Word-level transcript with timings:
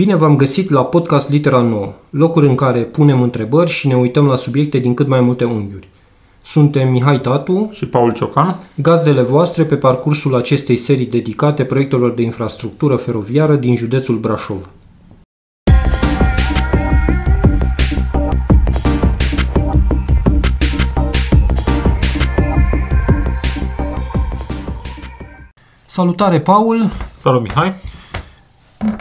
Bine 0.00 0.14
v-am 0.14 0.36
găsit 0.36 0.70
la 0.70 0.84
podcast 0.84 1.30
Litera 1.30 1.60
Nouă, 1.60 1.92
locuri 2.10 2.46
în 2.46 2.54
care 2.54 2.80
punem 2.80 3.22
întrebări 3.22 3.70
și 3.70 3.86
ne 3.86 3.96
uităm 3.96 4.26
la 4.26 4.36
subiecte 4.36 4.78
din 4.78 4.94
cât 4.94 5.06
mai 5.06 5.20
multe 5.20 5.44
unghiuri. 5.44 5.88
Suntem 6.42 6.90
Mihai 6.90 7.20
Tatu 7.20 7.68
și 7.72 7.86
Paul 7.86 8.12
Ciocan, 8.12 8.56
gazdele 8.76 9.22
voastre 9.22 9.64
pe 9.64 9.76
parcursul 9.76 10.34
acestei 10.34 10.76
serii 10.76 11.06
dedicate 11.06 11.64
proiectelor 11.64 12.10
de 12.10 12.22
infrastructură 12.22 12.96
feroviară 12.96 13.54
din 13.54 13.76
județul 13.76 14.18
Brașov. 14.18 14.68
Salutare, 25.86 26.40
Paul! 26.40 26.90
Salut, 27.16 27.42
Mihai! 27.42 27.89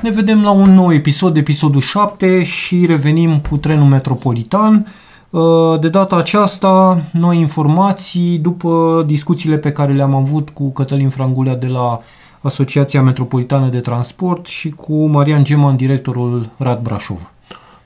Ne 0.01 0.11
vedem 0.11 0.43
la 0.43 0.51
un 0.51 0.73
nou 0.73 0.93
episod, 0.93 1.37
episodul 1.37 1.81
7 1.81 2.43
și 2.43 2.85
revenim 2.85 3.39
cu 3.49 3.57
trenul 3.57 3.87
metropolitan. 3.87 4.93
Uh, 5.29 5.79
de 5.79 5.89
data 5.89 6.15
aceasta, 6.15 7.01
noi 7.11 7.39
informații 7.39 8.37
după 8.37 9.03
discuțiile 9.07 9.57
pe 9.57 9.71
care 9.71 9.93
le-am 9.93 10.15
avut 10.15 10.49
cu 10.49 10.71
Cătălin 10.71 11.09
Frangulea 11.09 11.55
de 11.55 11.67
la 11.67 12.01
Asociația 12.41 13.01
Metropolitană 13.01 13.69
de 13.69 13.79
Transport 13.79 14.45
și 14.45 14.69
cu 14.69 15.05
Marian 15.05 15.43
Geman, 15.43 15.75
directorul 15.75 16.49
Rad 16.57 16.81
Brașov. 16.81 17.31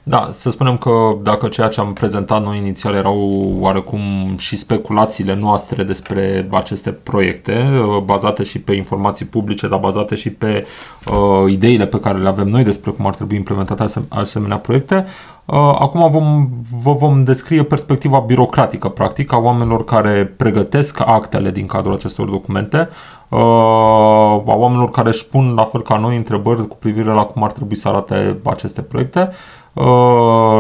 Da, 0.06 0.28
să 0.32 0.50
spunem 0.50 0.78
că 0.78 0.92
dacă 1.22 1.48
ceea 1.48 1.68
ce 1.68 1.80
am 1.80 1.94
prezentat 1.94 2.44
noi 2.44 2.58
inițial 2.58 2.94
erau 2.94 3.52
oarecum 3.60 4.00
și 4.38 4.58
speculațiile 4.58 5.36
noastre 5.36 5.84
despre 5.84 6.48
aceste 6.52 6.92
proiecte, 6.92 7.68
uh, 7.88 8.02
bazate 8.04 8.44
și 8.44 8.62
pe 8.62 8.74
informații 8.74 9.26
publice, 9.26 9.68
dar 9.68 9.80
bazate 9.80 10.16
și 10.16 10.30
pe 10.30 10.66
uh, 11.08 11.52
ideile 11.52 11.86
pe 11.86 12.00
care 12.00 12.18
le 12.18 12.28
avem 12.28 12.48
noi 12.48 12.64
despre 12.64 12.92
cum 12.92 13.08
ar 13.08 13.16
trebui 13.16 13.36
implementate 13.36 13.84
asem- 13.84 14.08
asemenea 14.10 14.58
proiecte, 14.58 15.06
uh, 15.46 15.56
acum 15.58 16.12
vom, 16.12 16.50
vă 16.84 16.94
vom 16.94 17.24
descrie 17.24 17.64
perspectiva 17.64 18.20
birocratică, 18.20 18.90
practic, 18.90 19.34
a 19.34 19.38
oamenilor 19.38 19.84
care 19.84 20.34
pregătesc 20.38 21.00
actele 21.06 21.52
din 21.52 21.66
cadrul 21.66 21.94
acestor 21.94 22.30
documente, 22.30 22.90
uh, 23.30 23.40
a 23.40 24.56
oamenilor 24.56 24.90
care 24.90 25.10
își 25.10 25.26
pun, 25.26 25.54
la 25.56 25.64
fel 25.64 25.82
ca 25.82 25.98
noi, 25.98 26.16
întrebări 26.16 26.68
cu 26.68 26.76
privire 26.76 27.12
la 27.12 27.24
cum 27.24 27.44
ar 27.44 27.52
trebui 27.52 27.76
să 27.76 27.88
arate 27.88 28.38
aceste 28.44 28.82
proiecte, 28.82 29.30
uh, 29.30 29.62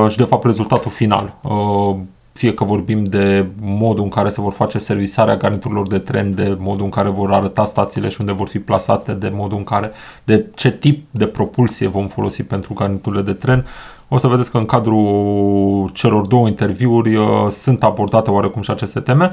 și 0.10 0.18
de 0.18 0.24
fapt 0.24 0.44
rezultatul 0.44 0.92
final. 0.92 1.36
Uh, 1.42 1.96
fie 2.34 2.54
că 2.54 2.64
vorbim 2.64 3.04
de 3.04 3.48
modul 3.62 4.04
în 4.04 4.10
care 4.10 4.30
se 4.30 4.42
vor 4.42 4.52
face 4.52 4.78
servisarea 4.78 5.38
garniturilor 5.38 5.88
de 5.88 6.00
tren, 6.00 6.36
de 6.36 6.58
modul 6.60 6.84
în 6.84 6.90
care 6.90 7.10
vor 7.10 7.32
arăta 7.32 7.66
stațiile 7.66 8.10
și 8.10 8.18
unde 8.20 8.32
vor 8.32 8.48
fi 8.48 8.60
plasate, 8.60 9.14
de 9.14 9.32
modul 9.34 9.58
în 9.58 9.64
care, 9.64 9.92
de 10.24 10.46
ce 10.56 10.72
tip 10.72 11.06
de 11.12 11.26
propulsie 11.26 11.88
vom 11.88 12.08
folosi 12.08 12.44
pentru 12.44 12.74
garniturile 12.74 13.22
de 13.22 13.34
tren, 13.34 13.66
o 14.08 14.18
să 14.18 14.28
vedeți 14.28 14.52
că 14.52 14.58
în 14.58 14.66
cadrul 14.66 15.90
celor 15.94 16.28
două 16.28 16.48
interviuri 16.48 17.16
uh, 17.16 17.26
sunt 17.50 17.84
abordate 17.84 18.32
oarecum 18.32 18.62
și 18.62 18.72
aceste 18.72 19.00
teme, 19.00 19.32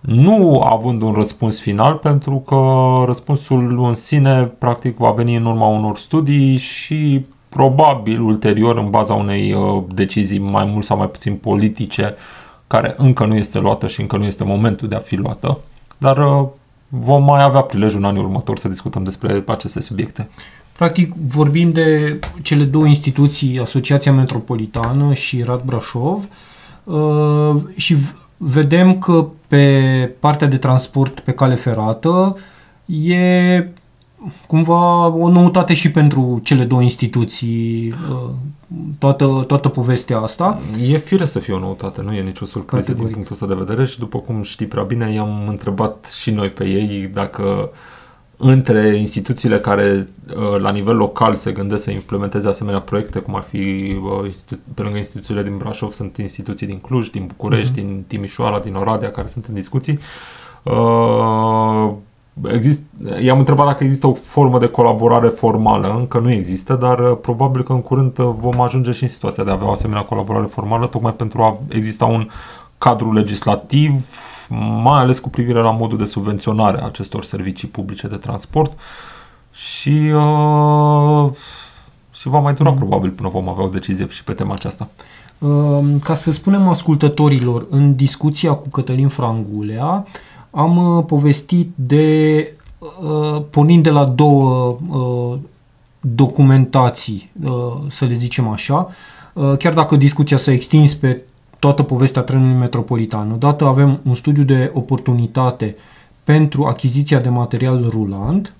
nu 0.00 0.60
având 0.60 1.02
un 1.02 1.12
răspuns 1.12 1.60
final, 1.60 1.94
pentru 1.94 2.36
că 2.46 2.56
răspunsul 3.06 3.84
în 3.84 3.94
sine 3.94 4.52
practic 4.58 4.96
va 4.96 5.10
veni 5.10 5.36
în 5.36 5.44
urma 5.44 5.66
unor 5.66 5.96
studii 5.96 6.56
și 6.56 7.24
probabil 7.50 8.20
ulterior 8.20 8.76
în 8.76 8.90
baza 8.90 9.14
unei 9.14 9.52
uh, 9.52 9.82
decizii 9.94 10.38
mai 10.38 10.64
mult 10.64 10.84
sau 10.84 10.96
mai 10.96 11.08
puțin 11.08 11.34
politice 11.34 12.14
care 12.66 12.94
încă 12.96 13.24
nu 13.24 13.36
este 13.36 13.58
luată 13.58 13.86
și 13.86 14.00
încă 14.00 14.16
nu 14.16 14.24
este 14.24 14.44
momentul 14.44 14.88
de 14.88 14.94
a 14.94 14.98
fi 14.98 15.16
luată, 15.16 15.58
dar 15.98 16.18
uh, 16.18 16.48
vom 16.88 17.24
mai 17.24 17.42
avea 17.42 17.60
prilejul 17.60 17.98
în 17.98 18.04
anii 18.04 18.22
următori 18.22 18.60
să 18.60 18.68
discutăm 18.68 19.04
despre 19.04 19.44
aceste 19.46 19.80
subiecte. 19.80 20.28
Practic 20.76 21.12
vorbim 21.26 21.72
de 21.72 22.18
cele 22.42 22.64
două 22.64 22.86
instituții, 22.86 23.58
Asociația 23.58 24.12
Metropolitană 24.12 25.14
și 25.14 25.42
Rad 25.42 25.62
Brașov 25.62 26.24
uh, 26.84 27.56
și 27.76 27.96
vedem 28.36 28.98
că 28.98 29.26
pe 29.48 30.14
partea 30.20 30.46
de 30.46 30.56
transport 30.56 31.20
pe 31.20 31.32
cale 31.32 31.54
ferată 31.54 32.36
e 32.86 33.66
cumva 34.46 35.06
o 35.06 35.28
noutate 35.28 35.74
și 35.74 35.90
pentru 35.90 36.40
cele 36.42 36.64
două 36.64 36.82
instituții, 36.82 37.94
uh, 38.10 38.30
toată, 38.98 39.44
toată 39.46 39.68
povestea 39.68 40.18
asta. 40.18 40.60
E 40.82 40.96
fire 40.96 41.24
să 41.24 41.38
fie 41.38 41.54
o 41.54 41.58
noutate, 41.58 42.02
nu 42.02 42.12
e 42.12 42.22
nicio 42.22 42.44
surpriză 42.44 42.84
Categoric. 42.84 43.14
din 43.14 43.24
punctul 43.24 43.34
ăsta 43.34 43.46
de 43.46 43.64
vedere 43.64 43.86
și 43.86 43.98
după 43.98 44.18
cum 44.18 44.42
știi 44.42 44.66
prea 44.66 44.82
bine, 44.82 45.12
i-am 45.12 45.48
întrebat 45.48 46.14
și 46.20 46.30
noi 46.30 46.50
pe 46.50 46.64
ei 46.64 47.10
dacă 47.12 47.70
între 48.36 48.96
instituțiile 48.96 49.60
care 49.60 50.08
uh, 50.36 50.60
la 50.60 50.70
nivel 50.70 50.96
local 50.96 51.34
se 51.34 51.52
gândesc 51.52 51.82
să 51.82 51.90
implementeze 51.90 52.48
asemenea 52.48 52.80
proiecte, 52.80 53.18
cum 53.18 53.36
ar 53.36 53.42
fi 53.42 53.96
uh, 54.22 54.30
pe 54.74 54.82
lângă 54.82 54.98
instituțiile 54.98 55.42
din 55.42 55.56
Brașov, 55.56 55.92
sunt 55.92 56.16
instituții 56.16 56.66
din 56.66 56.78
Cluj, 56.78 57.08
din 57.08 57.26
București, 57.26 57.70
mm-hmm. 57.70 57.74
din 57.74 58.04
Timișoara, 58.06 58.58
din 58.58 58.74
Oradea, 58.74 59.10
care 59.10 59.28
sunt 59.28 59.44
în 59.44 59.54
discuții. 59.54 59.98
Uh, 60.62 61.92
exist, 62.48 62.82
i-am 63.20 63.38
întrebat 63.38 63.66
dacă 63.66 63.84
există 63.84 64.06
o 64.06 64.12
formă 64.12 64.58
de 64.58 64.66
colaborare 64.66 65.28
formală. 65.28 65.94
Încă 65.98 66.18
nu 66.18 66.32
există, 66.32 66.74
dar 66.74 66.98
uh, 66.98 67.18
probabil 67.20 67.62
că 67.62 67.72
în 67.72 67.82
curând 67.82 68.18
uh, 68.18 68.30
vom 68.38 68.60
ajunge 68.60 68.92
și 68.92 69.02
în 69.02 69.08
situația 69.08 69.44
de 69.44 69.50
a 69.50 69.52
avea 69.52 69.66
o 69.66 69.70
asemenea 69.70 70.02
colaborare 70.02 70.46
formală, 70.46 70.86
tocmai 70.86 71.12
pentru 71.12 71.42
a 71.42 71.56
exista 71.68 72.04
un 72.04 72.28
cadru 72.78 73.12
legislativ, 73.12 74.06
mai 74.82 75.00
ales 75.00 75.18
cu 75.18 75.28
privire 75.28 75.60
la 75.60 75.70
modul 75.70 75.98
de 75.98 76.04
subvenționare 76.04 76.80
a 76.80 76.86
acestor 76.86 77.24
servicii 77.24 77.68
publice 77.68 78.08
de 78.08 78.16
transport 78.16 78.72
și, 79.52 80.12
uh, 80.14 81.30
și 82.12 82.28
va 82.28 82.38
mai 82.38 82.54
dura 82.54 82.70
mm. 82.70 82.76
probabil 82.76 83.10
până 83.10 83.28
vom 83.28 83.48
avea 83.48 83.64
o 83.64 83.68
decizie 83.68 84.06
și 84.08 84.24
pe 84.24 84.32
tema 84.32 84.52
aceasta. 84.52 84.88
Uh, 85.38 85.78
ca 86.04 86.14
să 86.14 86.32
spunem 86.32 86.68
ascultătorilor, 86.68 87.66
în 87.70 87.94
discuția 87.94 88.52
cu 88.52 88.68
Cătălin 88.68 89.08
Frangulea, 89.08 90.04
uh, 90.06 90.10
am 90.50 90.96
uh, 90.96 91.04
povestit 91.04 91.70
de, 91.74 92.52
uh, 92.78 93.42
pornind 93.50 93.82
de 93.82 93.90
la 93.90 94.04
două 94.04 94.76
uh, 94.88 95.38
documentații, 96.00 97.30
uh, 97.44 97.50
să 97.88 98.04
le 98.04 98.14
zicem 98.14 98.48
așa, 98.48 98.88
uh, 99.32 99.56
chiar 99.56 99.74
dacă 99.74 99.96
discuția 99.96 100.36
s-a 100.36 100.52
extins 100.52 100.94
pe 100.94 101.22
toată 101.58 101.82
povestea 101.82 102.22
trenului 102.22 102.58
metropolitan. 102.58 103.32
Odată 103.32 103.64
avem 103.64 104.00
un 104.04 104.14
studiu 104.14 104.42
de 104.42 104.70
oportunitate 104.74 105.76
pentru 106.24 106.64
achiziția 106.64 107.20
de 107.20 107.28
material 107.28 107.86
rulant, 107.88 108.54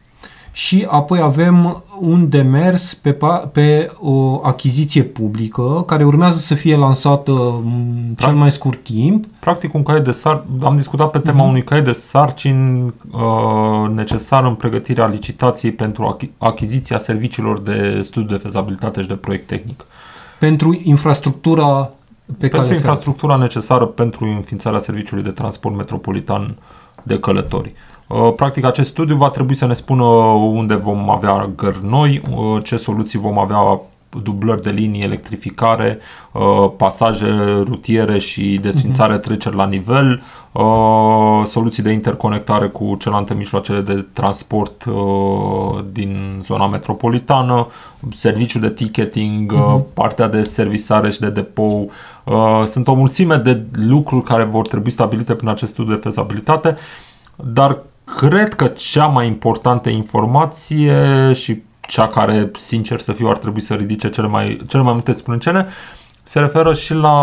și 0.52 0.86
apoi 0.88 1.20
avem 1.20 1.84
un 2.00 2.28
demers 2.28 2.94
pe, 2.94 3.16
pe 3.52 3.90
o 3.98 4.40
achiziție 4.44 5.02
publică 5.02 5.82
care 5.86 6.04
urmează 6.04 6.38
să 6.38 6.54
fie 6.54 6.76
lansată 6.76 7.32
în 7.64 8.14
cel 8.16 8.34
mai 8.34 8.50
scurt 8.50 8.82
timp. 8.82 9.24
Practic 9.40 9.74
un 9.74 9.82
caiet 9.82 10.04
de 10.04 10.12
sar, 10.12 10.44
am 10.62 10.76
discutat 10.76 11.10
pe 11.10 11.18
tema 11.18 11.44
uh-huh. 11.44 11.48
unui 11.48 11.64
caiet 11.64 11.84
de 11.84 11.92
sarcini 11.92 12.94
uh, 13.10 13.88
necesar 13.88 14.44
în 14.44 14.54
pregătirea 14.54 15.06
licitației 15.06 15.72
pentru 15.72 16.16
achiziția 16.38 16.98
serviciilor 16.98 17.60
de 17.60 18.00
studiu 18.02 18.36
de 18.36 18.42
fezabilitate 18.42 19.00
și 19.00 19.08
de 19.08 19.14
proiect 19.14 19.46
tehnic. 19.46 19.84
Pentru 20.38 20.80
infrastructura 20.82 21.90
pe 22.38 22.48
pentru 22.48 22.74
infrastructura 22.74 23.36
necesară 23.36 23.86
pentru 23.86 24.24
înființarea 24.24 24.78
serviciului 24.78 25.22
de 25.22 25.30
transport 25.30 25.76
metropolitan 25.76 26.56
de 27.02 27.18
călători. 27.18 27.72
Uh, 27.74 27.89
practic, 28.36 28.64
acest 28.64 28.88
studiu 28.88 29.16
va 29.16 29.30
trebui 29.30 29.54
să 29.54 29.66
ne 29.66 29.74
spună 29.74 30.04
unde 30.34 30.74
vom 30.74 31.10
avea 31.10 31.50
gări 31.56 31.78
noi, 31.82 32.22
uh, 32.30 32.64
ce 32.64 32.76
soluții 32.76 33.18
vom 33.18 33.38
avea 33.38 33.80
dublări 34.22 34.62
de 34.62 34.70
linii, 34.70 35.02
electrificare, 35.02 35.98
uh, 36.32 36.70
pasaje 36.76 37.26
rutiere 37.64 38.18
și 38.18 38.58
desfințare 38.62 39.18
uh-huh. 39.18 39.22
treceri 39.22 39.56
la 39.56 39.66
nivel, 39.66 40.22
soluții 41.44 41.82
de 41.82 41.90
interconectare 41.92 42.66
cu 42.68 42.96
celelalte 42.98 43.34
mijloacele 43.34 43.80
de 43.80 44.06
transport 44.12 44.84
din 45.92 46.40
zona 46.42 46.66
metropolitană, 46.66 47.66
serviciu 48.12 48.58
de 48.58 48.70
ticketing, 48.70 49.52
uh-huh. 49.52 49.94
partea 49.94 50.28
de 50.28 50.42
servisare 50.42 51.10
și 51.10 51.20
de 51.20 51.30
depou. 51.30 51.90
Sunt 52.64 52.88
o 52.88 52.94
mulțime 52.94 53.36
de 53.36 53.62
lucruri 53.72 54.24
care 54.24 54.44
vor 54.44 54.66
trebui 54.66 54.90
stabilite 54.90 55.34
prin 55.34 55.48
acest 55.48 55.72
studiu 55.72 55.94
de 55.94 56.00
fezabilitate, 56.02 56.76
dar 57.36 57.78
Cred 58.16 58.54
că 58.54 58.66
cea 58.66 59.06
mai 59.06 59.26
importantă 59.26 59.88
informație 59.88 61.32
și 61.32 61.62
cea 61.80 62.08
care, 62.08 62.50
sincer 62.54 63.00
să 63.00 63.12
fiu, 63.12 63.28
ar 63.28 63.38
trebui 63.38 63.60
să 63.60 63.74
ridice 63.74 64.08
cele 64.08 64.26
mai, 64.26 64.62
cele 64.66 64.82
mai 64.82 64.92
multe 64.92 65.12
sprâncene, 65.12 65.66
se 66.22 66.38
referă 66.38 66.74
și 66.74 66.94
la 66.94 67.16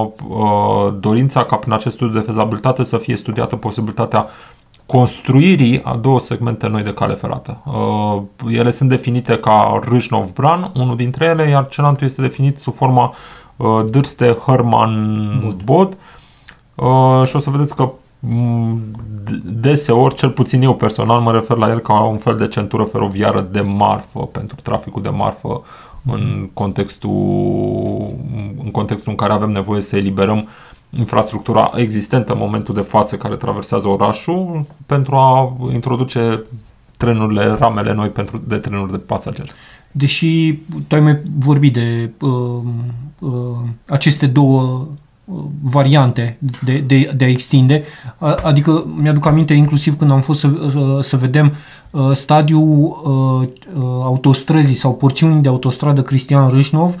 uh, 0.00 0.94
dorința 1.00 1.44
ca 1.44 1.56
prin 1.56 1.72
acest 1.72 1.94
studiu 1.94 2.20
de 2.20 2.26
fezabilitate 2.26 2.84
să 2.84 2.96
fie 2.96 3.16
studiată 3.16 3.56
posibilitatea 3.56 4.26
construirii 4.86 5.80
a 5.84 5.96
două 5.96 6.20
segmente 6.20 6.66
noi 6.66 6.82
de 6.82 6.92
cale 6.92 7.14
ferată. 7.14 7.62
Uh, 7.64 8.22
ele 8.48 8.70
sunt 8.70 8.88
definite 8.88 9.38
ca 9.38 9.80
Râșnov-Bran, 9.88 10.70
unul 10.74 10.96
dintre 10.96 11.24
ele, 11.24 11.48
iar 11.48 11.66
celălalt 11.66 12.00
este 12.00 12.22
definit 12.22 12.58
sub 12.58 12.74
forma 12.74 13.14
uh, 13.56 13.84
Dârste-Hărman-Bod. 13.90 15.96
Uh, 16.74 17.22
și 17.26 17.36
o 17.36 17.38
să 17.38 17.50
vedeți 17.50 17.76
că 17.76 17.82
mm, 17.82 17.92
deseori, 19.44 20.14
cel 20.14 20.30
puțin 20.30 20.62
eu 20.62 20.74
personal, 20.74 21.20
mă 21.20 21.32
refer 21.32 21.56
la 21.56 21.68
el 21.68 21.78
ca 21.78 22.00
un 22.00 22.18
fel 22.18 22.36
de 22.36 22.48
centură 22.48 22.84
feroviară 22.84 23.48
de 23.52 23.60
marfă 23.60 24.20
pentru 24.20 24.56
traficul 24.62 25.02
de 25.02 25.08
marfă 25.08 25.62
în 26.06 26.50
contextul, 26.52 28.14
în 28.62 28.70
contextul 28.70 29.10
în 29.10 29.16
care 29.16 29.32
avem 29.32 29.50
nevoie 29.50 29.80
să 29.80 29.96
eliberăm 29.96 30.48
infrastructura 30.90 31.70
existentă 31.74 32.32
în 32.32 32.38
momentul 32.38 32.74
de 32.74 32.80
față 32.80 33.16
care 33.16 33.34
traversează 33.34 33.88
orașul 33.88 34.66
pentru 34.86 35.14
a 35.14 35.56
introduce 35.72 36.44
trenurile, 36.96 37.56
ramele 37.58 37.92
noi 37.92 38.08
pentru, 38.08 38.42
de 38.46 38.56
trenuri 38.56 38.90
de 38.90 38.98
pasageri. 38.98 39.52
Deși 39.92 40.52
tu 40.86 40.94
ai 40.94 41.00
mai 41.00 41.22
vorbit 41.38 41.72
de 41.72 42.10
uh, 42.20 42.62
uh, 43.18 43.30
aceste 43.86 44.26
două 44.26 44.62
uh, 44.62 44.86
variante 45.62 46.38
de, 46.64 46.78
de, 46.78 47.12
de 47.16 47.24
a 47.24 47.28
extinde, 47.28 47.84
adică 48.42 48.86
mi-aduc 48.96 49.26
aminte 49.26 49.54
inclusiv 49.54 49.98
când 49.98 50.10
am 50.10 50.20
fost 50.20 50.40
să, 50.40 50.48
să 51.02 51.16
vedem 51.16 51.52
uh, 51.90 52.10
stadiul 52.12 53.00
uh, 53.04 53.48
uh, 53.74 53.82
autostrăzii 54.02 54.74
sau 54.74 54.94
porțiuni 54.94 55.42
de 55.42 55.48
autostradă 55.48 56.02
Cristian 56.02 56.48
Râșnov, 56.48 56.94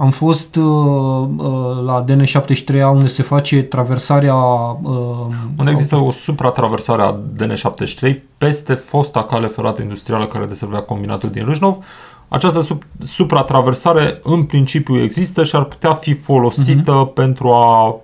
am 0.00 0.10
fost 0.10 0.56
uh, 0.56 0.64
uh, 0.64 1.82
la 1.84 2.04
DN73 2.04 2.82
unde 2.92 3.06
se 3.06 3.22
face 3.22 3.62
traversarea... 3.62 4.34
Uh, 4.34 5.26
unde 5.58 5.70
există 5.70 5.96
o 5.96 6.10
supratraversare 6.10 7.02
a 7.02 7.16
DN73 7.36 8.16
peste 8.38 8.74
fosta 8.74 9.22
cale 9.24 9.46
ferată 9.46 9.82
industrială 9.82 10.26
care 10.26 10.44
deservea 10.44 10.80
combinatul 10.80 11.30
din 11.30 11.44
Râșnov, 11.44 11.84
această 12.32 12.60
sub, 12.60 12.82
supratraversare 12.98 14.20
în 14.22 14.42
principiu 14.42 15.02
există 15.02 15.44
și 15.44 15.56
ar 15.56 15.64
putea 15.64 15.94
fi 15.94 16.14
folosită 16.14 17.10
uh-huh. 17.10 17.14
pentru 17.14 17.48
a 17.48 17.96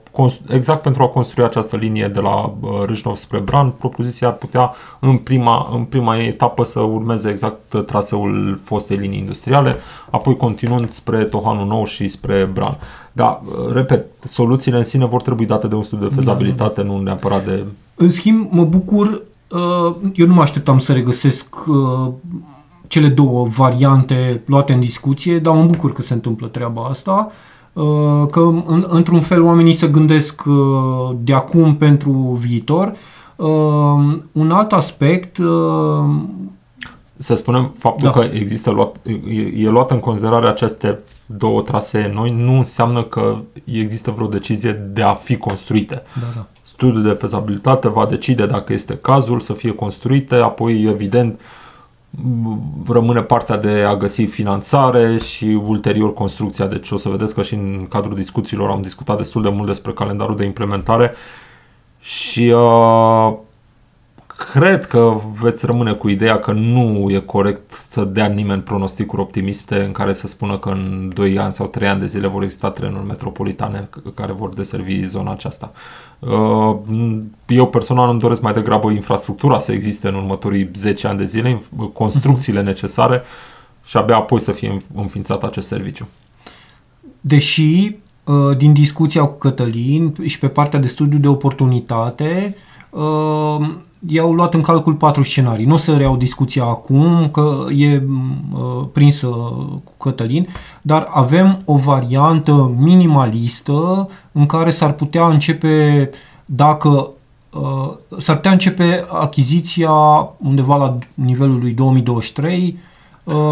exact 0.49 0.83
pentru 0.83 1.03
a 1.03 1.09
construi 1.09 1.45
această 1.45 1.77
linie 1.77 2.09
de 2.09 2.21
la 2.21 2.55
Râșnov 2.85 3.17
spre 3.17 3.39
Bran, 3.39 3.71
propozisia 3.71 4.29
ar 4.29 4.35
putea 4.35 4.73
în 4.99 5.17
prima, 5.17 5.69
în 5.73 5.85
prima 5.85 6.17
etapă 6.19 6.65
să 6.65 6.81
urmeze 6.81 7.31
exact 7.31 7.87
traseul 7.87 8.61
fostei 8.65 8.97
linii 8.97 9.19
industriale, 9.19 9.77
apoi 10.11 10.37
continuând 10.37 10.91
spre 10.91 11.25
Tohanul 11.25 11.67
Nou 11.67 11.85
și 11.85 12.09
spre 12.09 12.51
Bran. 12.53 12.79
Da, 13.13 13.43
repet, 13.73 14.07
soluțiile 14.21 14.77
în 14.77 14.85
sine 14.85 15.07
vor 15.07 15.23
trebui 15.23 15.47
date 15.47 15.67
de 15.67 15.75
un 15.75 15.83
studiu 15.83 16.09
de 16.09 16.15
fezabilitate, 16.15 16.83
da, 16.83 16.89
da. 16.89 16.95
nu 16.95 17.03
neapărat 17.03 17.45
de... 17.45 17.65
În 17.95 18.11
schimb, 18.11 18.49
mă 18.51 18.65
bucur, 18.65 19.23
uh, 19.51 19.95
eu 20.15 20.27
nu 20.27 20.35
mă 20.35 20.41
așteptam 20.41 20.79
să 20.79 20.93
regăsesc 20.93 21.55
uh, 21.67 22.13
cele 22.87 23.09
două 23.09 23.47
variante 23.47 24.43
luate 24.47 24.73
în 24.73 24.81
discuție, 24.81 25.39
dar 25.39 25.55
mă 25.55 25.65
bucur 25.65 25.93
că 25.93 26.03
se 26.03 26.15
întâmplă 26.15 26.47
treaba 26.47 26.85
asta, 26.85 27.31
uh, 27.73 28.29
că 28.31 28.41
în, 28.67 28.87
într-un 28.89 29.21
fel 29.21 29.43
oamenii 29.43 29.73
se 29.73 29.87
gândesc 29.87 30.43
uh, 30.47 31.17
de 31.19 31.33
acum 31.33 31.77
pentru 31.77 32.11
viitor. 32.41 32.93
Uh, 33.37 34.19
un 34.33 34.51
alt 34.51 34.73
aspect 34.73 35.39
să 37.19 37.35
spunem, 37.35 37.73
faptul 37.79 38.05
da. 38.05 38.11
că 38.11 38.29
există 38.33 38.71
luat, 38.71 38.97
e, 39.27 39.33
e 39.57 39.69
luat 39.69 39.91
în 39.91 40.01
considerare 40.01 40.47
aceste 40.47 40.99
două 41.27 41.63
trasee 41.63 42.11
noi 42.15 42.31
nu 42.31 42.57
înseamnă 42.57 43.03
că 43.03 43.39
există 43.65 44.11
vreo 44.11 44.27
decizie 44.27 44.73
de 44.93 45.03
a 45.03 45.15
fi 45.15 45.37
construite. 45.37 46.03
Da, 46.21 46.27
da. 46.35 46.47
Studiul 46.63 47.03
de 47.03 47.09
fezabilitate 47.09 47.89
va 47.89 48.07
decide 48.07 48.47
dacă 48.47 48.73
este 48.73 48.97
cazul 48.97 49.41
să 49.41 49.53
fie 49.53 49.73
construite, 49.73 50.35
apoi 50.35 50.83
evident 50.83 51.35
uh, 51.35 51.41
rămâne 52.89 53.23
partea 53.23 53.57
de 53.57 53.85
a 53.89 53.97
găsi 53.97 54.25
finanțare 54.25 55.19
și 55.19 55.45
ulterior 55.45 56.13
construcția. 56.13 56.67
Deci 56.67 56.91
o 56.91 56.97
să 56.97 57.09
vedeți 57.09 57.35
că 57.35 57.43
și 57.43 57.55
în 57.55 57.87
cadrul 57.89 58.15
discuțiilor 58.15 58.71
am 58.71 58.83
discutat 58.83 59.17
destul 59.17 59.43
de 59.43 59.49
mult 59.49 59.67
despre 59.67 59.93
calendarul 59.93 60.37
de 60.37 60.45
implementare 60.45 61.15
și 62.01 62.55
uh, 62.55 63.33
cred 64.37 64.87
că 64.87 65.21
veți 65.41 65.67
rămâne 65.67 65.93
cu 65.93 66.09
ideea 66.09 66.39
că 66.39 66.53
nu 66.53 67.07
e 67.11 67.19
corect 67.19 67.73
să 67.73 68.05
dea 68.05 68.27
nimeni 68.27 68.63
pronosticuri 68.63 69.23
optimiste 69.23 69.85
în 69.85 69.93
care 69.93 70.13
să 70.13 70.27
spună 70.27 70.59
că 70.59 70.69
în 70.69 71.11
2 71.15 71.39
ani 71.39 71.53
sau 71.53 71.67
3 71.67 71.89
ani 71.89 72.01
de 72.01 72.07
zile 72.07 72.27
vor 72.27 72.43
exista 72.43 72.71
trenuri 72.71 73.07
metropolitane 73.07 73.89
care 74.15 74.33
vor 74.33 74.55
deservi 74.55 75.05
zona 75.05 75.33
aceasta. 75.33 75.73
Uh, 76.19 76.77
eu 77.47 77.67
personal 77.67 78.11
îmi 78.11 78.21
doresc 78.21 78.41
mai 78.41 78.53
degrabă 78.53 78.91
infrastructura 78.91 79.59
să 79.59 79.73
existe 79.73 80.09
în 80.09 80.15
următorii 80.15 80.71
10 80.75 81.07
ani 81.07 81.19
de 81.19 81.25
zile, 81.25 81.63
construcțiile 81.93 82.59
mhm. 82.59 82.69
necesare 82.69 83.23
și 83.85 83.97
abia 83.97 84.17
apoi 84.17 84.41
să 84.41 84.53
fie 84.53 84.77
înființat 84.95 85.43
acest 85.43 85.67
serviciu. 85.67 86.09
Deși 87.21 87.97
uh, 88.25 88.57
din 88.57 88.73
discuția 88.73 89.23
cu 89.23 89.39
Cătălin 89.39 90.15
și 90.25 90.39
pe 90.39 90.49
partea 90.49 90.79
de 90.79 90.87
studiu 90.87 91.19
de 91.19 91.29
oportunitate, 91.29 92.55
uh, 92.57 92.75
i-au 94.09 94.33
luat 94.33 94.55
în 94.55 94.63
calcul 94.63 94.95
patru 94.95 95.23
scenarii. 95.23 95.65
Nu 95.65 95.75
o 95.75 95.77
să 95.77 95.97
reau 95.97 96.17
discuția 96.17 96.65
acum, 96.65 97.29
că 97.33 97.67
e 97.77 98.03
uh, 98.53 98.85
prinsă 98.93 99.27
cu 99.85 99.93
Cătălin, 99.99 100.49
dar 100.83 101.09
avem 101.11 101.61
o 101.65 101.77
variantă 101.77 102.75
minimalistă 102.79 104.09
în 104.33 104.47
care 104.47 104.71
s-ar 104.71 104.93
putea 104.93 105.27
începe, 105.27 106.11
dacă 106.45 107.11
uh, 107.51 107.91
s-ar 108.17 108.35
putea 108.35 108.53
începe 108.53 109.05
achiziția 109.09 109.93
undeva 110.39 110.77
la 110.77 110.99
nivelul 111.15 111.59
lui 111.59 111.73
2023 111.73 112.79
Uh, 112.79 112.95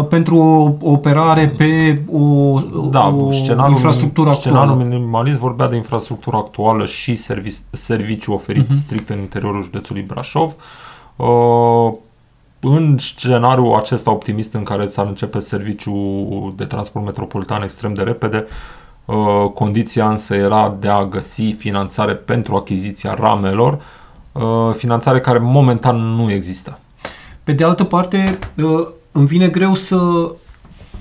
pentru 0.09 0.37
o 0.37 0.91
operare 0.91 1.53
pe 1.57 2.01
o, 2.11 2.59
da, 2.89 3.07
o 3.07 3.31
scenariul, 3.31 3.71
infrastructură 3.71 4.29
actuală. 4.29 4.57
Scenariul 4.57 4.87
minimalist 4.87 5.37
vorbea 5.37 5.67
de 5.67 5.75
infrastructura 5.75 6.37
actuală 6.37 6.85
și 6.85 7.15
servici, 7.15 7.55
serviciu 7.71 8.33
oferit 8.33 8.65
uh-huh. 8.65 8.75
strict 8.75 9.09
în 9.09 9.19
interiorul 9.19 9.63
județului 9.63 10.01
Brașov. 10.01 10.53
Uh, 11.15 11.93
în 12.59 12.97
scenariul 12.97 13.75
acesta 13.75 14.11
optimist 14.11 14.53
în 14.53 14.63
care 14.63 14.87
s-ar 14.87 15.05
începe 15.05 15.39
serviciul 15.39 16.53
de 16.55 16.65
transport 16.65 17.05
metropolitan 17.05 17.61
extrem 17.61 17.93
de 17.93 18.01
repede, 18.01 18.45
uh, 19.05 19.15
condiția 19.53 20.09
însă 20.09 20.35
era 20.35 20.75
de 20.79 20.87
a 20.87 21.05
găsi 21.05 21.51
finanțare 21.51 22.13
pentru 22.13 22.55
achiziția 22.55 23.13
ramelor, 23.13 23.79
uh, 24.31 24.73
finanțare 24.75 25.19
care 25.19 25.37
momentan 25.37 25.95
nu 25.95 26.31
există. 26.31 26.79
Pe 27.43 27.51
de 27.51 27.63
altă 27.63 27.83
parte, 27.83 28.39
uh, 28.63 28.87
îmi 29.15 29.27
vine 29.27 29.47
greu 29.47 29.73
să 29.73 30.31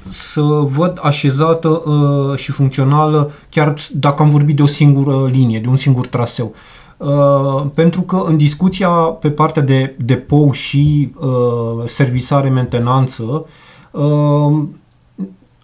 să 0.08 0.40
văd 0.64 1.00
așezată 1.02 1.68
uh, 1.68 2.36
și 2.36 2.50
funcțională, 2.52 3.30
chiar 3.50 3.74
dacă 3.92 4.22
am 4.22 4.28
vorbit 4.28 4.56
de 4.56 4.62
o 4.62 4.66
singură 4.66 5.28
linie, 5.30 5.60
de 5.60 5.68
un 5.68 5.76
singur 5.76 6.06
traseu. 6.06 6.54
Uh, 6.96 7.66
pentru 7.74 8.00
că 8.00 8.24
în 8.26 8.36
discuția 8.36 8.88
pe 8.88 9.30
partea 9.30 9.62
de 9.62 9.94
depou 9.98 10.52
și 10.52 11.12
uh, 11.18 11.84
servisare 11.84 12.48
mentenanță 12.48 13.46
uh, 13.90 14.62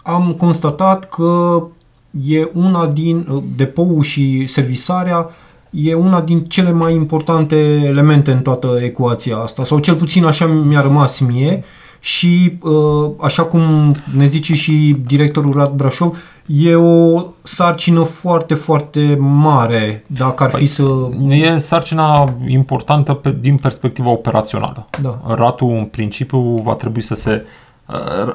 am 0.02 0.34
constatat 0.38 1.08
că 1.08 1.62
e 2.24 2.50
una 2.54 2.86
din 2.86 3.26
uh, 3.30 3.42
depou 3.56 4.00
și 4.00 4.46
servisarea 4.46 5.30
e 5.70 5.94
una 5.94 6.20
din 6.20 6.44
cele 6.44 6.72
mai 6.72 6.94
importante 6.94 7.56
elemente 7.84 8.32
în 8.32 8.40
toată 8.40 8.78
ecuația 8.82 9.36
asta, 9.36 9.64
sau 9.64 9.78
cel 9.78 9.94
puțin 9.94 10.24
așa 10.24 10.46
mi-a 10.46 10.80
rămas 10.80 11.18
mie. 11.18 11.64
Uh, 11.64 11.79
și, 12.00 12.58
uh, 12.62 13.10
așa 13.20 13.42
cum 13.42 13.92
ne 14.16 14.26
zice 14.26 14.54
și 14.54 14.96
directorul 15.06 15.52
Rad 15.52 15.72
Brașov, 15.72 16.16
e 16.46 16.74
o 16.74 17.24
sarcină 17.42 18.02
foarte, 18.02 18.54
foarte 18.54 19.16
mare 19.20 20.04
dacă 20.06 20.42
ar 20.42 20.50
fi 20.50 20.56
păi, 20.56 20.66
să... 20.66 20.84
E 21.28 21.58
sarcina 21.58 22.34
importantă 22.46 23.14
pe, 23.14 23.36
din 23.40 23.56
perspectiva 23.56 24.10
operațională. 24.10 24.86
Da. 25.02 25.20
Ratul, 25.26 25.70
în 25.70 25.84
principiu, 25.84 26.40
va 26.40 26.74
trebui 26.74 27.00
să 27.00 27.14
se... 27.14 27.46
Uh, 27.86 28.34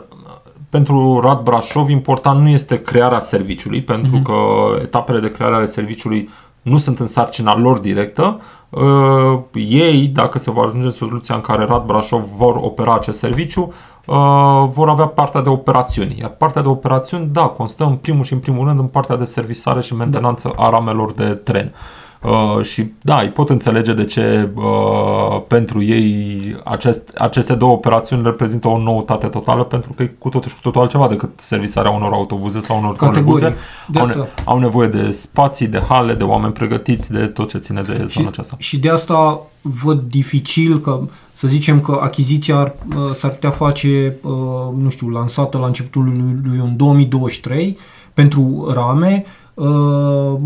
pentru 0.69 1.19
Rad 1.23 1.39
Brașov, 1.39 1.89
important 1.89 2.41
nu 2.41 2.49
este 2.49 2.81
crearea 2.81 3.19
serviciului, 3.19 3.81
pentru 3.81 4.19
uh-huh. 4.19 4.23
că 4.23 4.33
etapele 4.81 5.19
de 5.19 5.31
creare 5.31 5.55
ale 5.55 5.65
serviciului 5.65 6.29
nu 6.61 6.77
sunt 6.77 6.99
în 6.99 7.07
sarcina 7.07 7.57
lor 7.57 7.79
directă, 7.79 8.41
uh, 8.75 9.39
ei, 9.53 10.07
dacă 10.07 10.39
se 10.39 10.51
va 10.51 10.61
ajunge 10.61 10.85
în 10.85 10.91
soluția 10.91 11.35
în 11.35 11.41
care 11.41 11.65
Rad 11.65 11.85
Brașov 11.85 12.23
vor 12.23 12.55
opera 12.55 12.93
acest 12.93 13.17
serviciu, 13.17 13.73
uh, 14.05 14.67
vor 14.71 14.89
avea 14.89 15.07
partea 15.07 15.41
de 15.41 15.49
operațiuni. 15.49 16.17
Iar 16.19 16.29
partea 16.29 16.61
de 16.61 16.67
operațiuni, 16.67 17.29
da, 17.31 17.45
constă 17.45 17.83
în 17.83 17.95
primul 17.95 18.23
și 18.23 18.33
în 18.33 18.39
primul 18.39 18.67
rând 18.67 18.79
în 18.79 18.87
partea 18.87 19.15
de 19.15 19.25
servisare 19.25 19.81
și 19.81 19.95
mentenanță 19.95 20.53
a 20.55 20.69
ramelor 20.69 21.11
de 21.11 21.33
tren. 21.33 21.71
Uh, 21.73 22.04
Uh, 22.25 22.63
și 22.63 22.91
da, 23.01 23.19
îi 23.19 23.29
pot 23.29 23.49
înțelege 23.49 23.93
de 23.93 24.05
ce 24.05 24.49
uh, 24.55 25.41
pentru 25.47 25.83
ei 25.83 26.55
acest, 26.63 27.11
aceste 27.17 27.53
două 27.53 27.71
operațiuni 27.71 28.23
reprezintă 28.23 28.67
o 28.67 28.77
noutate 28.77 29.27
totală, 29.27 29.63
pentru 29.63 29.93
că 29.95 30.03
e 30.03 30.15
cu 30.17 30.29
totul 30.29 30.49
și 30.49 30.55
cu 30.55 30.61
totul 30.61 30.81
altceva 30.81 31.07
decât 31.07 31.29
servisarea 31.35 31.91
unor 31.91 32.13
autobuze 32.13 32.59
sau 32.59 32.77
unor 32.77 32.95
trolebuze. 32.95 33.55
Au, 33.93 34.05
ne, 34.05 34.13
au 34.45 34.59
nevoie 34.59 34.87
de 34.87 35.11
spații, 35.11 35.67
de 35.67 35.83
hale, 35.89 36.13
de 36.13 36.23
oameni 36.23 36.53
pregătiți, 36.53 37.11
de 37.11 37.25
tot 37.25 37.49
ce 37.49 37.57
ține 37.57 37.81
de 37.81 37.93
zona 37.93 38.07
și, 38.07 38.25
aceasta. 38.27 38.55
Și 38.59 38.79
de 38.79 38.89
asta 38.89 39.41
văd 39.61 39.99
dificil 39.99 40.79
că 40.79 40.99
să 41.33 41.47
zicem 41.47 41.79
că 41.81 41.99
achiziția 42.01 42.57
ar, 42.57 42.75
uh, 42.87 43.13
s-ar 43.13 43.31
putea 43.31 43.49
face, 43.49 44.15
uh, 44.21 44.31
nu 44.77 44.89
știu, 44.89 45.09
lansată 45.09 45.57
la 45.57 45.65
începutul 45.65 46.03
lui, 46.03 46.39
lui 46.43 46.57
în 46.57 46.75
2023 46.75 47.77
pentru 48.13 48.71
rame, 48.73 49.25
uh, 49.25 49.44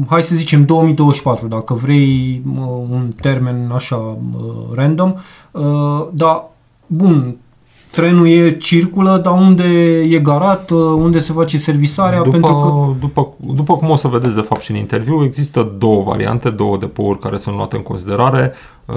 hai 0.08 0.24
să 0.24 0.36
zicem 0.36 0.66
2024, 0.66 1.48
dacă 1.48 1.74
vrei 1.74 2.42
uh, 2.56 2.66
un 2.90 3.14
termen 3.22 3.72
așa 3.74 3.96
uh, 3.96 4.18
random, 4.74 5.14
uh, 5.52 6.08
dar 6.14 6.50
bun, 6.88 7.38
trenul 7.92 8.28
e 8.28 8.58
circulă, 8.58 9.20
dar 9.24 9.34
unde 9.34 9.64
e 10.00 10.20
garat, 10.20 10.70
uh, 10.70 10.78
unde 10.80 11.20
se 11.20 11.34
face 11.34 11.58
servisarea, 11.58 12.18
După, 12.22 12.30
pentru 12.30 12.56
că... 12.56 13.00
după, 13.00 13.34
după 13.54 13.76
cum 13.78 13.90
o 13.90 13.96
să 13.96 14.08
vedeți 14.08 14.36
de 14.36 14.42
fapt 14.42 14.62
și 14.62 14.72
în 14.72 14.78
interviu, 14.78 15.24
există 15.24 15.76
două 15.78 16.04
variante, 16.04 16.50
două 16.50 16.78
depouri 16.78 17.20
care 17.20 17.38
sunt 17.38 17.56
luate 17.56 17.76
în 17.76 17.82
considerare. 17.84 18.54
Uh, 18.86 18.96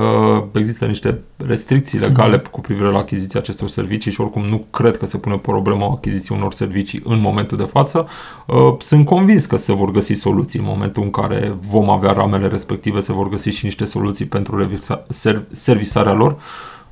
Există 0.52 0.84
niște 0.84 1.20
restricții 1.46 1.98
legale 1.98 2.36
Mhm. 2.36 2.50
cu 2.50 2.60
privire 2.60 2.90
la 2.90 2.98
achiziția 2.98 3.40
acestor 3.40 3.68
servicii 3.68 4.10
și 4.12 4.20
oricum 4.20 4.42
nu 4.44 4.64
cred 4.70 4.96
că 4.96 5.06
se 5.06 5.16
pune 5.18 5.36
problema 5.36 5.86
achiziției 5.86 6.38
unor 6.38 6.52
servicii 6.52 7.00
în 7.04 7.20
momentul 7.20 7.56
de 7.56 7.64
față. 7.64 8.06
Uh, 8.46 8.56
Sunt 8.78 9.04
convins 9.04 9.46
că 9.46 9.56
se 9.56 9.72
vor 9.72 9.90
găsi 9.90 10.12
soluții 10.12 10.58
în 10.58 10.64
momentul 10.68 11.02
în 11.02 11.10
care 11.10 11.56
vom 11.70 11.90
avea 11.90 12.12
ramele 12.12 12.46
respective, 12.46 13.00
se 13.00 13.12
vor 13.12 13.28
găsi 13.28 13.48
și 13.48 13.64
niște 13.64 13.84
soluții 13.84 14.24
pentru 14.26 14.56
revisa- 14.58 15.04
ser- 15.08 15.44
servisarea 15.50 16.12
lor, 16.12 16.36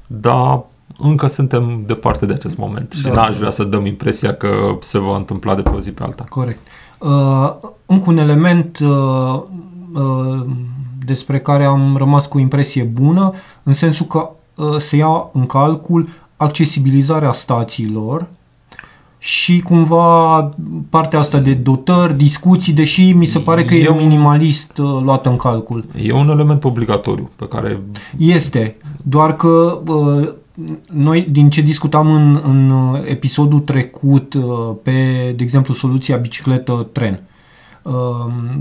dar 0.07 0.63
încă 1.03 1.27
suntem 1.27 1.83
departe 1.87 2.27
de 2.27 2.33
acest 2.33 2.59
moment 2.59 2.93
și 2.93 3.03
Da. 3.03 3.11
n-aș 3.11 3.37
vrea 3.37 3.51
să 3.51 3.65
dăm 3.65 3.87
impresia 3.87 4.35
că 4.35 4.49
se 4.81 4.99
va 4.99 5.17
întâmpla 5.17 5.55
de 5.55 5.63
pe 5.63 5.71
o 5.71 5.81
zi 5.81 5.93
pe 5.93 6.03
alta. 6.03 6.25
Corect. 6.29 6.59
Uh, 6.99 7.53
încă 7.87 8.11
un 8.11 8.17
element 8.19 8.79
uh, 8.79 9.41
uh, 9.95 10.45
despre 11.05 11.39
care 11.39 11.65
am 11.65 11.97
rămas 11.97 12.27
cu 12.27 12.37
o 12.37 12.41
impresie 12.41 12.83
bună, 12.83 13.33
în 13.63 13.73
sensul 13.73 14.07
că 14.07 14.29
uh, 14.55 14.77
se 14.79 14.97
ia 14.97 15.29
în 15.33 15.47
calcul 15.47 16.09
accesibilizarea 16.37 17.33
stațiilor 17.33 18.27
și 19.19 19.61
cumva 19.61 20.51
partea 20.91 21.19
asta 21.19 21.39
de 21.39 21.53
dotări, 21.55 22.17
discuții, 22.17 22.73
deși 22.73 23.13
mi 23.13 23.25
se 23.27 23.39
pare 23.39 23.65
că 23.65 23.75
e 23.75 23.83
Eu- 23.83 23.95
minimalist 23.95 24.79
uh, 24.79 25.01
luată 25.03 25.29
în 25.29 25.37
calcul. 25.37 25.85
E 26.03 26.13
un 26.13 26.29
element 26.29 26.65
obligatoriu 26.65 27.31
pe 27.37 27.49
care 27.49 27.81
Este, 28.19 28.77
doar 29.03 29.37
că 29.37 29.81
uh, 29.87 30.29
noi, 30.93 31.27
din 31.31 31.51
ce 31.51 31.61
discutam 31.61 32.13
în, 32.13 32.41
în 32.45 32.71
uh, 32.71 33.01
episodul 33.05 33.61
trecut 33.61 34.35
uh, 34.35 34.71
pe, 34.83 34.93
de 35.37 35.43
exemplu, 35.43 35.75
soluția 35.75 36.17
bicicletă-tren, 36.17 37.21
uh, 37.83 37.93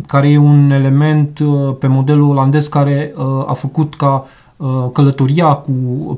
care 0.07 0.29
e 0.29 0.37
un 0.37 0.71
element 0.71 1.39
uh, 1.39 1.75
pe 1.79 1.87
modelul 1.87 2.29
olandez 2.29 2.67
care 2.67 3.13
uh, 3.17 3.23
a 3.47 3.53
făcut 3.53 3.95
ca 3.95 4.25
uh, 4.57 4.85
călătoria 4.93 5.53
cu, 5.53 5.71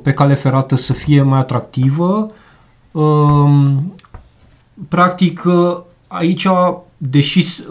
pe 0.03 0.11
cale 0.11 0.33
ferată 0.33 0.75
să 0.75 0.93
fie 0.93 1.21
mai 1.21 1.39
atractivă. 1.39 2.31
Uh, 2.91 3.71
Practic, 4.87 5.43
uh, 5.45 5.77
aici, 6.07 6.47
deși 6.97 7.41
s- 7.41 7.63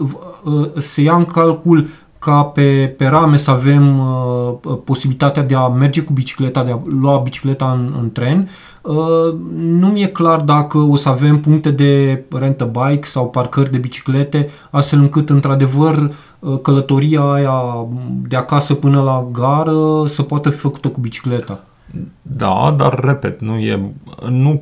uh, 0.43 0.69
se 0.77 1.01
ia 1.01 1.15
în 1.15 1.25
calcul 1.25 1.87
ca 2.21 2.43
pe, 2.43 2.93
pe 2.97 3.07
rame 3.07 3.37
să 3.37 3.51
avem 3.51 3.99
uh, 3.99 4.77
posibilitatea 4.83 5.43
de 5.43 5.55
a 5.55 5.67
merge 5.67 6.01
cu 6.01 6.13
bicicleta, 6.13 6.63
de 6.63 6.71
a 6.71 6.79
lua 6.99 7.17
bicicleta 7.17 7.71
în, 7.71 7.95
în 8.01 8.11
tren, 8.11 8.49
uh, 8.81 9.35
nu 9.57 9.87
mi-e 9.87 10.07
clar 10.07 10.39
dacă 10.41 10.77
o 10.77 10.95
să 10.95 11.09
avem 11.09 11.39
puncte 11.39 11.71
de 11.71 12.23
rentă 12.31 12.65
bike 12.65 13.07
sau 13.07 13.29
parcări 13.29 13.71
de 13.71 13.77
biciclete, 13.77 14.49
astfel 14.69 14.99
încât, 14.99 15.29
într-adevăr, 15.29 16.11
uh, 16.39 16.59
călătoria 16.61 17.21
aia 17.21 17.87
de 18.27 18.35
acasă 18.35 18.73
până 18.73 19.01
la 19.01 19.27
gară 19.31 20.07
să 20.07 20.21
poată 20.21 20.49
fi 20.49 20.57
făcută 20.57 20.87
cu 20.87 20.99
bicicleta. 20.99 21.63
Da, 22.21 22.73
dar 22.77 22.99
repet, 22.99 23.41
nu 23.41 23.57
e, 23.57 23.91
nu, 24.29 24.61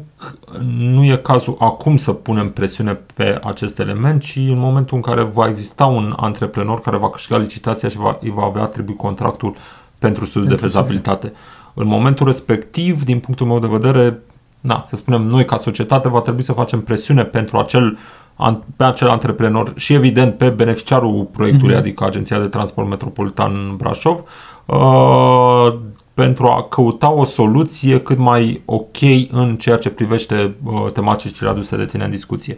nu 0.78 1.04
e 1.04 1.16
cazul 1.16 1.56
acum 1.60 1.98
să 1.98 2.12
punem 2.12 2.50
presiune 2.52 3.00
pe 3.14 3.40
acest 3.44 3.80
element, 3.80 4.22
ci 4.22 4.36
în 4.36 4.58
momentul 4.60 4.96
în 4.96 5.02
care 5.02 5.24
va 5.24 5.48
exista 5.48 5.86
un 5.86 6.14
antreprenor 6.18 6.82
care 6.82 6.98
va 6.98 7.10
câștiga 7.10 7.38
licitația 7.38 7.90
și 7.90 7.98
va, 7.98 8.18
îi 8.22 8.32
va 8.36 8.44
avea 8.44 8.62
atribuit 8.62 8.98
contractul 8.98 9.56
pentru 10.00 10.26
studiul 10.26 10.50
de 10.50 10.56
Pentru 10.56 10.68
fezabilitate. 10.70 11.34
În 11.74 11.88
momentul 11.88 12.26
respectiv, 12.26 13.04
din 13.04 13.20
punctul 13.20 13.48
meu 13.48 13.60
de 13.60 13.68
vedere, 13.68 14.20
na, 14.62 14.84
să 14.88 14.96
spunem, 14.96 15.22
noi 15.22 15.46
ca 15.46 15.58
societate 15.58 16.10
va 16.10 16.22
trebui 16.22 16.44
să 16.44 16.54
facem 16.54 16.82
presiune 16.82 17.24
pentru 17.24 17.58
acel, 17.58 17.98
an- 18.36 18.60
pe 18.76 18.84
acel 18.84 19.08
antreprenor 19.10 19.74
și 19.76 19.94
evident 19.94 20.38
pe 20.38 20.50
beneficiarul 20.50 21.28
proiectului, 21.32 21.74
Mhm. 21.74 21.80
adică 21.82 22.06
Agenția 22.06 22.40
de 22.40 22.48
Transport 22.48 22.90
Metropolitan 22.90 23.76
Brașov, 23.78 24.24
uh, 24.66 25.74
pentru 26.20 26.48
a 26.48 26.64
căuta 26.64 27.12
o 27.12 27.24
soluție 27.24 28.00
cât 28.00 28.18
mai 28.18 28.62
ok 28.66 29.02
în 29.32 29.56
ceea 29.56 29.78
ce 29.78 29.90
privește 29.90 30.56
uh, 30.64 30.92
tematicile 30.94 31.50
aduse 31.50 31.78
de 31.78 31.86
tine 31.86 32.04
în 32.04 32.10
discuție. 32.10 32.58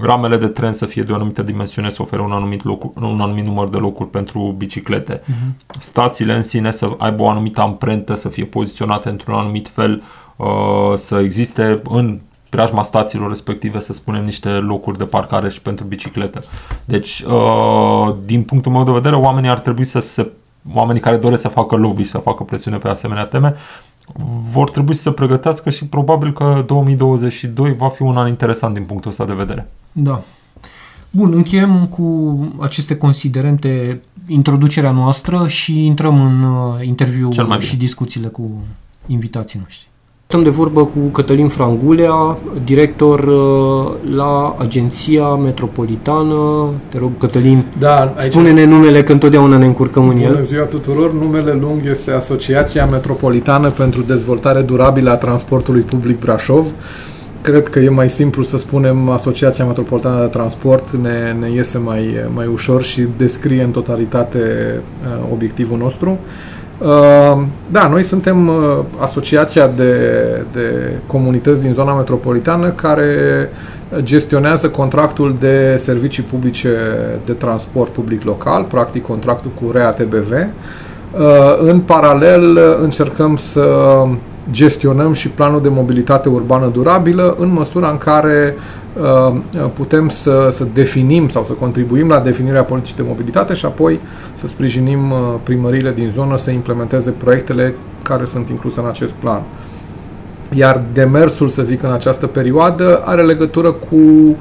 Ramele 0.00 0.36
de 0.36 0.46
tren 0.46 0.72
să 0.72 0.86
fie 0.86 1.02
de 1.02 1.12
o 1.12 1.14
anumită 1.14 1.42
dimensiune, 1.42 1.90
să 1.90 2.02
ofere 2.02 2.22
un 2.22 2.32
anumit, 2.32 2.64
locu- 2.64 2.92
un 3.00 3.20
anumit 3.20 3.44
număr 3.44 3.68
de 3.68 3.76
locuri 3.76 4.08
pentru 4.08 4.54
biciclete. 4.58 5.22
Mhm. 5.24 5.56
Stațiile 5.78 6.34
în 6.34 6.42
sine 6.42 6.70
să 6.70 6.88
aibă 6.98 7.22
o 7.22 7.28
anumită 7.28 7.60
amprentă, 7.60 8.14
să 8.14 8.28
fie 8.28 8.44
poziționate 8.44 9.08
într-un 9.08 9.34
anumit 9.34 9.68
fel, 9.68 10.02
uh, 10.36 10.46
să 10.94 11.18
existe 11.18 11.82
în 11.88 12.20
preajma 12.48 12.82
stațiilor 12.82 13.28
respective, 13.28 13.80
să 13.80 13.92
spunem, 13.92 14.24
niște 14.24 14.48
locuri 14.48 14.98
de 14.98 15.04
parcare 15.04 15.48
și 15.48 15.60
pentru 15.60 15.84
bicicletă. 15.84 16.40
Deci, 16.84 17.20
uh, 17.20 18.14
din 18.24 18.42
punctul 18.42 18.72
meu 18.72 18.84
de 18.84 18.90
vedere, 18.90 19.16
oamenii 19.16 19.50
ar 19.50 19.58
trebui 19.58 19.84
să 19.84 19.98
se 19.98 20.30
oamenii 20.72 21.00
care 21.02 21.16
doresc 21.16 21.42
să 21.42 21.48
facă 21.48 21.76
lobby, 21.76 22.04
să 22.04 22.18
facă 22.18 22.42
presiune 22.42 22.78
pe 22.78 22.88
asemenea 22.88 23.24
teme, 23.24 23.54
vor 24.52 24.70
trebui 24.70 24.94
să 24.94 25.02
se 25.02 25.10
pregătească 25.12 25.70
și 25.70 25.86
probabil 25.86 26.32
că 26.32 26.64
2022 26.66 27.72
va 27.74 27.88
fi 27.88 28.02
un 28.02 28.16
an 28.16 28.28
interesant 28.28 28.74
din 28.74 28.84
punctul 28.84 29.10
ăsta 29.10 29.24
de 29.24 29.32
vedere. 29.32 29.70
Da. 29.92 30.22
Bun, 31.10 31.32
încheiem 31.32 31.86
cu 31.86 32.38
aceste 32.60 32.96
considerente 32.96 34.00
introducerea 34.26 34.90
noastră 34.90 35.48
și 35.48 35.84
intrăm 35.84 36.20
în 36.20 36.42
uh, 36.42 36.86
interviu 36.86 37.30
Cel 37.30 37.44
mai 37.46 37.58
bine. 37.58 37.70
și 37.70 37.76
discuțiile 37.76 38.26
cu 38.26 38.50
invitații 39.06 39.58
noștri. 39.58 39.89
Stăm 40.30 40.42
de 40.42 40.50
vorbă 40.50 40.80
cu 40.84 40.98
Cătălin 41.12 41.48
Frangulea, 41.48 42.38
director 42.64 43.18
uh, 43.20 44.14
la 44.16 44.56
Agenția 44.58 45.26
Metropolitană. 45.26 46.68
Te 46.88 46.98
rog, 46.98 47.10
Cătălin, 47.18 47.64
Da, 47.78 48.14
aici, 48.16 48.32
spune-ne 48.32 48.64
numele, 48.64 49.02
că 49.02 49.12
întotdeauna 49.12 49.58
ne 49.58 49.66
încurcăm 49.66 50.08
în 50.08 50.14
Bună 50.14 50.24
el. 50.24 50.44
ziua 50.44 50.64
tuturor! 50.64 51.12
Numele 51.12 51.58
lung 51.60 51.80
este 51.90 52.10
Asociația 52.10 52.86
Metropolitană 52.86 53.68
pentru 53.70 54.02
Dezvoltare 54.02 54.60
Durabilă 54.60 55.10
a 55.10 55.16
Transportului 55.16 55.80
Public 55.80 56.18
Brașov. 56.18 56.66
Cred 57.42 57.68
că 57.68 57.78
e 57.78 57.88
mai 57.88 58.10
simplu 58.10 58.42
să 58.42 58.58
spunem 58.58 59.08
Asociația 59.08 59.64
Metropolitană 59.64 60.20
de 60.20 60.26
Transport, 60.26 60.90
ne, 60.90 61.36
ne 61.40 61.50
iese 61.50 61.78
mai, 61.78 62.14
mai 62.34 62.46
ușor 62.46 62.82
și 62.82 63.06
descrie 63.16 63.62
în 63.62 63.70
totalitate 63.70 64.38
uh, 65.02 65.32
obiectivul 65.32 65.78
nostru. 65.78 66.10
Uh, 66.10 66.59
da, 67.70 67.88
noi 67.90 68.02
suntem 68.02 68.48
uh, 68.48 68.54
asociația 68.98 69.66
de, 69.66 69.92
de 70.52 70.92
comunități 71.06 71.60
din 71.62 71.72
zona 71.72 71.94
metropolitană 71.94 72.68
care 72.68 73.14
gestionează 73.98 74.68
contractul 74.68 75.36
de 75.38 75.76
servicii 75.78 76.22
publice 76.22 76.68
de 77.24 77.32
transport 77.32 77.92
public 77.92 78.24
local, 78.24 78.62
practic 78.64 79.02
contractul 79.02 79.50
cu 79.60 79.70
REATBV. 79.70 80.32
Uh, 80.32 81.20
În 81.58 81.80
paralel 81.80 82.56
uh, 82.56 82.62
încercăm 82.82 83.36
să 83.36 83.66
gestionăm 84.50 85.12
și 85.12 85.28
planul 85.28 85.62
de 85.62 85.68
mobilitate 85.68 86.28
urbană 86.28 86.66
durabilă 86.66 87.36
în 87.38 87.52
măsura 87.52 87.90
în 87.90 87.98
care 87.98 88.54
uh, 88.56 88.79
putem 89.74 90.08
să, 90.08 90.48
să 90.52 90.66
definim 90.72 91.28
sau 91.28 91.44
să 91.44 91.52
contribuim 91.52 92.08
la 92.08 92.20
definirea 92.20 92.64
politicii 92.64 92.96
de 92.96 93.02
mobilitate 93.02 93.54
și 93.54 93.64
apoi 93.64 94.00
să 94.34 94.46
sprijinim 94.46 95.10
uh, 95.10 95.18
primăriile 95.42 95.92
din 95.92 96.10
zonă 96.10 96.36
să 96.36 96.50
implementeze 96.50 97.10
proiectele 97.10 97.74
care 98.02 98.24
sunt 98.24 98.48
incluse 98.48 98.80
în 98.80 98.86
acest 98.86 99.12
plan. 99.12 99.42
Iar 100.54 100.82
demersul, 100.92 101.48
să 101.48 101.62
zic, 101.62 101.82
în 101.82 101.92
această 101.92 102.26
perioadă 102.26 103.02
are 103.04 103.22
legătură 103.22 103.72
cu 103.72 103.96
uh, 103.96 104.36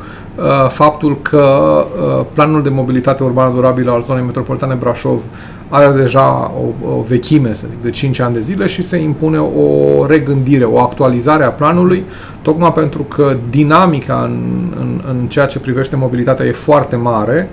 faptul 0.69 1.21
că 1.21 1.37
uh, 1.39 2.25
planul 2.33 2.63
de 2.63 2.69
mobilitate 2.69 3.23
urbană 3.23 3.53
durabilă 3.53 3.91
al 3.91 4.03
zonei 4.07 4.23
metropolitane 4.23 4.73
Brașov 4.73 5.21
are 5.69 5.91
deja 5.91 6.51
o, 6.83 6.89
o 6.89 7.01
vechime, 7.01 7.53
să 7.53 7.65
zic, 7.69 7.81
de 7.81 7.89
5 7.89 8.19
ani 8.19 8.33
de 8.33 8.39
zile 8.39 8.67
și 8.67 8.81
se 8.81 8.97
impune 8.97 9.37
o 9.37 10.05
regândire, 10.05 10.63
o 10.63 10.79
actualizare 10.79 11.43
a 11.43 11.51
planului, 11.51 12.03
tocmai 12.41 12.73
pentru 12.73 13.01
că 13.03 13.37
dinamica 13.49 14.21
în, 14.23 14.73
în, 14.79 15.01
în 15.07 15.27
ceea 15.27 15.45
ce 15.45 15.59
privește 15.59 15.95
mobilitatea 15.95 16.45
e 16.45 16.51
foarte 16.51 16.95
mare 16.95 17.49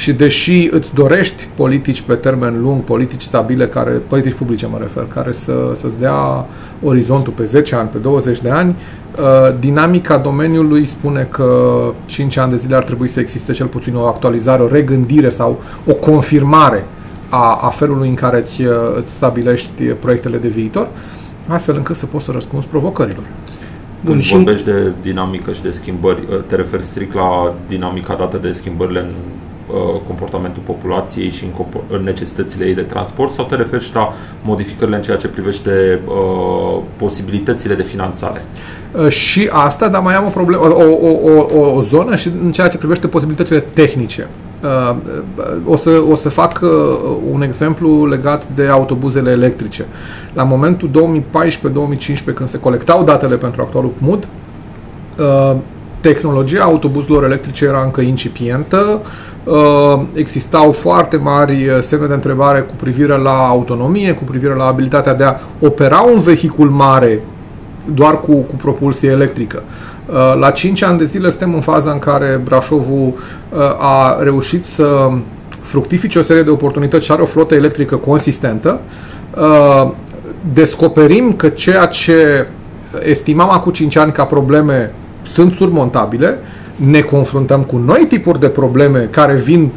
și 0.00 0.12
deși 0.12 0.68
îți 0.70 0.94
dorești 0.94 1.48
politici 1.54 2.00
pe 2.00 2.14
termen 2.14 2.60
lung, 2.62 2.82
politici 2.82 3.20
stabile, 3.22 3.66
care, 3.66 3.90
politici 3.90 4.32
publice 4.32 4.66
mă 4.66 4.78
refer, 4.80 5.04
care 5.08 5.32
să, 5.32 5.72
să-ți 5.74 5.98
dea 5.98 6.46
orizontul 6.82 7.32
pe 7.32 7.44
10 7.44 7.74
ani, 7.74 7.88
pe 7.88 7.98
20 7.98 8.40
de 8.40 8.50
ani, 8.50 8.76
uh, 9.18 9.54
dinamica 9.58 10.16
domeniului 10.18 10.84
spune 10.84 11.28
că 11.30 11.80
5 12.06 12.36
ani 12.36 12.50
de 12.50 12.56
zile 12.56 12.76
ar 12.76 12.84
trebui 12.84 13.08
să 13.08 13.20
existe 13.20 13.52
cel 13.52 13.66
puțin 13.66 13.94
o 13.94 14.06
actualizare, 14.06 14.62
o 14.62 14.68
regândire 14.68 15.28
sau 15.28 15.62
o 15.86 15.92
confirmare 15.92 16.84
a, 17.28 17.58
a 17.62 17.68
felului 17.68 18.08
în 18.08 18.14
care 18.14 18.38
îți, 18.40 18.62
uh, 18.62 18.74
îți 18.96 19.12
stabilești 19.12 19.82
proiectele 19.82 20.36
de 20.36 20.48
viitor, 20.48 20.88
astfel 21.48 21.76
încât 21.76 21.96
să 21.96 22.06
poți 22.06 22.24
să 22.24 22.30
răspunzi 22.30 22.66
provocărilor. 22.66 23.24
Bun, 24.04 24.12
Când 24.12 24.22
și- 24.22 24.34
vorbești 24.34 24.64
de 24.64 24.92
dinamică 25.02 25.52
și 25.52 25.62
de 25.62 25.70
schimbări, 25.70 26.22
te 26.46 26.54
referi 26.54 26.82
strict 26.82 27.14
la 27.14 27.54
dinamica 27.68 28.14
dată 28.14 28.36
de 28.36 28.52
schimbările 28.52 29.00
în 29.00 29.06
uh, 29.06 29.48
comportamentul 30.06 30.62
populației 30.66 31.30
și 31.30 31.44
în, 31.44 31.50
compo- 31.50 31.96
în 31.96 32.02
necesitățile 32.02 32.64
ei 32.64 32.74
de 32.74 32.82
transport 32.82 33.32
sau 33.32 33.44
te 33.44 33.54
referi 33.54 33.84
și 33.84 33.94
la 33.94 34.12
modificările 34.42 34.96
în 34.96 35.02
ceea 35.02 35.16
ce 35.16 35.28
privește 35.28 36.00
uh, 36.06 36.82
posibilitățile 36.96 37.74
de 37.74 37.82
finanțare? 37.82 38.44
Uh, 38.92 39.08
și 39.08 39.48
asta, 39.52 39.88
dar 39.88 40.02
mai 40.02 40.14
am 40.14 40.26
o 40.26 40.28
problemă, 40.28 40.62
o, 40.62 40.82
o, 40.82 41.18
o, 41.30 41.58
o, 41.58 41.74
o 41.74 41.82
zonă 41.82 42.16
și 42.16 42.30
în 42.42 42.52
ceea 42.52 42.68
ce 42.68 42.78
privește 42.78 43.06
posibilitățile 43.06 43.60
tehnice. 43.60 44.28
Uh, 44.62 44.96
o, 45.64 45.76
să, 45.76 45.90
o 46.10 46.14
să 46.14 46.28
fac 46.28 46.60
uh, 46.62 46.70
un 47.32 47.42
exemplu 47.42 48.06
legat 48.06 48.46
de 48.54 48.66
autobuzele 48.66 49.30
electrice. 49.30 49.86
La 50.32 50.42
momentul 50.42 50.90
2014-2015, 50.90 52.34
când 52.34 52.48
se 52.48 52.58
colectau 52.58 53.04
datele 53.04 53.36
pentru 53.36 53.62
actualul 53.62 53.92
CMUD, 54.00 54.28
tehnologia 56.00 56.62
autobuzelor 56.62 57.24
electrice 57.24 57.64
era 57.64 57.82
încă 57.82 58.00
incipientă, 58.00 59.00
existau 60.12 60.72
foarte 60.72 61.16
mari 61.16 61.68
semne 61.80 62.06
de 62.06 62.14
întrebare 62.14 62.60
cu 62.60 62.74
privire 62.76 63.16
la 63.16 63.48
autonomie, 63.48 64.12
cu 64.12 64.24
privire 64.24 64.54
la 64.54 64.64
abilitatea 64.64 65.14
de 65.14 65.24
a 65.24 65.34
opera 65.60 66.00
un 66.00 66.20
vehicul 66.20 66.68
mare 66.68 67.20
doar 67.94 68.20
cu, 68.20 68.32
cu 68.32 68.54
propulsie 68.56 69.10
electrică. 69.10 69.62
Uh, 70.06 70.16
la 70.40 70.50
5 70.50 70.82
ani 70.82 70.98
de 70.98 71.04
zile 71.04 71.30
suntem 71.30 71.54
în 71.54 71.60
faza 71.60 71.90
în 71.90 71.98
care 71.98 72.40
Brașovul 72.44 73.12
uh, 73.12 73.58
a 73.78 74.22
reușit 74.22 74.64
să 74.64 75.10
fructifice 75.60 76.18
o 76.18 76.22
serie 76.22 76.42
de 76.42 76.50
oportunități 76.50 77.04
și 77.04 77.12
are 77.12 77.22
o 77.22 77.24
flotă 77.24 77.54
electrică 77.54 77.96
consistentă. 77.96 78.80
Uh, 79.36 79.90
descoperim 80.52 81.32
că 81.32 81.48
ceea 81.48 81.86
ce 81.86 82.46
estimam 83.02 83.50
acum 83.50 83.72
5 83.72 83.96
ani 83.96 84.12
ca 84.12 84.24
probleme 84.24 84.92
sunt 85.22 85.52
surmontabile, 85.52 86.38
ne 86.76 87.00
confruntăm 87.00 87.62
cu 87.62 87.76
noi 87.76 88.06
tipuri 88.08 88.40
de 88.40 88.48
probleme 88.48 89.08
care 89.10 89.34
vin 89.34 89.70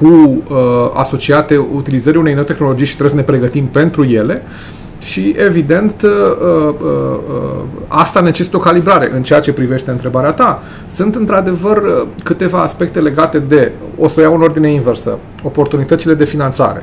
cu 0.00 0.06
uh, 0.06 0.56
asociate 0.94 1.56
utilizării 1.56 2.20
unei 2.20 2.34
noi 2.34 2.44
tehnologii 2.44 2.86
și 2.86 2.96
trebuie 2.96 3.10
să 3.10 3.20
ne 3.20 3.36
pregătim 3.36 3.64
pentru 3.66 4.04
ele. 4.04 4.42
Uh, 4.44 4.76
și, 4.98 5.34
evident, 5.38 6.02
uh, 6.02 6.10
uh, 6.40 6.74
uh, 6.80 7.62
asta 7.88 8.20
necesită 8.20 8.56
o 8.56 8.60
calibrare. 8.60 9.10
În 9.12 9.22
ceea 9.22 9.40
ce 9.40 9.52
privește 9.52 9.90
întrebarea 9.90 10.32
ta, 10.32 10.62
sunt 10.94 11.14
într-adevăr 11.14 12.06
câteva 12.22 12.62
aspecte 12.62 13.00
legate 13.00 13.38
de, 13.38 13.72
o 13.98 14.08
să 14.08 14.20
iau 14.20 14.34
în 14.34 14.42
ordine 14.42 14.70
inversă, 14.70 15.18
oportunitățile 15.42 16.14
de 16.14 16.24
finanțare. 16.24 16.82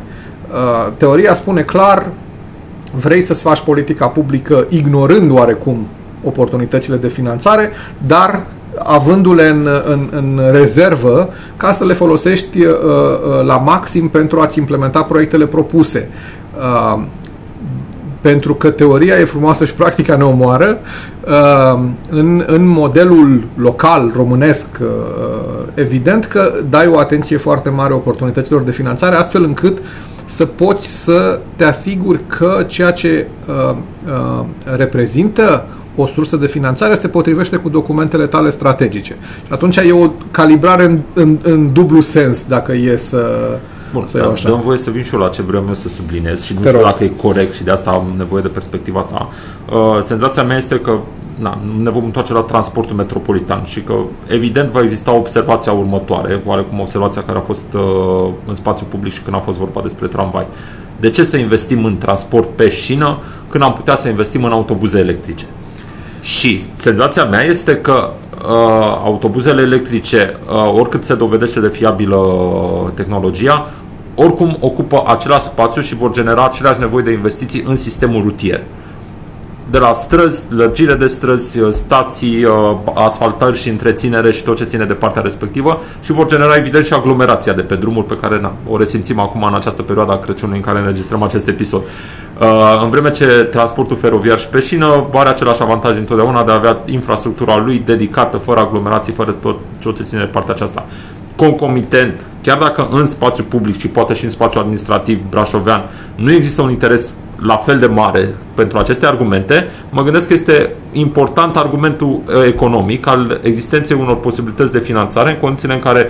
Teoria 0.97 1.35
spune 1.35 1.61
clar, 1.61 2.09
vrei 2.91 3.21
să-ți 3.21 3.41
faci 3.41 3.59
politica 3.61 4.07
publică 4.07 4.65
ignorând 4.69 5.31
oarecum 5.31 5.87
oportunitățile 6.23 6.95
de 6.95 7.07
finanțare, 7.07 7.71
dar 8.07 8.45
avându-le 8.77 9.47
în, 9.47 9.67
în, 9.85 10.07
în 10.11 10.41
rezervă 10.51 11.29
ca 11.57 11.71
să 11.71 11.85
le 11.85 11.93
folosești 11.93 12.65
uh, 12.65 12.71
uh, 12.71 13.45
la 13.45 13.57
maxim 13.57 14.07
pentru 14.09 14.39
a-ți 14.39 14.59
implementa 14.59 15.03
proiectele 15.03 15.45
propuse. 15.45 16.09
Uh, 16.57 17.03
pentru 18.21 18.55
că 18.55 18.69
teoria 18.69 19.19
e 19.19 19.23
frumoasă 19.23 19.65
și 19.65 19.73
practica 19.73 20.15
ne 20.15 20.23
omoară. 20.23 20.79
Uh, 21.27 21.83
în, 22.09 22.43
în 22.47 22.67
modelul 22.67 23.43
local, 23.55 24.11
românesc, 24.15 24.67
uh, 24.81 24.87
evident 25.73 26.25
că 26.25 26.53
dai 26.69 26.87
o 26.87 26.97
atenție 26.97 27.37
foarte 27.37 27.69
mare 27.69 27.93
oportunităților 27.93 28.61
de 28.61 28.71
finanțare, 28.71 29.15
astfel 29.15 29.43
încât 29.43 29.77
să 30.25 30.45
poți 30.45 31.03
să 31.03 31.39
te 31.55 31.63
asiguri 31.63 32.19
că 32.27 32.63
ceea 32.67 32.91
ce 32.91 33.27
uh, 33.47 33.75
uh, 34.05 34.45
reprezintă 34.75 35.65
o 35.95 36.05
sursă 36.05 36.35
de 36.37 36.47
finanțare 36.47 36.95
se 36.95 37.07
potrivește 37.07 37.55
cu 37.55 37.69
documentele 37.69 38.25
tale 38.27 38.49
strategice. 38.49 39.15
Și 39.45 39.51
atunci 39.51 39.75
e 39.75 39.91
o 39.91 40.09
calibrare 40.31 40.83
în, 40.85 41.01
în, 41.13 41.37
în 41.43 41.73
dublu 41.73 42.01
sens, 42.01 42.43
dacă 42.47 42.73
e 42.73 42.95
să, 42.95 43.49
Bun, 43.93 44.07
să 44.11 44.29
așa. 44.33 44.49
dăm 44.49 44.61
voie 44.61 44.77
să 44.77 44.89
vin 44.89 45.03
și 45.03 45.13
eu 45.13 45.19
la 45.19 45.27
ce 45.29 45.41
vreau 45.41 45.65
eu 45.67 45.73
să 45.73 45.87
subliniez 45.89 46.43
și 46.43 46.53
nu 46.53 46.59
Te 46.59 46.67
știu 46.67 46.79
rog. 46.79 46.89
dacă 46.89 47.03
e 47.03 47.11
corect 47.21 47.53
și 47.53 47.63
de 47.63 47.71
asta 47.71 47.89
am 47.89 48.05
nevoie 48.17 48.41
de 48.41 48.47
perspectiva 48.47 48.99
ta. 49.11 49.29
Uh, 49.75 49.99
senzația 50.01 50.43
mea 50.43 50.57
este 50.57 50.79
că 50.79 50.99
na, 51.39 51.57
ne 51.81 51.89
vom 51.89 52.03
întoarce 52.03 52.33
la 52.33 52.41
transportul 52.41 52.95
metropolitan 52.95 53.63
și 53.65 53.81
că 53.81 53.93
evident 54.27 54.69
va 54.69 54.81
exista 54.81 55.13
observația 55.15 55.71
următoare, 55.71 56.41
oarecum 56.45 56.79
observația 56.79 57.23
care 57.23 57.37
a 57.37 57.41
fost 57.41 57.65
uh, 57.73 57.81
în 58.47 58.55
spațiu 58.55 58.85
public 58.89 59.13
și 59.13 59.21
când 59.21 59.35
a 59.35 59.39
fost 59.39 59.57
vorba 59.57 59.81
despre 59.81 60.07
tramvai. 60.07 60.47
De 60.99 61.09
ce 61.09 61.23
să 61.23 61.37
investim 61.37 61.85
în 61.85 61.97
transport 61.97 62.49
pe 62.55 62.69
șină 62.69 63.17
când 63.49 63.63
am 63.63 63.73
putea 63.73 63.95
să 63.95 64.07
investim 64.07 64.43
în 64.43 64.51
autobuze 64.51 64.99
electrice? 64.99 65.45
Și 66.23 66.61
senzația 66.75 67.25
mea 67.25 67.43
este 67.43 67.75
că 67.75 68.09
uh, 68.41 68.47
autobuzele 69.03 69.61
electrice, 69.61 70.37
uh, 70.45 70.73
oricât 70.73 71.03
se 71.03 71.15
dovedește 71.15 71.59
de 71.59 71.67
fiabilă 71.67 72.17
tehnologia, 72.95 73.69
oricum 74.15 74.57
ocupă 74.59 75.03
același 75.07 75.43
spațiu 75.43 75.81
și 75.81 75.95
vor 75.95 76.11
genera 76.11 76.45
aceleași 76.45 76.79
nevoi 76.79 77.03
de 77.03 77.11
investiții 77.11 77.63
în 77.65 77.75
sistemul 77.75 78.21
rutier. 78.21 78.61
De 79.69 79.77
la 79.77 79.93
străzi, 79.93 80.43
lărgire 80.49 80.93
de 80.93 81.07
străzi, 81.07 81.59
uh, 81.59 81.71
stații, 81.71 82.43
uh, 82.43 82.51
asfaltări 82.93 83.57
și 83.57 83.69
întreținere 83.69 84.31
și 84.31 84.43
tot 84.43 84.55
ce 84.55 84.63
ține 84.63 84.85
de 84.85 84.93
partea 84.93 85.21
respectivă 85.21 85.81
și 86.01 86.11
vor 86.11 86.27
genera 86.27 86.55
evident 86.55 86.85
și 86.85 86.93
aglomerația 86.93 87.53
de 87.53 87.61
pe 87.61 87.75
drumuri 87.75 88.05
pe 88.05 88.17
care 88.17 88.39
na, 88.39 88.53
o 88.69 88.77
resimțim 88.77 89.19
acum 89.19 89.43
în 89.43 89.53
această 89.53 89.81
perioadă 89.81 90.11
a 90.11 90.17
Crăciunului 90.17 90.59
în 90.59 90.65
care 90.65 90.79
înregistrăm 90.79 91.23
acest 91.23 91.47
episod. 91.47 91.81
Uh, 91.81 92.81
în 92.83 92.89
vreme 92.89 93.11
ce 93.11 93.25
transportul 93.25 93.97
feroviar 93.97 94.39
și 94.39 94.47
pe 94.47 94.59
șină 94.59 95.05
are 95.13 95.29
același 95.29 95.61
avantaj 95.61 95.97
întotdeauna 95.97 96.43
de 96.43 96.51
a 96.51 96.55
avea 96.55 96.77
infrastructura 96.85 97.57
lui 97.57 97.81
dedicată, 97.85 98.37
fără 98.37 98.59
aglomerații, 98.59 99.13
fără 99.13 99.35
tot 99.79 99.95
ce 99.95 100.03
ține 100.03 100.19
de 100.19 100.25
partea 100.25 100.53
aceasta 100.53 100.85
concomitent, 101.35 102.27
chiar 102.41 102.57
dacă 102.57 102.87
în 102.91 103.07
spațiu 103.07 103.43
public 103.43 103.79
și 103.79 103.87
poate 103.87 104.13
și 104.13 104.23
în 104.23 104.29
spațiu 104.29 104.59
administrativ 104.59 105.21
brașovean 105.29 105.83
nu 106.15 106.31
există 106.31 106.61
un 106.61 106.69
interes 106.69 107.13
la 107.43 107.55
fel 107.55 107.79
de 107.79 107.85
mare 107.85 108.35
pentru 108.53 108.77
aceste 108.77 109.05
argumente, 109.05 109.67
mă 109.89 110.03
gândesc 110.03 110.27
că 110.27 110.33
este 110.33 110.73
important 110.91 111.55
argumentul 111.55 112.07
uh, 112.07 112.45
economic 112.45 113.07
al 113.07 113.39
existenței 113.43 113.97
unor 113.99 114.19
posibilități 114.19 114.71
de 114.71 114.79
finanțare 114.79 115.29
în 115.29 115.37
condițiile 115.37 115.73
în 115.73 115.79
care 115.79 116.07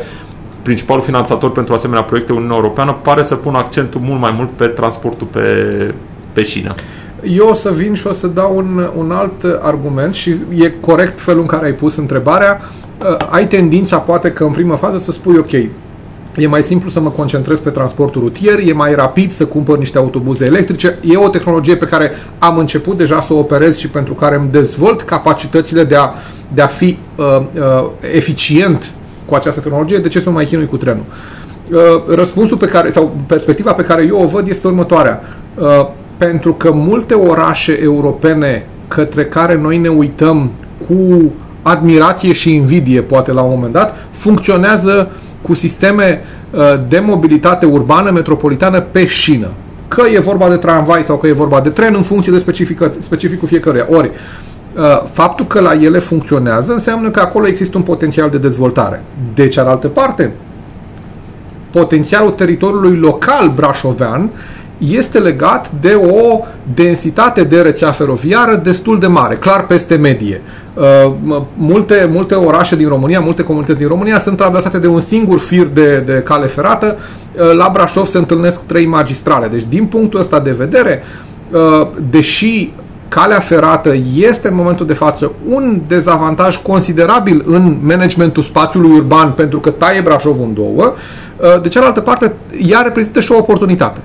principalul 0.61 1.03
finanțator 1.03 1.51
pentru 1.51 1.73
asemenea 1.73 2.03
proiecte 2.03 2.33
Uniunea 2.33 2.55
Europeană 2.55 2.97
pare 3.01 3.23
să 3.23 3.35
pună 3.35 3.57
accentul 3.57 4.01
mult 4.01 4.19
mai 4.19 4.33
mult 4.37 4.49
pe 4.49 4.67
transportul 4.67 5.27
pe, 5.31 5.41
pe 6.33 6.43
șină. 6.43 6.75
Eu 7.23 7.47
o 7.47 7.53
să 7.53 7.69
vin 7.69 7.93
și 7.93 8.07
o 8.07 8.13
să 8.13 8.27
dau 8.27 8.55
un, 8.55 8.89
un 8.97 9.11
alt 9.11 9.43
argument 9.61 10.13
și 10.13 10.35
e 10.55 10.69
corect 10.69 11.21
felul 11.21 11.41
în 11.41 11.47
care 11.47 11.65
ai 11.65 11.73
pus 11.73 11.95
întrebarea. 11.95 12.61
Uh, 12.99 13.17
ai 13.29 13.47
tendința, 13.47 13.97
poate 13.97 14.31
că 14.31 14.43
în 14.43 14.51
primă 14.51 14.75
fază, 14.75 14.99
să 14.99 15.11
spui, 15.11 15.37
ok, 15.37 15.69
E 16.37 16.47
mai 16.47 16.63
simplu 16.63 16.89
să 16.89 16.99
mă 16.99 17.09
concentrez 17.09 17.59
pe 17.59 17.69
transportul 17.69 18.21
rutier, 18.21 18.59
e 18.65 18.73
mai 18.73 18.95
rapid 18.95 19.31
să 19.31 19.45
cumpăr 19.45 19.77
niște 19.77 19.97
autobuze 19.97 20.45
electrice. 20.45 20.97
E 21.01 21.17
o 21.17 21.29
tehnologie 21.29 21.75
pe 21.75 21.85
care 21.85 22.11
am 22.39 22.57
început 22.57 22.97
deja 22.97 23.21
să 23.21 23.33
o 23.33 23.37
operez 23.37 23.77
și 23.77 23.87
pentru 23.87 24.13
care 24.13 24.35
îmi 24.35 24.49
dezvolt 24.51 25.01
capacitățile 25.01 25.83
de 25.83 25.95
a, 25.95 26.09
de 26.53 26.61
a 26.61 26.67
fi 26.67 26.97
uh, 27.17 27.25
uh, 27.55 27.89
eficient 28.13 28.93
cu 29.25 29.35
această 29.35 29.59
tehnologie. 29.59 29.97
De 29.97 30.07
ce 30.07 30.19
să 30.19 30.29
mă 30.29 30.35
mai 30.35 30.45
chinui 30.45 30.67
cu 30.67 30.77
trenul? 30.77 31.05
Uh, 31.71 31.79
răspunsul 32.15 32.57
pe 32.57 32.65
care, 32.65 32.91
sau 32.91 33.15
perspectiva 33.27 33.73
pe 33.73 33.83
care 33.83 34.05
eu 34.07 34.21
o 34.21 34.27
văd 34.27 34.47
este 34.47 34.67
următoarea. 34.67 35.21
Uh, 35.55 35.87
pentru 36.17 36.53
că 36.53 36.71
multe 36.71 37.13
orașe 37.13 37.79
europene 37.81 38.67
către 38.87 39.25
care 39.25 39.57
noi 39.61 39.77
ne 39.77 39.89
uităm 39.89 40.51
cu 40.87 41.31
admirație 41.61 42.33
și 42.33 42.55
invidie, 42.55 43.01
poate 43.01 43.31
la 43.31 43.41
un 43.41 43.53
moment 43.53 43.73
dat, 43.73 43.95
funcționează 44.11 45.11
cu 45.43 45.53
sisteme 45.53 46.21
uh, 46.51 46.61
de 46.87 46.99
mobilitate 46.99 47.65
urbană 47.65 48.11
metropolitană 48.11 48.81
pe 48.81 49.05
șină. 49.05 49.47
Că 49.87 50.03
e 50.13 50.19
vorba 50.19 50.49
de 50.49 50.55
tramvai 50.55 51.03
sau 51.05 51.17
că 51.17 51.27
e 51.27 51.33
vorba 51.33 51.61
de 51.61 51.69
tren 51.69 51.93
în 51.95 52.01
funcție 52.01 52.31
de 52.31 52.39
specifică, 52.39 52.93
specificul 53.01 53.47
fiecăruia. 53.47 53.87
Ori, 53.89 54.11
uh, 54.75 55.03
faptul 55.11 55.45
că 55.45 55.59
la 55.59 55.73
ele 55.73 55.99
funcționează 55.99 56.73
înseamnă 56.73 57.09
că 57.09 57.19
acolo 57.19 57.47
există 57.47 57.77
un 57.77 57.83
potențial 57.83 58.29
de 58.29 58.37
dezvoltare. 58.37 59.03
De 59.33 59.47
cealaltă 59.47 59.87
parte, 59.87 60.31
potențialul 61.71 62.31
teritoriului 62.31 62.97
local 62.97 63.51
brașovean 63.55 64.29
este 64.91 65.19
legat 65.19 65.71
de 65.81 65.93
o 65.93 66.39
densitate 66.73 67.43
de 67.43 67.61
rețea 67.61 67.91
feroviară 67.91 68.55
destul 68.63 68.99
de 68.99 69.07
mare, 69.07 69.35
clar 69.35 69.65
peste 69.65 69.95
medie. 69.95 70.41
Uh, 70.73 71.13
multe, 71.53 72.09
multe 72.11 72.35
orașe 72.35 72.75
din 72.75 72.87
România, 72.87 73.19
multe 73.19 73.43
comunități 73.43 73.77
din 73.77 73.87
România 73.87 74.19
sunt 74.19 74.37
traversate 74.37 74.77
de 74.77 74.87
un 74.87 75.01
singur 75.01 75.39
fir 75.39 75.67
de, 75.67 76.03
de 76.05 76.21
cale 76.25 76.45
ferată. 76.45 76.97
Uh, 76.97 77.55
la 77.57 77.69
Brașov 77.73 78.05
se 78.05 78.17
întâlnesc 78.17 78.59
trei 78.65 78.85
magistrale. 78.85 79.47
Deci, 79.47 79.65
din 79.69 79.85
punctul 79.85 80.19
ăsta 80.19 80.39
de 80.39 80.51
vedere, 80.51 81.03
uh, 81.51 81.87
deși 82.09 82.73
calea 83.07 83.39
ferată 83.39 83.93
este 84.15 84.47
în 84.47 84.55
momentul 84.55 84.85
de 84.85 84.93
față 84.93 85.31
un 85.49 85.81
dezavantaj 85.87 86.57
considerabil 86.61 87.43
în 87.45 87.77
managementul 87.81 88.43
spațiului 88.43 88.91
urban 88.91 89.31
pentru 89.31 89.59
că 89.59 89.69
taie 89.69 90.01
Brașovul 90.01 90.45
în 90.45 90.53
două, 90.53 90.93
de 91.61 91.67
cealaltă 91.67 92.01
parte, 92.01 92.33
ea 92.67 92.81
reprezintă 92.81 93.19
și 93.19 93.31
o 93.31 93.37
oportunitate. 93.37 93.99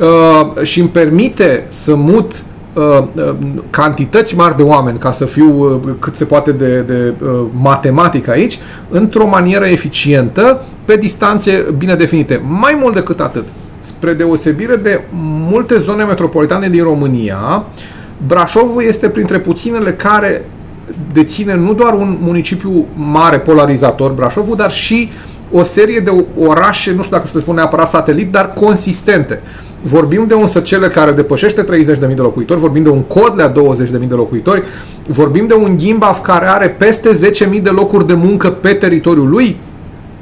Uh, 0.00 0.62
și 0.62 0.80
îmi 0.80 0.88
permite 0.88 1.64
să 1.68 1.94
mut 1.94 2.44
uh, 2.72 2.82
uh, 3.14 3.34
cantități 3.70 4.36
mari 4.36 4.56
de 4.56 4.62
oameni, 4.62 4.98
ca 4.98 5.12
să 5.12 5.24
fiu 5.24 5.58
uh, 5.58 5.94
cât 5.98 6.16
se 6.16 6.24
poate 6.24 6.52
de, 6.52 6.80
de 6.80 7.14
uh, 7.22 7.46
matematic 7.60 8.28
aici, 8.28 8.58
într-o 8.88 9.26
manieră 9.26 9.64
eficientă, 9.64 10.62
pe 10.84 10.96
distanțe 10.96 11.66
bine 11.78 11.94
definite. 11.94 12.42
Mai 12.60 12.78
mult 12.80 12.94
decât 12.94 13.20
atât, 13.20 13.44
spre 13.80 14.12
deosebire 14.12 14.76
de 14.76 15.00
multe 15.50 15.78
zone 15.78 16.04
metropolitane 16.04 16.68
din 16.68 16.82
România, 16.82 17.64
Brașovul 18.26 18.84
este 18.84 19.08
printre 19.08 19.38
puținele 19.38 19.92
care 19.92 20.44
deține 21.12 21.54
nu 21.54 21.74
doar 21.74 21.92
un 21.92 22.18
municipiu 22.20 22.86
mare 22.94 23.38
polarizator, 23.38 24.12
Brașovul, 24.12 24.56
dar 24.56 24.70
și 24.70 25.10
o 25.50 25.62
serie 25.64 26.00
de 26.00 26.24
orașe, 26.36 26.92
nu 26.92 27.02
știu 27.02 27.16
dacă 27.16 27.28
se 27.28 27.34
le 27.34 27.40
spune 27.40 27.56
neapărat 27.56 27.88
satelit, 27.88 28.30
dar 28.32 28.52
consistente. 28.52 29.42
Vorbim 29.82 30.26
de 30.26 30.34
un 30.34 30.46
Săcele 30.46 30.88
care 30.88 31.12
depășește 31.12 31.64
30.000 31.64 31.96
de 31.96 32.14
locuitori, 32.16 32.60
vorbim 32.60 32.82
de 32.82 32.88
un 32.88 33.02
Codlea 33.02 33.52
20.000 33.52 33.88
de 33.90 34.14
locuitori, 34.14 34.62
vorbim 35.06 35.46
de 35.46 35.54
un 35.54 35.76
Ghimbaf 35.76 36.20
care 36.22 36.48
are 36.48 36.68
peste 36.68 37.08
10.000 37.54 37.62
de 37.62 37.70
locuri 37.70 38.06
de 38.06 38.14
muncă 38.14 38.50
pe 38.50 38.72
teritoriul 38.72 39.28
lui, 39.28 39.56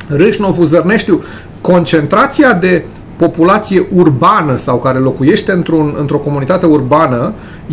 Râșnovul, 0.08 0.66
Zărneștiu, 0.66 1.22
concentrația 1.60 2.52
de 2.52 2.84
populație 3.16 3.86
urbană 3.94 4.56
sau 4.56 4.78
care 4.78 4.98
locuiește 4.98 5.52
într-un, 5.52 5.94
într-o 5.98 6.18
comunitate 6.18 6.66
urbană 6.66 7.32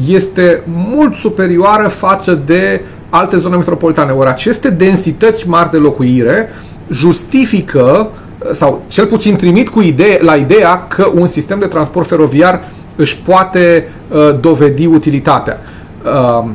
este 0.10 0.64
mult 0.66 1.16
superioară 1.16 1.88
față 1.88 2.42
de 2.46 2.82
alte 3.10 3.38
zone 3.38 3.56
metropolitane. 3.56 4.12
Ori 4.12 4.30
aceste 4.30 4.70
densități 4.70 5.48
mari 5.48 5.72
de 5.72 5.78
locuire 5.78 6.50
justifică 6.90 8.10
sau 8.52 8.84
cel 8.88 9.06
puțin 9.06 9.36
trimit 9.36 9.70
cu 9.70 9.82
idee, 9.82 10.20
la 10.22 10.36
ideea 10.36 10.88
că 10.88 11.12
un 11.14 11.28
sistem 11.28 11.60
de 11.60 11.66
transport 11.66 12.08
feroviar 12.08 12.72
își 12.96 13.18
poate 13.18 13.90
uh, 14.08 14.40
dovedi 14.42 14.86
utilitatea. 14.86 15.60
Uh, 16.04 16.50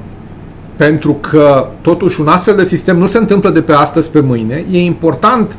pentru 0.77 1.13
că 1.13 1.67
totuși 1.81 2.21
un 2.21 2.29
astfel 2.29 2.57
de 2.57 2.65
sistem 2.65 2.97
nu 2.99 3.07
se 3.07 3.19
întâmplă 3.19 3.51
de 3.51 3.63
pe 3.63 3.73
astăzi 3.73 4.11
pe 4.11 4.21
mâine. 4.21 4.65
E 4.71 4.79
important 4.79 5.57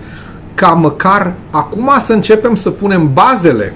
ca 0.54 0.68
măcar 0.68 1.34
acum 1.50 1.92
să 2.00 2.14
începem 2.14 2.56
să 2.56 2.70
punem 2.70 3.10
bazele 3.14 3.74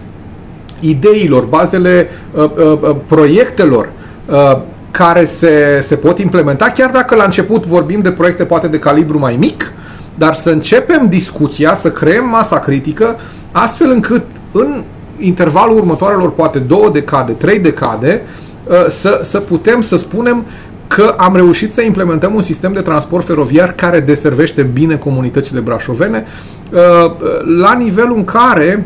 ideilor, 0.80 1.44
bazele 1.44 2.10
uh, 2.32 2.44
uh, 2.44 2.80
uh, 2.82 2.96
proiectelor 3.06 3.92
uh, 4.26 4.58
care 4.92 5.26
se, 5.26 5.82
se 5.82 5.96
pot 5.96 6.20
implementa, 6.20 6.66
chiar 6.70 6.90
dacă 6.90 7.16
la 7.16 7.24
început 7.24 7.66
vorbim 7.66 8.00
de 8.00 8.12
proiecte 8.12 8.46
poate 8.46 8.68
de 8.68 8.80
calibru 8.80 9.20
mai 9.20 9.36
mic, 9.40 9.72
dar 10.17 10.34
să 10.34 10.49
începem 10.49 11.08
discuția, 11.10 11.75
să 11.75 11.91
creăm 11.91 12.30
masa 12.30 12.60
critică, 12.60 13.15
astfel 13.51 13.89
încât 13.89 14.25
în 14.51 14.84
intervalul 15.17 15.77
următoarelor 15.77 16.32
poate 16.32 16.60
două 16.60 16.89
decade, 16.89 17.32
trei 17.32 17.60
decade, 17.60 18.21
uh, 18.63 18.89
să, 18.89 19.21
să 19.23 19.39
putem 19.39 19.82
să 19.82 19.97
spunem 19.97 20.45
că 20.88 21.15
am 21.17 21.36
reușit 21.36 21.73
să 21.73 21.82
implementăm 21.82 22.34
un 22.36 22.41
sistem 22.41 22.73
de 22.73 22.82
transport 22.82 23.25
feroviar 23.25 23.71
care 23.71 23.99
deservește 23.99 24.62
bine 24.62 24.97
comunitățile 24.97 25.60
brașovene, 25.60 26.25
uh, 26.71 26.80
uh, 26.80 27.15
la 27.60 27.73
nivelul 27.73 28.17
în 28.17 28.23
care, 28.23 28.86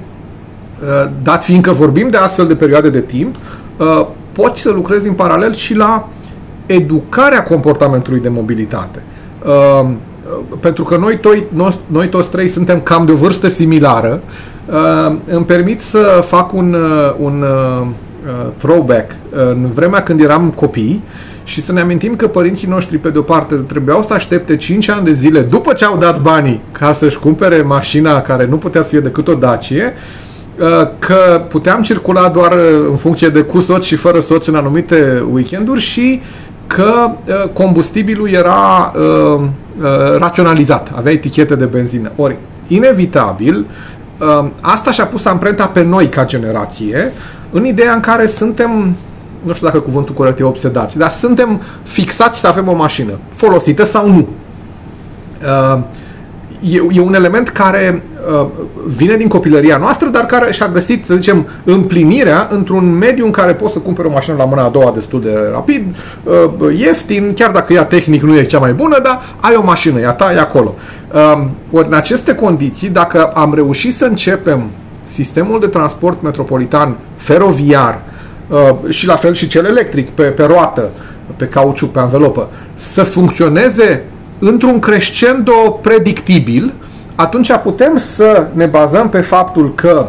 dat 1.24 1.44
fiindcă 1.44 1.72
vorbim 1.72 2.10
de 2.10 2.18
astfel 2.18 2.48
de 2.48 2.56
perioade 2.56 2.90
de 2.90 3.00
timp, 3.00 3.36
poți 4.32 4.62
să 4.62 4.72
lucrezi 4.72 5.08
în 5.08 5.14
paralel 5.14 5.54
și 5.54 5.76
la 5.76 6.10
educarea 6.66 7.44
comportamentului 7.44 8.20
de 8.20 8.30
mobilitate 8.30 9.04
pentru 10.60 10.84
că 10.84 10.98
noi, 10.98 11.18
toi, 11.20 11.44
noi, 11.54 11.80
noi 11.88 12.08
toți 12.08 12.30
trei 12.30 12.48
suntem 12.48 12.82
cam 12.82 13.06
de 13.06 13.12
o 13.12 13.16
vârstă 13.16 13.48
similară, 13.48 14.22
uh, 14.66 15.16
îmi 15.26 15.46
permit 15.46 15.82
să 15.82 16.22
fac 16.26 16.54
un, 16.54 16.74
uh, 16.74 17.16
un 17.18 17.42
uh, 17.42 17.88
throwback. 18.58 19.12
În 19.30 19.70
vremea 19.74 20.04
când 20.04 20.22
eram 20.22 20.50
copii 20.56 21.04
și 21.44 21.62
să 21.62 21.72
ne 21.72 21.80
amintim 21.80 22.16
că 22.16 22.28
părinții 22.28 22.68
noștri, 22.68 22.98
pe 22.98 23.10
de-o 23.10 23.22
parte, 23.22 23.56
trebuiau 23.56 24.02
să 24.02 24.14
aștepte 24.14 24.56
5 24.56 24.90
ani 24.90 25.06
de 25.06 25.12
zile 25.12 25.42
după 25.42 25.74
ce 25.74 25.86
au 25.86 25.98
dat 25.98 26.22
banii 26.22 26.62
ca 26.72 26.94
să-și 26.94 27.20
cumpere 27.20 27.62
mașina 27.62 28.22
care 28.22 28.46
nu 28.50 28.56
putea 28.58 28.82
să 28.82 28.90
fie 28.90 29.00
decât 29.00 29.28
o 29.28 29.34
Dacie, 29.34 29.94
că 31.00 31.46
puteam 31.50 31.82
circula 31.82 32.30
doar 32.30 32.54
în 32.90 32.96
funcție 32.96 33.30
de 33.30 33.42
cu 33.42 33.60
soț 33.60 33.86
și 33.86 33.96
fără 33.96 34.20
soț 34.20 34.48
în 34.48 34.56
anumite 34.56 35.24
weekenduri 35.32 35.80
și 35.80 36.22
că 36.68 37.12
combustibilul 37.54 38.30
era 38.30 38.92
Uh, 38.96 39.48
raționalizat, 40.18 40.92
avea 40.96 41.12
etichete 41.12 41.56
de 41.56 41.66
benzină. 41.66 42.12
Ori, 42.16 42.38
inevitabil, 42.68 43.66
uh, 44.18 44.50
asta 44.62 44.92
și-a 44.92 45.06
pus 45.06 45.26
amprenta 45.26 45.68
pe 45.68 45.84
noi 45.84 46.10
ca 46.10 46.26
generație, 46.26 47.12
în 47.52 47.66
ideea 47.66 47.94
în 47.94 48.00
care 48.00 48.26
suntem, 48.26 48.96
nu 49.44 49.54
știu 49.54 49.68
dacă 49.68 49.80
cuvântul 49.80 50.14
corect 50.16 50.40
e 50.40 50.44
obsedați, 50.44 50.98
dar 50.98 51.10
suntem 51.10 51.62
fixați 51.84 52.40
să 52.40 52.48
avem 52.48 52.68
o 52.68 52.76
mașină, 52.76 53.20
folosită 53.34 53.84
sau 53.84 54.10
nu. 54.10 54.28
Uh, 56.64 56.74
e, 56.74 56.88
e 56.92 57.02
un 57.02 57.14
element 57.14 57.50
care 57.50 58.04
uh, 58.42 58.48
vine 58.86 59.16
din 59.16 59.28
copilăria 59.28 59.78
noastră, 59.78 60.08
dar 60.08 60.26
care 60.26 60.52
și-a 60.52 60.68
găsit, 60.68 61.06
să 61.06 61.14
zicem, 61.14 61.48
împlinirea 61.64 62.48
într-un 62.52 62.98
mediu 62.98 63.26
în 63.26 63.32
care 63.32 63.54
poți 63.54 63.74
să 63.74 63.80
cumperi 63.80 64.08
o 64.08 64.12
mașină 64.12 64.36
la 64.36 64.46
mâna 64.46 64.64
a 64.64 64.70
doua 64.70 64.92
destul 64.92 65.22
de 65.22 65.34
rapid, 65.52 65.96
uh, 66.24 66.80
ieftin, 66.80 67.34
chiar 67.34 67.52
dacă 67.52 67.74
ea 67.74 67.86
tehnic 67.86 68.22
nu 68.22 68.38
e 68.38 68.44
cea 68.44 68.60
mai 68.60 68.74
bună, 68.74 69.00
dar 69.04 69.22
ai 69.40 69.56
o 69.56 69.64
mașină, 69.64 70.00
ea 70.00 70.12
ta, 70.12 70.34
e 70.34 70.40
acolo. 70.40 70.76
Uh, 71.14 71.48
ori 71.72 71.88
în 71.88 71.94
aceste 71.94 72.36
condiții, 72.36 72.90
dacă 72.90 73.26
am 73.26 73.54
reușit 73.54 73.94
să 73.94 74.06
începem 74.06 74.64
sistemul 75.04 75.60
de 75.60 75.68
transport 75.68 76.22
metropolitan 76.22 76.98
feroviar 77.16 78.02
uh, 78.48 78.90
și 78.90 79.08
la 79.08 79.16
fel 79.16 79.34
și 79.34 79.48
cel 79.48 79.66
electric 79.66 80.10
pe, 80.10 80.24
pe 80.24 80.44
roată, 80.44 80.90
pe 81.36 81.46
cauciuc, 81.46 81.92
pe 81.92 82.00
anvelopă, 82.00 82.50
să 82.76 83.04
funcționeze 83.04 84.04
într-un 84.42 84.80
crescendo 84.80 85.80
predictibil, 85.82 86.74
atunci 87.16 87.52
putem 87.64 87.98
să 87.98 88.48
ne 88.54 88.66
bazăm 88.66 89.10
pe 89.10 89.22
faptul 89.22 89.74
că 89.76 90.08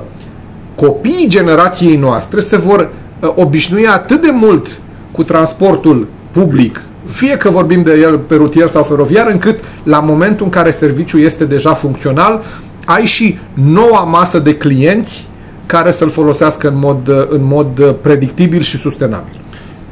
copiii 0.75 1.29
generației 1.29 1.97
noastre 1.97 2.41
se 2.41 2.57
vor 2.57 2.91
uh, 3.21 3.33
obișnui 3.35 3.87
atât 3.87 4.23
de 4.23 4.31
mult 4.33 4.81
cu 5.11 5.23
transportul 5.23 6.07
public, 6.31 6.81
fie 7.07 7.37
că 7.37 7.51
vorbim 7.51 7.83
de 7.83 7.99
el 8.01 8.19
pe 8.19 8.35
rutier 8.35 8.69
sau 8.69 8.83
feroviar, 8.83 9.27
încât 9.27 9.61
la 9.83 10.01
momentul 10.01 10.45
în 10.45 10.51
care 10.51 10.71
serviciul 10.71 11.21
este 11.21 11.45
deja 11.45 11.75
funcțional, 11.75 12.43
ai 12.85 13.05
și 13.05 13.39
noua 13.55 14.01
masă 14.01 14.39
de 14.39 14.57
clienți 14.57 15.27
care 15.67 15.91
să-l 15.91 16.11
folosească 16.11 16.69
în 16.69 16.79
mod, 16.79 17.09
uh, 17.09 17.27
în 17.29 17.45
mod 17.45 17.79
uh, 17.79 17.95
predictibil 18.01 18.61
și 18.61 18.77
sustenabil. 18.77 19.41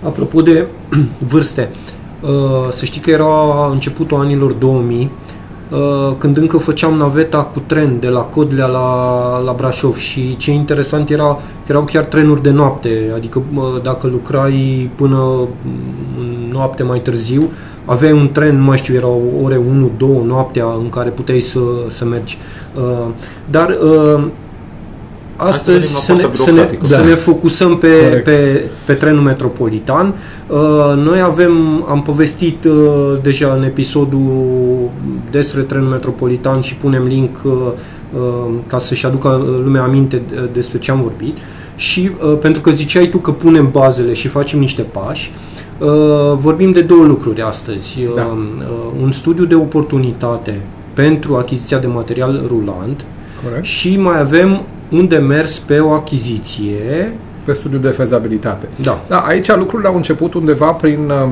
Apropo 0.03 0.41
de 0.41 0.67
vârste, 1.31 1.69
Uh, 1.73 2.00
să 2.71 2.85
știi 2.85 3.01
că 3.01 3.11
era 3.11 3.69
începutul 3.71 4.21
anilor 4.21 4.53
2000, 4.53 5.11
uh, 5.71 6.15
când 6.19 6.37
încă 6.37 6.57
făceam 6.57 6.95
naveta 6.95 7.45
cu 7.45 7.63
tren 7.67 8.01
de 8.01 8.09
la 8.09 8.21
Codlea 8.21 8.67
la, 8.67 9.39
la 9.45 9.53
Brașov 9.53 9.97
și 9.97 10.37
ce 10.37 10.51
interesant 10.51 11.11
era 11.11 11.25
că 11.35 11.67
erau 11.67 11.83
chiar 11.83 12.05
trenuri 12.05 12.43
de 12.43 12.51
noapte, 12.51 13.13
adică 13.15 13.43
dacă 13.83 14.07
lucrai 14.07 14.91
până 14.95 15.49
noapte 16.51 16.83
mai 16.83 17.01
târziu, 17.01 17.51
aveai 17.85 18.13
un 18.13 18.31
tren, 18.33 18.57
nu 18.57 18.65
mai 18.65 18.77
știu, 18.77 18.95
erau 18.95 19.23
ore 19.43 19.57
1-2 19.57 19.61
noaptea 20.27 20.67
în 20.79 20.89
care 20.89 21.11
puteai 21.11 21.41
să, 21.41 21.61
să 21.89 22.05
mergi. 22.05 22.39
Uh, 22.75 23.09
dar 23.51 23.79
astăzi 25.49 25.87
să 25.87 26.13
ne, 26.13 26.29
să, 26.33 26.51
ne, 26.51 26.69
da. 26.79 26.87
să 26.87 27.05
ne 27.05 27.15
focusăm 27.15 27.79
pe, 27.79 27.89
pe, 28.25 28.65
pe 28.85 28.93
trenul 28.93 29.23
metropolitan. 29.23 30.15
Uh, 30.47 30.59
noi 30.97 31.21
avem, 31.21 31.85
am 31.89 32.03
povestit 32.03 32.65
uh, 32.65 33.19
deja 33.23 33.53
în 33.53 33.63
episodul 33.63 34.91
despre 35.31 35.63
trenul 35.63 35.89
metropolitan 35.89 36.61
și 36.61 36.75
punem 36.75 37.03
link 37.03 37.37
uh, 37.45 37.53
ca 38.67 38.79
să-și 38.79 39.07
aducă 39.07 39.47
lumea 39.65 39.83
aminte 39.83 40.23
despre 40.53 40.79
ce 40.79 40.91
am 40.91 41.01
vorbit. 41.01 41.39
Și 41.77 42.11
pentru 42.41 42.63
că 42.63 42.71
ziceai 42.71 43.07
tu 43.07 43.19
că 43.19 43.31
punem 43.31 43.69
bazele 43.71 44.13
și 44.13 44.29
facem 44.29 44.59
niște 44.59 44.83
pași, 44.83 45.33
vorbim 46.37 46.73
de 46.73 46.81
două 46.81 47.05
lucruri 47.05 47.43
astăzi. 47.43 47.99
Da. 48.15 48.37
Un 49.03 49.13
studiu 49.13 49.45
de 49.45 49.55
oportunitate 49.55 50.61
pentru 50.95 51.37
achiziția 51.37 51.79
de 51.79 51.87
material 51.87 52.43
rulant 52.47 53.05
Corect. 53.45 53.65
și 53.65 53.97
mai 53.97 54.21
avem 54.21 54.65
un 54.91 55.09
demers 55.09 55.59
pe 55.59 55.79
o 55.79 55.93
achiziție. 55.93 57.13
Pe 57.45 57.53
studiu 57.53 57.79
de 57.79 57.89
fezabilitate. 57.89 58.69
Da. 58.83 59.01
da 59.09 59.19
aici 59.19 59.55
lucrurile 59.55 59.89
au 59.89 59.97
început 59.97 60.35
undeva 60.35 60.71
prin 60.73 61.11
uh, 61.11 61.29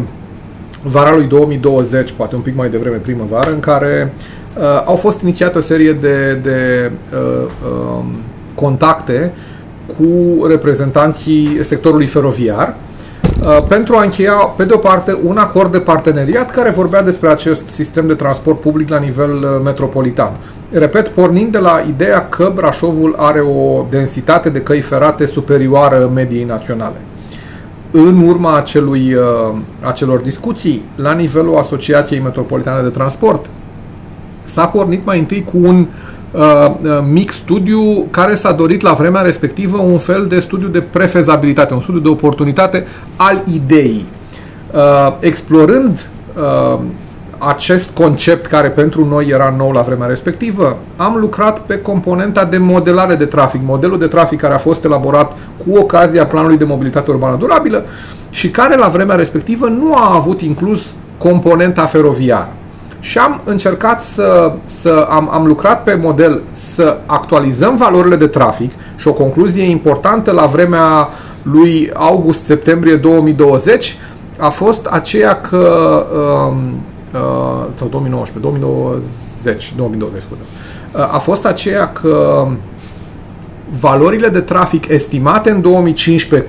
vara 0.83 1.15
lui 1.15 1.27
2020, 1.27 2.13
poate 2.13 2.35
un 2.35 2.41
pic 2.41 2.57
mai 2.57 2.69
devreme 2.69 2.97
primăvară, 2.97 3.51
în 3.51 3.61
care 3.61 4.13
uh, 4.57 4.63
au 4.85 4.97
fost 4.97 5.21
inițiate 5.21 5.59
o 5.59 5.61
serie 5.61 5.93
de, 5.93 6.35
de 6.35 6.91
uh, 7.13 7.45
uh, 7.45 8.05
contacte 8.55 9.33
cu 9.97 10.45
reprezentanții 10.47 11.59
sectorului 11.61 12.07
feroviar 12.07 12.77
uh, 13.41 13.65
pentru 13.69 13.97
a 13.97 14.03
încheia, 14.03 14.33
pe 14.33 14.65
de 14.65 14.75
o 14.75 14.79
parte, 14.79 15.19
un 15.25 15.37
acord 15.37 15.73
de 15.73 15.81
parteneriat 15.81 16.51
care 16.51 16.71
vorbea 16.71 17.03
despre 17.03 17.29
acest 17.29 17.67
sistem 17.67 18.07
de 18.07 18.15
transport 18.15 18.61
public 18.61 18.89
la 18.89 18.99
nivel 18.99 19.31
uh, 19.31 19.61
metropolitan 19.65 20.33
repet, 20.71 21.09
pornind 21.09 21.53
de 21.53 21.59
la 21.59 21.85
ideea 21.89 22.29
că 22.29 22.53
Brașovul 22.55 23.15
are 23.19 23.41
o 23.41 23.87
densitate 23.91 24.49
de 24.49 24.61
căi 24.61 24.81
ferate 24.81 25.27
superioară 25.27 26.11
mediei 26.15 26.45
naționale. 26.45 26.97
în 27.91 28.21
urma 28.21 28.57
acelui, 28.57 29.15
uh, 29.15 29.57
acelor 29.81 30.21
discuții, 30.21 30.85
la 30.97 31.13
nivelul 31.13 31.57
Asociației 31.57 32.21
Metropolitane 32.21 32.83
de 32.83 32.89
Transport, 32.89 33.47
s-a 34.45 34.67
pornit 34.67 35.05
mai 35.05 35.19
întâi 35.19 35.45
cu 35.45 35.57
un 35.63 35.87
uh, 36.31 36.41
uh, 36.83 37.05
mic 37.11 37.31
studiu 37.31 38.07
care 38.11 38.35
s-a 38.35 38.53
dorit 38.53 38.81
la 38.81 38.93
vremea 38.93 39.23
respectivă 39.23 39.79
un 39.79 39.99
fel 39.99 40.27
de 40.27 40.41
studiu 40.41 40.69
de 40.69 40.81
prefezabilitate, 40.81 41.75
un 41.75 41.81
studiu 41.81 42.01
de 42.01 42.09
oportunitate 42.09 42.87
al 43.17 43.43
ideii. 43.55 44.07
Uh, 44.73 45.17
explorând 45.21 46.09
uh, 46.37 46.81
acest 47.39 47.91
concept 47.91 48.47
care 48.47 48.69
pentru 48.69 49.05
noi 49.05 49.27
era 49.27 49.55
nou 49.57 49.71
la 49.73 49.81
vremea 49.81 50.07
respectivă, 50.07 50.79
am 50.97 51.17
lucrat 51.17 51.59
pe 51.59 51.81
componenta 51.81 52.45
de 52.45 52.59
modelare 52.59 53.15
de 53.15 53.25
trafic, 53.25 53.61
modelul 53.65 53.99
de 53.99 54.07
trafic 54.07 54.41
care 54.41 54.55
a 54.55 54.59
fost 54.59 54.85
elaborat 54.85 55.37
cu 55.67 55.79
ocazia 55.79 56.25
planului 56.25 56.57
de 56.57 56.65
mobilitate 56.65 57.11
urbană 57.11 57.37
durabilă 57.37 57.85
și 58.31 58.51
care 58.51 58.77
la 58.77 58.89
vremea 58.89 59.17
respectivă 59.17 59.67
nu 59.67 59.95
a 59.95 60.15
avut 60.15 60.41
inclus 60.41 60.93
componenta 61.19 61.83
feroviară. 61.83 62.53
Și 63.01 63.19
am 63.19 63.41
încercat 63.45 64.03
să, 64.03 64.53
să 64.65 65.07
am, 65.11 65.29
am 65.33 65.47
lucrat 65.47 65.83
pe 65.83 65.99
model 66.03 66.43
să 66.53 66.99
actualizăm 67.07 67.77
valorile 67.77 68.17
de 68.17 68.27
trafic 68.27 68.73
și 68.97 69.09
o 69.09 69.13
concluzie 69.13 69.71
importantă 69.71 70.33
la 70.33 70.47
vremea 70.47 71.09
lui 71.43 71.91
august-septembrie 71.95 72.97
2020 72.97 73.97
a 74.39 74.49
fost 74.49 74.87
aceea 74.87 75.41
că 75.41 76.07
um, 76.13 76.57
uh, 76.57 76.73
sau 77.77 77.89
2019, 77.89 78.39
2020, 78.39 79.73
2020, 79.77 80.23
scuze, 80.23 80.41
uh, 80.93 81.15
a 81.15 81.19
fost 81.19 81.45
aceea 81.47 81.93
că 81.93 82.47
valorile 83.81 84.29
de 84.29 84.41
trafic 84.41 84.89
estimate 84.89 85.51
în 85.51 85.61
2015 85.61 86.49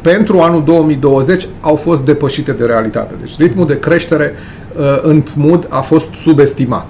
pentru 0.00 0.40
anul 0.40 0.64
2020 0.64 1.48
au 1.60 1.74
fost 1.74 2.04
depășite 2.04 2.52
de 2.52 2.64
realitate. 2.64 3.14
Deci 3.18 3.36
ritmul 3.38 3.66
de 3.66 3.78
creștere 3.78 4.32
uh, 4.76 4.98
în 5.02 5.20
PMUD 5.20 5.66
a 5.68 5.80
fost 5.80 6.08
subestimat. 6.12 6.86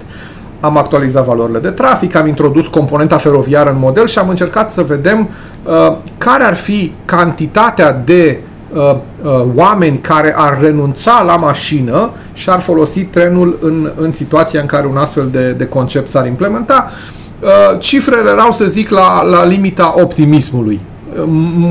Am 0.61 0.77
actualizat 0.77 1.25
valorile 1.25 1.59
de 1.59 1.71
trafic, 1.71 2.15
am 2.15 2.27
introdus 2.27 2.67
componenta 2.67 3.17
feroviară 3.17 3.71
în 3.71 3.79
model 3.79 4.07
și 4.07 4.19
am 4.19 4.29
încercat 4.29 4.71
să 4.71 4.83
vedem 4.83 5.29
uh, 5.65 5.97
care 6.19 6.45
ar 6.45 6.55
fi 6.55 6.93
cantitatea 7.05 7.93
de 7.93 8.41
uh, 8.75 8.97
uh, 9.23 9.47
oameni 9.55 9.99
care 9.99 10.35
ar 10.37 10.59
renunța 10.61 11.23
la 11.27 11.37
mașină 11.37 12.11
și 12.33 12.51
ar 12.51 12.61
folosi 12.61 13.01
trenul 13.01 13.59
în, 13.63 13.91
în 13.97 14.13
situația 14.13 14.61
în 14.61 14.67
care 14.67 14.87
un 14.87 14.97
astfel 14.97 15.29
de, 15.33 15.53
de 15.53 15.67
concept 15.67 16.11
s-ar 16.11 16.27
implementa. 16.27 16.91
Uh, 17.41 17.79
cifrele 17.79 18.31
erau, 18.31 18.53
să 18.53 18.65
zic, 18.65 18.89
la, 18.89 19.23
la 19.23 19.45
limita 19.45 19.95
optimismului. 19.97 20.81
Uh, 21.13 21.23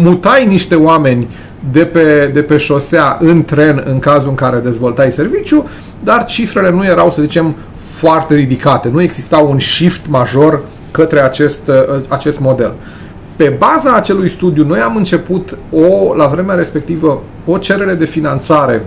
mutai 0.04 0.46
niște 0.46 0.76
oameni 0.76 1.28
de 1.72 1.86
pe, 1.86 2.30
de 2.34 2.42
pe 2.42 2.58
șosea 2.58 3.18
în 3.22 3.44
tren 3.44 3.84
în 3.86 4.00
cazul 4.00 4.30
în 4.30 4.36
care 4.36 4.58
dezvoltai 4.58 5.12
serviciu, 5.12 5.68
dar 6.04 6.26
cifrele 6.26 6.72
nu 6.72 6.86
erau, 6.86 7.12
să 7.12 7.22
zicem, 7.22 7.56
foarte 7.76 8.36
ridicate. 8.36 8.90
Nu 8.90 9.02
exista 9.02 9.38
un 9.38 9.60
shift 9.60 10.08
major 10.08 10.62
către 10.92 11.20
acest, 11.20 11.62
uh, 11.68 12.00
acest 12.08 12.40
model. 12.40 12.74
Pe 13.39 13.56
baza 13.58 13.95
acelui 13.95 14.30
studiu, 14.30 14.65
noi 14.65 14.80
am 14.80 14.95
început 14.95 15.58
o, 15.71 16.15
la 16.15 16.28
vremea 16.28 16.56
respectivă 16.56 17.21
o 17.45 17.58
cerere 17.58 17.93
de 17.93 18.06
finanțare 18.06 18.86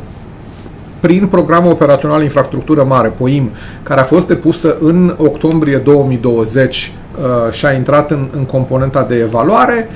prin 1.00 1.26
programul 1.26 1.70
operațional 1.70 2.22
infrastructură 2.22 2.84
mare, 2.84 3.08
POIM, 3.08 3.50
care 3.82 4.00
a 4.00 4.04
fost 4.04 4.26
depusă 4.26 4.76
în 4.80 5.14
octombrie 5.18 5.76
2020 5.76 6.92
uh, 7.14 7.52
și 7.52 7.66
a 7.66 7.72
intrat 7.72 8.10
în, 8.10 8.28
în 8.36 8.44
componenta 8.44 9.02
de 9.02 9.16
evaluare. 9.16 9.88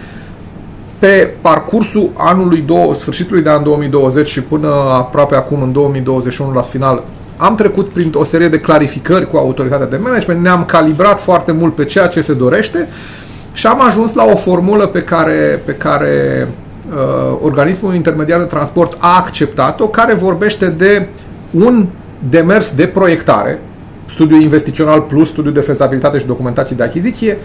Pe 0.99 1.35
parcursul 1.41 2.11
anului, 2.17 2.61
două, 2.61 2.95
sfârșitului 2.95 3.43
de 3.43 3.51
an 3.51 3.63
2020 3.63 4.29
și 4.29 4.41
până 4.43 4.69
aproape 4.93 5.35
acum 5.35 5.63
în 5.63 5.73
2021 5.73 6.53
la 6.53 6.63
final, 6.63 7.03
am 7.37 7.55
trecut 7.55 7.89
prin 7.89 8.13
o 8.15 8.25
serie 8.25 8.49
de 8.49 8.61
clarificări 8.61 9.27
cu 9.27 9.37
autoritatea 9.37 9.87
de 9.87 9.97
management, 9.97 10.43
ne-am 10.43 10.65
calibrat 10.65 11.21
foarte 11.21 11.53
mult 11.53 11.75
pe 11.75 11.85
ceea 11.85 12.07
ce 12.07 12.23
se 12.23 12.33
dorește 12.33 12.89
și 13.57 13.67
am 13.67 13.81
ajuns 13.85 14.15
la 14.15 14.25
o 14.25 14.37
formulă 14.37 14.87
pe 14.87 15.03
care, 15.03 15.63
pe 15.65 15.73
care 15.73 16.49
uh, 16.89 17.39
organismul 17.41 17.95
intermediar 17.95 18.39
de 18.39 18.45
transport 18.45 18.97
a 18.99 19.17
acceptat-o, 19.17 19.89
care 19.89 20.15
vorbește 20.15 20.67
de 20.67 21.07
un 21.51 21.87
demers 22.29 22.75
de 22.75 22.87
proiectare, 22.87 23.59
studiu 24.09 24.41
investițional 24.41 25.01
plus 25.01 25.29
studiu 25.29 25.51
de 25.51 25.61
fezabilitate 25.61 26.19
și 26.19 26.27
documentații 26.27 26.77
de 26.77 26.83
achiziție, 26.83 27.37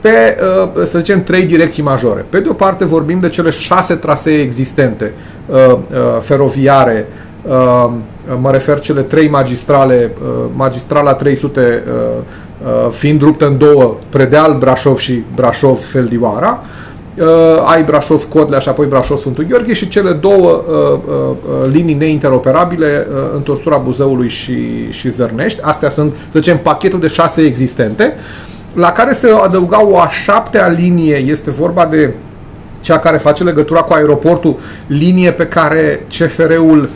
pe, 0.00 0.36
uh, 0.74 0.84
să 0.84 0.98
zicem, 0.98 1.22
trei 1.22 1.44
direcții 1.44 1.82
majore. 1.82 2.24
Pe 2.28 2.40
de 2.40 2.48
o 2.48 2.52
parte 2.52 2.84
vorbim 2.84 3.20
de 3.20 3.28
cele 3.28 3.50
șase 3.50 3.94
trasee 3.94 4.40
existente 4.40 5.12
uh, 5.46 5.56
uh, 5.72 5.78
feroviare, 6.20 7.06
uh, 7.42 7.90
mă 8.40 8.50
refer 8.50 8.80
cele 8.80 9.02
trei 9.02 9.28
magistrale, 9.28 10.10
uh, 10.22 10.50
magistrala 10.54 11.14
300 11.14 11.82
Uh, 11.86 12.22
fiind 12.90 13.22
ruptă 13.22 13.46
în 13.46 13.58
două, 13.58 13.96
Predeal, 14.08 14.56
Brașov 14.58 14.98
și 14.98 15.22
Brașov-Feldioara, 15.34 16.64
uh, 17.18 17.26
ai 17.64 17.82
Brașov-Codlea 17.82 18.58
și 18.58 18.68
apoi 18.68 18.86
Brașov-Sfântul 18.86 19.44
Gheorghe 19.44 19.74
și 19.74 19.88
cele 19.88 20.12
două 20.12 20.64
uh, 20.68 20.98
uh, 21.08 21.70
linii 21.70 21.94
neinteroperabile, 21.94 23.06
uh, 23.10 23.16
întorsura 23.34 23.76
Buzăului 23.76 24.28
și, 24.28 24.90
și 24.90 25.10
Zărnești. 25.10 25.60
Astea 25.62 25.90
sunt, 25.90 26.12
să 26.32 26.38
zicem, 26.38 26.58
pachetul 26.58 27.00
de 27.00 27.08
șase 27.08 27.40
existente, 27.40 28.14
la 28.74 28.92
care 28.92 29.12
se 29.12 29.30
adăuga 29.42 29.86
o 29.86 29.98
a 29.98 30.08
șaptea 30.08 30.68
linie, 30.68 31.16
este 31.16 31.50
vorba 31.50 31.86
de 31.86 32.14
cea 32.80 32.98
care 32.98 33.16
face 33.16 33.44
legătura 33.44 33.80
cu 33.80 33.92
aeroportul, 33.92 34.58
linie 34.86 35.32
pe 35.32 35.46
care 35.46 36.06
CFR-ul 36.08 36.88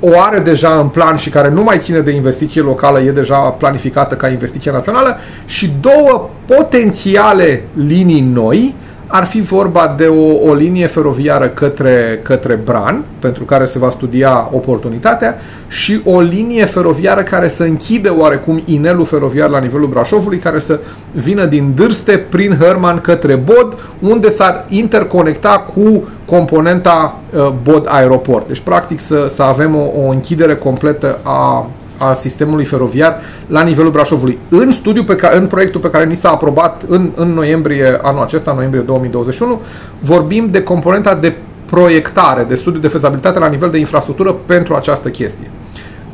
o 0.00 0.08
are 0.20 0.38
deja 0.38 0.78
în 0.80 0.88
plan 0.88 1.16
și 1.16 1.30
care 1.30 1.50
nu 1.50 1.62
mai 1.62 1.78
ține 1.78 2.00
de 2.00 2.10
investiție 2.10 2.62
locală, 2.62 3.00
e 3.00 3.10
deja 3.10 3.36
planificată 3.36 4.14
ca 4.14 4.28
investiție 4.28 4.70
națională 4.70 5.16
și 5.44 5.70
două 5.80 6.30
potențiale 6.46 7.64
linii 7.74 8.20
noi 8.32 8.74
ar 9.06 9.24
fi 9.24 9.40
vorba 9.40 9.94
de 9.96 10.06
o, 10.06 10.48
o 10.48 10.54
linie 10.54 10.86
feroviară 10.86 11.48
către, 11.48 12.20
către 12.22 12.54
Bran, 12.54 13.04
pentru 13.18 13.44
care 13.44 13.64
se 13.64 13.78
va 13.78 13.90
studia 13.90 14.48
oportunitatea, 14.52 15.38
și 15.68 16.00
o 16.04 16.20
linie 16.20 16.64
feroviară 16.64 17.22
care 17.22 17.48
să 17.48 17.62
închide 17.62 18.08
oarecum 18.08 18.62
inelul 18.64 19.04
feroviar 19.04 19.48
la 19.48 19.58
nivelul 19.58 19.88
Brașovului, 19.88 20.38
care 20.38 20.58
să 20.58 20.80
vină 21.12 21.44
din 21.44 21.72
Dârste 21.74 22.18
prin 22.18 22.56
Hărman 22.60 22.98
către 22.98 23.34
Bod, 23.34 23.76
unde 23.98 24.30
s-ar 24.30 24.64
interconecta 24.68 25.66
cu 25.74 26.08
componenta 26.26 27.20
uh, 27.32 27.52
Bod 27.62 27.86
Aeroport. 27.88 28.46
Deci, 28.46 28.60
practic, 28.60 29.00
să, 29.00 29.26
să 29.28 29.42
avem 29.42 29.76
o, 29.76 30.00
o 30.04 30.08
închidere 30.08 30.56
completă 30.56 31.18
a 31.22 31.66
a 31.98 32.14
sistemului 32.14 32.64
feroviar 32.64 33.20
la 33.46 33.62
nivelul 33.62 33.90
Brașovului. 33.90 34.38
În 34.48 34.70
studiu 34.70 35.04
pe 35.04 35.14
care, 35.14 35.36
în 35.36 35.46
proiectul 35.46 35.80
pe 35.80 35.90
care 35.90 36.04
ni 36.04 36.16
s-a 36.16 36.30
aprobat 36.30 36.82
în, 36.88 37.10
în 37.14 37.28
noiembrie 37.28 37.98
anul 38.02 38.22
acesta, 38.22 38.52
noiembrie 38.52 38.82
2021, 38.82 39.60
vorbim 40.00 40.46
de 40.50 40.62
componenta 40.62 41.14
de 41.14 41.34
proiectare, 41.66 42.44
de 42.44 42.54
studiu 42.54 42.80
de 42.80 42.88
fezabilitate 42.88 43.38
la 43.38 43.48
nivel 43.48 43.70
de 43.70 43.78
infrastructură 43.78 44.36
pentru 44.46 44.74
această 44.74 45.08
chestie. 45.08 45.50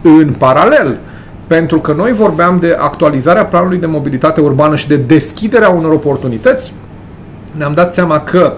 În 0.02 0.34
paralel, 0.38 0.98
pentru 1.46 1.78
că 1.78 1.92
noi 1.92 2.12
vorbeam 2.12 2.58
de 2.58 2.76
actualizarea 2.78 3.44
planului 3.44 3.78
de 3.78 3.86
mobilitate 3.86 4.40
urbană 4.40 4.76
și 4.76 4.88
de 4.88 4.96
deschiderea 4.96 5.68
unor 5.68 5.92
oportunități, 5.92 6.72
ne-am 7.56 7.72
dat 7.74 7.94
seama 7.94 8.20
că 8.20 8.52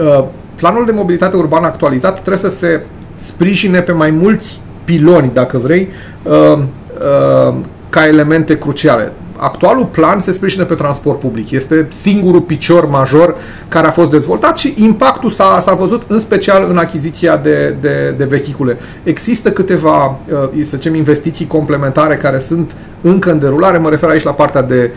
uh, 0.00 0.24
planul 0.54 0.84
de 0.84 0.92
mobilitate 0.92 1.36
urbană 1.36 1.66
actualizat 1.66 2.12
trebuie 2.12 2.50
să 2.50 2.56
se 2.56 2.84
sprijine 3.16 3.80
pe 3.80 3.92
mai 3.92 4.10
mulți 4.10 4.60
piloni, 4.84 5.30
dacă 5.34 5.58
vrei, 5.58 5.88
uh, 6.22 6.58
uh, 6.58 7.54
ca 7.88 8.06
elemente 8.06 8.58
cruciale. 8.58 9.12
Actualul 9.44 9.84
plan 9.84 10.20
se 10.20 10.32
sprijină 10.32 10.64
pe 10.64 10.74
transport 10.74 11.18
public. 11.18 11.50
Este 11.50 11.86
singurul 11.90 12.40
picior 12.40 12.88
major 12.88 13.36
care 13.68 13.86
a 13.86 13.90
fost 13.90 14.10
dezvoltat 14.10 14.58
și 14.58 14.74
impactul 14.76 15.30
s-a, 15.30 15.60
s-a 15.60 15.74
văzut 15.74 16.02
în 16.06 16.18
special 16.18 16.66
în 16.70 16.78
achiziția 16.78 17.36
de, 17.36 17.76
de, 17.80 18.14
de 18.16 18.24
vehicule. 18.24 18.78
Există 19.02 19.52
câteva, 19.52 20.06
uh, 20.06 20.64
să 20.64 20.76
zicem, 20.76 20.94
investiții 20.94 21.46
complementare 21.46 22.16
care 22.16 22.38
sunt 22.38 22.72
încă 23.00 23.30
în 23.30 23.38
derulare. 23.38 23.78
Mă 23.78 23.90
refer 23.90 24.08
aici 24.08 24.22
la 24.22 24.32
partea 24.32 24.62
de 24.62 24.90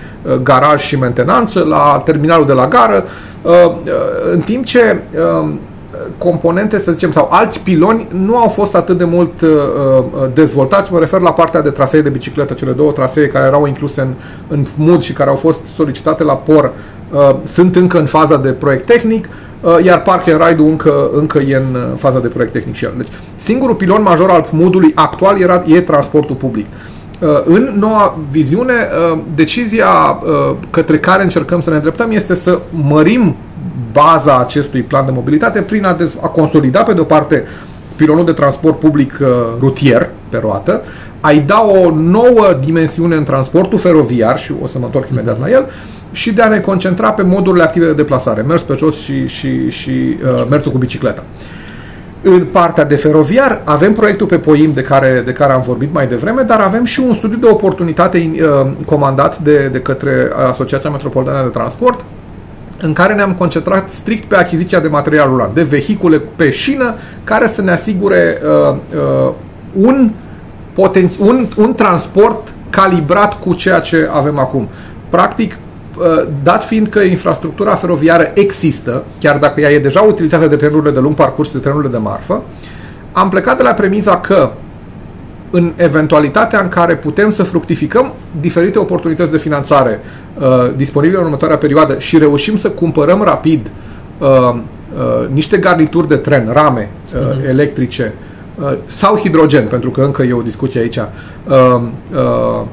garaj 0.43 0.81
și 0.81 0.97
mentenanță, 0.97 1.60
la 1.60 2.01
terminalul 2.05 2.45
de 2.45 2.53
la 2.53 2.67
gară, 2.67 3.05
în 4.31 4.39
timp 4.39 4.65
ce 4.65 5.01
componente, 6.17 6.79
să 6.79 6.91
zicem, 6.91 7.12
sau 7.12 7.27
alți 7.31 7.60
piloni 7.60 8.07
nu 8.12 8.38
au 8.38 8.47
fost 8.47 8.75
atât 8.75 8.97
de 8.97 9.03
mult 9.03 9.41
uh, 9.41 9.49
uh, 9.49 10.29
dezvoltați. 10.33 10.91
Mă 10.91 10.99
refer 10.99 11.19
la 11.19 11.33
partea 11.33 11.62
de 11.62 11.69
trasee 11.69 12.01
de 12.01 12.10
bicicletă, 12.10 12.53
cele 12.53 12.71
două 12.71 12.91
trasee 12.91 13.27
care 13.27 13.45
erau 13.45 13.65
incluse 13.65 14.01
în, 14.01 14.13
în 14.47 14.65
MUD 14.77 15.01
și 15.01 15.13
care 15.13 15.29
au 15.29 15.36
fost 15.36 15.60
solicitate 15.75 16.23
la 16.23 16.33
POR 16.33 16.71
uh, 17.12 17.36
sunt 17.43 17.75
încă 17.75 17.99
în 17.99 18.05
faza 18.05 18.38
de 18.38 18.51
proiect 18.51 18.86
tehnic, 18.86 19.29
uh, 19.62 19.77
iar 19.83 20.01
Park 20.01 20.27
and 20.27 20.41
Ride-ul 20.47 20.69
încă, 20.69 21.10
încă 21.13 21.39
e 21.39 21.55
în 21.55 21.75
uh, 21.75 21.81
faza 21.97 22.19
de 22.19 22.27
proiect 22.27 22.53
tehnic 22.53 22.75
și 22.75 22.86
el. 22.86 22.93
Deci, 22.97 23.07
singurul 23.36 23.75
pilon 23.75 24.01
major 24.01 24.29
al 24.29 24.47
MUD-ului 24.51 24.91
actual 24.95 25.41
era, 25.41 25.63
e 25.65 25.81
transportul 25.81 26.36
public. 26.36 26.65
Uh, 27.19 27.29
în 27.45 27.73
noua 27.79 28.17
viziune, 28.31 28.73
uh, 28.73 29.19
decizia 29.36 29.88
uh, 30.23 30.55
către 30.69 30.99
care 30.99 31.23
încercăm 31.23 31.62
să 31.62 31.69
ne 31.69 31.75
îndreptăm 31.75 32.12
este 32.12 32.36
să 32.36 32.60
mărim 32.88 33.36
baza 33.91 34.37
acestui 34.37 34.81
plan 34.81 35.05
de 35.05 35.11
mobilitate 35.11 35.61
prin 35.61 35.85
a, 35.85 35.95
dez- 35.95 36.19
a 36.21 36.27
consolida 36.27 36.83
pe 36.83 36.93
de 36.93 36.99
o 36.99 37.03
parte 37.03 37.43
pilonul 37.95 38.25
de 38.25 38.31
transport 38.31 38.79
public 38.79 39.17
uh, 39.21 39.27
rutier 39.59 40.09
pe 40.29 40.37
roată, 40.41 40.81
ai 41.21 41.39
da 41.39 41.67
o 41.85 41.91
nouă 41.95 42.57
dimensiune 42.63 43.15
în 43.15 43.23
transportul 43.23 43.79
feroviar 43.79 44.39
și 44.39 44.53
o 44.61 44.67
să 44.67 44.79
mă 44.79 44.85
întorc 44.85 45.09
imediat 45.09 45.39
la 45.39 45.49
el 45.49 45.65
și 46.11 46.33
de 46.33 46.41
a 46.41 46.47
ne 46.47 46.59
concentra 46.59 47.11
pe 47.11 47.23
modurile 47.23 47.63
active 47.63 47.85
de 47.85 47.93
deplasare, 47.93 48.41
mers 48.41 48.61
pe 48.61 48.73
jos 48.77 49.01
și, 49.01 49.27
și, 49.27 49.69
și 49.69 49.89
uh, 49.89 50.45
mersul 50.49 50.71
cu 50.71 50.77
bicicleta. 50.77 51.23
În 52.21 52.45
partea 52.51 52.85
de 52.85 52.95
feroviar 52.95 53.61
avem 53.63 53.93
proiectul 53.93 54.27
pe 54.27 54.37
Poim 54.37 54.71
de 54.73 54.81
care, 54.81 55.21
de 55.25 55.31
care 55.31 55.53
am 55.53 55.61
vorbit 55.61 55.93
mai 55.93 56.07
devreme, 56.07 56.41
dar 56.41 56.59
avem 56.59 56.83
și 56.85 56.99
un 56.99 57.13
studiu 57.13 57.37
de 57.37 57.47
oportunitate 57.47 58.31
uh, 58.33 58.71
comandat 58.85 59.37
de, 59.37 59.67
de 59.71 59.79
către 59.79 60.29
Asociația 60.49 60.89
Metropolitană 60.89 61.43
de 61.43 61.49
Transport, 61.49 62.05
în 62.81 62.93
care 62.93 63.13
ne-am 63.13 63.33
concentrat 63.33 63.91
strict 63.91 64.25
pe 64.25 64.35
achiziția 64.35 64.79
de 64.79 64.87
material 64.87 65.27
rulant, 65.27 65.55
de 65.55 65.63
vehicule 65.63 66.21
pe 66.35 66.49
șină, 66.49 66.95
care 67.23 67.47
să 67.47 67.61
ne 67.61 67.71
asigure 67.71 68.41
uh, 68.69 68.75
uh, 69.27 69.33
un, 69.73 70.11
poten- 70.73 71.17
un, 71.19 71.45
un 71.57 71.73
transport 71.73 72.53
calibrat 72.69 73.39
cu 73.39 73.53
ceea 73.53 73.79
ce 73.79 74.09
avem 74.11 74.39
acum. 74.39 74.67
Practic, 75.09 75.57
uh, 75.97 76.27
dat 76.43 76.63
fiind 76.63 76.87
că 76.87 76.99
infrastructura 76.99 77.75
feroviară 77.75 78.31
există, 78.33 79.03
chiar 79.19 79.37
dacă 79.37 79.61
ea 79.61 79.71
e 79.71 79.79
deja 79.79 80.01
utilizată 80.01 80.47
de 80.47 80.55
trenurile 80.55 80.91
de 80.91 80.99
lung 80.99 81.15
parcurs, 81.15 81.51
de 81.51 81.59
trenurile 81.59 81.91
de 81.91 81.97
marfă, 81.97 82.43
am 83.11 83.29
plecat 83.29 83.57
de 83.57 83.63
la 83.63 83.73
premiza 83.73 84.19
că 84.19 84.51
în 85.51 85.73
eventualitatea 85.75 86.62
în 86.62 86.69
care 86.69 86.95
putem 86.95 87.31
să 87.31 87.43
fructificăm 87.43 88.13
diferite 88.41 88.79
oportunități 88.79 89.31
de 89.31 89.38
finanțare 89.38 89.99
uh, 90.39 90.45
disponibile 90.75 91.19
în 91.19 91.25
următoarea 91.25 91.57
perioadă 91.57 91.99
și 91.99 92.17
reușim 92.17 92.57
să 92.57 92.69
cumpărăm 92.69 93.21
rapid 93.21 93.71
uh, 94.17 94.27
uh, 94.27 95.27
niște 95.29 95.57
garnituri 95.57 96.07
de 96.07 96.15
tren, 96.15 96.49
rame 96.53 96.89
uh, 97.13 97.19
uh-huh. 97.19 97.49
electrice 97.49 98.13
uh, 98.55 98.77
sau 98.86 99.17
hidrogen, 99.17 99.67
pentru 99.67 99.89
că 99.89 100.01
încă 100.01 100.23
e 100.23 100.33
o 100.33 100.41
discuție 100.41 100.79
aici, 100.79 100.97
uh, 100.97 101.05
uh, 102.13 102.65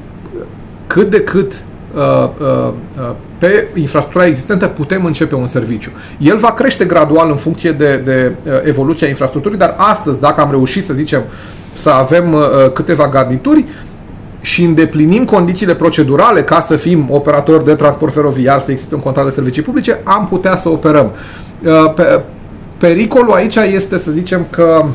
cât 0.87 1.09
de 1.09 1.21
cât 1.21 1.63
uh, 1.95 2.29
uh, 2.39 2.73
uh, 2.99 3.11
pe 3.45 3.67
infrastructura 3.79 4.25
existentă 4.25 4.67
putem 4.67 5.05
începe 5.05 5.35
un 5.35 5.47
serviciu. 5.47 5.91
El 6.17 6.37
va 6.37 6.53
crește 6.53 6.85
gradual 6.85 7.29
în 7.29 7.35
funcție 7.35 7.71
de, 7.71 7.97
de 7.97 8.35
uh, 8.43 8.51
evoluția 8.63 9.07
infrastructurii, 9.07 9.57
dar 9.57 9.75
astăzi, 9.77 10.19
dacă 10.19 10.41
am 10.41 10.49
reușit 10.49 10.85
să 10.85 10.93
zicem 10.93 11.23
să 11.73 11.89
avem 11.89 12.33
uh, 12.33 12.71
câteva 12.73 13.09
garnituri 13.09 13.65
și 14.41 14.63
îndeplinim 14.63 15.25
condițiile 15.25 15.75
procedurale 15.75 16.43
ca 16.43 16.61
să 16.61 16.75
fim 16.75 17.07
operatori 17.09 17.65
de 17.65 17.75
transport 17.75 18.13
feroviar, 18.13 18.59
să 18.59 18.71
existe 18.71 18.95
un 18.95 19.01
contract 19.01 19.27
de 19.27 19.33
servicii 19.33 19.61
publice, 19.61 19.99
am 20.03 20.27
putea 20.27 20.55
să 20.55 20.69
operăm. 20.69 21.11
Uh, 21.63 21.93
pe, 21.93 22.21
pericolul 22.77 23.33
aici 23.33 23.55
este 23.55 23.97
să 23.97 24.11
zicem 24.11 24.45
că 24.49 24.85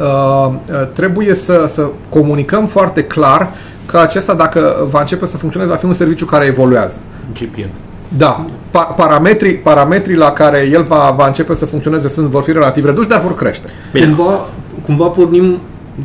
uh, 0.00 0.52
trebuie 0.92 1.34
să, 1.34 1.64
să 1.68 1.90
comunicăm 2.08 2.66
foarte 2.66 3.04
clar 3.04 3.52
că 3.92 3.98
acesta, 3.98 4.34
dacă 4.34 4.88
va 4.90 5.00
începe 5.00 5.26
să 5.26 5.36
funcționeze, 5.36 5.70
va 5.70 5.76
fi 5.76 5.84
un 5.84 5.92
serviciu 5.94 6.24
care 6.24 6.44
evoluează. 6.46 6.98
Incipient. 7.28 7.70
Da. 8.16 8.46
Pa- 8.70 8.94
parametrii, 8.96 9.54
parametrii 9.54 10.16
la 10.16 10.30
care 10.30 10.68
el 10.72 10.82
va, 10.82 11.14
va 11.16 11.26
începe 11.26 11.54
să 11.54 11.64
funcționeze 11.64 12.08
sunt, 12.08 12.26
vor 12.26 12.42
fi 12.42 12.52
relativ 12.52 12.84
reduși, 12.84 13.08
dar 13.08 13.20
vor 13.20 13.34
crește. 13.34 13.68
Bine. 13.92 14.06
Cumva, 14.06 14.40
cumva 14.84 15.06
pornim 15.06 15.58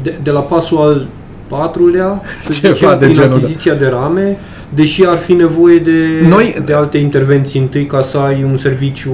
de, 0.04 0.20
de 0.24 0.32
la 0.32 0.40
pasul 0.40 0.78
al 0.78 1.08
patrulea, 1.48 2.22
Ceva 2.42 2.72
zicem, 2.74 2.90
de 2.90 2.96
prin 3.06 3.14
genul, 3.14 3.38
achiziția 3.38 3.74
de 3.74 3.88
rame, 3.88 4.38
deși 4.70 5.06
ar 5.06 5.18
fi 5.18 5.34
nevoie 5.34 5.78
de, 5.78 6.28
Noi- 6.28 6.62
de 6.66 6.74
alte 6.74 6.98
intervenții 6.98 7.60
întâi 7.60 7.86
ca 7.86 8.02
să 8.02 8.18
ai 8.18 8.44
un 8.52 8.58
serviciu 8.58 9.12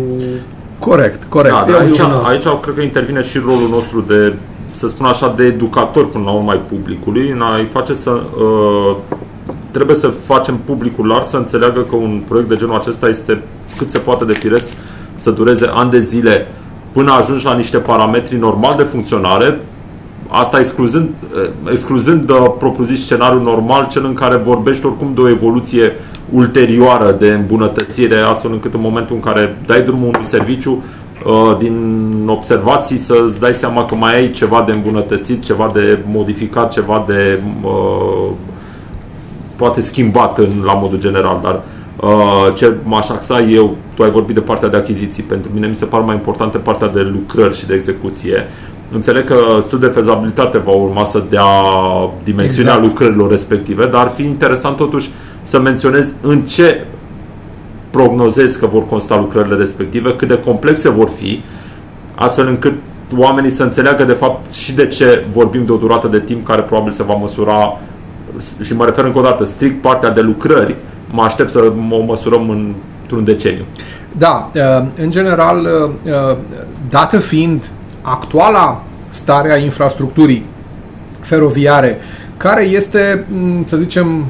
Corect, 0.80 1.24
corect. 1.30 1.54
Da, 1.54 1.64
Eu- 1.68 1.72
dar 1.72 1.82
aici, 1.82 1.98
eu- 1.98 2.24
aici 2.26 2.44
cred 2.62 2.76
că 2.76 2.82
intervine 2.82 3.22
și 3.22 3.38
rolul 3.38 3.70
nostru 3.72 4.02
de, 4.08 4.34
să 4.74 4.88
spun 4.88 5.06
așa, 5.06 5.34
de 5.38 5.44
educator 5.44 6.10
până 6.10 6.24
la 6.24 6.32
urmă 6.32 6.52
ai 6.52 6.62
publicului, 6.68 7.30
în 7.30 7.42
a-i 7.42 7.66
face 7.66 7.94
să... 7.94 8.12
Uh, 8.12 8.96
trebuie 9.72 9.96
să 9.96 10.08
facem 10.08 10.58
publicul 10.66 11.08
larg 11.08 11.26
să 11.26 11.38
înțeleagă 11.38 11.80
că 11.82 11.96
un 11.96 12.22
proiect 12.28 12.50
de 12.50 12.56
genul 12.56 12.76
acesta 12.76 13.08
este 13.08 13.42
cât 13.78 13.90
se 13.90 13.98
poate 13.98 14.26
de 14.26 14.34
firesc 14.34 14.70
să 15.16 15.32
dureze 15.32 15.70
ani 15.74 15.92
de 15.92 16.00
zile 16.00 16.48
până 16.92 17.12
ajungi 17.12 17.46
la 17.46 17.54
niște 17.56 17.78
parametri 17.78 18.38
normal 18.38 18.76
de 18.76 18.84
funcționare, 18.84 19.60
asta 20.28 20.60
excluzând, 20.60 21.10
uh, 21.36 21.50
excluzând 21.72 22.30
uh, 22.30 22.46
propriu-zis 22.58 23.04
scenariul 23.04 23.42
normal, 23.42 23.88
cel 23.88 24.06
în 24.06 24.14
care 24.14 24.36
vorbești 24.36 24.86
oricum 24.86 25.12
de 25.16 25.22
o 25.22 25.30
evoluție 25.30 25.92
ulterioară 26.30 27.16
de 27.20 27.34
îmbunătățire, 27.34 28.20
astfel 28.20 28.52
încât 28.52 28.74
în 28.74 28.82
momentul 28.82 29.16
în 29.16 29.22
care 29.22 29.58
dai 29.66 29.82
drumul 29.82 30.08
unui 30.08 30.26
serviciu, 30.26 30.72
uh, 30.72 31.03
din 31.60 32.28
observații 32.28 32.98
să-ți 32.98 33.40
dai 33.40 33.54
seama 33.54 33.86
că 33.86 33.96
mai 33.96 34.16
ai 34.16 34.32
ceva 34.32 34.64
de 34.66 34.72
îmbunătățit, 34.72 35.44
ceva 35.44 35.70
de 35.74 36.00
modificat, 36.06 36.72
ceva 36.72 37.04
de 37.08 37.40
uh, 37.62 38.30
poate 39.56 39.82
schimbat 39.82 40.38
în, 40.38 40.62
la 40.66 40.74
modul 40.74 41.00
general, 41.00 41.40
dar 41.42 41.62
uh, 42.02 42.54
ce 42.56 42.74
m-aș 42.84 43.10
axa 43.10 43.42
eu, 43.42 43.76
tu 43.96 44.04
ai 44.04 44.12
vorbit 44.12 44.36
de 44.36 44.42
partea 44.42 44.70
de 44.70 44.78
achiziții, 44.78 45.24
pentru 45.24 45.52
mine 45.54 45.68
mi 45.68 45.76
se 45.76 45.86
pare 45.86 46.04
mai 46.04 46.16
importantă 46.16 46.58
partea 46.58 46.88
de 46.88 47.02
lucrări 47.02 47.58
și 47.58 47.66
de 47.66 47.74
execuție. 47.74 48.48
Înțeleg 48.92 49.24
că 49.24 49.36
studiul 49.60 49.90
de 49.90 49.96
fezabilitate 49.96 50.58
va 50.58 50.72
urma 50.72 51.04
să 51.04 51.24
dea 51.30 51.46
dimensiunea 52.24 52.74
Exact. 52.74 52.88
lucrărilor 52.88 53.30
respective, 53.30 53.86
dar 53.86 54.02
ar 54.02 54.10
fi 54.10 54.24
interesant 54.24 54.76
totuși 54.76 55.10
să 55.42 55.60
menționez 55.60 56.14
în 56.22 56.42
ce 56.42 56.86
prognozez 57.94 58.56
că 58.56 58.66
vor 58.66 58.86
consta 58.86 59.18
lucrările 59.18 59.56
respective, 59.56 60.16
cât 60.16 60.28
de 60.28 60.40
complexe 60.40 60.90
vor 60.90 61.10
fi, 61.10 61.44
astfel 62.16 62.48
încât 62.48 62.74
oamenii 63.18 63.50
să 63.50 63.64
înțeleagă 63.64 64.04
de 64.04 64.14
fapt 64.14 64.52
și 64.52 64.74
de 64.74 64.88
ce 64.88 65.26
vorbim 65.32 65.66
de 65.66 65.72
o 65.72 65.78
durată 65.78 66.08
de 66.08 66.20
timp 66.20 66.46
care 66.46 66.62
probabil 66.62 66.92
se 66.92 67.04
va 67.04 67.14
măsura 67.14 67.80
și 68.62 68.76
mă 68.76 68.86
refer 68.86 69.06
încă 69.06 69.20
o 69.20 69.22
dată 69.22 69.44
strict 69.44 69.82
partea 69.82 70.10
de 70.10 70.22
lucrări, 70.22 70.76
mă 71.10 71.22
aștept 71.22 71.52
să 71.52 71.72
o 71.90 72.04
măsurăm 72.04 72.50
în, 72.50 72.74
într-un 73.02 73.24
deceniu. 73.24 73.66
Da, 74.18 74.50
uh, 74.56 74.88
în 74.96 75.10
general, 75.10 75.60
uh, 75.60 76.12
uh, 76.14 76.38
dată 76.90 77.18
fiind 77.18 77.70
actuala 78.02 78.84
stare 79.10 79.52
a 79.52 79.58
infrastructurii 79.58 80.46
feroviare, 81.22 82.00
care 82.44 82.64
este, 82.64 83.26
m, 83.28 83.66
să 83.68 83.78
zicem, 83.78 84.26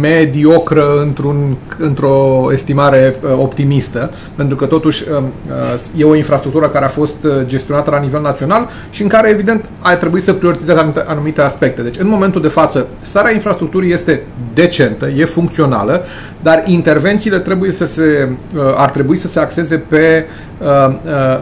mediocră 0.00 1.00
într-un, 1.02 1.56
într-o 1.78 2.48
estimare 2.52 3.16
uh, 3.22 3.30
optimistă, 3.38 4.10
pentru 4.34 4.56
că 4.56 4.66
totuși 4.66 5.04
uh, 5.10 5.16
uh, 5.16 5.80
e 5.96 6.04
o 6.04 6.14
infrastructură 6.14 6.68
care 6.68 6.84
a 6.84 6.88
fost 6.88 7.14
uh, 7.24 7.46
gestionată 7.46 7.90
la 7.90 7.98
nivel 7.98 8.20
național 8.20 8.68
și 8.90 9.02
în 9.02 9.08
care, 9.08 9.28
evident, 9.28 9.68
a 9.78 9.96
trebuit 9.96 10.22
să 10.22 10.32
prioritizeze 10.32 10.78
anumite, 10.78 11.04
anumite 11.06 11.40
aspecte. 11.40 11.82
Deci, 11.82 11.98
în 11.98 12.08
momentul 12.08 12.40
de 12.40 12.48
față, 12.48 12.86
starea 13.02 13.32
infrastructurii 13.32 13.92
este 13.92 14.22
decentă, 14.54 15.08
e 15.08 15.24
funcțională, 15.24 16.04
dar 16.42 16.62
intervențiile 16.66 17.38
trebuie 17.38 17.72
să 17.72 17.86
se, 17.86 18.28
uh, 18.56 18.62
ar 18.76 18.90
trebui 18.90 19.16
să 19.16 19.28
se 19.28 19.40
axeze 19.40 19.76
pe 19.76 20.24
uh, 20.58 20.66
uh, 20.88 20.94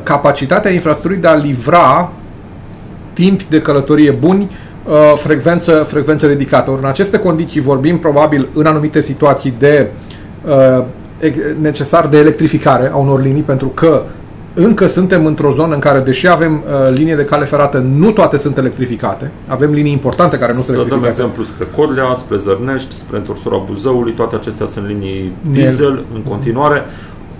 capacitatea 0.03 0.71
infrastructurii 0.71 1.23
de 1.23 1.29
a 1.29 1.35
livra 1.35 2.13
timp 3.13 3.43
de 3.43 3.61
călătorie 3.61 4.11
buni, 4.11 4.43
uh, 4.43 4.66
frecvență, 5.15 5.73
frecvență 5.89 6.27
ridicată. 6.27 6.71
Ori 6.71 6.81
în 6.83 6.89
aceste 6.89 7.19
condiții 7.19 7.61
vorbim 7.61 7.99
probabil 7.99 8.49
în 8.55 8.67
anumite 8.67 9.03
situații 9.03 9.55
de 9.59 9.87
uh, 10.45 10.85
ex- 11.19 11.39
necesar 11.61 12.07
de 12.07 12.19
electrificare 12.19 12.91
a 12.93 12.97
unor 12.97 13.21
linii, 13.23 13.43
pentru 13.43 13.67
că 13.69 14.03
încă 14.55 14.87
suntem 14.87 15.27
într-o 15.27 15.51
zonă 15.51 15.75
în 15.75 15.81
care, 15.81 15.99
deși 15.99 16.29
avem 16.29 16.53
uh, 16.67 16.93
linie 16.95 17.15
de 17.15 17.25
cale 17.25 17.45
ferată, 17.45 17.79
nu 17.79 18.11
toate 18.11 18.39
sunt 18.39 18.59
electrificate. 18.59 19.31
Avem 19.49 19.73
linii 19.73 19.93
importante 19.93 20.39
care 20.39 20.53
nu 20.55 20.61
sunt 20.61 20.67
Să 20.67 20.73
dăm 20.73 20.81
electrificate. 20.83 21.21
exemplu 21.23 21.45
spre 21.45 21.67
Codlea, 21.77 22.15
spre 22.19 22.37
Zărnești, 22.39 22.95
spre 22.95 23.17
întorsura 23.17 23.63
Buzăului, 23.67 24.13
toate 24.13 24.35
acestea 24.35 24.67
sunt 24.67 24.87
linii 24.87 25.33
Ne- 25.41 25.53
diesel 25.53 26.05
în 26.15 26.21
continuare. 26.23 26.83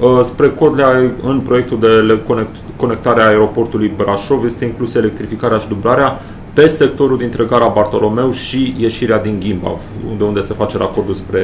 Uh, 0.01 0.21
Spre 0.25 0.51
Codlea, 0.51 0.89
în 1.23 1.41
proiectul 1.41 1.79
de 1.81 1.87
le- 1.87 2.21
conect- 2.29 2.77
conectare 2.77 3.23
a 3.23 3.27
aeroportului 3.27 3.93
Brașov, 3.97 4.45
este 4.45 4.65
inclusă 4.65 4.99
electrificarea 4.99 5.59
și 5.59 5.69
dublarea 5.69 6.21
pe 6.57 6.67
sectorul 6.67 7.19
dintre 7.19 7.45
gara 7.45 7.71
Bartolomeu 7.75 8.33
și 8.33 8.75
ieșirea 8.79 9.19
din 9.19 9.41
Gimbav, 9.41 9.79
unde, 10.11 10.25
unde 10.25 10.41
se 10.41 10.55
face 10.55 10.77
racordul 10.79 11.15
spre 11.15 11.43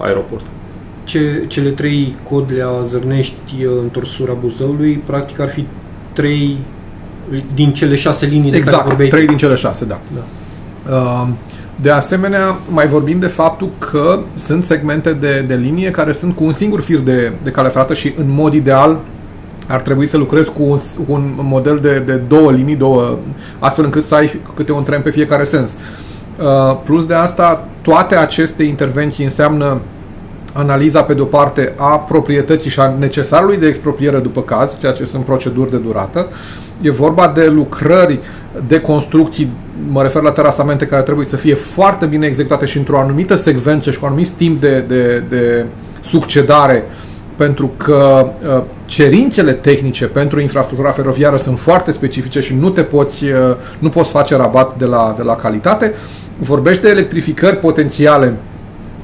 aeroport. 0.00 0.44
Ce, 1.04 1.44
cele 1.48 1.70
trei 1.70 2.16
Codlea, 2.30 2.68
Zărnești, 2.88 3.34
întorsura 3.80 4.32
Buzăului, 4.32 5.02
practic 5.06 5.40
ar 5.40 5.48
fi 5.48 5.64
trei 6.12 6.56
din 7.54 7.72
cele 7.72 7.94
șase 7.94 8.26
linii 8.26 8.50
de 8.50 8.58
care 8.58 8.68
Exact, 8.68 8.86
vorbeai. 8.86 9.08
trei 9.08 9.26
din 9.26 9.36
cele 9.36 9.54
șase, 9.54 9.84
da. 9.84 10.00
Da. 10.14 10.22
Uh, 10.94 11.28
De 11.80 11.90
asemenea, 11.90 12.58
mai 12.68 12.86
vorbim 12.86 13.18
de 13.18 13.26
faptul 13.26 13.68
că 13.78 14.20
sunt 14.34 14.64
segmente 14.64 15.12
de, 15.12 15.44
de 15.48 15.54
linie 15.54 15.90
care 15.90 16.12
sunt 16.12 16.36
cu 16.36 16.44
un 16.44 16.52
singur 16.52 16.80
fir 16.80 16.98
de, 16.98 17.32
de 17.42 17.50
cale 17.50 17.68
ferată 17.68 17.94
și 17.94 18.12
în 18.18 18.26
mod 18.28 18.54
ideal 18.54 18.98
ar 19.68 19.80
trebui 19.80 20.08
să 20.08 20.16
lucrezi 20.16 20.50
cu 20.50 20.62
un, 20.62 20.78
cu 21.06 21.12
un 21.12 21.34
model 21.36 21.78
de, 21.82 21.98
de 21.98 22.14
două 22.14 22.50
linii, 22.50 22.76
două, 22.76 23.18
astfel 23.58 23.84
încât 23.84 24.04
să 24.04 24.14
ai 24.14 24.40
câte 24.54 24.72
un 24.72 24.82
tren 24.82 25.00
pe 25.00 25.10
fiecare 25.10 25.44
sens. 25.44 25.70
Uh, 26.38 26.80
plus 26.84 27.06
de 27.06 27.14
asta, 27.14 27.68
toate 27.82 28.16
aceste 28.16 28.62
intervenții 28.62 29.24
înseamnă 29.24 29.80
analiza 30.52 31.02
pe 31.02 31.14
de-o 31.14 31.24
parte 31.24 31.72
a 31.76 31.98
proprietății 31.98 32.70
și 32.70 32.80
a 32.80 32.94
necesarului 32.98 33.56
de 33.56 33.66
expropriere 33.66 34.18
după 34.18 34.42
caz, 34.42 34.78
ceea 34.80 34.92
ce 34.92 35.04
sunt 35.04 35.24
proceduri 35.24 35.70
de 35.70 35.76
durată. 35.76 36.28
E 36.80 36.90
vorba 36.90 37.32
de 37.34 37.46
lucrări 37.46 38.20
de 38.66 38.80
construcții, 38.80 39.50
mă 39.88 40.02
refer 40.02 40.22
la 40.22 40.30
terasamente 40.30 40.86
care 40.86 41.02
trebuie 41.02 41.26
să 41.26 41.36
fie 41.36 41.54
foarte 41.54 42.06
bine 42.06 42.26
executate 42.26 42.66
și 42.66 42.78
într-o 42.78 42.98
anumită 42.98 43.36
secvență 43.36 43.90
și 43.90 43.98
cu 43.98 44.04
un 44.04 44.10
anumit 44.10 44.28
timp 44.28 44.60
de, 44.60 44.80
de, 44.80 45.22
de 45.28 45.66
succedare 46.00 46.84
pentru 47.42 47.70
că 47.76 48.26
uh, 48.56 48.62
cerințele 48.86 49.52
tehnice 49.52 50.06
pentru 50.06 50.40
infrastructura 50.40 50.90
feroviară 50.90 51.36
sunt 51.36 51.58
foarte 51.58 51.92
specifice 51.92 52.40
și 52.40 52.54
nu 52.54 52.70
te 52.70 52.82
poți, 52.82 53.24
uh, 53.24 53.56
nu 53.78 53.88
poți 53.88 54.10
face 54.10 54.36
rabat 54.36 54.78
de 54.78 54.84
la, 54.84 55.14
de 55.16 55.22
la 55.22 55.36
calitate. 55.36 55.94
Vorbește 56.38 56.82
de 56.86 56.90
electrificări 56.90 57.56
potențiale 57.56 58.36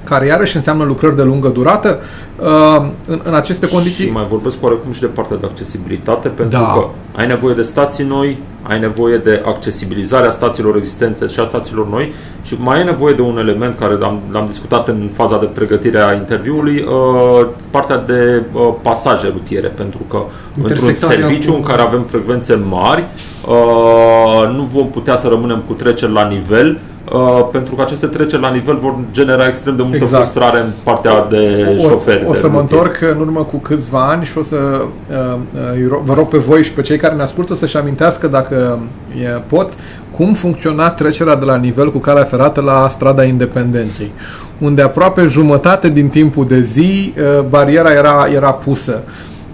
care 0.09 0.27
iarăși 0.27 0.57
înseamnă 0.57 0.85
lucrări 0.85 1.17
de 1.17 1.23
lungă 1.23 1.49
durată. 1.49 1.99
Uh, 2.39 2.87
în, 3.07 3.21
în 3.25 3.35
aceste 3.35 3.69
condiții... 3.69 4.05
Și 4.05 4.13
mai 4.13 4.27
vorbesc 4.29 4.57
oarecum 4.61 4.93
și 4.93 5.01
de 5.01 5.07
partea 5.07 5.37
de 5.37 5.47
accesibilitate, 5.47 6.29
pentru 6.29 6.59
Da. 6.59 6.73
că 6.73 6.87
ai 7.17 7.27
nevoie 7.27 7.55
de 7.55 7.63
stații 7.63 8.05
noi, 8.05 8.39
ai 8.63 8.79
nevoie 8.79 9.17
de 9.17 9.43
accesibilizarea 9.47 10.31
stațiilor 10.31 10.77
existente 10.77 11.27
și 11.27 11.41
a 11.41 11.45
stațiilor 11.45 11.89
noi 11.89 12.13
și 12.43 12.55
mai 12.59 12.79
ai 12.79 12.85
nevoie 12.85 13.15
de 13.15 13.23
un 13.23 13.39
element 13.39 13.79
care 13.79 13.95
l-am, 13.95 14.23
l-am 14.33 14.47
discutat 14.47 14.89
în 14.89 15.11
faza 15.13 15.39
de 15.39 15.45
pregătire 15.47 15.99
a 15.99 16.13
interviului, 16.13 16.85
uh, 16.89 17.47
partea 17.71 17.99
de 17.99 18.43
uh, 18.53 18.61
pasaje 18.83 19.29
rutiere, 19.29 19.67
pentru 19.69 19.99
că 20.11 20.17
într-un 20.17 20.63
Intersectarea 20.77 21.19
serviciu 21.27 21.51
cu- 21.51 21.57
în 21.57 21.63
care 21.63 21.83
avem 21.83 22.03
frecvențe 22.03 22.55
mari, 22.69 23.05
uh, 23.49 24.55
nu 24.57 24.63
vom 24.73 24.91
putea 24.91 25.17
să 25.17 25.29
rămânem 25.29 25.63
cu 25.67 25.73
treceri 25.73 26.13
la 26.13 26.27
nivel, 26.29 26.81
uh, 27.13 27.49
pentru 27.53 27.75
că 27.75 27.83
aceste 27.83 28.07
treceri 28.07 28.43
la 28.43 28.51
nivel 28.51 28.77
vor 28.77 28.95
genera 29.13 29.47
extrem 29.49 29.77
de 29.77 29.83
multă 29.83 29.97
Exact. 29.97 30.23
frustrare 30.23 30.61
în 30.61 30.71
partea 30.83 31.27
de 31.29 31.77
șoferi. 31.81 32.25
O, 32.25 32.29
o 32.29 32.33
de 32.33 32.39
să 32.39 32.49
mă 32.49 32.59
rutieri. 32.59 32.83
întorc 32.85 33.01
în 33.15 33.21
urmă 33.21 33.43
cu 33.45 33.57
câțiva 33.57 34.09
ani 34.09 34.25
și 34.25 34.39
o 34.39 34.43
să 34.43 34.57
uh, 34.57 35.17
uh, 35.17 35.61
îi 35.75 35.87
ro- 35.87 36.03
vă 36.05 36.15
rog 36.15 36.29
pe 36.29 36.39
voi 36.39 36.63
și 36.63 36.73
pe 36.73 36.81
cei 36.81 36.97
care 36.99 37.15
ne 37.15 37.23
ascultă 37.23 37.55
să-și 37.55 37.77
amintească 37.77 38.27
dacă 38.27 38.79
e, 39.23 39.27
pot 39.47 39.73
cum 40.11 40.33
funcționa 40.35 40.91
trecerea 40.91 41.37
de 41.37 41.45
la 41.45 41.57
nivel 41.57 41.93
cu 41.93 41.99
calea 41.99 42.25
ferată 42.25 42.61
la 42.61 42.89
strada 42.91 43.25
Independenței, 43.25 44.13
unde 44.59 44.83
aproape 44.83 45.23
jumătate 45.27 45.89
din 45.89 46.09
timpul 46.09 46.47
de 46.47 46.61
zi 46.61 47.15
uh, 47.19 47.45
bariera 47.49 47.93
era, 47.93 48.29
era 48.35 48.53
pusă. 48.53 49.03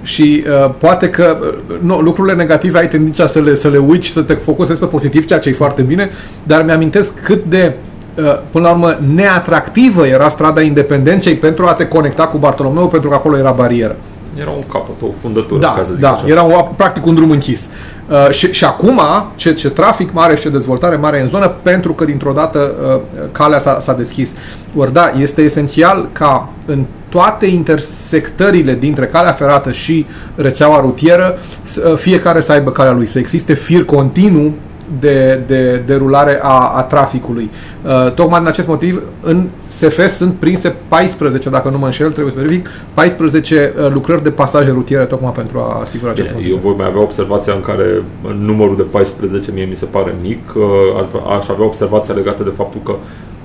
Și 0.05 0.45
uh, 0.65 0.75
poate 0.79 1.11
că 1.11 1.39
uh, 1.41 1.77
nu, 1.81 1.99
lucrurile 1.99 2.35
negative 2.35 2.79
ai 2.79 2.89
tendința 2.89 3.27
să 3.27 3.41
le, 3.41 3.55
să 3.55 3.69
le 3.69 3.79
uiți 3.79 4.07
și 4.07 4.13
să 4.13 4.23
te 4.23 4.35
focusezi 4.35 4.79
pe 4.79 4.87
pozitiv, 4.87 5.27
ceea 5.27 5.39
ce 5.39 5.49
e 5.49 5.53
foarte 5.53 5.83
bine, 5.83 6.11
dar 6.43 6.65
mi-amintesc 6.65 7.13
cât 7.23 7.45
de 7.45 7.75
uh, 8.19 8.39
până 8.51 8.67
la 8.67 8.73
urmă 8.73 8.99
neatractivă 9.15 10.07
era 10.07 10.29
strada 10.29 10.61
Independenței 10.61 11.37
pentru 11.37 11.67
a 11.67 11.73
te 11.73 11.87
conecta 11.89 12.27
cu 12.27 12.39
Bartolomeu, 12.39 12.89
pentru 12.89 13.09
că 13.09 13.15
acolo 13.15 13.37
era 13.37 13.51
barieră. 13.51 13.97
Era 14.41 14.51
un 14.51 14.63
capăt, 14.73 14.95
o 15.03 15.07
fundătură, 15.21 15.61
Da, 15.61 15.73
ca 15.77 15.83
să 15.85 15.91
zic 15.93 16.01
da, 16.01 16.11
așa. 16.11 16.25
era 16.27 16.43
un, 16.43 16.53
practic 16.77 17.07
un 17.07 17.15
drum 17.15 17.31
închis. 17.31 17.69
Uh, 18.09 18.31
și, 18.31 18.53
și 18.53 18.65
acum, 18.65 19.01
ce, 19.35 19.53
ce 19.53 19.71
trafic 19.71 20.13
mare 20.13 20.35
și 20.35 20.43
ce 20.43 20.49
dezvoltare 20.49 20.97
mare 20.97 21.19
e 21.19 21.21
în 21.21 21.29
zonă, 21.29 21.49
pentru 21.63 21.93
că 21.93 22.05
dintr-o 22.05 22.33
dată 22.33 22.75
uh, 22.95 23.23
calea 23.33 23.61
s-a, 23.61 23.79
s-a 23.81 23.93
deschis. 23.93 24.31
Ori 24.77 24.93
da, 24.93 25.13
este 25.19 25.43
esențial 25.43 26.09
ca 26.13 26.49
în 26.67 26.85
toate 27.15 27.47
intersectările 27.47 28.75
dintre 28.75 29.07
calea 29.07 29.33
ferată 29.33 29.73
și 29.73 30.07
rețeaua 30.35 30.81
rutieră, 30.81 31.39
să, 31.63 31.89
uh, 31.91 31.97
fiecare 31.97 32.41
să 32.41 32.53
aibă 32.53 32.71
calea 32.71 32.93
lui, 32.93 33.07
să 33.07 33.19
existe 33.19 33.55
fir 33.55 33.85
continuu 33.85 34.55
de, 35.01 35.41
de 35.47 35.83
derulare 35.87 36.39
a, 36.43 36.73
a 36.77 36.83
traficului. 36.83 37.51
Uh, 37.85 38.13
tocmai 38.13 38.39
din 38.39 38.49
acest 38.49 38.69
motiv, 38.69 39.03
în 39.21 39.49
SF 39.69 40.07
sunt 40.09 40.35
prinse 40.35 40.77
14, 40.89 41.51
dacă 41.51 41.69
nu 41.69 41.79
mă 41.79 41.85
înșel, 41.85 42.13
trebuie 42.13 42.33
să 42.33 42.41
verific, 42.41 42.69
14 42.95 43.75
uh, 43.77 43.93
lucrări 43.93 44.23
de 44.23 44.31
pasaje 44.31 44.71
rutiere 44.71 45.05
tocmai 45.05 45.33
pentru 45.33 45.59
a 45.59 45.81
asigura 45.81 46.11
acest 46.11 46.27
Bine, 46.27 46.39
motiv. 46.39 46.53
eu 46.55 46.61
voi 46.63 46.75
mai 46.77 46.87
avea 46.87 47.01
observația 47.01 47.53
în 47.53 47.61
care 47.61 48.03
numărul 48.39 48.77
de 48.77 48.83
14 48.83 49.51
mie 49.55 49.65
mi 49.65 49.75
se 49.75 49.85
pare 49.85 50.15
mic. 50.23 50.55
Uh, 50.55 50.63
Aș, 51.01 51.39
aș 51.39 51.49
avea 51.49 51.65
observația 51.65 52.15
legată 52.15 52.43
de 52.43 52.53
faptul 52.57 52.81
că 52.85 52.95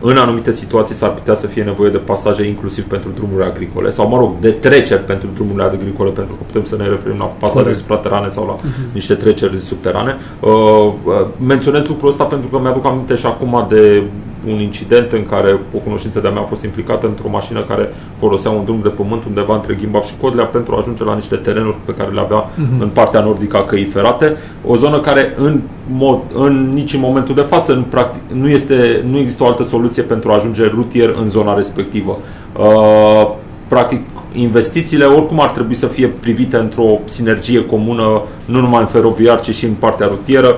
în 0.01 0.17
anumite 0.17 0.51
situații 0.51 0.95
s-ar 0.95 1.09
putea 1.13 1.33
să 1.33 1.47
fie 1.47 1.63
nevoie 1.63 1.89
de 1.89 1.97
pasaje 1.97 2.43
inclusiv 2.47 2.83
pentru 2.83 3.09
drumuri 3.15 3.43
agricole 3.43 3.89
sau, 3.89 4.09
mă 4.09 4.17
rog, 4.17 4.31
de 4.39 4.51
treceri 4.51 5.03
pentru 5.03 5.27
drumurile 5.33 5.63
agricole, 5.63 6.09
pentru 6.09 6.35
că 6.35 6.41
putem 6.45 6.63
să 6.63 6.75
ne 6.75 6.87
referim 6.87 7.17
la 7.17 7.25
pasaje 7.25 7.59
Corect. 7.61 7.77
supraterane 7.79 8.29
sau 8.29 8.45
la 8.45 8.55
niște 8.91 9.13
treceri 9.13 9.61
subterane. 9.61 10.17
Uh, 10.39 10.49
uh, 10.49 11.25
menționez 11.47 11.87
lucrul 11.87 12.09
ăsta 12.09 12.23
pentru 12.23 12.47
că 12.47 12.59
mi-aduc 12.59 12.85
aminte 12.85 13.15
și 13.15 13.25
acum 13.25 13.65
de 13.69 14.03
un 14.47 14.59
incident 14.59 15.11
în 15.11 15.25
care 15.25 15.59
o 15.75 15.77
cunoștință 15.77 16.19
de-a 16.19 16.31
mea 16.31 16.41
a 16.41 16.45
fost 16.45 16.63
implicată 16.63 17.07
într-o 17.07 17.29
mașină 17.29 17.63
care 17.63 17.93
folosea 18.17 18.51
un 18.51 18.63
drum 18.63 18.79
de 18.83 18.89
pământ 18.89 19.23
undeva 19.25 19.55
între 19.55 19.73
Ghimbaf 19.73 20.07
și 20.07 20.13
Codlea 20.21 20.45
pentru 20.45 20.75
a 20.75 20.77
ajunge 20.77 21.03
la 21.03 21.15
niște 21.15 21.35
terenuri 21.35 21.75
pe 21.85 21.93
care 21.93 22.11
le 22.11 22.19
avea 22.19 22.49
în 22.79 22.87
partea 22.87 23.21
nordică 23.21 23.57
a 23.57 23.63
căii 23.63 23.85
ferate, 23.85 24.37
o 24.65 24.75
zonă 24.75 24.99
care 24.99 25.33
în 25.37 25.59
mod, 25.91 26.19
în 26.33 26.69
nici 26.73 26.93
în 26.93 26.99
momentul 26.99 27.35
de 27.35 27.41
față 27.41 27.73
în 27.73 27.83
practic, 27.83 28.21
nu, 28.33 28.49
este, 28.49 29.03
nu 29.09 29.17
există 29.17 29.43
o 29.43 29.47
altă 29.47 29.63
soluție 29.63 30.03
pentru 30.03 30.31
a 30.31 30.35
ajunge 30.35 30.65
rutier 30.65 31.15
în 31.21 31.29
zona 31.29 31.55
respectivă. 31.55 32.17
Uh, 32.57 33.29
practic, 33.67 34.01
investițiile 34.31 35.05
oricum 35.05 35.41
ar 35.41 35.49
trebui 35.49 35.75
să 35.75 35.87
fie 35.87 36.07
privite 36.07 36.57
într-o 36.57 36.99
sinergie 37.05 37.65
comună, 37.65 38.21
nu 38.45 38.59
numai 38.59 38.81
în 38.81 38.87
feroviar, 38.87 39.39
ci 39.39 39.55
și 39.55 39.65
în 39.65 39.73
partea 39.79 40.07
rutieră. 40.07 40.55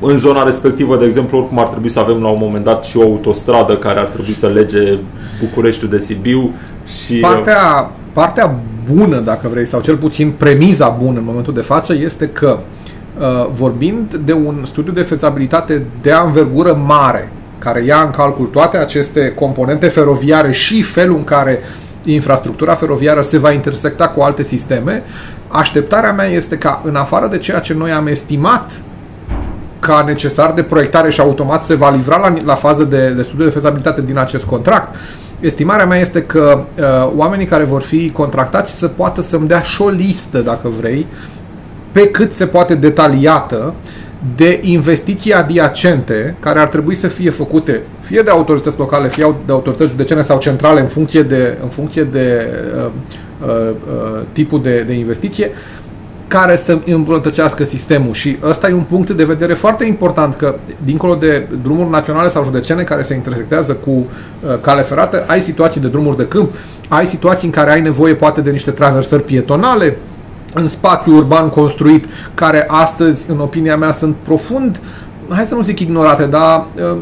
În 0.00 0.16
zona 0.16 0.42
respectivă, 0.42 0.96
de 0.96 1.04
exemplu, 1.04 1.38
oricum 1.38 1.58
ar 1.58 1.68
trebui 1.68 1.88
să 1.88 2.00
avem 2.00 2.22
la 2.22 2.28
un 2.28 2.38
moment 2.40 2.64
dat 2.64 2.84
și 2.84 2.96
o 2.96 3.02
autostradă 3.02 3.76
care 3.76 3.98
ar 3.98 4.08
trebui 4.08 4.32
să 4.32 4.46
lege 4.46 4.98
Bucureștiul 5.40 5.90
de 5.90 5.98
Sibiu 5.98 6.54
și 6.86 7.14
Partea, 7.14 7.90
partea 8.12 8.58
bună, 8.92 9.18
dacă 9.18 9.48
vrei, 9.48 9.66
sau 9.66 9.80
cel 9.80 9.96
puțin 9.96 10.30
premiza 10.30 10.88
bună 10.88 11.18
în 11.18 11.24
momentul 11.24 11.54
de 11.54 11.60
față, 11.60 11.94
este 11.94 12.28
că 12.28 12.58
uh, 13.18 13.48
vorbind 13.52 14.14
de 14.14 14.32
un 14.32 14.64
studiu 14.64 14.92
de 14.92 15.02
fezabilitate 15.02 15.82
de 16.02 16.12
anvergură 16.12 16.82
mare, 16.86 17.32
care 17.58 17.84
ia 17.84 18.02
în 18.04 18.10
calcul 18.10 18.46
toate 18.46 18.76
aceste 18.76 19.32
componente 19.32 19.88
feroviare 19.88 20.52
și 20.52 20.82
felul 20.82 21.16
în 21.16 21.24
care 21.24 21.58
infrastructura 22.04 22.74
feroviară 22.74 23.22
se 23.22 23.38
va 23.38 23.52
intersecta 23.52 24.08
cu 24.08 24.20
alte 24.20 24.42
sisteme, 24.42 25.02
așteptarea 25.48 26.12
mea 26.12 26.26
este 26.26 26.58
ca, 26.58 26.82
în 26.84 26.94
afară 26.94 27.26
de 27.26 27.38
ceea 27.38 27.58
ce 27.58 27.74
noi 27.74 27.90
am 27.90 28.06
estimat 28.06 28.82
ca 29.80 30.04
necesar 30.06 30.52
de 30.52 30.62
proiectare 30.62 31.10
și 31.10 31.20
automat 31.20 31.62
se 31.62 31.74
va 31.74 31.90
livra 31.90 32.16
la, 32.16 32.34
la 32.44 32.54
fază 32.54 32.84
de, 32.84 33.10
de 33.10 33.22
studiu 33.22 33.44
de 33.44 33.50
fezabilitate 33.50 34.02
din 34.02 34.18
acest 34.18 34.44
contract. 34.44 34.96
Estimarea 35.40 35.86
mea 35.86 35.98
este 35.98 36.22
că 36.22 36.64
uh, 36.78 37.12
oamenii 37.16 37.46
care 37.46 37.64
vor 37.64 37.82
fi 37.82 38.10
contractați 38.10 38.78
să 38.78 38.88
poată 38.88 39.22
să-mi 39.22 39.48
dea 39.48 39.60
și 39.60 39.82
o 39.82 39.88
listă, 39.88 40.38
dacă 40.38 40.68
vrei, 40.68 41.06
pe 41.92 42.08
cât 42.08 42.32
se 42.32 42.46
poate 42.46 42.74
detaliată 42.74 43.74
de 44.36 44.60
investiții 44.62 45.32
adiacente 45.32 46.36
care 46.40 46.58
ar 46.58 46.68
trebui 46.68 46.94
să 46.94 47.06
fie 47.06 47.30
făcute 47.30 47.82
fie 48.00 48.20
de 48.20 48.30
autorități 48.30 48.78
locale, 48.78 49.08
fie 49.08 49.34
de 49.46 49.52
autorități 49.52 49.90
județene 49.90 50.22
sau 50.22 50.38
centrale 50.38 50.80
în 50.80 50.86
funcție 50.86 51.22
de, 51.22 51.58
în 51.62 51.68
funcție 51.68 52.04
de 52.04 52.48
uh, 52.76 52.90
uh, 53.46 53.70
uh, 53.70 54.22
tipul 54.32 54.62
de, 54.62 54.82
de 54.86 54.92
investiție, 54.92 55.50
care 56.28 56.56
să 56.56 56.78
îmbunătățească 56.86 57.64
sistemul. 57.64 58.12
Și 58.12 58.36
ăsta 58.42 58.68
e 58.68 58.72
un 58.72 58.82
punct 58.82 59.10
de 59.10 59.24
vedere 59.24 59.54
foarte 59.54 59.84
important 59.84 60.34
că 60.34 60.54
dincolo 60.84 61.14
de 61.14 61.48
drumuri 61.62 61.90
naționale 61.90 62.28
sau 62.28 62.44
județene 62.44 62.82
care 62.82 63.02
se 63.02 63.14
intersectează 63.14 63.72
cu 63.72 63.90
uh, 63.90 64.04
cale 64.60 64.82
ferată, 64.82 65.24
ai 65.26 65.40
situații 65.40 65.80
de 65.80 65.88
drumuri 65.88 66.16
de 66.16 66.26
câmp, 66.28 66.50
ai 66.88 67.06
situații 67.06 67.46
în 67.46 67.52
care 67.52 67.70
ai 67.70 67.80
nevoie 67.80 68.14
poate 68.14 68.40
de 68.40 68.50
niște 68.50 68.70
traversări 68.70 69.22
pietonale 69.22 69.96
în 70.54 70.68
spațiu 70.68 71.16
urban 71.16 71.48
construit, 71.48 72.04
care 72.34 72.64
astăzi, 72.68 73.24
în 73.28 73.38
opinia 73.38 73.76
mea, 73.76 73.90
sunt 73.90 74.16
profund, 74.22 74.80
hai 75.28 75.44
să 75.44 75.54
nu 75.54 75.62
zic 75.62 75.80
ignorate, 75.80 76.24
dar 76.26 76.66
uh, 76.76 76.98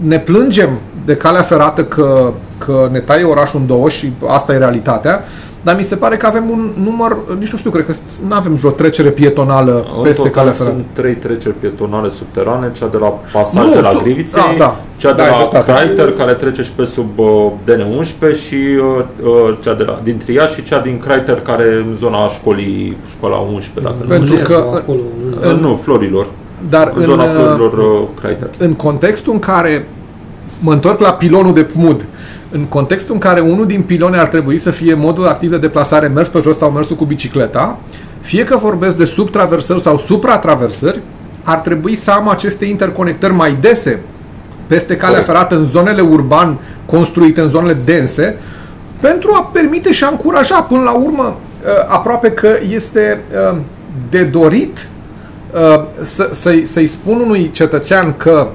ne 0.00 0.18
plângem 0.18 0.68
de 1.04 1.16
calea 1.16 1.42
ferată 1.42 1.84
că, 1.84 2.32
că 2.58 2.88
ne 2.92 2.98
taie 2.98 3.24
orașul 3.24 3.60
în 3.60 3.66
două 3.66 3.88
și 3.88 4.12
asta 4.26 4.52
e 4.52 4.58
realitatea, 4.58 5.24
dar 5.62 5.76
mi 5.76 5.82
se 5.82 5.96
pare 5.96 6.16
că 6.16 6.26
avem 6.26 6.50
un 6.50 6.70
număr, 6.84 7.16
nici 7.38 7.50
nu 7.52 7.58
știu, 7.58 7.70
cred 7.70 7.86
că 7.86 7.92
nu 8.28 8.34
avem 8.34 8.54
vreo 8.54 8.70
trecere 8.70 9.08
pietonală 9.10 9.86
În 9.96 10.02
peste 10.02 10.16
total 10.16 10.32
calea 10.34 10.52
ferată. 10.52 10.74
sunt 10.76 10.86
trei 10.92 11.14
treceri 11.14 11.54
pietonale 11.54 12.08
subterane, 12.08 12.72
cea 12.76 12.86
de 12.86 12.96
la 12.96 13.06
pasaj 13.32 13.64
Nu, 13.64 13.70
de 13.74 13.80
la 13.80 13.90
sub- 13.90 14.02
Griviței, 14.02 14.42
da, 14.58 14.64
da. 14.64 14.80
cea 14.96 15.12
de 15.12 15.16
Da, 15.16 15.22
ai 15.22 15.30
la 15.30 15.36
dreptate. 15.50 15.72
Kreiter, 15.72 16.12
care 16.12 16.32
trece 16.32 16.62
și 16.62 16.72
pe 16.72 16.84
sub 16.84 17.18
uh, 17.18 17.50
DN11 17.66 18.36
și 18.46 18.54
uh, 18.54 19.04
uh, 19.22 19.56
cea 19.60 19.74
de 19.74 19.82
la, 19.82 20.00
din 20.02 20.16
Triaș 20.24 20.52
și 20.54 20.62
cea 20.62 20.80
din 20.80 20.98
Kreiter, 20.98 21.40
care 21.40 21.62
e 21.62 21.74
în 21.88 21.96
zona 21.98 22.28
școlii, 22.28 22.96
școala 23.16 23.36
11, 23.36 23.80
dacă 23.80 23.96
nu 24.00 24.08
Pentru 24.08 24.34
În 24.36 24.42
că- 24.42 24.52
Nerva, 24.52 24.76
acolo, 24.76 24.98
în- 25.40 25.50
Uh, 25.54 25.60
Nu, 25.60 25.76
Florilor. 25.82 26.26
Dar 26.70 26.90
În 26.94 27.00
în, 27.02 27.08
zona 27.08 27.24
uh, 27.24 27.30
Florilor 27.34 27.72
uh, 27.72 28.08
Kreiter. 28.20 28.50
în 28.58 28.74
contextul 28.74 29.32
în 29.32 29.38
care 29.38 29.86
mă 30.60 30.72
întorc 30.72 31.00
la 31.00 31.12
pilonul 31.12 31.54
de 31.54 31.64
PMUD, 31.64 32.06
în 32.50 32.64
contextul 32.64 33.14
în 33.14 33.20
care 33.20 33.40
unul 33.40 33.66
din 33.66 33.82
pilone 33.82 34.18
ar 34.18 34.26
trebui 34.26 34.58
să 34.58 34.70
fie 34.70 34.94
modul 34.94 35.26
activ 35.26 35.50
de 35.50 35.58
deplasare 35.58 36.06
mers 36.06 36.28
pe 36.28 36.40
jos 36.40 36.58
sau 36.58 36.70
mersul 36.70 36.96
cu 36.96 37.04
bicicleta, 37.04 37.78
fie 38.20 38.44
că 38.44 38.56
vorbesc 38.56 38.96
de 38.96 39.04
subtraversări 39.04 39.80
sau 39.80 39.98
supratraversări, 39.98 41.00
ar 41.42 41.58
trebui 41.58 41.94
să 41.94 42.10
am 42.10 42.28
aceste 42.28 42.64
interconectări 42.64 43.32
mai 43.32 43.56
dese 43.60 44.00
peste 44.66 44.96
calea 44.96 45.08
Corect. 45.08 45.26
ferată 45.26 45.56
în 45.56 45.64
zonele 45.64 46.00
urban 46.00 46.58
construite, 46.86 47.40
în 47.40 47.48
zonele 47.48 47.76
dense, 47.84 48.36
pentru 49.00 49.30
a 49.34 49.50
permite 49.52 49.92
și 49.92 50.04
a 50.04 50.08
încuraja 50.08 50.62
până 50.62 50.82
la 50.82 50.92
urmă 50.92 51.24
uh, 51.26 51.70
aproape 51.86 52.30
că 52.30 52.48
este 52.70 53.20
uh, 53.52 53.58
de 54.10 54.22
dorit 54.22 54.88
uh, 55.52 55.84
să, 56.02 56.30
să-i, 56.32 56.66
să-i 56.66 56.86
spun 56.86 57.20
unui 57.20 57.50
cetățean 57.50 58.14
că 58.16 58.48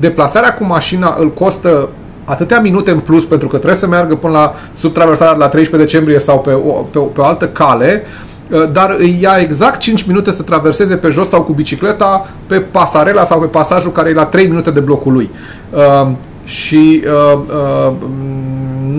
deplasarea 0.00 0.54
cu 0.54 0.64
mașina 0.64 1.16
îl 1.18 1.32
costă 1.32 1.88
atâtea 2.24 2.60
minute 2.60 2.90
în 2.90 3.00
plus 3.00 3.24
pentru 3.24 3.48
că 3.48 3.56
trebuie 3.56 3.78
să 3.78 3.86
meargă 3.86 4.14
până 4.14 4.32
la 4.32 4.54
sub 4.78 4.92
traversarea 4.92 5.32
de 5.32 5.38
la 5.38 5.48
13 5.48 5.90
decembrie 5.90 6.18
sau 6.18 6.40
pe 6.40 6.52
o, 6.52 6.70
pe 6.70 6.98
o, 6.98 7.02
pe 7.02 7.20
o 7.20 7.24
altă 7.24 7.48
cale, 7.48 8.02
dar 8.72 8.96
îi 8.98 9.18
ia 9.20 9.36
exact 9.40 9.78
5 9.78 10.06
minute 10.06 10.30
să 10.30 10.42
traverseze 10.42 10.96
pe 10.96 11.08
jos 11.08 11.28
sau 11.28 11.42
cu 11.42 11.52
bicicleta 11.52 12.28
pe 12.46 12.60
pasarela 12.60 13.24
sau 13.24 13.40
pe 13.40 13.46
pasajul 13.46 13.92
care 13.92 14.08
e 14.10 14.12
la 14.14 14.24
3 14.24 14.46
minute 14.46 14.70
de 14.70 14.80
blocul 14.80 15.12
lui. 15.12 15.30
Uh, 15.70 16.08
și 16.44 17.02
uh, 17.04 17.38
uh, 17.86 17.92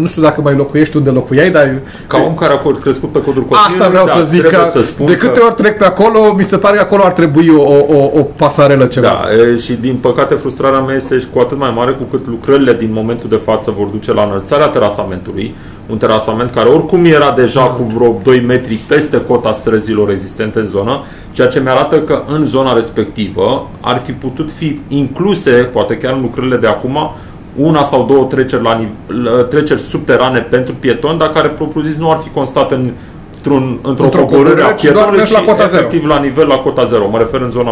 nu 0.02 0.08
știu 0.08 0.22
dacă 0.22 0.42
mai 0.42 0.56
locuiești 0.56 0.98
unde 0.98 1.10
locuiai, 1.10 1.52
dar... 1.52 1.76
Ca 2.08 2.24
om 2.28 2.36
care 2.36 2.54
a 2.54 2.80
crescut 2.82 3.12
pe 3.12 3.22
codul 3.22 3.42
copilului, 3.42 3.74
Asta 3.74 3.90
vreau 3.90 4.06
da, 4.06 4.12
să 4.12 4.28
zic, 4.32 4.42
că 4.42 4.68
să 4.70 4.82
spun 4.82 5.06
de 5.06 5.18
câte 5.18 5.40
că... 5.40 5.46
ori 5.46 5.56
trec 5.56 5.78
pe 5.78 5.86
acolo, 5.86 6.34
mi 6.34 6.44
se 6.44 6.58
pare 6.58 6.76
că 6.76 6.82
acolo 6.82 7.02
ar 7.06 7.12
trebui 7.12 7.50
o, 7.50 7.62
o, 7.88 8.20
o 8.20 8.22
pasarelă 8.36 8.86
ceva. 8.86 9.08
Da, 9.08 9.34
e, 9.34 9.58
și 9.58 9.74
din 9.74 9.96
păcate 9.96 10.34
frustrarea 10.34 10.80
mea 10.80 10.96
este 10.96 11.28
cu 11.34 11.40
atât 11.40 11.58
mai 11.58 11.74
mare 11.76 11.92
cu 11.92 12.04
cât 12.04 12.28
lucrările 12.28 12.74
din 12.74 12.90
momentul 12.94 13.30
de 13.30 13.36
față 13.36 13.74
vor 13.78 13.88
duce 13.88 14.14
la 14.14 14.24
înălțarea 14.24 14.68
terasamentului, 14.68 15.56
un 15.90 15.98
terasament 15.98 16.52
care 16.52 16.70
oricum 16.70 17.06
era 17.06 17.32
deja 17.32 17.62
cu 17.62 17.84
vreo 17.84 18.20
2 18.24 18.44
metri 18.48 18.74
peste 18.74 19.22
cota 19.28 19.52
străzilor 19.52 20.10
existente 20.10 20.60
în 20.60 20.68
zonă, 20.68 21.04
ceea 21.32 21.48
ce 21.48 21.60
mi-arată 21.60 22.00
că 22.00 22.24
în 22.28 22.46
zona 22.46 22.74
respectivă 22.74 23.70
ar 23.82 24.02
fi 24.06 24.12
putut 24.12 24.52
fi 24.52 24.80
incluse, 24.88 25.52
poate 25.52 25.98
chiar 25.98 26.14
în 26.14 26.22
lucrările 26.22 26.58
de 26.58 26.68
acum, 26.68 26.98
una 27.56 27.84
sau 27.84 28.06
două 28.06 28.24
treceri, 28.24 28.64
la, 28.64 28.78
treceri 29.50 29.80
subterane 29.80 30.40
pentru 30.40 30.74
pietoni, 30.80 31.20
dar 31.20 31.30
care 31.30 31.48
propriu-zis 31.48 31.96
nu 31.96 32.12
ar 32.12 32.20
fi 32.24 32.30
constat 32.30 32.72
în, 32.72 32.92
într-un, 33.36 33.80
într-o, 33.82 34.04
într 34.04 34.18
coborâre 34.18 34.62
a 34.62 34.74
pietonului, 34.74 35.24
ci 35.24 35.32
la 35.32 35.40
cota 35.40 35.64
efectiv 35.64 36.02
zero. 36.02 36.14
la 36.14 36.20
nivel 36.20 36.48
la 36.48 36.56
cota 36.56 36.86
zero. 36.86 37.10
Mă 37.10 37.18
refer 37.18 37.42
în 37.42 37.52
zona 37.52 37.72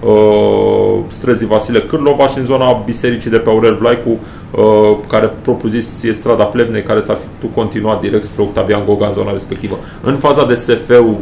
uh, 0.00 0.98
străzii 1.06 1.46
Vasile 1.46 1.80
Cârlova 1.80 2.26
și 2.26 2.38
în 2.38 2.44
zona 2.44 2.82
bisericii 2.84 3.30
de 3.30 3.36
pe 3.36 3.50
Aurel 3.50 3.74
Vlaicu, 3.74 4.08
uh, 4.10 4.96
care 5.08 5.32
propriu-zis 5.42 6.02
e 6.02 6.12
strada 6.12 6.44
Plevnei, 6.44 6.82
care 6.82 7.00
s-ar 7.00 7.16
fi 7.16 7.26
putut 7.38 7.54
continua 7.54 7.98
direct 8.00 8.24
spre 8.24 8.42
Octavian 8.42 8.84
Goga 8.86 9.06
în 9.06 9.12
zona 9.12 9.32
respectivă. 9.32 9.78
În 10.00 10.14
faza 10.14 10.44
de 10.44 10.54
SF-ul 10.54 11.16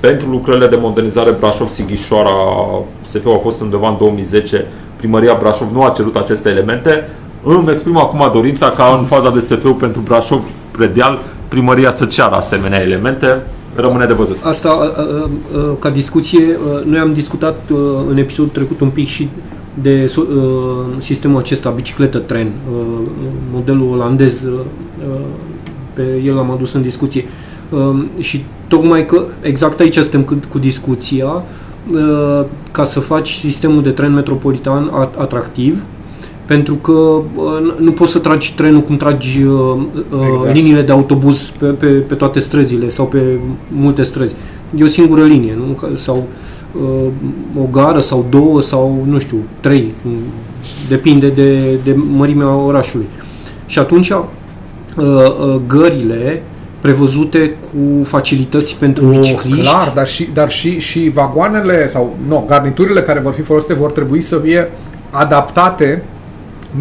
pentru 0.00 0.28
lucrările 0.28 0.66
de 0.66 0.76
modernizare 0.76 1.30
Brașov-Sighișoara, 1.30 2.32
SF-ul 3.00 3.34
a 3.34 3.38
fost 3.38 3.60
undeva 3.60 3.88
în 3.88 3.96
2010, 3.98 4.66
primăria 4.96 5.36
Brașov 5.40 5.70
nu 5.72 5.82
a 5.82 5.90
cerut 5.90 6.16
aceste 6.16 6.48
elemente, 6.48 7.08
îmi 7.44 7.68
exprim 7.68 7.96
acum 7.96 8.30
dorința 8.32 8.70
ca 8.70 8.96
în 8.98 9.04
faza 9.04 9.30
de 9.30 9.38
SF 9.38 9.66
pentru 9.78 10.00
Brașov, 10.00 10.42
Predeal, 10.70 11.22
primăria 11.48 11.90
să 11.90 12.04
ceară 12.04 12.34
asemenea 12.34 12.82
elemente. 12.82 13.42
Rămâne 13.74 14.06
de 14.06 14.12
văzut. 14.12 14.38
Asta, 14.42 14.68
a, 14.68 14.72
a, 14.72 15.06
a, 15.58 15.76
ca 15.78 15.90
discuție, 15.90 16.58
noi 16.84 16.98
am 16.98 17.12
discutat 17.12 17.70
în 18.10 18.16
episodul 18.16 18.50
trecut 18.52 18.80
un 18.80 18.88
pic 18.88 19.08
și 19.08 19.28
de 19.74 20.12
uh, 20.16 20.24
sistemul 20.98 21.38
acesta, 21.38 21.70
bicicletă-tren, 21.70 22.46
uh, 22.46 22.86
modelul 23.52 23.92
olandez, 23.92 24.42
uh, 24.42 24.60
pe 25.92 26.20
el 26.24 26.38
am 26.38 26.50
adus 26.50 26.72
în 26.72 26.82
discuție. 26.82 27.24
Uh, 27.70 28.04
și 28.18 28.44
tocmai 28.68 29.06
că 29.06 29.24
exact 29.40 29.80
aici 29.80 29.96
suntem 29.96 30.22
cu, 30.22 30.40
cu 30.48 30.58
discuția, 30.58 31.26
uh, 31.94 32.44
ca 32.70 32.84
să 32.84 33.00
faci 33.00 33.30
sistemul 33.30 33.82
de 33.82 33.90
tren 33.90 34.12
metropolitan 34.12 34.90
atractiv, 35.18 35.82
pentru 36.52 36.74
că 36.74 36.92
uh, 36.92 37.74
nu 37.78 37.92
poți 37.92 38.12
să 38.12 38.18
tragi 38.18 38.54
trenul 38.54 38.80
cum 38.80 38.96
tragi 38.96 39.42
uh, 39.42 39.76
uh, 40.10 40.26
exact. 40.32 40.54
liniile 40.54 40.82
de 40.82 40.92
autobuz 40.92 41.52
pe, 41.58 41.66
pe, 41.66 41.86
pe 41.86 42.14
toate 42.14 42.38
străzile 42.40 42.88
sau 42.88 43.06
pe 43.06 43.38
multe 43.68 44.02
străzi. 44.02 44.34
E 44.76 44.84
o 44.84 44.86
singură 44.86 45.24
linie, 45.24 45.56
nu? 45.56 45.96
Sau 45.98 46.26
uh, 46.82 47.60
o 47.62 47.66
gară 47.70 48.00
sau 48.00 48.26
două 48.30 48.60
sau, 48.60 49.04
nu 49.08 49.18
știu, 49.18 49.36
trei. 49.60 49.94
Depinde 50.88 51.28
de, 51.28 51.78
de 51.84 51.96
mărimea 52.10 52.54
orașului. 52.54 53.06
Și 53.66 53.78
atunci 53.78 54.10
uh, 54.10 54.22
uh, 54.96 55.60
gările 55.66 56.42
prevăzute 56.80 57.56
cu 57.60 58.04
facilități 58.04 58.78
pentru 58.78 59.08
oh, 59.08 59.18
bicicliști. 59.18 59.62
Clar, 59.62 59.92
dar 59.94 60.08
și, 60.08 60.28
dar 60.34 60.50
și, 60.50 60.80
și 60.80 61.10
vagoanele 61.14 61.88
sau 61.88 62.16
no, 62.28 62.44
garniturile 62.46 63.00
care 63.00 63.20
vor 63.20 63.32
fi 63.32 63.42
folosite 63.42 63.74
vor 63.74 63.92
trebui 63.92 64.22
să 64.22 64.38
fie 64.38 64.70
adaptate 65.10 66.02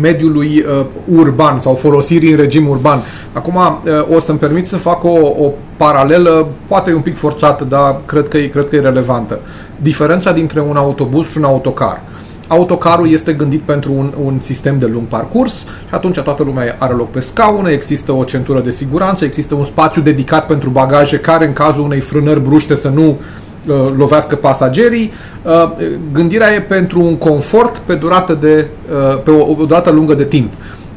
mediului 0.01 0.63
uh, 0.79 0.85
urban 1.17 1.59
sau 1.59 1.75
folosirii 1.75 2.31
în 2.31 2.37
regim 2.37 2.67
urban. 2.67 2.99
Acum 3.33 3.55
uh, 3.55 4.15
o 4.15 4.19
să-mi 4.19 4.37
permit 4.37 4.67
să 4.67 4.75
fac 4.75 5.03
o, 5.03 5.17
o 5.37 5.51
paralelă, 5.77 6.47
poate 6.67 6.91
e 6.91 6.93
un 6.93 7.01
pic 7.01 7.17
forțată, 7.17 7.63
dar 7.63 7.97
cred 8.05 8.27
că, 8.27 8.37
e, 8.37 8.47
cred 8.47 8.69
că 8.69 8.75
e 8.75 8.79
relevantă. 8.79 9.39
Diferența 9.81 10.31
dintre 10.31 10.61
un 10.61 10.75
autobuz 10.75 11.29
și 11.29 11.37
un 11.37 11.43
autocar. 11.43 12.01
Autocarul 12.47 13.11
este 13.11 13.33
gândit 13.33 13.61
pentru 13.61 13.91
un, 13.91 14.13
un 14.23 14.39
sistem 14.41 14.79
de 14.79 14.85
lung 14.85 15.07
parcurs 15.07 15.53
și 15.87 15.93
atunci 15.93 16.19
toată 16.19 16.43
lumea 16.43 16.75
are 16.79 16.93
loc 16.93 17.11
pe 17.11 17.19
scaune, 17.19 17.71
există 17.71 18.11
o 18.11 18.23
centură 18.23 18.59
de 18.59 18.71
siguranță, 18.71 19.25
există 19.25 19.55
un 19.55 19.63
spațiu 19.63 20.01
dedicat 20.01 20.45
pentru 20.45 20.69
bagaje 20.69 21.17
care 21.17 21.47
în 21.47 21.53
cazul 21.53 21.83
unei 21.83 21.99
frânări 21.99 22.41
bruște 22.41 22.75
să 22.75 22.89
nu 22.89 23.03
Uh, 23.09 23.50
lovească 23.97 24.35
pasagerii. 24.35 25.11
Uh, 25.43 25.71
gândirea 26.13 26.53
e 26.53 26.61
pentru 26.61 26.99
un 27.01 27.17
confort 27.17 27.77
pe 27.77 27.93
durată, 27.93 28.33
de, 28.33 28.67
uh, 28.91 29.21
pe 29.23 29.31
o, 29.31 29.51
o 29.51 29.65
durată 29.65 29.91
lungă 29.91 30.13
de 30.13 30.23
timp. 30.23 30.53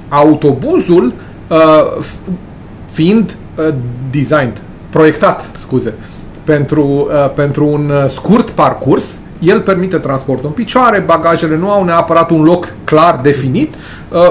Autobuzul 0.08 1.12
fiind 2.90 3.36
designed, 4.10 4.62
proiectat, 4.90 5.50
scuze, 5.60 5.94
pentru, 6.44 7.08
pentru 7.34 7.66
un 7.66 7.92
scurt 8.08 8.50
parcurs, 8.50 9.18
el 9.38 9.60
permite 9.60 9.96
transportul 9.96 10.46
în 10.46 10.52
picioare, 10.52 11.02
bagajele 11.06 11.56
nu 11.56 11.70
au 11.70 11.84
neapărat 11.84 12.30
un 12.30 12.42
loc 12.42 12.74
clar 12.84 13.20
definit. 13.22 13.74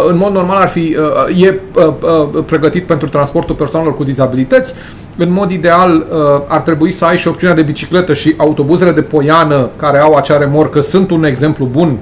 În 0.10 0.18
mod 0.18 0.34
normal 0.34 0.58
ar 0.58 0.68
fi, 0.68 0.98
e 1.42 1.60
pregătit 2.46 2.86
pentru 2.86 3.08
transportul 3.10 3.56
persoanelor 3.56 3.96
cu 3.96 4.04
dizabilități 4.04 4.74
în 5.18 5.32
mod 5.32 5.52
ideal 5.52 5.96
uh, 5.96 6.42
ar 6.48 6.62
trebui 6.62 6.92
să 6.92 7.06
ai 7.06 7.18
și 7.18 7.28
opțiunea 7.28 7.56
de 7.56 7.62
bicicletă 7.62 8.14
și 8.14 8.34
autobuzele 8.38 8.92
de 8.92 9.02
poiană 9.02 9.70
care 9.76 10.00
au 10.00 10.14
acea 10.14 10.38
remorcă 10.38 10.82
sunt 10.82 11.12
un 11.12 11.24
exemplu 11.24 11.66
bun. 11.66 11.98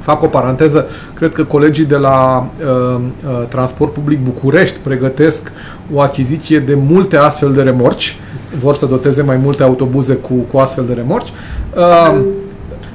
Fac 0.00 0.22
o 0.22 0.26
paranteză, 0.26 0.86
cred 1.14 1.32
că 1.32 1.44
colegii 1.44 1.84
de 1.84 1.96
la 1.96 2.48
uh, 2.58 3.00
uh, 3.00 3.46
Transport 3.48 3.92
Public 3.92 4.18
București 4.24 4.76
pregătesc 4.82 5.52
o 5.92 6.00
achiziție 6.00 6.58
de 6.58 6.78
multe 6.88 7.16
astfel 7.16 7.52
de 7.52 7.62
remorci, 7.62 8.18
vor 8.58 8.74
să 8.74 8.86
doteze 8.86 9.22
mai 9.22 9.36
multe 9.36 9.62
autobuze 9.62 10.14
cu, 10.14 10.34
cu 10.34 10.58
astfel 10.58 10.84
de 10.84 10.92
remorci. 10.92 11.32
Uh, 11.76 12.20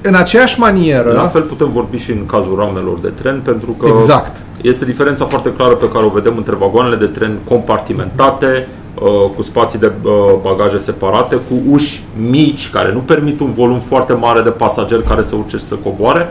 în 0.02 0.16
aceeași 0.16 0.60
manieră... 0.60 1.12
La 1.12 1.28
fel 1.28 1.42
putem 1.42 1.72
vorbi 1.72 1.98
și 1.98 2.12
în 2.12 2.26
cazul 2.26 2.56
ramelor 2.58 3.00
de 3.00 3.08
tren, 3.08 3.42
pentru 3.44 3.72
că 3.72 3.88
exact. 3.98 4.38
este 4.62 4.86
diferența 4.86 5.26
foarte 5.26 5.54
clară 5.54 5.74
pe 5.74 5.90
care 5.90 6.06
o 6.06 6.10
vedem 6.10 6.38
între 6.38 6.56
vagoanele 6.56 6.96
de 6.96 7.06
tren 7.06 7.38
compartimentate, 7.48 8.68
Uh, 9.02 9.32
cu 9.36 9.42
spații 9.42 9.80
de 9.80 9.92
uh, 10.04 10.12
bagaje 10.42 10.78
separate, 10.78 11.36
cu 11.36 11.72
uși 11.72 12.04
mici 12.30 12.70
care 12.70 12.92
nu 12.94 13.00
permit 13.00 13.40
un 13.40 13.52
volum 13.52 13.80
foarte 13.80 14.14
mare 14.14 14.42
de 14.42 14.50
pasageri 14.50 15.04
care 15.04 15.24
să 15.24 15.36
urce 15.36 15.58
și 15.58 15.64
să 15.64 15.76
coboare. 15.76 16.28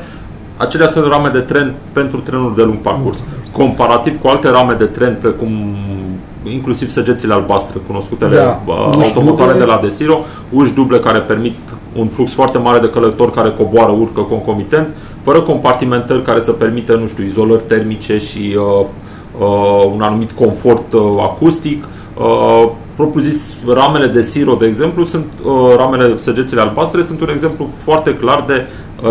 Acelea 0.57 0.89
sunt 0.89 1.07
rame 1.07 1.29
de 1.29 1.39
tren 1.39 1.75
pentru 1.93 2.21
trenuri 2.21 2.55
de 2.55 2.63
lung 2.63 2.79
parcurs. 2.79 3.19
Comparativ 3.53 4.21
cu 4.21 4.29
alte 4.29 4.49
rame 4.49 4.75
de 4.75 4.85
tren, 4.85 5.17
precum 5.21 5.77
inclusiv 6.53 6.89
săgețile 6.91 7.33
albastre, 7.33 7.79
cunoscutele 7.87 8.37
da. 8.37 8.61
Uh, 8.65 8.91
automotoare 9.03 9.59
de 9.59 9.65
la 9.65 9.81
Desiro, 9.83 10.19
uși 10.51 10.73
duble 10.73 10.99
care 10.99 11.19
permit 11.19 11.57
un 11.95 12.07
flux 12.07 12.33
foarte 12.33 12.59
mare 12.59 12.79
de 12.79 12.91
călători 12.91 13.33
care 13.33 13.51
coboară, 13.51 13.91
urcă 13.91 14.21
concomitent, 14.21 14.89
fără 15.23 15.41
compartimentări 15.41 16.23
care 16.23 16.41
să 16.41 16.53
permită, 16.53 16.95
nu 16.95 17.07
știu, 17.07 17.25
izolări 17.25 17.63
termice 17.63 18.19
și 18.19 18.57
uh, 18.57 18.87
uh, 19.39 19.93
un 19.95 20.01
anumit 20.01 20.31
confort 20.33 20.93
uh, 20.93 21.01
acustic, 21.21 21.85
Uh, 22.19 22.71
propriu 22.95 23.23
zis, 23.23 23.55
ramele 23.75 24.07
de 24.07 24.23
Siro, 24.23 24.55
de 24.55 24.67
exemplu, 24.67 25.05
sunt 25.05 25.25
uh, 25.43 25.75
ramele 25.77 26.17
săgețile 26.17 26.61
albastre, 26.61 27.03
sunt 27.03 27.21
un 27.21 27.29
exemplu 27.31 27.71
foarte 27.85 28.15
clar 28.15 28.45
de 28.47 28.67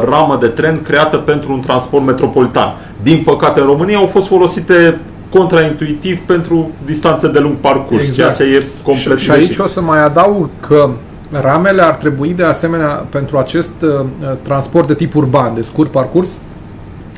ramă 0.05 0.37
de 0.39 0.47
tren 0.47 0.81
creată 0.81 1.17
pentru 1.17 1.51
un 1.51 1.59
transport 1.59 2.05
metropolitan. 2.05 2.75
Din 3.01 3.21
păcate, 3.25 3.59
în 3.59 3.65
România 3.65 3.97
au 3.97 4.05
fost 4.05 4.27
folosite 4.27 4.99
contraintuitiv 5.37 6.19
pentru 6.19 6.71
distanțe 6.85 7.27
de 7.27 7.39
lung 7.39 7.55
parcurs, 7.55 8.07
exact. 8.07 8.35
ceea 8.35 8.49
ce 8.49 8.55
e 8.55 8.63
complet 8.83 9.17
Și, 9.17 9.23
și 9.23 9.31
aici 9.31 9.57
o 9.57 9.67
să 9.67 9.81
mai 9.81 10.03
adaug 10.03 10.49
că 10.67 10.89
ramele 11.31 11.81
ar 11.81 11.95
trebui 11.95 12.33
de 12.33 12.43
asemenea 12.43 13.05
pentru 13.09 13.37
acest 13.37 13.71
uh, 13.81 14.05
transport 14.41 14.87
de 14.87 14.93
tip 14.93 15.15
urban, 15.15 15.53
de 15.53 15.61
scurt 15.61 15.91
parcurs, 15.91 16.29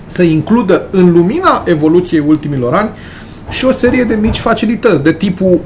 să 0.05 0.23
includă 0.23 0.85
în 0.91 1.11
lumina 1.11 1.63
evoluției 1.65 2.23
ultimilor 2.27 2.73
ani 2.73 2.89
și 3.49 3.65
o 3.65 3.71
serie 3.71 4.03
de 4.03 4.15
mici 4.15 4.37
facilități 4.37 5.03
de 5.03 5.13
tipul 5.13 5.59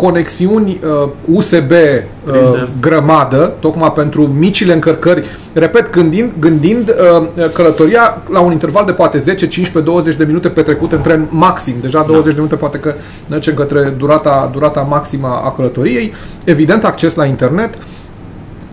conexiuni 0.00 0.80
uh, 0.84 1.08
USB 1.24 1.70
uh, 1.70 1.76
Prize. 2.24 2.68
grămadă, 2.80 3.52
tocmai 3.60 3.92
pentru 3.92 4.22
micile 4.26 4.72
încărcări. 4.72 5.24
Repet, 5.52 5.90
gândind, 5.90 6.32
gândind 6.38 6.88
uh, 6.88 7.50
călătoria 7.52 8.22
la 8.30 8.40
un 8.40 8.52
interval 8.52 8.84
de 8.84 8.92
poate 8.92 9.18
10, 9.18 9.48
15, 9.48 9.92
20 9.92 10.14
de 10.14 10.24
minute 10.24 10.48
petrecut 10.48 10.92
în 10.92 11.00
tren 11.00 11.26
maxim, 11.30 11.74
deja 11.80 12.04
20 12.06 12.24
de 12.24 12.34
minute 12.34 12.56
poate 12.56 12.78
că 12.78 12.94
mergem 13.28 13.54
către 13.54 13.94
durata, 13.98 14.50
durata 14.52 14.80
maximă 14.80 15.40
a 15.44 15.52
călătoriei, 15.56 16.12
evident 16.44 16.84
acces 16.84 17.14
la 17.14 17.24
internet, 17.24 17.78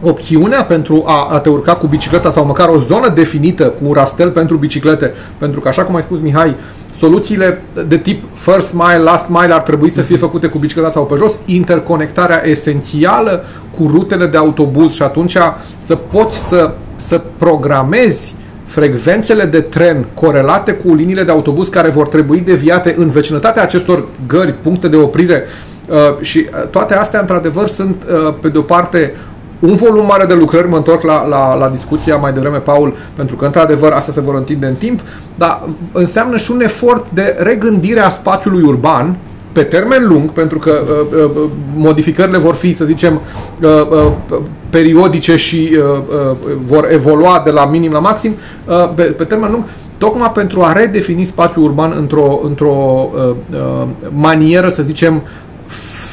opțiunea 0.02 0.64
pentru 0.64 1.04
a, 1.06 1.28
a 1.32 1.39
te 1.39 1.50
urca 1.50 1.76
cu 1.76 1.88
bicicleta 1.88 2.32
sau 2.32 2.45
măcar 2.45 2.68
o 2.68 2.78
zonă 2.78 3.10
definită 3.10 3.70
cu 3.70 3.80
un 3.82 3.93
rastel 3.93 4.32
pentru 4.32 4.58
biciclete, 4.58 5.14
pentru 5.38 5.60
că 5.60 5.68
așa 5.68 5.84
cum 5.84 5.95
ai 5.95 6.02
spus 6.02 6.20
Mihai, 6.20 6.56
soluțiile 6.93 7.62
de 7.88 7.98
tip 7.98 8.24
first 8.34 8.74
mile, 8.74 8.98
last 8.98 9.30
mile 9.30 9.54
ar 9.54 9.62
trebui 9.62 9.91
să 9.91 10.02
fie 10.02 10.18
făcute 10.18 10.48
cu 10.48 10.58
bicicleta 10.58 10.91
sau 10.91 11.06
pe 11.06 11.16
jos, 11.18 11.34
interconectarea 11.45 12.48
esențială 12.48 13.43
cu 13.78 13.88
rutele 13.88 14.26
de 14.26 14.38
autobuz 14.38 14.93
și 14.93 15.02
atunci 15.02 15.38
să 15.78 15.95
poți 15.95 16.48
să, 16.48 16.74
să 16.95 17.22
programezi 17.38 18.36
frecvențele 18.66 19.45
de 19.45 19.62
tren 19.62 20.08
corelate 20.14 20.74
cu 20.74 20.93
liniile 20.93 21.24
de 21.24 21.32
autobuz 21.32 21.68
care 21.68 21.89
vor 21.89 22.08
trebui 22.08 22.39
deviate 22.39 22.95
în 22.98 23.10
vecinătatea 23.10 23.64
acestor 23.64 24.08
gări, 24.28 24.54
puncte 24.62 24.88
de 24.88 24.95
oprire. 24.95 25.43
Uh, 25.88 25.95
și 26.22 26.38
uh, 26.38 26.68
toate 26.70 26.95
astea 26.95 27.20
într-adevăr 27.20 27.68
sunt 27.68 28.04
uh, 28.10 28.34
pe 28.41 28.48
de 28.48 28.58
o 28.58 28.62
parte 28.62 29.14
un 29.60 29.76
volum 29.76 30.05
mare 30.05 30.26
de 30.26 30.34
lucrări, 30.34 30.70
mă 30.70 30.76
întorc 30.76 31.01
la, 31.01 31.28
la, 31.28 31.55
la 31.55 31.70
discuția 31.70 32.16
mai 32.16 32.34
devreme, 32.34 32.58
Paul, 32.58 32.95
pentru 33.16 33.36
că, 33.36 33.45
într-adevăr, 33.45 33.91
asta 33.91 34.12
se 34.12 34.22
vor 34.22 34.36
întinde 34.36 34.66
în 34.66 34.76
timp, 34.76 34.99
dar 35.36 35.64
înseamnă 35.91 36.38
și 36.38 36.51
un 36.51 36.62
efort 36.62 37.05
de 37.14 37.36
regândire 37.39 37.99
a 37.99 38.10
spațiului 38.10 38.62
urban, 38.62 39.16
pe 39.51 39.64
termen 39.64 40.08
lung, 40.08 40.30
pentru 40.30 40.60
că 40.60 40.84
uh, 41.12 41.24
uh, 41.24 41.49
modificările 41.76 42.38
vor 42.38 42.55
fi, 42.55 42.76
să 42.76 42.86
zicem, 42.86 43.22
uh, 43.62 43.70
uh, 43.89 44.39
periodice 44.70 45.36
și 45.36 45.70
uh, 45.72 46.01
uh, 46.32 46.38
vor 46.64 46.88
evolua 46.91 47.41
de 47.45 47.51
la 47.51 47.66
minim 47.66 47.91
la 47.91 47.99
maxim, 47.99 48.32
uh, 48.66 48.89
pe, 48.95 49.03
pe 49.03 49.24
termen 49.24 49.51
lung, 49.51 49.64
tocmai 49.97 50.32
pentru 50.32 50.62
a 50.62 50.72
redefini 50.72 51.24
spațiul 51.24 51.64
urban 51.64 51.93
într-o, 51.97 52.39
într-o 52.43 53.10
uh, 53.14 53.36
uh, 53.51 53.88
manieră, 54.10 54.70
să 54.70 54.82
zicem, 54.82 55.22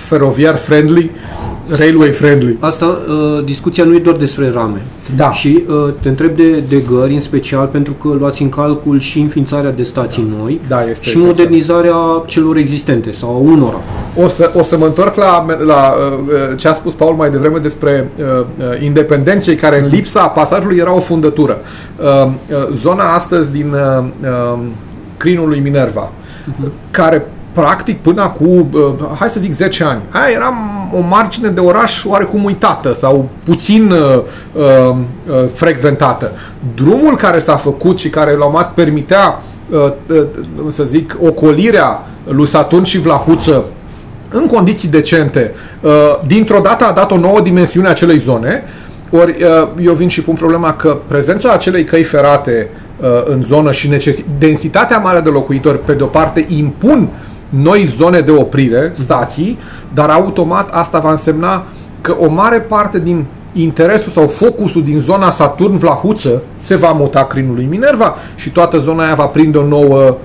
feroviar 0.09 0.57
friendly, 0.57 1.11
railway 1.68 2.11
friendly. 2.11 2.57
Asta, 2.61 2.84
uh, 3.09 3.44
discuția 3.44 3.84
nu 3.84 3.94
e 3.94 3.98
doar 3.98 4.16
despre 4.16 4.50
rame. 4.55 4.82
Da. 5.16 5.32
Și 5.32 5.64
uh, 5.68 5.92
te 6.00 6.09
întreb 6.09 6.36
de, 6.36 6.50
de 6.68 6.82
gări 6.90 7.12
în 7.12 7.20
special 7.20 7.66
pentru 7.66 7.92
că 7.92 8.09
luați 8.18 8.42
în 8.42 8.48
calcul 8.48 9.00
și 9.00 9.18
înființarea 9.20 9.70
de 9.70 9.82
stații 9.82 10.26
noi 10.38 10.61
Da, 10.68 10.80
este 10.80 10.92
și 11.05 11.09
esențial. 11.09 11.26
modernizarea 11.26 11.94
celor 12.26 12.57
existente 12.57 13.12
sau 13.12 13.30
a 13.30 13.36
unora. 13.38 13.80
O 14.16 14.28
să, 14.28 14.50
o 14.55 14.62
să 14.62 14.76
mă 14.78 14.84
întorc 14.86 15.16
la, 15.16 15.46
la 15.64 15.92
uh, 15.92 16.57
ce 16.57 16.68
a 16.68 16.74
spus 16.74 16.92
Paul 16.92 17.14
mai 17.14 17.30
devreme 17.30 17.59
despre 17.59 18.11
uh, 18.18 18.24
uh, 18.59 18.64
independenței, 18.84 19.55
care 19.57 19.80
în 19.80 19.88
lipsa 19.88 20.26
pasajului 20.28 20.76
era 20.76 20.94
o 20.94 21.00
fundătură. 21.00 21.59
Uh, 21.98 22.26
uh, 22.26 22.68
zona 22.74 23.14
astăzi 23.14 23.50
din 23.50 23.72
uh, 23.72 24.05
uh, 24.22 24.59
crinul 25.16 25.48
lui 25.48 25.59
Minerva, 25.61 26.12
care 26.90 27.26
practic 27.55 28.00
până 28.00 28.22
acum, 28.22 28.68
uh, 28.72 28.94
hai 29.18 29.28
să 29.28 29.40
zic 29.40 29.52
10 29.52 29.84
ani, 29.84 30.02
aia 30.11 30.34
era 30.34 30.55
o 30.92 31.00
margine 31.09 31.48
de 31.48 31.61
oraș 31.61 32.05
oarecum 32.05 32.44
uitată 32.44 32.92
sau 32.92 33.28
puțin 33.44 33.90
uh, 33.90 34.22
uh, 34.52 34.96
uh, 35.28 35.48
frecventată. 35.55 36.32
Drumul 36.74 37.16
care 37.16 37.38
s-a 37.38 37.57
făcut 37.57 37.98
și 37.98 38.09
care 38.09 38.30
la 38.30 38.44
un 38.44 38.50
moment 38.52 38.64
dat 38.64 38.74
permitea 38.74 39.42
uh, 39.70 39.92
uh, 40.09 40.26
să 40.70 40.84
zic, 40.84 41.16
ocolirea 41.20 42.07
lui 42.24 42.46
Saturn 42.46 42.82
și 42.82 42.98
Vlahuță 42.98 43.64
în 44.30 44.46
condiții 44.46 44.88
decente, 44.88 45.55
uh, 45.80 45.90
dintr-o 46.26 46.61
dată 46.62 46.84
a 46.84 46.92
dat 46.92 47.11
o 47.11 47.18
nouă 47.18 47.40
dimensiune 47.40 47.88
acelei 47.88 48.18
zone, 48.18 48.62
ori 49.11 49.36
uh, 49.42 49.68
eu 49.80 49.92
vin 49.92 50.09
și 50.09 50.22
pun 50.22 50.34
problema 50.34 50.72
că 50.72 50.98
prezența 51.07 51.52
acelei 51.52 51.84
căi 51.84 52.02
ferate 52.02 52.68
uh, 52.96 53.07
în 53.24 53.42
zonă 53.42 53.72
și 53.72 53.88
necesi- 53.88 54.24
densitatea 54.38 54.98
mare 54.98 55.20
de 55.20 55.28
locuitori, 55.28 55.80
pe 55.84 55.92
de-o 55.92 56.07
parte, 56.07 56.44
impun 56.48 57.09
noi 57.62 57.84
zone 57.96 58.20
de 58.20 58.30
oprire, 58.30 58.92
stații, 58.96 59.59
dar 59.94 60.11
automat 60.11 60.70
asta 60.72 60.98
va 60.98 61.11
însemna 61.11 61.64
că 62.00 62.16
o 62.18 62.28
mare 62.28 62.61
parte 62.61 62.98
din 62.98 63.24
interesul 63.52 64.12
sau 64.12 64.26
focusul 64.26 64.84
din 64.84 64.98
zona 64.98 65.30
Saturn-Vlahuță 65.30 66.42
se 66.57 66.76
va 66.76 66.92
muta 66.92 67.24
crinului 67.24 67.66
Minerva 67.70 68.14
și 68.34 68.50
toată 68.50 68.78
zona 68.78 69.05
aia 69.05 69.14
va 69.14 69.26
prinde 69.26 69.59
o 69.59 69.66
nouă 69.66 70.16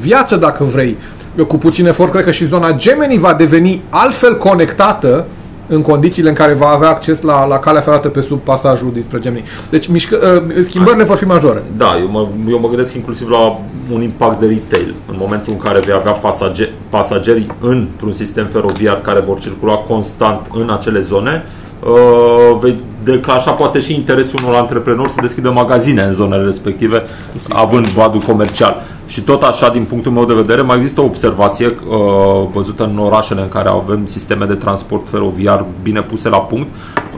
viață, 0.00 0.36
dacă 0.36 0.64
vrei. 0.64 0.96
Eu 1.38 1.44
cu 1.44 1.56
puțin 1.56 1.86
efort 1.86 2.10
cred 2.10 2.24
că 2.24 2.30
și 2.30 2.46
zona 2.46 2.72
Gemeni 2.72 3.18
va 3.18 3.34
deveni 3.34 3.82
altfel 3.88 4.38
conectată 4.38 5.26
în 5.66 5.82
condițiile 5.82 6.28
în 6.28 6.34
care 6.34 6.52
va 6.52 6.68
avea 6.68 6.88
acces 6.88 7.20
la, 7.20 7.46
la 7.46 7.58
calea 7.58 7.80
ferată 7.80 8.08
pe 8.08 8.20
sub 8.20 8.40
pasajul 8.40 8.92
dinspre 8.92 9.18
Gemeni. 9.18 9.44
Deci 9.70 9.86
mișcă, 9.86 10.42
uh, 10.46 10.62
schimbările 10.62 11.04
vor 11.04 11.16
fi 11.16 11.24
majore. 11.24 11.62
Da, 11.76 11.96
eu 12.00 12.08
mă, 12.10 12.28
eu 12.50 12.58
mă 12.58 12.68
gândesc 12.68 12.94
inclusiv 12.94 13.28
la 13.28 13.58
un 13.92 14.02
impact 14.02 14.40
de 14.40 14.46
retail. 14.46 14.94
În 15.08 15.16
momentul 15.18 15.52
în 15.52 15.58
care 15.58 15.80
vei 15.80 15.94
avea 15.94 16.12
pasageri, 16.12 16.71
pasageri 16.92 17.46
într-un 17.60 18.12
sistem 18.12 18.46
feroviar 18.46 19.00
care 19.00 19.20
vor 19.20 19.38
circula 19.38 19.74
constant 19.74 20.48
în 20.54 20.70
acele 20.70 21.00
zone, 21.00 21.44
uh, 21.80 22.58
vei 22.60 22.80
declanșa 23.04 23.50
poate 23.50 23.80
și 23.80 23.94
interesul 23.94 24.38
unor 24.42 24.54
antreprenori 24.54 25.10
să 25.10 25.18
deschidă 25.20 25.50
magazine 25.50 26.02
în 26.02 26.12
zonele 26.12 26.44
respective, 26.44 27.02
având 27.48 27.86
vadul 27.86 28.20
comercial. 28.20 28.82
Și 29.06 29.20
tot 29.20 29.42
așa, 29.42 29.68
din 29.70 29.84
punctul 29.84 30.12
meu 30.12 30.24
de 30.24 30.34
vedere, 30.34 30.62
mai 30.62 30.76
există 30.76 31.00
o 31.00 31.04
observație 31.04 31.66
uh, 31.66 32.48
văzută 32.52 32.84
în 32.84 32.98
orașele 32.98 33.40
în 33.40 33.48
care 33.48 33.68
avem 33.68 34.06
sisteme 34.06 34.44
de 34.44 34.54
transport 34.54 35.08
feroviar 35.08 35.64
bine 35.82 36.02
puse 36.02 36.28
la 36.28 36.40
punct. 36.40 36.68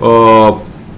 Uh, 0.01 0.55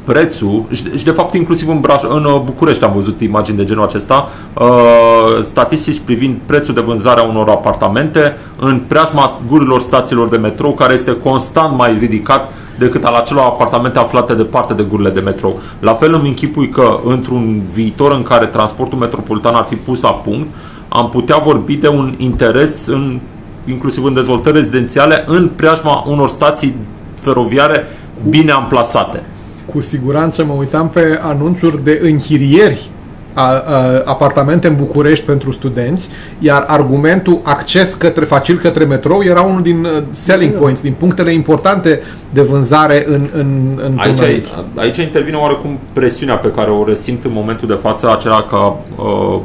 prețul, 0.07 0.64
și 0.72 0.98
și 0.98 1.04
de 1.04 1.11
fapt 1.11 1.34
inclusiv 1.34 1.68
în, 1.68 1.80
Braș, 1.80 2.02
în 2.02 2.24
uh, 2.24 2.40
București 2.44 2.84
am 2.84 2.92
văzut 2.94 3.20
imagini 3.20 3.57
de 3.57 3.64
genul 3.64 3.84
acesta, 3.84 4.28
uh, 4.54 5.42
statistici 5.42 6.00
privind 6.04 6.36
prețul 6.46 6.74
de 6.74 6.80
vânzare 6.80 7.20
a 7.20 7.24
unor 7.24 7.48
apartamente 7.48 8.36
în 8.59 8.80
preajma 8.86 9.38
gurilor 9.48 9.80
stațiilor 9.80 10.28
de 10.28 10.36
metrou, 10.36 10.72
care 10.72 10.92
este 10.92 11.16
constant 11.16 11.76
mai 11.76 11.96
ridicat 11.98 12.52
decât 12.78 13.04
al 13.04 13.14
acelor 13.14 13.42
apartamente 13.42 13.98
aflate 13.98 14.34
departe 14.34 14.74
de 14.74 14.82
gurile 14.82 15.11
de 15.11 15.20
metrou. 15.20 15.61
La 15.80 15.94
fel 15.94 16.14
îmi 16.14 16.28
închipui 16.28 16.68
că 16.68 16.98
într-un 17.04 17.62
viitor 17.72 18.12
în 18.12 18.22
care 18.22 18.46
transportul 18.46 18.98
metropolitan 18.98 19.54
ar 19.54 19.64
fi 19.64 19.74
pus 19.74 20.00
la 20.00 20.11
punct, 20.11 20.48
am 20.88 21.11
putea 21.11 21.36
vorbi 21.36 21.74
de 21.76 21.88
un 21.88 22.14
interes 22.16 22.86
în, 22.86 23.20
inclusiv 23.64 24.04
în 24.04 24.14
dezvoltări 24.14 24.57
rezidențiale 24.57 25.24
în 25.26 25.50
preajma 25.57 26.04
unor 26.07 26.28
stații 26.28 26.74
feroviare 27.20 27.86
bine 28.28 28.50
amplasate. 28.50 29.22
Cu 29.66 29.80
siguranță 29.80 30.44
mă 30.44 30.52
uitam 30.58 30.88
pe 30.88 31.18
anunțuri 31.22 31.84
de 31.84 32.00
închirieri 32.02 32.90
a, 33.36 33.42
a, 33.42 34.02
apartamente 34.04 34.66
în 34.66 34.76
București 34.76 35.24
pentru 35.24 35.50
studenți, 35.50 36.08
iar 36.38 36.64
argumentul 36.66 37.40
acces 37.42 37.94
către 37.94 38.24
facil 38.24 38.58
către 38.58 38.84
metrou 38.84 39.22
era 39.22 39.40
unul 39.40 39.62
din 39.62 39.84
uh, 39.84 40.02
selling 40.10 40.52
points, 40.52 40.80
din 40.80 40.94
punctele 40.98 41.32
importante 41.32 42.00
de 42.30 42.42
vânzare 42.42 43.04
în, 43.06 43.28
în, 43.32 43.80
în 43.82 43.98
Aici, 43.98 44.44
aici 44.74 44.96
intervine 44.96 45.36
oarecum 45.36 45.78
presiunea 45.92 46.36
pe 46.36 46.50
care 46.50 46.70
o 46.70 46.84
resimt 46.84 47.24
în 47.24 47.30
momentul 47.34 47.68
de 47.68 47.74
față, 47.74 48.10
acela 48.10 48.42
ca 48.42 48.80
uh, 48.96 49.40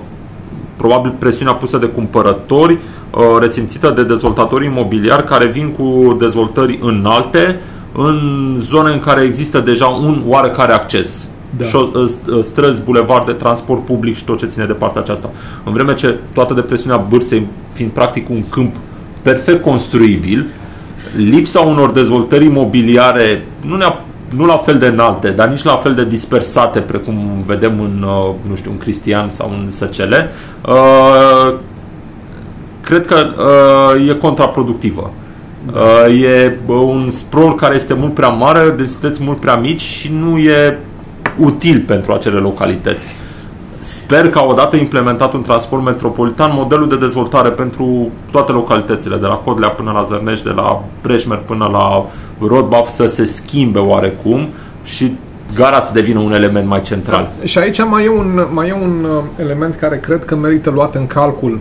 probabil 0.75 1.13
presiunea 1.19 1.53
pusă 1.53 1.77
de 1.77 1.85
cumpărători, 1.85 2.73
uh, 2.73 3.37
resimțită 3.39 3.93
de 3.95 4.03
dezvoltatori 4.03 4.65
imobiliari 4.65 5.23
care 5.23 5.45
vin 5.45 5.69
cu 5.69 6.15
dezvoltări 6.19 6.79
înalte 6.81 7.59
în 7.93 8.55
zone 8.59 8.91
în 8.91 8.99
care 8.99 9.21
există 9.21 9.59
deja 9.59 9.85
un 9.85 10.21
oarecare 10.27 10.73
acces. 10.73 11.29
Da. 11.57 11.65
Șo- 11.65 11.91
st- 12.09 12.41
străzi, 12.41 12.81
bulevarde, 12.81 13.31
transport 13.31 13.85
public 13.85 14.15
și 14.15 14.23
tot 14.23 14.37
ce 14.37 14.45
ține 14.45 14.65
de 14.65 14.73
partea 14.73 15.01
aceasta. 15.01 15.29
În 15.63 15.73
vreme 15.73 15.93
ce 15.93 16.19
toată 16.33 16.53
depresiunea 16.53 16.97
bârsei 16.97 17.47
fiind 17.71 17.91
practic 17.91 18.29
un 18.29 18.43
câmp 18.49 18.75
perfect 19.21 19.61
construibil, 19.61 20.45
lipsa 21.15 21.59
unor 21.59 21.91
dezvoltări 21.91 22.45
imobiliare 22.45 23.47
nu, 23.65 23.75
ne 23.75 23.85
nu 24.35 24.45
la 24.45 24.57
fel 24.57 24.77
de 24.77 24.85
înalte, 24.85 25.29
dar 25.29 25.47
nici 25.47 25.63
la 25.63 25.75
fel 25.75 25.93
de 25.93 26.05
dispersate 26.05 26.79
precum 26.79 27.43
vedem 27.45 27.79
în, 27.79 28.05
uh, 28.07 28.33
nu 28.49 28.55
știu, 28.55 28.71
în 28.71 28.77
Cristian 28.77 29.29
sau 29.29 29.49
în 29.59 29.71
Săcele, 29.71 30.29
uh, 30.67 31.53
cred 32.81 33.05
că 33.05 33.27
uh, 33.95 34.09
e 34.09 34.13
contraproductivă. 34.13 35.11
Uh, 35.67 36.21
e 36.21 36.57
uh, 36.65 36.75
un 36.75 37.09
sprawl 37.09 37.55
care 37.55 37.75
este 37.75 37.93
mult 37.93 38.13
prea 38.13 38.29
mare, 38.29 38.69
densități 38.69 39.23
mult 39.23 39.39
prea 39.39 39.55
mici 39.55 39.81
și 39.81 40.11
nu 40.19 40.37
e 40.37 40.79
util 41.37 41.83
pentru 41.87 42.13
acele 42.13 42.37
localități. 42.37 43.05
Sper 43.79 44.29
că 44.29 44.45
odată 44.45 44.75
implementat 44.75 45.33
un 45.33 45.41
transport 45.41 45.83
metropolitan, 45.83 46.51
modelul 46.53 46.89
de 46.89 46.97
dezvoltare 46.97 47.49
pentru 47.49 48.11
toate 48.31 48.51
localitățile, 48.51 49.17
de 49.17 49.25
la 49.25 49.33
Codlea 49.33 49.69
până 49.69 49.91
la 49.91 50.03
Zărnești, 50.03 50.43
de 50.43 50.51
la 50.55 50.83
Breșmer 51.01 51.37
până 51.37 51.69
la 51.71 52.05
Rodbaf, 52.47 52.87
să 52.87 53.05
se 53.05 53.23
schimbe 53.23 53.79
oarecum 53.79 54.49
și 54.83 55.17
gara 55.55 55.79
să 55.79 55.93
devină 55.93 56.19
un 56.19 56.33
element 56.33 56.67
mai 56.67 56.81
central. 56.81 57.31
Și 57.43 57.57
aici 57.57 57.83
mai 57.83 58.05
e 58.05 58.09
un, 58.09 58.47
mai 58.53 58.67
e 58.67 58.73
un 58.73 59.03
uh, 59.03 59.23
element 59.39 59.75
care 59.75 59.99
cred 59.99 60.25
că 60.25 60.35
merită 60.35 60.69
luat 60.69 60.95
în 60.95 61.07
calcul, 61.07 61.59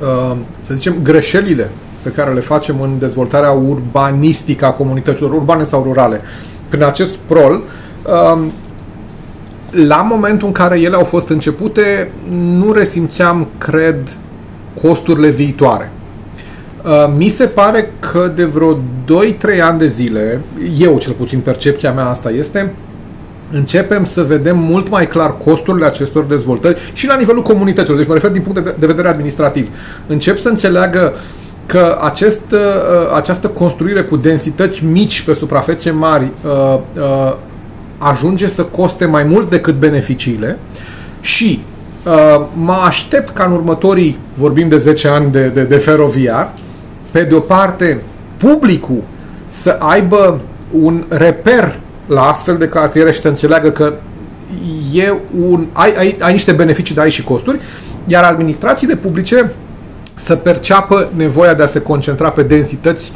uh, 0.00 0.36
să 0.62 0.74
zicem, 0.74 0.94
greșelile 1.02 1.70
pe 2.06 2.12
care 2.12 2.32
le 2.32 2.40
facem 2.40 2.80
în 2.80 2.98
dezvoltarea 2.98 3.50
urbanistică 3.50 4.64
a 4.64 4.70
comunităților 4.70 5.32
urbane 5.32 5.64
sau 5.64 5.82
rurale. 5.82 6.20
Prin 6.68 6.82
acest 6.82 7.14
prol, 7.14 7.62
um, 8.34 8.52
la 9.86 9.96
momentul 9.96 10.46
în 10.46 10.52
care 10.52 10.80
ele 10.80 10.96
au 10.96 11.04
fost 11.04 11.28
începute, 11.28 12.12
nu 12.30 12.72
resimțeam, 12.72 13.48
cred, 13.58 14.16
costurile 14.82 15.28
viitoare. 15.28 15.90
Uh, 16.84 16.92
mi 17.16 17.28
se 17.28 17.46
pare 17.46 17.90
că 17.98 18.32
de 18.34 18.44
vreo 18.44 18.74
2-3 18.74 18.78
ani 19.62 19.78
de 19.78 19.86
zile, 19.86 20.40
eu 20.78 20.98
cel 20.98 21.12
puțin 21.12 21.40
percepția 21.40 21.92
mea 21.92 22.08
asta 22.08 22.30
este, 22.30 22.72
începem 23.50 24.04
să 24.04 24.22
vedem 24.22 24.58
mult 24.58 24.88
mai 24.88 25.08
clar 25.08 25.36
costurile 25.44 25.86
acestor 25.86 26.24
dezvoltări 26.24 26.90
și 26.92 27.06
la 27.06 27.16
nivelul 27.16 27.42
comunităților, 27.42 27.96
deci 27.96 28.06
mă 28.06 28.14
refer 28.14 28.30
din 28.30 28.42
punct 28.42 28.74
de 28.78 28.86
vedere 28.86 29.08
administrativ. 29.08 29.68
Încep 30.06 30.38
să 30.38 30.48
înțeleagă 30.48 31.14
că 31.66 31.98
acest, 32.00 32.40
uh, 32.52 32.58
această 33.14 33.48
construire 33.48 34.02
cu 34.02 34.16
densități 34.16 34.84
mici 34.84 35.22
pe 35.22 35.34
suprafețe 35.34 35.90
mari 35.90 36.30
uh, 36.44 37.34
ajunge 37.98 38.48
să 38.48 38.62
coste 38.62 39.04
mai 39.04 39.22
mult 39.22 39.50
decât 39.50 39.74
beneficiile 39.74 40.58
și 41.20 41.60
mă 42.52 42.82
aștept 42.86 43.30
ca 43.30 43.44
în 43.44 43.52
următorii, 43.52 44.18
vorbim 44.34 44.68
de 44.68 44.76
10 44.76 45.08
ani 45.08 45.30
de, 45.30 45.46
de, 45.46 45.62
de 45.62 45.76
feroviar, 45.76 46.52
pe 47.10 47.22
de 47.22 47.34
o 47.34 47.40
parte, 47.40 48.02
publicul 48.36 49.02
să 49.48 49.76
aibă 49.78 50.40
un 50.70 51.04
reper 51.08 51.78
la 52.06 52.22
astfel 52.22 52.56
de 52.56 52.68
cartiere 52.68 53.12
și 53.12 53.20
să 53.20 53.28
înțeleagă 53.28 53.70
că 53.70 53.92
e 54.92 55.14
un, 55.48 55.66
ai, 55.72 55.94
ai, 55.98 56.16
ai 56.20 56.32
niște 56.32 56.52
beneficii, 56.52 56.94
dar 56.94 57.04
ai 57.04 57.10
și 57.10 57.24
costuri, 57.24 57.60
iar 58.06 58.24
administrațiile 58.24 58.96
publice 58.96 59.52
să 60.16 60.36
perceapă 60.36 61.08
nevoia 61.14 61.54
de 61.54 61.62
a 61.62 61.66
se 61.66 61.80
concentra 61.80 62.30
pe 62.30 62.42
densități 62.42 63.12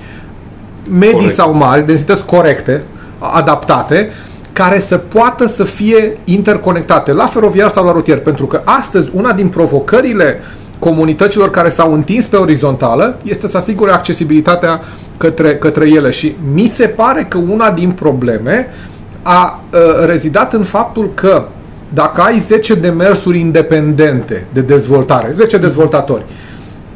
medii 0.91 1.13
Corect. 1.13 1.35
sau 1.35 1.55
mari, 1.55 1.87
densități 1.87 2.25
corecte, 2.25 2.83
adaptate, 3.19 4.11
care 4.53 4.81
să 4.81 4.97
poată 4.97 5.47
să 5.47 5.65
fie 5.65 6.19
interconectate 6.25 7.13
la 7.13 7.27
feroviar 7.27 7.71
sau 7.71 7.85
la 7.85 7.93
rutier. 7.93 8.19
Pentru 8.19 8.47
că 8.47 8.61
astăzi 8.65 9.11
una 9.15 9.33
din 9.33 9.49
provocările 9.49 10.41
comunităților 10.79 11.51
care 11.51 11.69
s-au 11.69 11.95
întins 11.95 12.27
pe 12.27 12.37
orizontală 12.37 13.17
este 13.23 13.49
să 13.49 13.57
asigure 13.57 13.93
accesibilitatea 13.93 14.81
către, 15.17 15.57
către 15.57 15.89
ele 15.89 16.11
și 16.11 16.37
mi 16.53 16.67
se 16.75 16.87
pare 16.87 17.27
că 17.29 17.39
una 17.39 17.71
din 17.71 17.91
probleme 17.91 18.69
a 19.23 19.61
uh, 19.73 19.79
rezidat 20.07 20.53
în 20.53 20.63
faptul 20.63 21.11
că 21.15 21.45
dacă 21.89 22.21
ai 22.21 22.39
10 22.39 22.75
demersuri 22.75 23.39
independente 23.39 24.47
de 24.53 24.61
dezvoltare, 24.61 25.33
10 25.37 25.59
dezvoltatori 25.59 26.25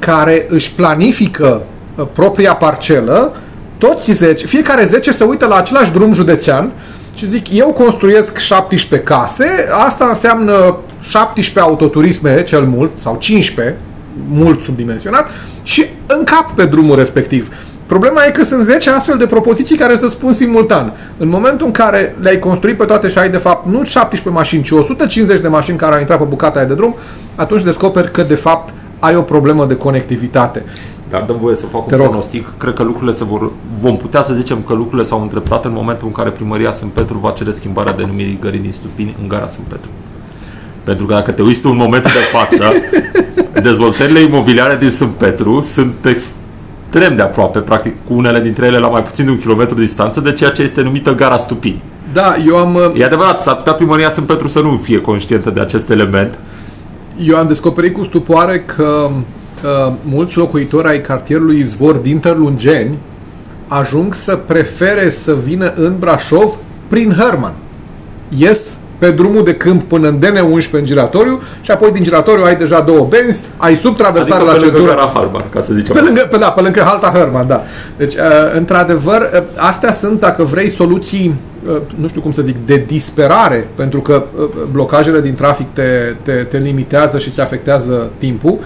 care 0.05 0.47
își 0.49 0.73
planifică 0.73 1.63
uh, 1.95 2.07
propria 2.13 2.55
parcelă, 2.55 3.33
toți 3.79 4.13
10, 4.13 4.47
fiecare 4.47 4.85
10 4.85 5.13
se 5.13 5.25
uită 5.25 5.47
la 5.47 5.57
același 5.57 5.93
drum 5.93 6.13
județean 6.13 6.73
și 7.17 7.27
zic, 7.27 7.53
eu 7.53 7.73
construiesc 7.73 8.39
17 8.39 9.09
case, 9.09 9.49
asta 9.87 10.07
înseamnă 10.09 10.77
17 11.01 11.61
autoturisme 11.61 12.43
cel 12.43 12.63
mult, 12.63 12.93
sau 13.03 13.17
15, 13.19 13.77
mult 14.29 14.63
subdimensionat, 14.63 15.29
și 15.63 15.85
încap 16.07 16.51
pe 16.55 16.65
drumul 16.65 16.97
respectiv. 16.97 17.49
Problema 17.87 18.25
e 18.25 18.31
că 18.31 18.45
sunt 18.45 18.65
10 18.65 18.91
astfel 18.91 19.17
de 19.17 19.27
propoziții 19.27 19.77
care 19.77 19.97
să 19.97 20.09
spun 20.09 20.33
simultan. 20.33 20.93
În 21.17 21.29
momentul 21.29 21.67
în 21.67 21.73
care 21.73 22.17
le-ai 22.21 22.39
construit 22.39 22.77
pe 22.77 22.85
toate 22.85 23.09
și 23.09 23.19
ai 23.19 23.31
de 23.31 23.37
fapt 23.37 23.67
nu 23.67 23.85
17 23.85 24.29
mașini, 24.29 24.63
ci 24.63 24.71
150 24.71 25.41
de 25.41 25.49
mașini 25.49 25.77
care 25.77 25.95
au 25.95 26.01
intrat 26.01 26.19
pe 26.19 26.25
bucata 26.25 26.59
aia 26.59 26.69
de 26.69 26.75
drum, 26.75 26.95
atunci 27.35 27.63
descoperi 27.63 28.11
că 28.11 28.23
de 28.23 28.35
fapt 28.35 28.75
ai 28.99 29.17
o 29.17 29.23
problemă 29.23 29.67
de 29.67 29.77
conectivitate. 29.77 30.65
Dar 31.09 31.23
dăm 31.23 31.37
voie 31.41 31.55
să 31.55 31.67
fac 31.67 31.87
Te 31.87 31.95
un 31.95 32.01
rog. 32.01 32.09
pronostic. 32.09 32.53
Cred 32.59 32.75
că 32.75 32.83
lucrurile 32.83 33.13
se 33.13 33.25
vor... 33.25 33.53
Vom 33.81 33.97
putea 33.97 34.23
să 34.23 34.35
zicem 34.35 34.63
că 34.67 34.75
lucrurile 34.75 35.03
s-au 35.03 35.21
îndreptat 35.23 35.65
în 35.65 35.73
momentul 35.73 36.07
în 36.07 36.13
care 36.13 36.31
primăria 36.31 36.73
Sunt 36.73 36.93
Petru 36.93 37.19
va 37.19 37.31
cere 37.31 37.51
schimbarea 37.51 37.93
denumirii 37.93 38.39
gării 38.41 38.59
din 38.59 38.73
Stupini 38.73 39.17
în 39.23 39.29
gara 39.29 39.47
Sunt 39.47 39.67
Petru. 39.67 39.91
Pentru 40.85 41.07
că 41.07 41.15
dacă 41.15 41.31
te 41.31 41.43
uiți 41.43 41.61
tu 41.61 41.69
în 41.69 41.77
momentul 41.77 42.11
de 42.11 42.39
față, 42.39 42.73
dezvoltările 43.69 44.21
imobiliare 44.21 44.77
din 44.77 44.91
Sunt 44.91 45.11
Petru 45.11 45.61
sunt 45.61 45.95
extrem 46.05 47.17
de 47.17 47.23
aproape, 47.23 47.59
practic 47.59 47.95
cu 48.09 48.15
unele 48.15 48.41
dintre 48.41 48.67
ele 48.67 48.79
la 48.79 48.89
mai 48.89 49.03
puțin 49.03 49.25
de 49.25 49.31
un 49.31 49.39
kilometru 49.39 49.75
distanță 49.75 50.21
de 50.21 50.33
ceea 50.33 50.51
ce 50.51 50.63
este 50.63 50.83
numită 50.83 51.15
gara 51.15 51.37
Stupini. 51.37 51.83
Da, 52.13 52.37
eu 52.47 52.57
am... 52.57 52.93
E 52.97 53.05
adevărat, 53.05 53.41
s-ar 53.43 53.57
putea 53.57 53.73
primăria 53.73 54.11
Sunt 54.11 54.27
Petru 54.27 54.49
să 54.49 54.61
nu 54.61 54.81
fie 54.83 55.01
conștientă 55.01 55.51
de 55.51 55.61
acest 55.61 55.91
element. 55.91 56.39
Eu 57.19 57.37
am 57.37 57.47
descoperit 57.47 57.95
cu 57.95 58.03
stupoare 58.03 58.61
că 58.61 59.09
uh, 59.11 59.93
mulți 60.05 60.37
locuitori 60.37 60.89
ai 60.89 61.01
cartierului 61.01 61.59
Izvor 61.59 61.97
din 61.97 62.19
Tărlungeni 62.19 62.99
ajung 63.69 64.15
să 64.15 64.37
prefere 64.37 65.11
să 65.11 65.35
vină 65.35 65.73
în 65.77 65.99
Brașov 65.99 66.57
prin 66.89 67.13
Herman. 67.13 67.55
Ies 68.29 68.77
pe 68.99 69.11
drumul 69.11 69.45
de 69.45 69.55
câmp 69.55 69.83
până 69.83 70.09
în 70.09 70.19
DN11 70.19 70.71
în 70.71 70.85
giratoriu 70.85 71.43
și 71.61 71.71
apoi 71.71 71.91
din 71.91 72.03
giratoriu 72.03 72.45
ai 72.45 72.57
deja 72.57 72.81
două 72.81 73.07
benzi, 73.11 73.43
ai 73.57 73.77
subtraversare 73.77 74.43
adică 74.43 74.53
la 74.53 74.59
centură. 74.59 74.91
Adică 74.91 75.11
Harbar, 75.15 75.45
ca 75.53 75.61
să 75.61 75.75
zicem. 75.75 75.95
Pe 75.95 76.01
lângă, 76.01 76.29
pe, 76.31 76.39
da, 76.39 76.51
pe 76.51 76.61
lângă 76.61 76.81
Halta 76.81 77.13
Herman, 77.15 77.47
da. 77.47 77.63
Deci, 77.97 78.15
uh, 78.15 78.21
într-adevăr, 78.55 79.21
uh, 79.21 79.43
astea 79.57 79.93
sunt, 79.93 80.21
dacă 80.21 80.43
vrei, 80.43 80.69
soluții 80.69 81.35
uh, 81.67 81.81
nu 81.97 82.09
știu 82.09 82.21
cum 82.21 82.33
să 82.33 82.43
zic, 82.43 82.67
de 82.67 82.85
disperare, 82.87 83.69
pentru 83.75 84.01
că 84.01 84.25
blocajele 84.73 85.21
din 85.21 85.35
trafic 85.35 85.67
te, 85.73 86.15
te, 86.23 86.33
te 86.33 86.59
limitează 86.59 87.19
și 87.19 87.31
ți 87.31 87.41
afectează 87.41 88.11
timpul. 88.19 88.59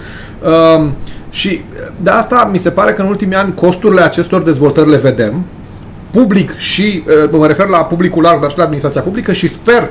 Um, 0.77 0.93
și 1.29 1.63
de 2.01 2.09
asta 2.09 2.49
mi 2.51 2.57
se 2.57 2.69
pare 2.69 2.93
că 2.93 3.01
în 3.01 3.07
ultimii 3.07 3.35
ani 3.35 3.53
costurile 3.53 4.01
acestor 4.01 4.41
dezvoltări 4.41 4.89
le 4.89 4.97
vedem, 4.97 5.43
public 6.11 6.57
și, 6.57 7.03
mă 7.31 7.47
refer 7.47 7.67
la 7.67 7.77
publicul 7.77 8.23
larg, 8.23 8.41
dar 8.41 8.49
și 8.49 8.57
la 8.57 8.63
administrația 8.63 9.01
publică 9.01 9.31
și 9.31 9.47
sper 9.47 9.89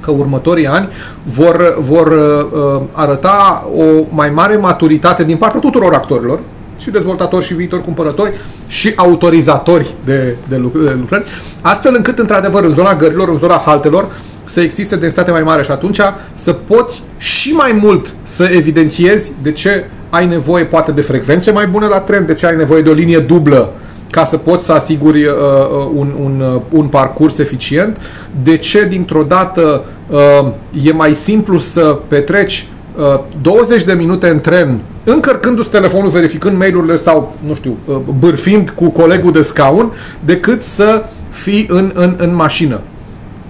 că 0.00 0.10
următorii 0.10 0.66
ani 0.66 0.88
vor, 1.22 1.76
vor 1.78 2.06
uh, 2.06 2.82
arăta 2.92 3.68
o 3.74 4.04
mai 4.08 4.30
mare 4.30 4.56
maturitate 4.56 5.24
din 5.24 5.36
partea 5.36 5.60
tuturor 5.60 5.94
actorilor, 5.94 6.40
și 6.78 6.90
dezvoltatori 6.90 7.44
și 7.44 7.54
viitori 7.54 7.84
cumpărători 7.84 8.34
și 8.66 8.92
autorizatori 8.96 9.94
de, 10.04 10.36
de, 10.48 10.56
de 10.56 10.96
lucrări, 11.00 11.24
astfel 11.60 11.94
încât, 11.94 12.18
într-adevăr, 12.18 12.64
în 12.64 12.72
zona 12.72 12.94
gărilor, 12.94 13.28
în 13.28 13.36
zona 13.36 13.62
haltelor, 13.64 14.08
să 14.44 14.60
existe 14.60 14.96
densitate 14.96 15.30
mai 15.30 15.42
mare 15.42 15.62
și 15.62 15.70
atunci 15.70 16.00
să 16.34 16.52
poți 16.52 17.02
și 17.16 17.52
mai 17.52 17.78
mult 17.82 18.14
să 18.22 18.48
evidențiezi 18.52 19.32
de 19.42 19.52
ce 19.52 19.84
ai 20.10 20.26
nevoie 20.26 20.64
poate 20.64 20.92
de 20.92 21.00
frecvențe 21.00 21.50
mai 21.50 21.66
bune 21.66 21.86
la 21.86 22.00
tren, 22.00 22.26
de 22.26 22.34
ce 22.34 22.46
ai 22.46 22.56
nevoie 22.56 22.82
de 22.82 22.90
o 22.90 22.92
linie 22.92 23.18
dublă 23.18 23.72
ca 24.10 24.24
să 24.24 24.36
poți 24.36 24.64
să 24.64 24.72
asiguri 24.72 25.24
uh, 25.24 25.32
uh, 25.32 25.90
un, 25.94 26.14
un, 26.22 26.40
uh, 26.54 26.60
un 26.70 26.86
parcurs 26.86 27.38
eficient, 27.38 28.00
de 28.42 28.56
ce 28.56 28.84
dintr-o 28.84 29.22
dată 29.22 29.84
uh, 30.06 30.52
e 30.84 30.92
mai 30.92 31.14
simplu 31.14 31.58
să 31.58 31.98
petreci 32.08 32.68
uh, 32.96 33.20
20 33.42 33.84
de 33.84 33.92
minute 33.92 34.28
în 34.28 34.40
tren 34.40 34.80
încărcându-ți 35.04 35.68
telefonul, 35.68 36.10
verificând 36.10 36.58
mail-urile 36.58 36.96
sau, 36.96 37.36
nu 37.46 37.54
știu, 37.54 37.76
uh, 37.84 37.96
bârfind 38.18 38.70
cu 38.70 38.90
colegul 38.90 39.32
de 39.32 39.42
scaun, 39.42 39.92
decât 40.24 40.62
să 40.62 41.04
fii 41.28 41.66
în, 41.70 41.90
în, 41.94 42.14
în 42.18 42.34
mașină. 42.34 42.80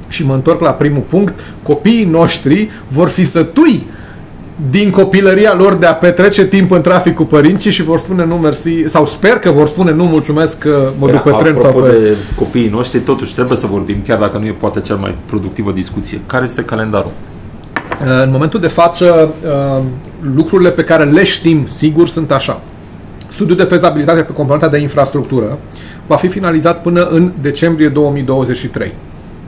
Și 0.09 0.25
mă 0.27 0.35
întorc 0.35 0.61
la 0.61 0.73
primul 0.73 1.03
punct, 1.09 1.35
copiii 1.63 2.05
noștri 2.05 2.71
vor 2.89 3.09
fi 3.09 3.27
sătui 3.27 3.87
din 4.71 4.91
copilăria 4.91 5.55
lor 5.55 5.75
de 5.75 5.87
a 5.87 5.95
petrece 5.95 6.47
timp 6.47 6.71
în 6.71 6.81
trafic 6.81 7.15
cu 7.15 7.25
părinții 7.25 7.71
și 7.71 7.83
vor 7.83 7.99
spune 7.99 8.25
nu 8.25 8.37
mersi, 8.37 8.89
sau 8.89 9.07
sper 9.07 9.33
că 9.33 9.51
vor 9.51 9.69
spune 9.69 9.93
nu 9.93 10.05
mulțumesc 10.05 10.59
că 10.59 10.91
mă 10.99 11.11
duc 11.11 11.23
pe 11.23 11.31
tren 11.39 11.57
sau 11.57 11.73
pe... 11.73 11.89
de 11.89 12.17
copiii 12.35 12.69
noștri, 12.69 12.99
totuși 13.01 13.35
trebuie 13.35 13.57
să 13.57 13.67
vorbim, 13.67 13.97
chiar 14.05 14.19
dacă 14.19 14.39
nu 14.39 14.47
e 14.47 14.55
poate 14.61 14.81
cel 14.81 14.97
mai 14.97 15.15
productivă 15.27 15.73
discuție. 15.73 16.21
Care 16.27 16.45
este 16.45 16.63
calendarul? 16.63 17.11
Uh, 18.01 18.07
în 18.25 18.31
momentul 18.31 18.61
de 18.61 18.69
față, 18.69 19.35
uh, 19.45 19.83
lucrurile 20.35 20.71
pe 20.71 20.83
care 20.83 21.05
le 21.05 21.25
știm 21.25 21.67
sigur 21.67 22.09
sunt 22.09 22.33
așa. 22.33 22.61
Studiul 23.29 23.57
de 23.57 23.65
fezabilitate 23.65 24.23
pe 24.23 24.33
componenta 24.33 24.69
de 24.69 24.79
infrastructură 24.79 25.59
va 26.07 26.17
fi 26.17 26.29
finalizat 26.29 26.83
până 26.83 27.05
în 27.05 27.33
decembrie 27.41 27.89
2023 27.89 28.93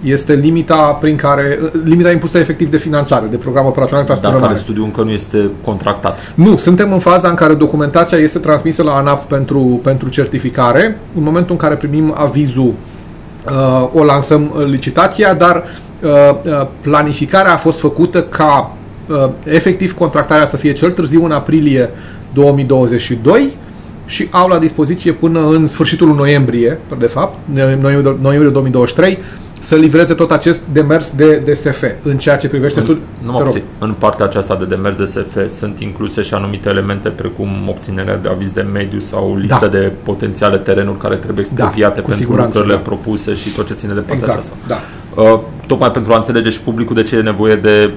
este 0.03 0.35
limita 0.35 0.77
prin 1.01 1.17
care 1.17 1.59
limita 1.85 2.11
impusă 2.11 2.39
efectiv 2.39 2.69
de 2.69 2.77
finanțare, 2.77 3.27
de 3.27 3.37
program 3.37 3.67
operațional 3.67 4.01
infrastructură 4.01 4.41
Dar 4.41 4.51
care 4.51 4.63
studiul 4.63 4.85
încă 4.85 5.03
nu 5.03 5.11
este 5.11 5.51
contractat. 5.65 6.33
Nu, 6.35 6.57
suntem 6.57 6.93
în 6.93 6.99
faza 6.99 7.29
în 7.29 7.35
care 7.35 7.55
documentația 7.55 8.19
este 8.19 8.39
transmisă 8.39 8.83
la 8.83 8.93
ANAP 8.93 9.29
pentru, 9.29 9.81
pentru 9.83 10.09
certificare. 10.09 11.01
În 11.17 11.23
momentul 11.23 11.51
în 11.51 11.57
care 11.57 11.75
primim 11.75 12.15
avizul, 12.17 12.75
uh, 13.47 13.89
o 13.93 14.05
lansăm 14.05 14.53
licitația, 14.67 15.35
dar 15.35 15.65
uh, 16.03 16.11
uh, 16.45 16.67
planificarea 16.81 17.53
a 17.53 17.57
fost 17.57 17.79
făcută 17.79 18.23
ca 18.23 18.77
uh, 19.07 19.31
efectiv 19.45 19.95
contractarea 19.95 20.47
să 20.47 20.57
fie 20.57 20.73
cel 20.73 20.91
târziu 20.91 21.25
în 21.25 21.33
aprilie 21.33 21.91
2022 22.33 23.57
și 24.11 24.29
au 24.31 24.49
la 24.49 24.59
dispoziție 24.59 25.13
până 25.13 25.49
în 25.49 25.67
sfârșitul 25.67 26.15
noiembrie, 26.15 26.79
de 26.99 27.07
fapt, 27.07 27.39
noiembrie 28.21 28.51
2023, 28.51 29.19
să 29.61 29.75
livreze 29.75 30.15
tot 30.15 30.31
acest 30.31 30.61
demers 30.73 31.13
de, 31.17 31.43
de 31.45 31.55
SF 31.55 31.83
în 32.03 32.17
ceea 32.17 32.37
ce 32.37 32.49
privește 32.49 32.81
studiul. 32.81 33.03
Nu 33.25 33.33
mă 33.33 33.41
puțin. 33.41 33.63
În 33.79 33.95
partea 33.99 34.25
aceasta 34.25 34.55
de 34.57 34.65
demers 34.65 34.97
de 34.97 35.05
SF 35.05 35.59
sunt 35.59 35.81
incluse 35.81 36.23
și 36.23 36.35
anumite 36.35 36.69
elemente 36.69 37.09
precum 37.09 37.49
obținerea 37.69 38.17
de 38.17 38.29
aviz 38.29 38.51
de 38.51 38.67
mediu 38.73 38.99
sau 38.99 39.37
listă 39.41 39.59
Da. 39.61 39.67
de 39.79 39.93
potențiale 40.03 40.57
terenuri 40.57 40.99
care 40.99 41.15
trebuie 41.15 41.45
expropriate 41.49 42.01
cu 42.01 42.07
pentru 42.07 42.23
siguranță, 42.25 42.47
lucrările 42.59 42.75
da. 42.75 42.89
propuse 42.89 43.35
și 43.35 43.49
tot 43.49 43.67
ce 43.67 43.73
ține 43.75 43.93
de 43.93 44.01
partea 44.01 44.17
Exact, 44.17 44.39
aceasta. 44.39 44.57
da. 44.67 45.23
Uh, 45.23 45.39
tocmai 45.67 45.91
pentru 45.91 46.13
a 46.13 46.17
înțelege 46.17 46.51
și 46.51 46.61
publicul 46.61 46.95
de 46.95 47.03
ce 47.03 47.17
e 47.17 47.21
nevoie 47.21 47.57
de 47.57 47.91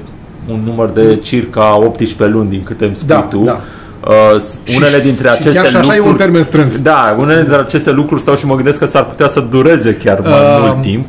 un 0.50 0.62
număr 0.66 0.90
de 0.90 1.16
circa 1.16 1.78
18 1.78 2.26
luni 2.38 2.50
din 2.50 2.64
câte 2.64 2.86
îmi 2.86 2.96
spui 2.96 3.08
Da, 3.08 3.20
tu. 3.22 3.44
da. 3.44 3.62
Uh, 4.08 4.40
s- 4.40 4.60
unele 4.78 5.00
dintre 5.00 5.28
și 5.28 5.34
aceste 5.34 5.60
chiar 5.60 5.68
și 5.68 5.76
așa 5.76 5.94
e 5.94 5.98
lucruri, 5.98 6.12
un 6.12 6.18
termen 6.18 6.44
strâns. 6.44 6.82
Da, 6.82 7.16
unele 7.20 7.40
dintre 7.40 7.56
aceste 7.60 7.92
lucruri 7.92 8.22
stau 8.22 8.36
și 8.36 8.46
mă 8.46 8.56
gândesc 8.56 8.80
că 8.80 8.86
s-ar 8.86 9.06
putea 9.06 9.28
să 9.28 9.40
dureze 9.40 9.96
chiar 9.96 10.20
mai 10.20 10.32
Uh, 10.32 10.58
mult 10.62 10.82
timp. 10.82 11.06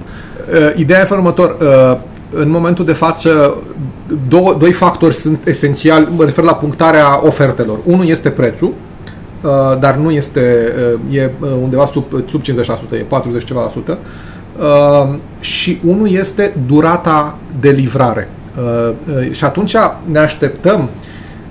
Uh, 0.48 0.72
Ideea 0.76 1.00
e 1.00 1.04
felul 1.04 1.22
următor. 1.22 1.56
Uh, 1.60 1.98
În 2.30 2.50
momentul 2.50 2.84
de 2.84 2.92
față, 2.92 3.62
două, 4.28 4.54
doi 4.58 4.72
factori 4.72 5.14
sunt 5.14 5.46
esențiali, 5.46 6.08
mă 6.16 6.24
refer 6.24 6.44
la 6.44 6.54
punctarea 6.54 7.26
ofertelor. 7.26 7.78
Unul 7.84 8.06
este 8.06 8.30
prețul, 8.30 8.72
uh, 9.42 9.50
dar 9.78 9.94
nu 9.94 10.10
este, 10.10 10.72
uh, 11.08 11.16
e 11.16 11.32
uh, 11.40 11.48
undeva 11.62 11.86
sub, 11.92 12.04
sub 12.28 12.42
50%, 12.42 12.44
e 12.92 12.96
40 12.96 13.44
ceva 13.44 13.62
la 13.62 13.68
sută. 13.68 13.98
Uh, 14.58 15.14
Și 15.40 15.80
unul 15.84 16.10
este 16.10 16.56
durata 16.66 17.38
de 17.60 17.70
livrare. 17.70 18.28
Uh, 18.58 18.94
uh, 19.18 19.30
Și 19.32 19.44
atunci 19.44 19.76
ne 20.04 20.18
așteptăm 20.18 20.88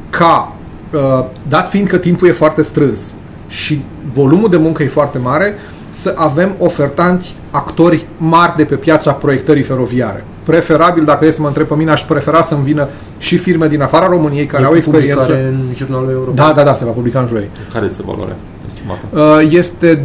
ca, 0.10 0.54
uh, 0.94 1.26
dat 1.48 1.70
fiind 1.70 1.88
că 1.88 1.98
timpul 1.98 2.28
e 2.28 2.32
foarte 2.32 2.62
strâns 2.62 3.00
și 3.48 3.82
volumul 4.14 4.50
de 4.50 4.58
muncă 4.58 4.84
e 4.84 4.88
foarte 4.88 5.18
mare, 5.18 5.54
să 5.94 6.14
avem 6.18 6.56
ofertanți 6.58 7.36
actori 7.52 8.06
mari 8.18 8.54
de 8.58 8.64
pe 8.66 8.76
piața 8.76 9.12
proiectării 9.12 9.64
feroviare. 9.64 10.24
Preferabil, 10.44 11.04
dacă 11.04 11.26
e 11.26 11.32
să 11.32 11.42
mă 11.42 11.48
întreb 11.48 11.68
pe 11.68 11.74
mine, 11.76 11.92
aș 11.92 12.02
prefera 12.02 12.42
să-mi 12.42 12.64
vină 12.64 12.88
și 13.18 13.38
firme 13.38 13.68
din 13.68 13.82
afara 13.82 14.08
României 14.08 14.46
care 14.46 14.64
E 14.64 14.66
au 14.66 14.72
cu 14.72 14.78
experiență. 14.78 15.20
publicare 15.20 15.48
în 15.48 15.74
jurnalul 15.74 16.10
european. 16.10 16.36
Da, 16.36 16.54
da, 16.56 16.64
da, 16.64 16.76
se 16.76 16.86
va 16.86 16.92
publica 16.92 17.20
în 17.20 17.28
joi. 17.28 17.50
Care 17.74 17.86
este 17.86 18.02
valoarea 18.06 18.36
estimată? 18.68 19.02
Uh, 19.12 19.48
Este 19.52 19.96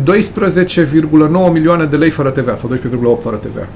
12,9 1.48 1.52
milioane 1.52 1.84
de 1.84 1.96
lei 1.96 2.10
fără 2.10 2.30
TVA 2.30 2.56
sau 2.56 2.70
12,8 3.18 3.22
fără 3.22 3.36
TVA. 3.36 3.66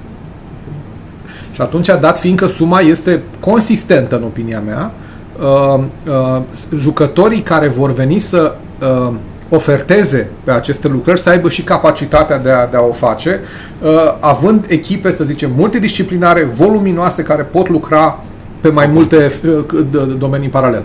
Și 1.53 1.61
atunci, 1.61 1.87
dat 2.01 2.19
fiindcă 2.19 2.47
suma 2.47 2.81
este 2.81 3.23
consistentă 3.41 4.17
în 4.17 4.23
opinia 4.23 4.61
mea, 4.61 4.93
uh, 5.41 5.85
uh, 6.09 6.43
jucătorii 6.77 7.41
care 7.41 7.69
vor 7.69 7.93
veni 7.93 8.19
să 8.19 8.55
uh, 8.81 9.13
oferteze 9.55 10.31
pe 10.45 10.51
aceste 10.51 10.89
lucrări 10.89 11.21
să 11.21 11.29
aibă 11.29 11.49
și 11.49 11.63
capacitatea 11.63 12.39
de 12.39 12.51
a, 12.51 12.67
de 12.67 12.77
a 12.77 12.81
o 12.81 12.93
face, 12.93 13.41
uh, 13.83 13.89
având 14.21 14.65
echipe, 14.69 15.11
să 15.11 15.25
zicem, 15.25 15.51
multidisciplinare, 15.57 16.45
voluminoase, 16.45 17.23
care 17.23 17.43
pot 17.43 17.69
lucra 17.69 18.19
pe 18.61 18.69
mai 18.69 18.87
multe 18.87 19.33
uh, 19.45 19.65
d- 19.91 20.19
domenii 20.19 20.45
în 20.45 20.53
paralel. 20.53 20.83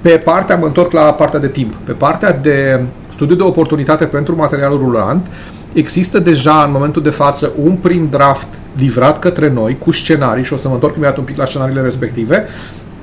Pe 0.00 0.10
partea, 0.10 0.56
mă 0.56 0.66
întorc 0.66 0.92
la 0.92 1.00
partea 1.00 1.38
de 1.38 1.48
timp, 1.48 1.74
pe 1.74 1.92
partea 1.92 2.32
de 2.32 2.84
studiu 3.12 3.34
de 3.34 3.42
oportunitate 3.42 4.04
pentru 4.04 4.36
materialul 4.36 4.78
rulant, 4.78 5.26
există 5.72 6.18
deja 6.18 6.62
în 6.66 6.72
momentul 6.72 7.02
de 7.02 7.10
față 7.10 7.52
un 7.62 7.76
prim 7.76 8.08
draft 8.10 8.48
livrat 8.76 9.18
către 9.18 9.50
noi 9.50 9.78
cu 9.78 9.92
scenarii 9.92 10.44
și 10.44 10.52
o 10.52 10.56
să 10.56 10.68
mă 10.68 10.74
întorc 10.74 10.94
imediat 10.96 11.16
un 11.18 11.24
pic 11.24 11.36
la 11.36 11.44
scenariile 11.44 11.80
respective. 11.80 12.46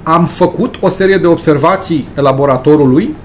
Am 0.04 0.26
făcut 0.26 0.76
o 0.80 0.90
serie 0.90 1.18
de 1.18 1.28
observații 1.28 2.08
elaboratorului 2.18 3.16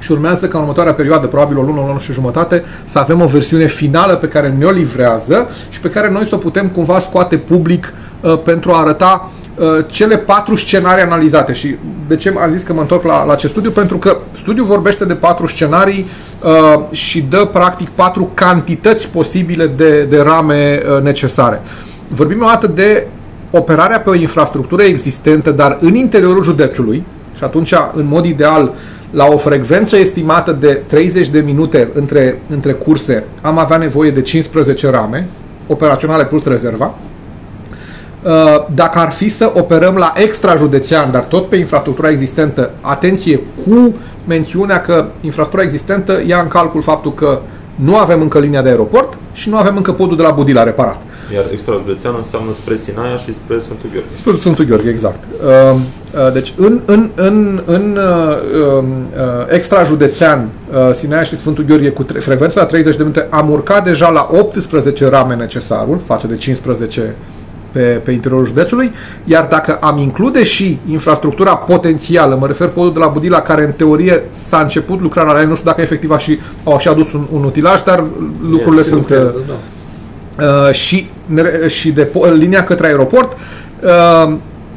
și 0.00 0.12
urmează 0.12 0.48
ca 0.48 0.56
în 0.56 0.62
următoarea 0.62 0.94
perioadă, 0.94 1.26
probabil 1.26 1.58
o 1.58 1.62
lună, 1.62 1.80
o 1.80 1.86
lună 1.86 1.98
și 1.98 2.12
jumătate, 2.12 2.64
să 2.84 2.98
avem 2.98 3.20
o 3.20 3.26
versiune 3.26 3.66
finală 3.66 4.14
pe 4.14 4.26
care 4.26 4.54
ne-o 4.58 4.70
livrează 4.70 5.48
și 5.68 5.80
pe 5.80 5.88
care 5.88 6.10
noi 6.10 6.26
să 6.28 6.34
o 6.34 6.38
putem 6.38 6.68
cumva 6.68 6.98
scoate 6.98 7.36
public 7.36 7.92
uh, 8.20 8.38
pentru 8.42 8.70
a 8.70 8.80
arăta 8.80 9.30
uh, 9.54 9.66
cele 9.86 10.16
patru 10.18 10.54
scenarii 10.54 11.04
analizate. 11.04 11.52
Și 11.52 11.76
de 12.08 12.16
ce 12.16 12.34
am 12.42 12.52
zis 12.52 12.62
că 12.62 12.72
mă 12.72 12.80
întorc 12.80 13.04
la, 13.04 13.24
la 13.24 13.32
acest 13.32 13.52
studiu? 13.52 13.70
Pentru 13.70 13.96
că 13.98 14.16
studiul 14.32 14.66
vorbește 14.66 15.04
de 15.04 15.14
patru 15.14 15.46
scenarii 15.46 16.06
uh, 16.42 16.82
și 16.90 17.20
dă 17.20 17.44
practic 17.44 17.88
patru 17.88 18.30
cantități 18.34 19.08
posibile 19.08 19.66
de, 19.66 20.02
de 20.02 20.20
rame 20.20 20.80
uh, 20.96 21.02
necesare. 21.02 21.62
Vorbim 22.08 22.42
o 22.42 22.46
dată 22.46 22.66
de 22.66 23.06
operarea 23.50 24.00
pe 24.00 24.10
o 24.10 24.14
infrastructură 24.14 24.82
existentă, 24.82 25.50
dar 25.50 25.76
în 25.80 25.94
interiorul 25.94 26.44
județului, 26.44 27.04
și 27.36 27.44
atunci, 27.44 27.74
în 27.94 28.06
mod 28.06 28.24
ideal, 28.24 28.72
la 29.10 29.26
o 29.26 29.36
frecvență 29.36 29.96
estimată 29.96 30.52
de 30.52 30.82
30 30.86 31.28
de 31.28 31.40
minute 31.40 31.88
între, 31.94 32.40
între 32.48 32.72
curse, 32.72 33.24
am 33.40 33.58
avea 33.58 33.76
nevoie 33.76 34.10
de 34.10 34.22
15 34.22 34.90
rame 34.90 35.28
operaționale 35.66 36.24
plus 36.24 36.44
rezerva. 36.44 36.94
Uh, 38.22 38.30
Dacă 38.74 38.98
ar 38.98 39.10
fi 39.10 39.28
să 39.28 39.52
operăm 39.54 39.94
la 39.94 40.12
extrajudețean, 40.16 41.10
dar 41.10 41.22
tot 41.24 41.48
pe 41.48 41.56
infrastructura 41.56 42.08
existentă, 42.08 42.70
atenție, 42.80 43.40
cu 43.66 43.94
mențiunea 44.26 44.80
că 44.80 45.06
infrastructura 45.20 45.62
existentă 45.62 46.22
ia 46.26 46.40
în 46.40 46.48
calcul 46.48 46.82
faptul 46.82 47.14
că 47.14 47.40
nu 47.74 47.96
avem 47.96 48.20
încă 48.20 48.38
linia 48.38 48.62
de 48.62 48.68
aeroport 48.68 49.18
și 49.32 49.48
nu 49.48 49.56
avem 49.56 49.76
încă 49.76 49.92
podul 49.92 50.16
de 50.16 50.22
la 50.22 50.30
Budila 50.30 50.62
reparat. 50.62 51.02
Iar 51.34 51.44
extrajudețean 51.52 52.14
înseamnă 52.16 52.52
spre 52.52 52.76
Sinaia 52.76 53.16
și 53.16 53.34
spre 53.34 53.58
Sfântul 53.58 53.88
Gheorghe. 53.92 54.08
Spre 54.20 54.32
Sfântul 54.38 54.64
Gheorghe, 54.64 54.88
exact. 54.90 55.24
Uh, 55.24 55.76
uh, 56.26 56.32
Deci, 56.32 56.52
în, 56.56 56.80
în, 56.86 57.10
în, 57.14 57.62
în 57.64 57.98
uh, 57.98 58.36
um, 58.78 58.88
uh, 58.90 59.46
extrajudețean, 59.48 60.48
uh, 60.70 60.94
Sinaia 60.94 61.22
și 61.22 61.36
Sfântul 61.36 61.64
Gheorghe, 61.64 61.90
cu 61.90 62.02
tre- 62.02 62.18
frecvența 62.18 62.60
la 62.60 62.66
30 62.66 62.96
de 62.96 63.02
minute, 63.02 63.26
am 63.30 63.50
urcat 63.50 63.84
deja 63.84 64.08
la 64.10 64.28
18 64.32 65.08
rame 65.08 65.34
necesarul, 65.34 66.00
față 66.06 66.26
de 66.26 66.36
15 66.36 67.14
pe, 67.72 67.80
pe 68.04 68.10
interiorul 68.10 68.46
județului, 68.46 68.90
iar 69.24 69.46
dacă 69.50 69.74
am 69.80 69.98
include 69.98 70.44
și 70.44 70.78
infrastructura 70.90 71.56
potențială, 71.56 72.36
mă 72.40 72.46
refer 72.46 72.68
podul 72.68 72.92
de 72.92 72.98
la 72.98 73.06
Budila, 73.06 73.40
care 73.40 73.64
în 73.64 73.72
teorie 73.72 74.22
s-a 74.30 74.58
început 74.60 75.00
lucrarea 75.00 75.32
la 75.32 75.40
el, 75.40 75.46
nu 75.48 75.54
știu 75.54 75.68
dacă 75.68 75.80
efectiv 75.80 76.10
a 76.10 76.18
și, 76.18 76.38
au 76.64 76.78
și 76.78 76.88
adus 76.88 77.12
un, 77.12 77.26
un 77.32 77.44
utilaj, 77.44 77.80
dar 77.82 78.04
lucrurile 78.50 78.82
sunt... 78.82 79.10
uh, 79.10 79.16
Da. 79.46 79.54
Uh, 80.40 80.72
și, 80.74 81.06
ne- 81.26 81.68
și 81.68 81.90
de 81.90 82.06
po- 82.06 82.32
linia 82.32 82.64
către 82.64 82.86
aeroport 82.86 83.36
uh, 83.82 84.36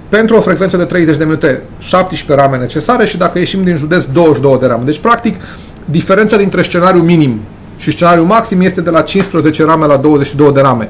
pentru 0.10 0.36
o 0.36 0.42
frecvență 0.42 0.78
de 0.78 0.84
30 0.84 1.18
de 1.18 1.24
minute 1.24 1.62
17 1.80 2.46
rame 2.46 2.58
necesare 2.58 3.06
și 3.06 3.18
dacă 3.18 3.40
ieșim 3.40 3.64
din 3.64 3.76
județ 3.76 4.04
22 4.04 4.58
de 4.60 4.66
rame. 4.66 4.84
Deci 4.86 5.00
practic 5.00 5.42
diferența 5.86 6.38
dintre 6.38 6.62
scenariul 6.62 7.04
minim 7.04 7.40
și 7.78 7.92
scenariul 7.92 8.26
maxim 8.26 8.62
este 8.62 8.82
de 8.82 8.90
la 8.90 9.02
15 9.02 9.66
rame 9.66 9.86
la 9.86 9.98
22 9.98 10.52
de 10.52 10.62
rame. 10.62 10.90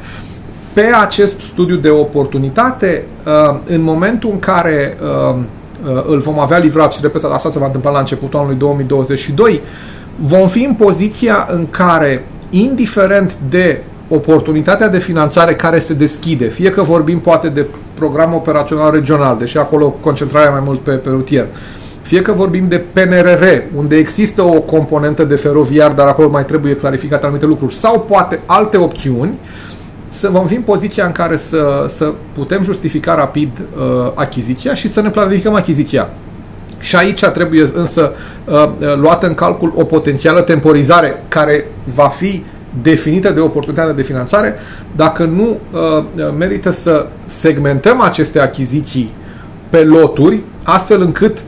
Pe 0.74 0.89
acest 1.01 1.39
studiu 1.39 1.76
de 1.76 1.89
oportunitate, 1.89 3.05
uh, 3.26 3.59
în 3.65 3.82
momentul 3.82 4.30
în 4.32 4.39
care 4.39 4.97
uh, 5.01 5.36
uh, 5.95 6.03
îl 6.07 6.19
vom 6.19 6.39
avea 6.39 6.57
livrat 6.57 6.93
și 6.93 6.99
repet, 7.01 7.24
asta 7.24 7.49
se 7.51 7.59
va 7.59 7.65
întâmpla 7.65 7.91
la 7.91 7.99
începutul 7.99 8.39
anului 8.39 8.57
2022, 8.57 9.61
vom 10.15 10.47
fi 10.47 10.63
în 10.63 10.74
poziția 10.74 11.47
în 11.51 11.67
care, 11.69 12.26
indiferent 12.49 13.38
de 13.49 13.84
oportunitatea 14.08 14.89
de 14.89 14.99
finanțare 14.99 15.56
care 15.56 15.80
se 15.80 15.93
deschide, 15.93 16.45
fie 16.45 16.70
că 16.70 16.82
vorbim 16.82 17.20
poate 17.20 17.49
de 17.49 17.66
program 17.93 18.34
operațional 18.34 18.91
regional, 18.91 19.38
deși 19.38 19.58
acolo 19.58 19.89
concentrarea 19.89 20.51
mai 20.51 20.62
mult 20.66 20.80
pe, 20.80 20.91
pe 20.91 21.10
rutier, 21.10 21.47
fie 22.01 22.22
că 22.22 22.32
vorbim 22.32 22.66
de 22.68 22.84
PNRR, 22.93 23.43
unde 23.76 23.95
există 23.95 24.41
o 24.41 24.62
componentă 24.62 25.24
de 25.24 25.36
feroviar, 25.36 25.91
dar 25.91 26.08
acolo 26.08 26.30
mai 26.30 26.45
trebuie 26.45 26.76
clarificate 26.76 27.24
anumite 27.24 27.45
lucruri, 27.45 27.74
sau 27.74 27.99
poate 27.99 28.39
alte 28.45 28.78
opțiuni, 28.78 29.39
să 30.08 30.30
vom 30.30 30.45
fi 30.45 30.56
în 30.56 30.62
poziția 30.62 31.06
în 31.06 31.12
care 31.12 31.38
să, 31.38 31.86
să 31.88 32.14
putem 32.34 32.64
justifica 32.64 33.16
rapid 33.16 33.49
uh, 33.60 34.12
achiziția 34.14 34.76
și 34.76 34.88
să 34.88 35.01
ne 35.01 35.10
planificăm 35.10 35.54
achiziția. 35.54 36.10
Și 36.80 36.95
aici 36.95 37.26
trebuie 37.26 37.70
însă 37.74 38.12
uh, 38.45 38.54
uh, 38.54 38.95
luată 38.95 39.28
în 39.28 39.34
calcul 39.34 39.74
o 39.76 39.84
potențială 39.84 40.41
temporizare 40.41 41.24
care 41.28 41.66
va 41.95 42.08
fi 42.08 42.43
definită 42.82 43.32
de 43.32 43.39
oportunitatea 43.39 43.93
de 43.93 44.01
finanțare, 44.01 44.55
dacă 44.95 45.24
nu 45.24 45.59
uh, 45.71 45.80
uh, 46.15 46.34
merită 46.38 46.71
să 46.71 47.07
segmentăm 47.26 48.01
aceste 48.01 48.39
achiziții 48.39 49.13
pe 49.69 49.84
loturi, 49.84 50.41
astfel 50.63 51.01
încât 51.01 51.43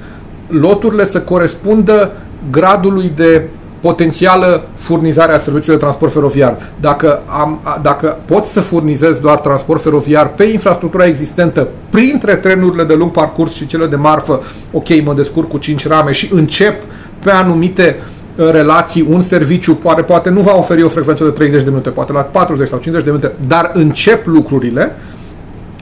loturile 0.47 1.05
să 1.05 1.21
corespundă 1.21 2.11
gradului 2.51 3.11
de 3.15 3.43
potențială 3.80 4.67
furnizare 4.76 5.34
a 5.34 5.38
serviciului 5.38 5.78
de 5.78 5.84
transport 5.84 6.11
feroviar. 6.13 6.57
Dacă, 6.80 7.21
am, 7.26 7.59
a- 7.63 7.80
dacă 7.82 8.17
pot 8.26 8.45
să 8.45 8.59
furnizez 8.61 9.17
doar 9.17 9.39
transport 9.39 9.82
feroviar 9.82 10.28
pe 10.34 10.43
infrastructura 10.43 11.05
existentă, 11.05 11.67
printre 11.89 12.36
trenurile 12.36 12.84
de 12.84 12.93
lung 12.93 13.11
parcurs 13.11 13.53
și 13.53 13.65
cele 13.65 13.86
de 13.86 13.95
marfă, 13.95 14.41
ok, 14.71 15.03
mă 15.03 15.13
descurc 15.13 15.49
cu 15.49 15.57
5 15.57 15.88
rame 15.88 16.11
și 16.11 16.30
încep 16.34 16.84
pe 17.23 17.32
anumite 17.32 17.95
uh, 17.99 18.05
relații, 18.36 19.06
un 19.10 19.22
serviciu 19.22 19.76
poate, 19.76 20.02
poate 20.02 20.30
nu 20.30 20.42
va 20.42 20.58
oferi 20.58 20.84
o 20.84 20.90
frecvență 20.90 21.24
de 21.24 21.30
30 21.30 21.64
de 21.64 21.70
minute, 21.70 21.90
poate 21.90 22.12
la 22.12 22.22
40 22.22 22.68
sau 22.68 22.80
50 22.80 23.06
de 23.06 23.12
minute, 23.12 23.34
dar 23.48 23.72
încep 23.74 24.26
lucrurile, 24.26 24.96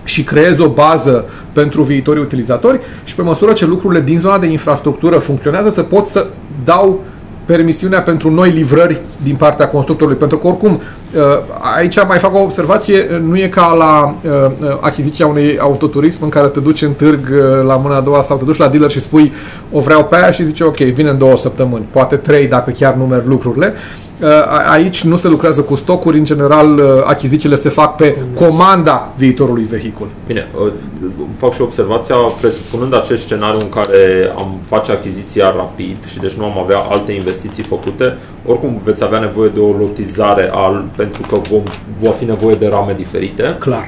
și 0.04 0.24
creez 0.24 0.60
o 0.60 0.70
bază 0.70 1.26
pentru 1.52 1.84
viitorii 1.84 2.22
utilizatori 2.22 2.80
și 3.04 3.16
pe 3.16 3.22
măsură 3.22 3.54
ce 3.54 3.66
lucrurile 3.66 4.02
din 4.02 4.20
zona 4.20 4.38
de 4.38 4.48
infrastructură 4.48 5.18
funcționează, 5.18 5.70
să 5.70 5.84
pot 5.84 6.08
să 6.08 6.28
dau 6.64 7.04
permisiunea 7.46 8.02
pentru 8.02 8.32
noi 8.32 8.50
livrări 8.50 9.02
din 9.24 9.36
partea 9.36 9.68
constructorului. 9.68 10.20
Pentru 10.20 10.38
că 10.38 10.48
oricum, 10.48 10.72
uh, 10.72 11.22
aici 11.76 12.06
mai 12.08 12.18
fac 12.18 12.36
o 12.36 12.42
observație, 12.42 13.22
nu 13.28 13.38
e 13.38 13.48
ca 13.48 13.74
la 13.74 14.16
uh, 14.24 14.32
uh, 14.62 14.78
achiziția 14.80 15.28
unui 15.28 15.58
autoturism 15.60 16.24
în 16.24 16.30
care 16.30 16.48
te 16.48 16.60
duci 16.60 16.82
în 16.82 16.94
târg 16.94 17.28
la 17.66 17.76
mâna 17.76 17.96
a 17.96 18.02
doua 18.02 18.22
sau 18.22 18.38
te 18.38 18.44
duci 18.44 18.58
la 18.58 18.68
dealer 18.68 18.90
și 18.90 19.00
spui 19.00 19.34
o 19.72 19.80
vreau 19.80 20.04
pe 20.04 20.16
aia 20.16 20.32
și 20.32 20.44
zice 20.44 20.64
ok, 20.64 20.78
vine 20.78 21.10
în 21.10 21.18
două 21.18 21.38
săptămâni, 21.38 21.88
poate 21.92 22.16
trei 22.16 22.48
dacă 22.48 22.72
chiar 22.72 22.94
nu 22.94 23.06
merg 23.06 23.26
lucrurile. 23.26 23.74
Aici 24.72 25.04
nu 25.04 25.18
se 25.18 25.28
lucrează 25.28 25.62
cu 25.62 25.76
stocuri, 25.76 26.18
în 26.18 26.24
general 26.24 26.82
achizițiile 27.06 27.56
se 27.56 27.70
fac 27.70 27.96
pe 27.96 28.18
comanda 28.36 29.14
viitorului 29.18 29.64
vehicul. 29.64 30.08
Bine, 30.28 30.48
fac 31.38 31.54
și 31.54 31.62
observația, 31.62 32.16
presupunând 32.16 32.96
acest 32.96 33.24
scenariu 33.24 33.60
în 33.60 33.70
care 33.70 34.32
am 34.38 34.60
face 34.68 34.92
achiziția 34.92 35.54
rapid 35.56 35.98
și 36.12 36.20
deci 36.20 36.34
nu 36.34 36.46
am 36.46 36.58
avea 36.58 36.78
alte 36.78 37.12
investiții 37.12 37.64
făcute, 37.64 38.18
oricum 38.46 38.82
veți 38.84 39.04
avea 39.04 39.20
nevoie 39.20 39.52
de 39.54 39.60
o 39.60 39.72
lotizare 39.72 40.50
al, 40.54 40.86
pentru 40.96 41.22
că 41.30 41.40
vom, 41.50 41.64
va 42.02 42.12
fi 42.12 42.26
nevoie 42.26 42.56
de 42.56 42.68
rame 42.68 42.94
diferite. 42.98 43.56
Clar 43.60 43.88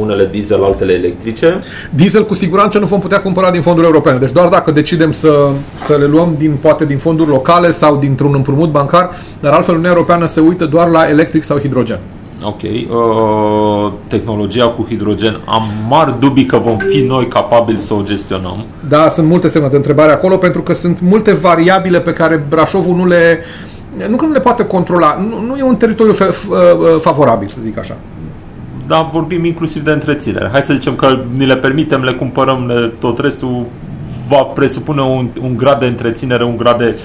unele 0.00 0.28
diesel, 0.30 0.64
altele 0.64 0.92
electrice. 0.92 1.58
Diesel 1.90 2.24
cu 2.24 2.34
siguranță 2.34 2.78
nu 2.78 2.86
vom 2.86 3.00
putea 3.00 3.20
cumpăra 3.20 3.50
din 3.50 3.60
fonduri 3.60 3.86
europene. 3.86 4.18
Deci 4.18 4.32
doar 4.32 4.48
dacă 4.48 4.70
decidem 4.70 5.12
să, 5.12 5.48
să 5.74 5.96
le 5.96 6.06
luăm 6.06 6.34
din, 6.38 6.56
poate 6.60 6.84
din 6.84 6.98
fonduri 6.98 7.30
locale 7.30 7.70
sau 7.70 7.96
dintr-un 7.96 8.34
împrumut 8.34 8.70
bancar, 8.70 9.10
dar 9.40 9.52
altfel 9.52 9.74
Uniunea 9.74 9.94
Europeană 9.94 10.26
se 10.26 10.40
uită 10.40 10.64
doar 10.64 10.88
la 10.88 11.08
electric 11.08 11.44
sau 11.44 11.58
hidrogen. 11.58 11.98
Ok. 12.42 12.62
Uh, 12.62 13.92
tehnologia 14.06 14.66
cu 14.66 14.86
hidrogen, 14.88 15.40
am 15.44 15.62
mari 15.88 16.14
dubii 16.18 16.44
că 16.44 16.56
vom 16.56 16.76
fi 16.76 17.00
noi 17.00 17.28
capabili 17.28 17.78
să 17.78 17.94
o 17.94 18.02
gestionăm. 18.02 18.64
Da, 18.88 19.08
sunt 19.08 19.28
multe 19.28 19.48
semne 19.48 19.68
de 19.68 19.76
întrebare 19.76 20.12
acolo 20.12 20.36
pentru 20.36 20.62
că 20.62 20.72
sunt 20.72 20.98
multe 21.00 21.32
variabile 21.32 22.00
pe 22.00 22.12
care 22.12 22.44
Brașovul 22.48 22.96
nu 22.96 23.06
le 23.06 23.40
nu 24.08 24.16
că 24.16 24.24
nu 24.24 24.32
le 24.32 24.40
poate 24.40 24.64
controla, 24.64 25.26
nu, 25.30 25.46
nu 25.46 25.56
e 25.56 25.62
un 25.62 25.76
teritoriu 25.76 26.12
fe, 26.12 26.24
f, 26.24 26.48
uh, 26.48 26.56
favorabil, 27.00 27.48
să 27.48 27.58
zic 27.64 27.78
așa. 27.78 27.96
Da, 28.86 29.08
vorbim 29.12 29.44
inclusiv 29.44 29.84
de 29.84 29.90
întreținere. 29.90 30.48
Hai 30.52 30.62
să 30.62 30.72
zicem 30.72 30.94
că 30.94 31.18
ni 31.36 31.46
le 31.46 31.56
permitem, 31.56 32.02
le 32.02 32.12
cumpărăm, 32.12 32.92
tot 32.98 33.18
restul 33.18 33.66
va 34.28 34.42
presupune 34.42 35.02
un, 35.02 35.28
un 35.42 35.56
grad 35.56 35.80
de 35.80 35.86
întreținere, 35.86 36.44
un 36.44 36.56
grad 36.56 36.78
de 36.78 36.98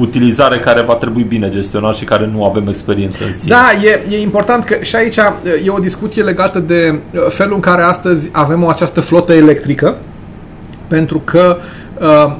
utilizare 0.00 0.58
care 0.58 0.82
va 0.82 0.94
trebui 0.94 1.22
bine 1.22 1.48
gestionat 1.48 1.94
și 1.94 2.04
care 2.04 2.30
nu 2.32 2.44
avem 2.44 2.66
experiență 2.68 3.24
în 3.26 3.34
sine. 3.34 3.54
Da, 3.54 3.86
e, 3.88 4.16
e 4.16 4.20
important 4.20 4.64
că 4.64 4.76
și 4.80 4.96
aici 4.96 5.16
e 5.64 5.70
o 5.70 5.78
discuție 5.78 6.22
legată 6.22 6.58
de 6.58 7.00
uh, 7.14 7.26
felul 7.28 7.54
în 7.54 7.60
care 7.60 7.82
astăzi 7.82 8.28
avem 8.32 8.62
o 8.62 8.68
această 8.68 9.00
flotă 9.00 9.32
electrică, 9.32 9.96
pentru 10.88 11.22
că 11.24 11.56
uh, 12.00 12.36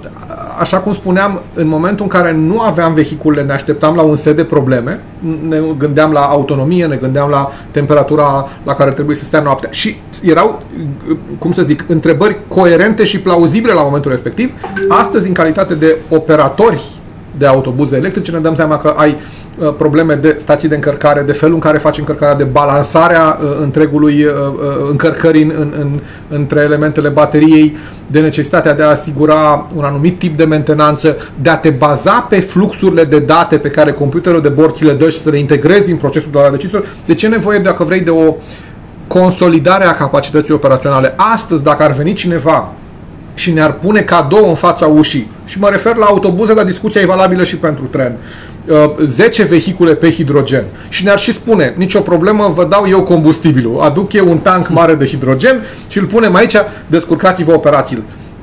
așa 0.59 0.79
cum 0.79 0.93
spuneam, 0.93 1.43
în 1.55 1.69
momentul 1.69 2.03
în 2.03 2.11
care 2.11 2.33
nu 2.33 2.61
aveam 2.61 2.95
vehiculele, 2.95 3.47
ne 3.47 3.53
așteptam 3.53 3.95
la 3.95 4.03
un 4.03 4.17
set 4.17 4.37
de 4.37 4.45
probleme, 4.45 5.01
ne 5.49 5.61
gândeam 5.79 6.13
la 6.13 6.21
autonomie, 6.21 6.87
ne 6.87 6.97
gândeam 6.97 7.31
la 7.31 7.51
temperatura 7.71 8.49
la 8.65 8.75
care 8.75 8.91
trebuie 8.91 9.17
să 9.17 9.25
stea 9.25 9.41
noaptea 9.41 9.71
și 9.71 9.97
erau, 10.23 10.63
cum 11.39 11.53
să 11.53 11.63
zic, 11.63 11.85
întrebări 11.89 12.39
coerente 12.49 13.05
și 13.05 13.21
plauzibile 13.21 13.73
la 13.73 13.83
momentul 13.83 14.11
respectiv. 14.11 14.53
Astăzi, 14.89 15.29
în 15.29 15.35
calitate 15.35 15.75
de 15.75 15.97
operatori 16.09 16.97
de 17.39 17.47
autobuze 17.47 17.97
electrice, 17.97 18.30
ne 18.30 18.39
dăm 18.39 18.55
seama 18.55 18.78
că 18.78 18.95
ai 18.97 19.16
uh, 19.59 19.74
probleme 19.76 20.14
de 20.14 20.36
stații 20.39 20.68
de 20.68 20.74
încărcare, 20.74 21.22
de 21.22 21.32
felul 21.32 21.55
în 21.55 21.61
care 21.61 21.78
faci 21.78 21.99
încărcarea, 21.99 22.34
de 22.34 22.45
balansarea 22.45 23.39
uh, 23.41 23.59
întregului 23.61 24.24
uh, 24.24 24.32
încărcării 24.91 25.43
în, 25.43 25.53
în, 25.55 25.72
în, 25.78 26.01
între 26.28 26.61
elementele 26.61 27.09
bateriei, 27.09 27.76
de 28.07 28.20
necesitatea 28.20 28.74
de 28.74 28.82
a 28.82 28.91
asigura 28.91 29.66
un 29.76 29.84
anumit 29.84 30.18
tip 30.18 30.36
de 30.36 30.45
mentenanță, 30.45 31.16
de 31.43 31.51
a 31.51 31.57
te 31.57 31.70
baza 31.70 32.26
pe 32.28 32.41
fluxurile 32.41 33.05
de 33.05 33.18
date 33.18 33.59
pe 33.59 33.70
care 33.70 33.93
computerul 33.93 34.41
de 34.41 34.49
bord 34.49 34.74
ți 34.74 34.84
le 34.84 34.93
dă 34.93 35.09
și 35.09 35.20
să 35.20 35.30
le 35.30 35.39
integrezi 35.39 35.91
în 35.91 35.97
procesul 35.97 36.28
de 36.32 36.39
la 36.39 36.51
deciziilor. 36.51 36.86
De 37.07 37.14
ce 37.14 37.28
nevoie, 37.28 37.59
dacă 37.59 37.84
vrei, 37.84 38.01
de 38.01 38.11
o 38.11 38.34
consolidare 39.07 39.84
a 39.84 39.95
capacității 39.95 40.55
operaționale? 40.55 41.14
Astăzi, 41.16 41.62
dacă 41.62 41.82
ar 41.82 41.91
veni 41.91 42.12
cineva 42.12 42.72
și 43.39 43.53
ne-ar 43.53 43.72
pune 43.72 44.01
cadou 44.01 44.49
în 44.49 44.55
fața 44.55 44.86
ușii. 44.86 45.30
Și 45.45 45.59
mă 45.59 45.68
refer 45.68 45.97
la 45.97 46.05
autobuze, 46.05 46.55
dar 46.55 46.64
discuția 46.64 47.01
e 47.01 47.07
valabilă 47.07 47.45
și 47.45 47.57
pentru 47.57 47.84
tren. 47.84 48.16
10 49.05 49.43
uh, 49.43 49.49
vehicule 49.49 49.95
pe 49.95 50.11
hidrogen 50.11 50.64
și 50.89 51.05
ne-ar 51.05 51.18
și 51.18 51.32
spune, 51.32 51.74
nicio 51.76 52.01
problemă, 52.01 52.53
vă 52.55 52.64
dau 52.64 52.86
eu 52.89 53.03
combustibilul, 53.03 53.80
aduc 53.80 54.12
eu 54.12 54.30
un 54.30 54.39
tank 54.39 54.68
mare 54.68 54.95
de 54.95 55.07
hidrogen 55.07 55.66
și 55.89 55.99
îl 55.99 56.05
punem 56.05 56.34
aici, 56.34 56.55
descurcați-vă 56.86 57.53
operațiile. 57.53 58.03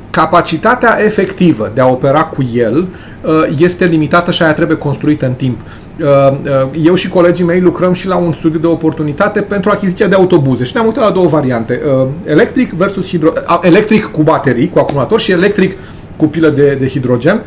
Capacitatea 0.09 0.97
efectivă 1.05 1.71
de 1.73 1.81
a 1.81 1.87
opera 1.87 2.23
cu 2.23 2.49
el 2.53 2.87
uh, 3.21 3.31
este 3.57 3.85
limitată 3.85 4.31
și 4.31 4.41
aia 4.43 4.53
trebuie 4.53 4.77
construită 4.77 5.25
în 5.25 5.33
timp. 5.33 5.59
Uh, 6.01 6.07
uh, 6.31 6.69
eu 6.83 6.95
și 6.95 7.09
colegii 7.09 7.45
mei 7.45 7.61
lucrăm 7.61 7.93
și 7.93 8.07
la 8.07 8.15
un 8.15 8.31
studiu 8.31 8.59
de 8.59 8.67
oportunitate 8.67 9.41
pentru 9.41 9.69
achiziția 9.69 10.07
de 10.07 10.15
autobuze 10.15 10.63
și 10.63 10.71
ne-am 10.73 10.85
uitat 10.85 11.03
la 11.03 11.11
două 11.11 11.27
variante. 11.27 11.81
Uh, 11.85 12.07
electric 12.25 12.71
versus 12.71 13.07
hidro... 13.07 13.31
electric 13.61 14.05
cu 14.05 14.23
baterii, 14.23 14.69
cu 14.69 14.79
acumulator 14.79 15.19
și 15.19 15.31
electric 15.31 15.77
cu 16.15 16.27
pilă 16.27 16.49
de, 16.49 16.77
de 16.79 16.87
hidrogen. 16.87 17.41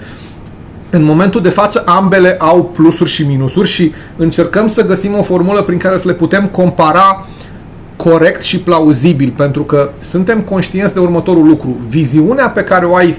În 0.90 1.04
momentul 1.04 1.40
de 1.40 1.48
față, 1.48 1.82
ambele 1.86 2.36
au 2.38 2.64
plusuri 2.64 3.10
și 3.10 3.26
minusuri 3.26 3.68
și 3.68 3.92
încercăm 4.16 4.68
să 4.68 4.86
găsim 4.86 5.18
o 5.18 5.22
formulă 5.22 5.62
prin 5.62 5.78
care 5.78 5.98
să 5.98 6.08
le 6.08 6.14
putem 6.14 6.46
compara 6.46 7.26
corect 7.96 8.42
și 8.42 8.60
plauzibil, 8.60 9.32
pentru 9.36 9.62
că 9.62 9.90
suntem 10.00 10.40
conștienți 10.40 10.94
de 10.94 11.00
următorul 11.00 11.46
lucru. 11.46 11.76
Viziunea 11.88 12.48
pe 12.48 12.62
care 12.62 12.84
o 12.84 12.94
ai 12.94 13.16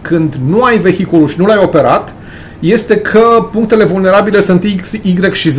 când 0.00 0.34
nu 0.48 0.62
ai 0.62 0.78
vehiculul 0.78 1.28
și 1.28 1.38
nu 1.38 1.46
l-ai 1.46 1.60
operat, 1.62 2.14
este 2.62 2.96
că 2.96 3.48
punctele 3.52 3.84
vulnerabile 3.84 4.40
sunt 4.40 4.64
X, 4.82 4.92
Y 4.92 5.18
și 5.32 5.50
Z. 5.50 5.58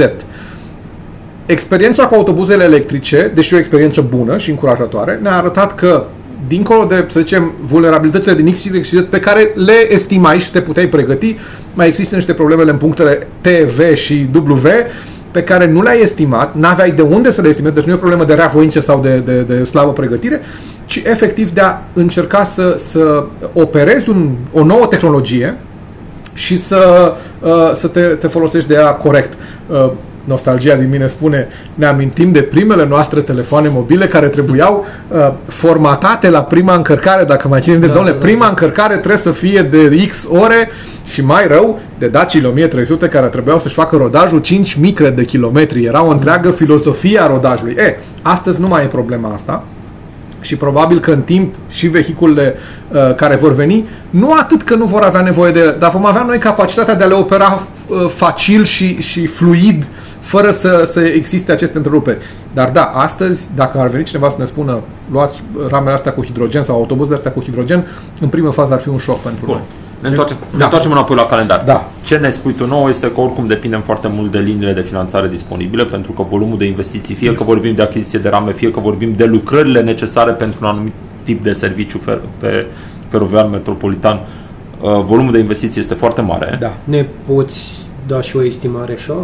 Experiența 1.46 2.08
cu 2.08 2.16
autobuzele 2.16 2.64
electrice, 2.64 3.32
deși 3.36 3.54
o 3.54 3.58
experiență 3.58 4.02
bună 4.02 4.38
și 4.38 4.50
încurajatoare, 4.50 5.20
ne-a 5.22 5.36
arătat 5.36 5.76
că 5.76 6.06
dincolo 6.48 6.86
de, 6.86 7.06
să 7.10 7.20
zicem, 7.20 7.54
vulnerabilitățile 7.62 8.34
din 8.34 8.52
X, 8.52 8.64
Y 8.64 8.84
și 8.84 8.96
Z 8.96 9.02
pe 9.10 9.20
care 9.20 9.52
le 9.56 9.94
estimai 9.94 10.40
și 10.40 10.52
te 10.52 10.62
puteai 10.62 10.88
pregăti, 10.88 11.38
mai 11.74 11.88
există 11.88 12.16
niște 12.16 12.34
problemele 12.34 12.72
în 12.72 12.78
punctele 12.78 13.28
T, 13.42 13.48
V 13.48 13.96
și 13.96 14.30
W 14.34 14.68
pe 15.32 15.44
care 15.44 15.68
nu 15.68 15.82
le-ai 15.82 16.02
estimat, 16.02 16.56
n-aveai 16.56 16.92
de 16.92 17.02
unde 17.02 17.32
să 17.32 17.42
le 17.42 17.48
estimezi, 17.48 17.76
deci 17.76 17.84
nu 17.84 17.92
e 17.92 17.96
o 17.96 17.98
problemă 17.98 18.26
de 18.26 18.34
reavoință 18.34 18.80
sau 18.80 19.00
de, 19.02 19.18
de, 19.18 19.42
de 19.42 19.64
slabă 19.64 19.94
pregătire, 19.94 20.42
ci 20.86 21.02
efectiv 21.06 21.52
de 21.52 21.62
a 21.62 21.78
încerca 21.94 22.44
să, 22.44 22.76
să 22.78 23.26
operezi 23.54 24.10
un, 24.10 24.30
o 24.52 24.64
nouă 24.64 24.86
tehnologie 24.86 25.58
și 26.34 26.58
să, 26.58 27.14
uh, 27.40 27.50
să 27.74 27.88
te, 27.88 28.02
te 28.02 28.28
folosești 28.28 28.68
de 28.68 28.74
ea 28.74 28.90
corect. 28.90 29.34
Uh, 29.68 29.92
nostalgia 30.24 30.76
din 30.76 30.90
mine 30.90 31.08
spune, 31.08 31.48
ne 31.74 31.86
amintim 31.86 32.32
de 32.32 32.42
primele 32.42 32.86
noastre 32.86 33.22
telefoane 33.22 33.70
mobile 33.72 34.06
care 34.06 34.28
trebuiau 34.28 34.86
uh, 35.08 35.32
formatate 35.48 36.30
la 36.30 36.44
prima 36.44 36.76
încărcare, 36.76 37.24
dacă 37.24 37.48
mai 37.48 37.62
ținem 37.62 37.80
de, 37.80 37.88
da, 37.88 37.94
domnule, 37.94 38.14
da, 38.14 38.26
prima 38.26 38.44
da. 38.44 38.50
încărcare 38.50 38.96
trebuie 38.96 39.18
să 39.18 39.32
fie 39.32 39.62
de 39.62 40.06
X 40.10 40.28
ore 40.30 40.70
și 41.06 41.24
mai 41.24 41.48
rău, 41.48 41.80
de 41.98 42.08
Dacia 42.08 42.48
1300 42.48 43.08
care 43.08 43.28
trebuiau 43.28 43.60
să-și 43.60 43.74
facă 43.74 43.96
rodajul 43.96 44.40
5 44.40 44.74
micre 44.74 45.10
de 45.10 45.26
kilometri. 45.26 45.84
Era 45.84 46.06
o 46.06 46.10
întreagă 46.10 46.52
filosofie 46.52 47.22
a 47.22 47.28
rodajului. 47.28 47.76
E, 47.78 47.98
astăzi 48.22 48.60
nu 48.60 48.68
mai 48.68 48.84
e 48.84 48.88
problema 48.88 49.34
asta 49.34 49.64
și 50.44 50.56
probabil 50.56 51.00
că 51.00 51.12
în 51.12 51.22
timp 51.22 51.56
și 51.70 51.88
vehiculele 51.88 52.56
uh, 52.90 53.16
care 53.16 53.36
vor 53.36 53.54
veni, 53.54 53.86
nu 54.10 54.34
atât 54.34 54.64
că 54.64 54.76
nu 54.76 54.86
vor 54.86 55.02
avea 55.02 55.22
nevoie 55.22 55.52
de 55.52 55.60
ele, 55.60 55.76
dar 55.80 55.92
vom 55.92 56.06
avea 56.06 56.24
noi 56.24 56.38
capacitatea 56.38 56.96
de 56.96 57.04
a 57.04 57.08
le 57.08 57.14
opera 57.14 57.68
uh, 57.88 58.06
facil 58.08 58.64
și, 58.64 59.02
și 59.02 59.26
fluid, 59.26 59.88
fără 60.20 60.52
să, 60.52 60.90
să 60.92 61.00
existe 61.00 61.52
aceste 61.52 61.78
întreruperi. 61.78 62.18
Dar 62.54 62.70
da, 62.70 62.84
astăzi, 62.84 63.50
dacă 63.56 63.80
ar 63.80 63.88
veni 63.88 64.04
cineva 64.04 64.30
să 64.30 64.36
ne 64.40 64.46
spună 64.46 64.80
luați 65.12 65.44
ramele 65.70 65.94
astea 65.94 66.14
cu 66.14 66.24
hidrogen 66.24 66.64
sau 66.64 66.76
autobuzele 66.76 67.16
astea 67.16 67.32
cu 67.32 67.42
hidrogen, 67.42 67.88
în 68.22 68.28
primă 68.28 68.52
fază 68.52 68.74
ar 68.74 68.82
fi 68.82 68.90
un 68.90 68.98
șoc 68.98 69.20
pentru 69.20 69.46
Bun. 69.46 69.56
noi. 69.56 69.83
Ne 70.04 70.10
întoarcem, 70.10 70.38
da. 70.52 70.58
ne 70.58 70.64
întoarcem 70.64 70.92
înapoi 70.92 71.16
la 71.16 71.26
calendar. 71.26 71.64
Da. 71.66 71.90
Ce 72.04 72.18
ne 72.18 72.30
spui 72.30 72.54
tu 72.54 72.66
nou 72.66 72.88
este 72.88 73.12
că 73.12 73.22
oricum 73.22 73.46
depindem 73.46 73.82
foarte 73.82 74.08
mult 74.08 74.32
de 74.32 74.40
liniile 74.40 74.74
de 74.74 74.82
finanțare 74.82 75.28
disponibile, 75.28 75.84
pentru 75.84 76.12
că 76.12 76.22
volumul 76.22 76.58
de 76.58 76.66
investiții, 76.66 77.16
fie 77.16 77.34
că 77.34 77.44
vorbim 77.44 77.74
de 77.76 77.82
achiziție 77.82 78.20
de 78.20 78.30
rame, 78.30 78.52
fie 78.54 78.72
că 78.72 78.80
vorbim 78.80 79.14
de 79.16 79.26
lucrările 79.26 79.82
necesare 79.82 80.32
pentru 80.32 80.60
un 80.62 80.68
anumit 80.68 80.94
tip 81.24 81.44
de 81.44 81.54
serviciu 81.54 81.98
fer- 81.98 82.22
pe 82.38 82.68
feroviar 83.08 83.48
metropolitan, 83.48 84.20
uh, 84.82 85.02
volumul 85.04 85.32
de 85.32 85.40
investiții 85.40 85.82
este 85.82 85.94
foarte 85.94 86.22
mare. 86.22 86.58
Da. 86.60 86.74
Ne 86.84 87.06
poți 87.34 87.80
da 88.08 88.22
și 88.22 88.36
o 88.38 88.44
estimare 88.44 88.94
așa? 88.94 89.16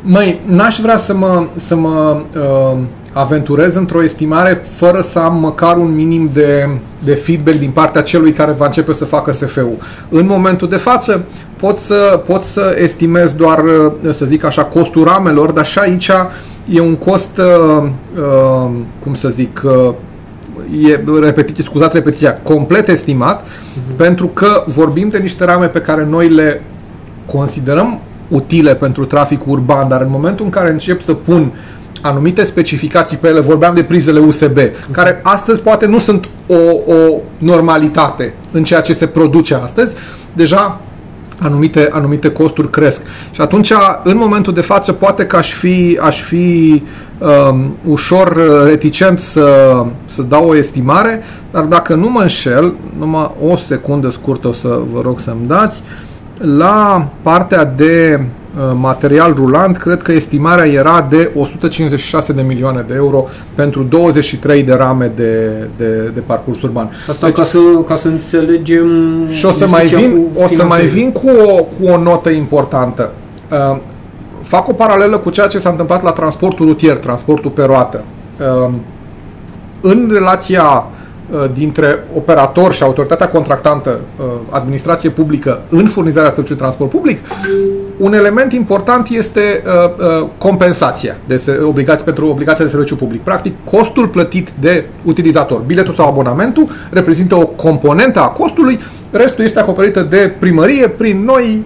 Măi, 0.00 0.40
n-aș 0.46 0.78
vrea 0.78 0.96
să 0.96 1.14
mă, 1.14 1.46
să 1.54 1.76
mă 1.76 2.22
uh, 2.36 2.78
aventurez 3.18 3.74
într-o 3.74 4.02
estimare 4.02 4.62
fără 4.74 5.00
să 5.00 5.18
am 5.18 5.38
măcar 5.38 5.76
un 5.76 5.94
minim 5.94 6.30
de, 6.32 6.68
de 7.04 7.14
feedback 7.14 7.58
din 7.58 7.70
partea 7.70 8.02
celui 8.02 8.32
care 8.32 8.52
va 8.52 8.64
începe 8.66 8.92
să 8.92 9.04
facă 9.04 9.32
SF-ul. 9.32 9.76
În 10.08 10.26
momentul 10.26 10.68
de 10.68 10.76
față 10.76 11.24
pot 11.56 11.78
să, 11.78 12.22
pot 12.26 12.42
să 12.42 12.76
estimez 12.78 13.32
doar, 13.32 13.58
uh, 13.58 14.12
să 14.12 14.24
zic 14.24 14.44
așa, 14.44 14.64
costul 14.64 15.04
ramelor, 15.04 15.50
dar 15.50 15.66
și 15.66 15.78
aici 15.78 16.10
e 16.68 16.80
un 16.80 16.94
cost, 16.94 17.38
uh, 17.38 17.88
uh, 18.16 18.70
cum 19.02 19.14
să 19.14 19.28
zic, 19.28 19.62
uh, 19.64 19.94
e, 20.90 21.00
repetiție, 21.20 21.64
scuzați 21.64 21.96
repetiția, 21.96 22.38
complet 22.42 22.88
estimat, 22.88 23.42
uh-huh. 23.42 23.96
pentru 23.96 24.26
că 24.26 24.64
vorbim 24.66 25.08
de 25.08 25.18
niște 25.18 25.44
rame 25.44 25.66
pe 25.66 25.80
care 25.80 26.06
noi 26.10 26.28
le 26.28 26.62
considerăm 27.26 28.00
utile 28.28 28.74
pentru 28.74 29.04
traficul 29.04 29.52
urban, 29.52 29.88
dar 29.88 30.00
în 30.00 30.10
momentul 30.10 30.44
în 30.44 30.50
care 30.50 30.70
încep 30.70 31.00
să 31.00 31.12
pun 31.12 31.52
anumite 32.06 32.44
specificații 32.44 33.16
pe 33.16 33.28
ele, 33.28 33.40
vorbeam 33.40 33.74
de 33.74 33.82
prizele 33.82 34.20
USB, 34.20 34.58
care 34.90 35.20
astăzi 35.22 35.60
poate 35.60 35.86
nu 35.86 35.98
sunt 35.98 36.28
o, 36.46 36.92
o 36.92 37.20
normalitate 37.38 38.34
în 38.52 38.64
ceea 38.64 38.80
ce 38.80 38.92
se 38.92 39.06
produce 39.06 39.54
astăzi, 39.54 39.94
deja 40.32 40.80
anumite, 41.40 41.88
anumite 41.92 42.30
costuri 42.30 42.70
cresc. 42.70 43.02
Și 43.30 43.40
atunci, 43.40 43.72
în 44.02 44.16
momentul 44.16 44.52
de 44.52 44.60
față, 44.60 44.92
poate 44.92 45.26
că 45.26 45.36
aș 45.36 45.52
fi, 45.52 45.98
aș 46.02 46.22
fi 46.22 46.82
um, 47.18 47.76
ușor 47.84 48.36
reticent 48.64 49.18
să, 49.18 49.84
să 50.06 50.22
dau 50.22 50.48
o 50.48 50.56
estimare, 50.56 51.22
dar 51.50 51.64
dacă 51.64 51.94
nu 51.94 52.10
mă 52.10 52.20
înșel, 52.20 52.74
numai 52.98 53.30
o 53.40 53.56
secundă 53.56 54.10
scurtă 54.10 54.48
o 54.48 54.52
să 54.52 54.80
vă 54.92 55.00
rog 55.00 55.20
să-mi 55.20 55.46
dați, 55.46 55.82
la 56.38 57.08
partea 57.22 57.64
de 57.64 58.20
uh, 58.20 58.62
material 58.80 59.34
rulant, 59.34 59.76
cred 59.76 60.02
că 60.02 60.12
estimarea 60.12 60.66
era 60.66 61.06
de 61.10 61.30
156 61.34 62.32
de 62.32 62.42
milioane 62.42 62.84
de 62.88 62.94
euro 62.94 63.26
pentru 63.54 63.82
23 63.82 64.62
de 64.62 64.72
rame 64.72 65.12
de, 65.14 65.50
de, 65.76 66.10
de 66.14 66.20
parcurs 66.20 66.62
urban. 66.62 66.90
Asta 67.08 67.26
deci, 67.26 67.36
ca, 67.36 67.44
să, 67.44 67.58
ca 67.86 67.96
să 67.96 68.08
înțelegem 68.08 68.88
și 69.30 69.44
o 69.44 69.50
să 69.50 69.66
mai 69.66 69.84
vin, 69.86 70.26
o 70.34 70.48
să 70.48 70.64
mai 70.64 70.86
vin 70.86 71.12
cu 71.12 71.28
o, 71.28 71.62
cu 71.62 71.86
o 71.92 72.02
notă 72.02 72.30
importantă. 72.30 73.12
Uh, 73.50 73.80
fac 74.42 74.68
o 74.68 74.72
paralelă 74.72 75.18
cu 75.18 75.30
ceea 75.30 75.46
ce 75.46 75.58
s-a 75.58 75.70
întâmplat 75.70 76.02
la 76.02 76.10
transportul 76.12 76.66
rutier, 76.66 76.96
transportul 76.96 77.50
pe 77.50 77.62
roată. 77.62 78.04
Uh, 78.38 78.74
în 79.80 80.08
relația 80.12 80.62
Uh, 80.62 80.95
dintre 81.54 82.04
operator 82.14 82.72
și 82.72 82.82
autoritatea 82.82 83.28
contractantă, 83.28 84.00
uh, 84.16 84.24
administrație 84.50 85.10
publică, 85.10 85.62
în 85.68 85.86
furnizarea 85.86 86.28
serviciului 86.28 86.60
transport 86.60 86.90
public, 86.90 87.18
un 87.98 88.14
element 88.14 88.52
important 88.52 89.08
este 89.08 89.62
uh, 89.64 90.28
compensația 90.38 91.16
de 91.26 91.58
obligație, 91.62 92.04
pentru 92.04 92.28
obligația 92.28 92.64
de 92.64 92.70
serviciu 92.70 92.96
public. 92.96 93.20
Practic, 93.20 93.54
costul 93.64 94.08
plătit 94.08 94.50
de 94.60 94.84
utilizator, 95.04 95.60
biletul 95.60 95.94
sau 95.94 96.08
abonamentul, 96.08 96.68
reprezintă 96.90 97.34
o 97.34 97.46
componentă 97.46 98.20
a 98.20 98.28
costului, 98.28 98.78
restul 99.10 99.44
este 99.44 99.60
acoperită 99.60 100.00
de 100.00 100.32
primărie 100.38 100.88
prin 100.88 101.24
noi 101.24 101.64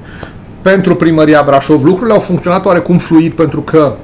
pentru 0.63 0.97
primăria 0.97 1.43
Brașov. 1.47 1.85
Lucrurile 1.85 2.15
au 2.15 2.21
funcționat 2.21 2.65
oarecum 2.65 2.99
fluid 2.99 3.33
pentru 3.33 3.61
că 3.61 3.95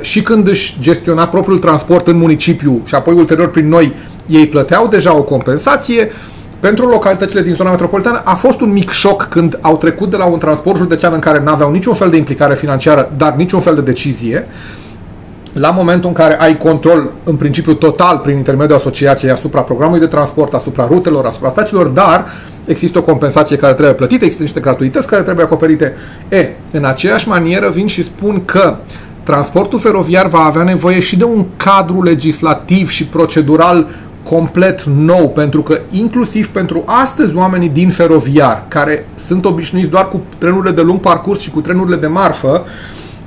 și 0.00 0.22
când 0.22 0.48
își 0.48 0.76
gestiona 0.80 1.28
propriul 1.28 1.58
transport 1.58 2.06
în 2.06 2.16
municipiu 2.16 2.80
și 2.84 2.94
apoi 2.94 3.14
ulterior 3.14 3.50
prin 3.50 3.68
noi 3.68 3.92
ei 4.28 4.46
plăteau 4.46 4.86
deja 4.86 5.16
o 5.16 5.22
compensație, 5.22 6.10
pentru 6.60 6.86
localitățile 6.86 7.42
din 7.42 7.54
zona 7.54 7.70
metropolitană 7.70 8.20
a 8.24 8.34
fost 8.34 8.60
un 8.60 8.72
mic 8.72 8.90
șoc 8.90 9.26
când 9.30 9.58
au 9.60 9.76
trecut 9.76 10.10
de 10.10 10.16
la 10.16 10.24
un 10.24 10.38
transport 10.38 10.76
județean 10.76 11.12
în 11.12 11.18
care 11.18 11.42
n-aveau 11.44 11.70
niciun 11.70 11.94
fel 11.94 12.10
de 12.10 12.16
implicare 12.16 12.54
financiară, 12.54 13.12
dar 13.16 13.32
niciun 13.32 13.60
fel 13.60 13.74
de 13.74 13.80
decizie, 13.80 14.46
la 15.52 15.70
momentul 15.70 16.08
în 16.08 16.14
care 16.14 16.40
ai 16.40 16.56
control 16.56 17.10
în 17.24 17.36
principiu 17.36 17.74
total 17.74 18.18
prin 18.18 18.36
intermediul 18.36 18.78
asociației 18.78 19.30
asupra 19.30 19.60
programului 19.60 20.00
de 20.00 20.06
transport, 20.06 20.54
asupra 20.54 20.86
rutelor, 20.86 21.26
asupra 21.26 21.48
stațiilor, 21.48 21.86
dar 21.86 22.26
există 22.64 22.98
o 22.98 23.02
compensație 23.02 23.56
care 23.56 23.72
trebuie 23.72 23.94
plătită, 23.94 24.24
există 24.24 24.42
niște 24.42 24.60
gratuități 24.60 25.06
care 25.06 25.22
trebuie 25.22 25.44
acoperite. 25.44 25.94
E, 26.28 26.48
în 26.70 26.84
aceeași 26.84 27.28
manieră 27.28 27.68
vin 27.68 27.86
și 27.86 28.02
spun 28.02 28.44
că 28.44 28.76
transportul 29.22 29.80
feroviar 29.80 30.26
va 30.26 30.38
avea 30.38 30.62
nevoie 30.62 31.00
și 31.00 31.16
de 31.16 31.24
un 31.24 31.46
cadru 31.56 32.02
legislativ 32.02 32.88
și 32.88 33.06
procedural 33.06 33.86
complet 34.28 34.82
nou, 34.82 35.28
pentru 35.28 35.62
că 35.62 35.80
inclusiv 35.90 36.48
pentru 36.48 36.82
astăzi 36.86 37.34
oamenii 37.34 37.68
din 37.68 37.90
feroviar, 37.90 38.64
care 38.68 39.08
sunt 39.16 39.44
obișnuiți 39.44 39.88
doar 39.88 40.08
cu 40.08 40.20
trenurile 40.38 40.72
de 40.72 40.80
lung 40.80 41.00
parcurs 41.00 41.40
și 41.40 41.50
cu 41.50 41.60
trenurile 41.60 41.96
de 41.96 42.06
marfă, 42.06 42.64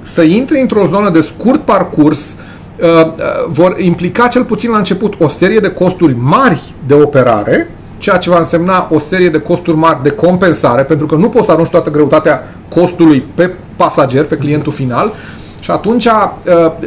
să 0.02 0.22
intre 0.22 0.60
într-o 0.60 0.86
zonă 0.86 1.10
de 1.10 1.22
scurt 1.22 1.60
parcurs 1.60 2.36
uh, 2.80 3.06
uh, 3.06 3.12
vor 3.47 3.80
implica 3.80 4.28
cel 4.28 4.43
puțin 4.43 4.70
la 4.70 4.78
început 4.78 5.14
o 5.20 5.28
serie 5.28 5.60
de 5.60 5.72
costuri 5.72 6.16
mari 6.20 6.62
de 6.88 6.93
operare, 6.93 7.72
ceea 7.97 8.18
ce 8.18 8.30
va 8.30 8.38
însemna 8.38 8.88
o 8.91 8.99
serie 8.99 9.30
de 9.30 9.39
costuri 9.39 9.78
mari 9.78 10.04
de 10.04 10.10
compensare, 10.10 10.84
pentru 10.84 11.06
că 11.06 11.16
nu 11.16 11.30
poți 11.30 11.45
să 11.45 11.52
arunci 11.52 11.70
toată 11.70 11.89
greutatea 11.89 12.56
costului 12.70 13.24
pe 13.36 13.52
pasager, 13.76 14.24
pe 14.24 14.36
clientul 14.38 14.72
final, 14.72 15.14
și 15.60 15.72
atunci, 15.72 16.06
uh, 16.06 16.12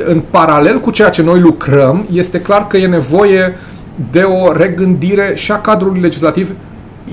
în 0.06 0.22
paralel 0.30 0.80
cu 0.80 0.90
ceea 0.90 1.08
ce 1.08 1.22
noi 1.22 1.40
lucrăm, 1.40 2.06
este 2.12 2.40
clar 2.40 2.66
că 2.66 2.76
e 2.76 2.86
nevoie 2.86 3.56
de 4.10 4.22
o 4.22 4.52
regândire 4.52 5.32
și 5.34 5.52
a 5.52 5.60
cadrului 5.60 6.00
legislativ. 6.00 6.52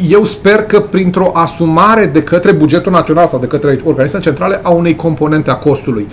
Eu 0.10 0.26
sper 0.26 0.64
că 0.64 0.80
printr-o 0.80 1.32
asumare 1.34 2.06
de 2.06 2.24
către 2.24 2.52
bugetul 2.52 2.92
național 2.92 3.28
sau 3.28 3.40
de 3.40 3.48
către 3.48 3.80
organismele 3.84 4.24
centrale 4.24 4.60
a 4.64 4.70
unei 4.70 4.96
componente 4.96 5.50
a 5.50 5.56
costului. 5.56 6.08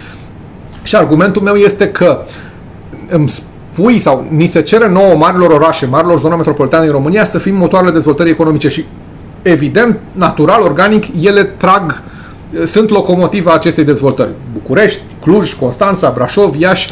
Și 0.83 0.97
argumentul 0.97 1.43
meu 1.43 1.55
este 1.55 1.89
că 1.89 2.21
îmi 3.09 3.29
spui 3.29 3.99
sau 3.99 4.27
ni 4.31 4.47
se 4.47 4.63
cere 4.63 4.89
nouă 4.89 5.15
marilor 5.15 5.51
orașe, 5.51 5.87
marilor 5.87 6.21
zone 6.21 6.35
metropolitane 6.35 6.87
în 6.87 6.93
România 6.93 7.25
să 7.25 7.39
fim 7.39 7.55
motoarele 7.55 7.93
dezvoltării 7.93 8.33
economice 8.33 8.69
și 8.69 8.85
evident, 9.43 9.99
natural, 10.13 10.63
organic, 10.63 11.05
ele 11.23 11.43
trag, 11.43 12.03
sunt 12.67 12.91
locomotiva 12.91 13.53
acestei 13.53 13.85
dezvoltări. 13.85 14.31
București, 14.53 15.03
Cluj, 15.21 15.53
Constanța, 15.53 16.13
Brașov, 16.15 16.55
Iași, 16.61 16.91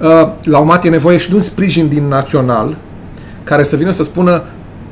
uh, 0.00 0.28
la 0.42 0.58
un 0.58 0.78
e 0.82 0.88
nevoie 0.88 1.16
și 1.16 1.30
de 1.30 1.36
un 1.36 1.42
sprijin 1.42 1.88
din 1.88 2.08
național 2.08 2.76
care 3.44 3.62
să 3.62 3.76
vină 3.76 3.90
să 3.90 4.04
spună 4.04 4.42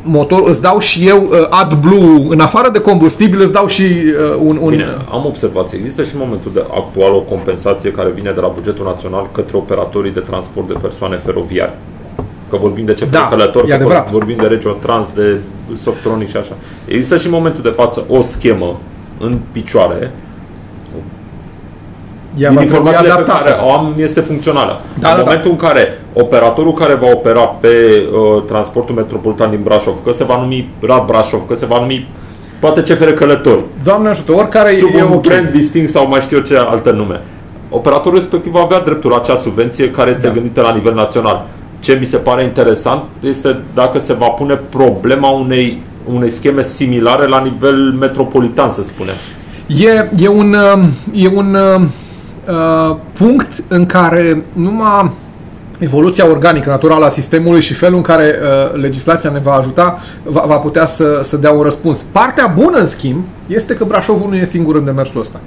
motor, 0.03 0.42
îți 0.48 0.61
dau 0.61 0.78
și 0.78 1.09
eu 1.09 1.22
uh, 1.22 1.46
AdBlue, 1.50 2.26
în 2.28 2.40
afară 2.40 2.70
de 2.70 2.80
combustibil 2.80 3.40
îți 3.40 3.53
dau 3.53 3.66
și 3.66 3.82
uh, 3.82 4.36
un... 4.40 4.59
un... 4.61 4.70
Bine, 4.70 4.96
am 5.11 5.26
observație. 5.26 5.78
Există 5.78 6.03
și 6.03 6.14
în 6.14 6.20
momentul 6.22 6.50
de 6.55 6.64
actual 6.76 7.12
o 7.12 7.20
compensație 7.20 7.90
care 7.90 8.11
vine 8.11 8.32
de 8.32 8.40
la 8.40 8.48
bugetul 8.48 8.84
național 8.84 9.28
către 9.32 9.57
operatorii 9.57 10.12
de 10.12 10.20
transport 10.20 10.66
de 10.66 10.74
persoane 10.82 11.16
feroviare. 11.16 11.78
Că 12.50 12.57
vorbim 12.57 12.84
de 12.84 12.94
ce 12.94 13.05
da, 13.05 13.26
călători, 13.30 13.66
că 13.66 13.74
adevărat. 13.74 14.11
vorbim 14.11 14.36
de 14.36 14.46
Region 14.46 14.76
Trans, 14.80 15.12
de 15.12 15.40
Softronic 15.74 16.28
și 16.28 16.36
așa. 16.36 16.57
Există 16.86 17.16
și 17.16 17.26
în 17.26 17.32
momentul 17.32 17.62
de 17.62 17.68
față 17.68 18.05
o 18.09 18.22
schemă 18.22 18.80
în 19.18 19.38
picioare 19.53 20.12
ea 22.37 22.51
din 22.51 22.61
informațiile 22.61 23.14
pe 23.14 23.22
care 23.22 23.57
o 23.64 23.72
am 23.72 23.93
este 23.97 24.20
funcțională. 24.20 24.80
Da, 24.99 25.09
în 25.09 25.14
da, 25.14 25.22
da. 25.22 25.22
momentul 25.22 25.51
da. 25.51 25.57
în 25.57 25.68
care 25.68 26.01
operatorul 26.12 26.72
care 26.72 26.95
va 26.95 27.07
opera 27.12 27.41
pe 27.41 27.68
uh, 27.68 28.43
transportul 28.47 28.95
metropolitan 28.95 29.51
din 29.51 29.61
Brașov, 29.62 29.95
că 30.05 30.12
se 30.12 30.24
va 30.24 30.41
numi 30.41 30.68
Rad 30.80 31.05
Brașov, 31.05 31.41
că 31.49 31.55
se 31.55 31.66
va 31.66 31.78
numi 31.78 32.09
poate 32.59 32.80
CFR 32.80 33.09
Călători. 33.09 33.61
Doamne 33.85 34.09
ajută, 34.09 34.33
oricare 34.33 34.76
sub 34.78 34.89
e 34.95 35.03
un 35.03 35.12
okay. 35.12 35.20
brand 35.20 35.55
distinct 35.55 35.91
sau 35.91 36.09
mai 36.09 36.20
știu 36.20 36.37
eu 36.37 36.43
ce 36.43 36.57
altă 36.57 36.91
nume. 36.91 37.20
Operatorul 37.68 38.18
respectiv 38.18 38.53
va 38.53 38.61
avea 38.61 38.80
dreptul 38.80 39.11
la 39.11 39.16
acea 39.16 39.37
subvenție 39.37 39.91
care 39.91 40.11
este 40.11 40.26
da. 40.26 40.33
gândită 40.33 40.61
la 40.61 40.72
nivel 40.72 40.95
național. 40.95 41.47
Ce 41.80 41.97
mi 42.01 42.05
se 42.05 42.16
pare 42.16 42.43
interesant 42.43 43.03
este 43.20 43.61
dacă 43.74 43.99
se 43.99 44.12
va 44.12 44.26
pune 44.26 44.61
problema 44.68 45.28
unei, 45.28 45.83
unei 46.14 46.30
scheme 46.30 46.62
similare 46.62 47.26
la 47.26 47.41
nivel 47.41 47.93
metropolitan, 48.01 48.70
să 48.70 48.83
spunem. 48.83 49.14
E, 49.66 50.24
e 50.24 50.28
un, 50.28 50.55
uh, 50.74 51.22
e 51.22 51.28
un 51.28 51.57
uh, 52.49 52.72
Uh, 52.93 52.97
punct 53.12 53.64
în 53.68 53.86
care 53.86 54.45
numai 54.53 55.11
evoluția 55.78 56.28
organică, 56.28 56.70
naturală 56.70 57.05
a 57.05 57.09
sistemului 57.09 57.61
și 57.61 57.74
felul 57.74 57.97
în 57.97 58.03
care 58.03 58.34
uh, 58.43 58.80
legislația 58.80 59.30
ne 59.30 59.38
va 59.38 59.53
ajuta, 59.53 59.99
va, 60.24 60.45
va 60.47 60.57
putea 60.57 60.86
să, 60.86 61.20
să 61.24 61.36
dea 61.36 61.51
un 61.51 61.62
răspuns. 61.62 62.05
Partea 62.12 62.47
bună, 62.47 62.78
în 62.78 62.86
schimb, 62.86 63.24
este 63.47 63.74
că 63.74 63.84
Brașovul 63.84 64.28
nu 64.28 64.36
e 64.36 64.45
singur 64.45 64.76
în 64.76 64.84
demersul 64.84 65.20
ăsta. 65.20 65.40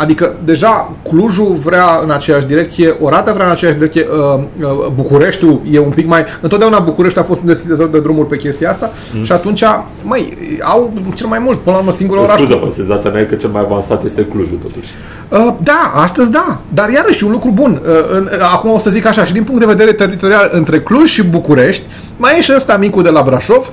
Adică 0.00 0.34
deja 0.44 0.92
Clujul 1.08 1.56
vrea 1.64 2.00
în 2.02 2.10
aceeași 2.10 2.46
direcție, 2.46 2.96
Oradea 3.00 3.32
vrea 3.32 3.46
în 3.46 3.52
aceeași 3.52 3.76
direcție, 3.76 4.06
uh, 4.34 4.42
uh, 4.60 4.86
Bucureștiul 4.94 5.60
e 5.70 5.78
un 5.78 5.90
pic 5.90 6.06
mai... 6.06 6.24
Întotdeauna 6.40 6.78
București 6.78 7.18
a 7.18 7.22
fost 7.22 7.40
un 7.40 7.46
deschizător 7.46 7.88
de 7.88 8.00
drumuri 8.00 8.28
pe 8.28 8.36
chestia 8.36 8.70
asta 8.70 8.90
mm. 9.14 9.24
și 9.24 9.32
atunci, 9.32 9.62
măi, 10.02 10.36
au 10.62 10.92
cel 11.14 11.26
mai 11.26 11.38
mult, 11.38 11.58
până 11.58 11.76
la 11.76 11.82
urmă, 11.82 11.92
singurul 11.92 12.22
oraș. 12.22 12.36
Scuză-mă, 12.36 12.70
senzația 12.70 13.10
mea 13.10 13.20
e 13.20 13.24
că 13.24 13.34
cel 13.34 13.50
mai 13.50 13.60
avansat 13.60 14.04
este 14.04 14.24
Clujul, 14.24 14.58
totuși. 14.62 14.90
Uh, 15.28 15.54
da, 15.62 15.92
astăzi 15.94 16.30
da, 16.30 16.60
dar 16.74 16.90
iarăși 16.90 17.24
un 17.24 17.30
lucru 17.30 17.50
bun. 17.50 17.80
Uh, 17.84 18.20
uh, 18.20 18.28
acum 18.52 18.70
o 18.70 18.78
să 18.78 18.90
zic 18.90 19.06
așa, 19.06 19.24
și 19.24 19.32
din 19.32 19.44
punct 19.44 19.60
de 19.60 19.66
vedere 19.66 19.92
teritorial, 19.92 20.50
între 20.52 20.80
Cluj 20.80 21.08
și 21.08 21.22
București, 21.22 21.82
mai 22.16 22.38
e 22.38 22.42
și 22.42 22.52
ăsta 22.56 22.76
micul 22.76 23.02
de 23.02 23.10
la 23.10 23.22
Brașov, 23.22 23.70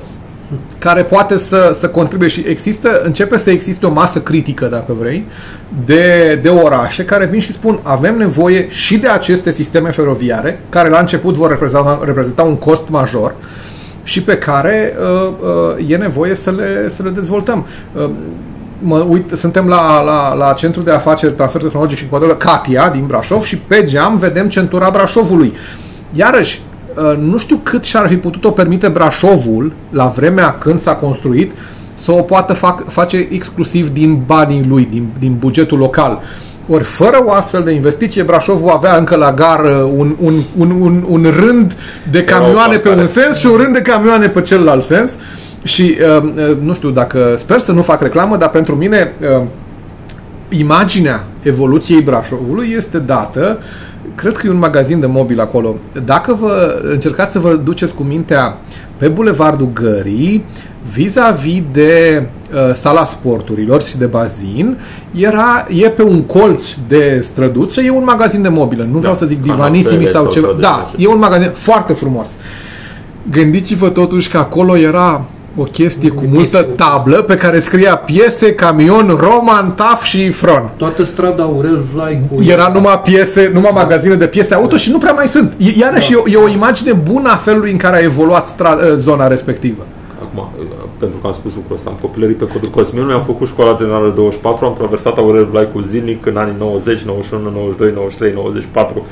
care 0.80 1.04
poate 1.04 1.38
să, 1.38 1.72
să 1.74 1.88
contribuie 1.88 2.30
și 2.30 2.44
există, 2.48 3.02
începe 3.04 3.38
să 3.38 3.50
existe 3.50 3.86
o 3.86 3.92
masă 3.92 4.22
critică, 4.22 4.66
dacă 4.66 4.96
vrei, 5.00 5.26
de, 5.86 6.40
de 6.42 6.50
orașe 6.50 7.06
care 7.06 7.26
vin 7.26 7.40
și 7.40 7.52
spun 7.52 7.80
avem 7.84 8.18
nevoie 8.18 8.70
și 8.70 8.98
de 8.98 9.08
aceste 9.08 9.52
sisteme 9.52 9.92
feroviare, 9.92 10.60
care 10.70 10.90
la 10.90 11.00
început 11.00 11.36
vor 11.36 11.50
reprezenta, 11.50 12.02
reprezenta 12.06 12.44
un 12.44 12.56
cost 12.56 12.90
major 12.90 13.36
și 14.04 14.22
pe 14.22 14.38
care 14.38 14.94
uh, 15.00 15.34
uh, 15.78 15.90
e 15.90 15.96
nevoie 15.96 16.36
să 16.36 16.52
le, 16.52 16.90
să 16.90 17.04
le 17.04 17.10
dezvoltăm. 17.10 17.66
Uh, 17.94 18.10
mă 18.80 19.06
uit, 19.10 19.32
suntem 19.36 19.68
la, 19.68 20.02
la, 20.02 20.34
la 20.34 20.54
centrul 20.54 20.84
de 20.84 20.92
afaceri 20.92 21.34
transfer 21.34 21.62
tehnologic 21.62 21.98
și 21.98 22.04
înquadră 22.04 22.36
Katia 22.36 22.90
din 22.90 23.06
Brașov 23.06 23.44
și 23.44 23.58
pe 23.58 23.84
geam 23.84 24.18
vedem 24.18 24.50
centura 24.50 24.90
Brașovului. 24.90 25.54
Iarăși, 26.14 26.62
Uh, 26.62 26.67
nu 27.20 27.38
știu 27.38 27.60
cât 27.64 27.84
și-ar 27.84 28.08
fi 28.08 28.18
putut-o 28.18 28.52
permite 28.52 28.88
Brașovul 28.88 29.74
la 29.90 30.06
vremea 30.06 30.58
când 30.58 30.80
s-a 30.80 30.96
construit 30.96 31.52
să 31.94 32.12
o 32.12 32.22
poată 32.22 32.54
fac, 32.54 32.90
face 32.90 33.28
exclusiv 33.30 33.90
din 33.90 34.22
banii 34.26 34.66
lui, 34.68 34.88
din, 34.92 35.08
din 35.20 35.36
bugetul 35.40 35.78
local. 35.78 36.22
Ori 36.70 36.84
fără 36.84 37.24
o 37.26 37.32
astfel 37.32 37.64
de 37.64 37.72
investiție, 37.72 38.24
Brașovul 38.24 38.70
avea 38.70 38.98
încă 38.98 39.16
la 39.16 39.34
gară 39.34 39.90
un, 39.96 40.16
un, 40.20 40.34
un, 40.58 40.72
un, 40.72 41.04
un 41.08 41.34
rând 41.40 41.76
de 42.12 42.24
camioane 42.24 42.78
pe 42.78 42.90
un 42.90 43.08
sens 43.08 43.38
și 43.38 43.46
un 43.46 43.58
rând 43.58 43.74
de 43.74 43.82
camioane 43.82 44.28
pe 44.28 44.42
celălalt 44.42 44.86
sens. 44.86 45.12
Și 45.64 45.98
uh, 46.18 46.24
uh, 46.24 46.58
nu 46.62 46.74
știu 46.74 46.90
dacă 46.90 47.36
sper 47.38 47.60
să 47.60 47.72
nu 47.72 47.82
fac 47.82 48.02
reclamă, 48.02 48.38
dar 48.38 48.50
pentru 48.50 48.76
mine 48.76 49.12
uh, 49.22 49.46
imaginea 50.50 51.24
evoluției 51.44 52.02
Brașovului 52.02 52.74
este 52.78 53.00
dată 53.00 53.60
cred 54.18 54.38
că 54.38 54.48
e 54.48 54.50
un 54.50 54.58
magazin 54.58 55.00
de 55.00 55.06
mobil 55.06 55.40
acolo. 55.40 55.76
Dacă 56.06 56.38
vă 56.40 56.82
încercați 56.84 57.32
să 57.32 57.40
vă 57.40 57.56
duceți 57.56 57.96
cu 57.96 58.04
mintea 58.04 58.58
pe 58.98 59.08
Bulevardul 59.08 59.70
Gării, 59.74 60.46
vis-a-vis 60.94 61.62
de 61.72 62.24
uh, 62.54 62.74
sala 62.74 63.06
sporturilor 63.06 63.82
și 63.82 63.98
de 63.98 64.06
bazin, 64.06 64.78
era, 65.12 65.66
e 65.70 65.90
pe 65.90 66.04
un 66.04 66.22
colț 66.22 66.64
de 66.88 67.20
străduță, 67.24 67.82
e 67.82 67.90
un 67.90 68.04
magazin 68.04 68.42
de 68.42 68.48
mobilă. 68.48 68.84
Nu 68.84 68.94
da. 68.94 69.00
vreau 69.00 69.16
să 69.16 69.26
zic 69.26 69.42
divanisimi 69.42 70.06
sau, 70.06 70.24
sau 70.24 70.32
ceva. 70.32 70.56
Da, 70.60 70.92
e 70.98 71.08
un 71.08 71.20
magazin 71.20 71.52
foarte 71.54 71.94
frumos. 71.94 72.28
Gândiți-vă 73.32 73.90
totuși 73.90 74.30
că 74.30 74.38
acolo 74.38 74.78
era 74.78 75.26
o 75.58 75.64
chestie 75.64 76.10
cu 76.10 76.24
multă 76.28 76.68
tablă 76.76 77.22
pe 77.22 77.38
care 77.38 77.60
scria 77.60 77.96
piese, 77.96 78.54
camion, 78.54 79.18
roman, 79.20 79.74
taf 79.76 80.04
și 80.04 80.30
fron. 80.30 80.70
Toată 80.78 81.04
strada 81.04 81.44
Aurel 81.44 81.84
Vlai 81.94 82.22
cu... 82.30 82.44
Era 82.44 82.72
numai 82.74 83.02
piese, 83.04 83.52
numai 83.54 83.72
magazine 83.74 84.16
de 84.16 84.28
piese 84.28 84.54
auto 84.54 84.78
și 84.78 84.92
nu 84.92 84.98
prea 84.98 85.12
mai 85.12 85.28
sunt. 85.28 85.54
Iarăși 85.58 86.12
da. 86.12 86.18
e, 86.26 86.32
e 86.32 86.36
o 86.36 86.48
imagine 86.48 86.94
bună 86.94 87.30
a 87.30 87.36
felului 87.36 87.72
în 87.72 87.78
care 87.78 87.96
a 87.96 88.04
evoluat 88.04 88.48
stra- 88.48 88.96
zona 88.96 89.28
respectivă. 89.28 89.86
Acum, 90.22 90.50
pentru 90.98 91.18
că 91.18 91.28
am 91.28 91.34
spus 91.34 91.56
lucrul 91.56 91.76
ăsta, 91.76 91.90
am 91.90 91.98
copilărit 92.02 92.38
pe 92.38 92.48
codul 92.48 92.70
Cosmin, 92.70 93.06
mi-am 93.06 93.24
făcut 93.24 93.48
școala 93.48 93.76
generală 93.76 94.10
24, 94.16 94.66
am 94.66 94.74
traversat 94.74 95.18
Aurel 95.18 95.46
Vlai 95.46 95.72
cu 95.74 95.80
zilnic 95.80 96.26
în 96.26 96.38
anii 96.38 96.56
90, 96.58 97.02
91, 97.02 97.50
92, 97.50 97.92
93, 97.92 98.34
94 98.34 99.06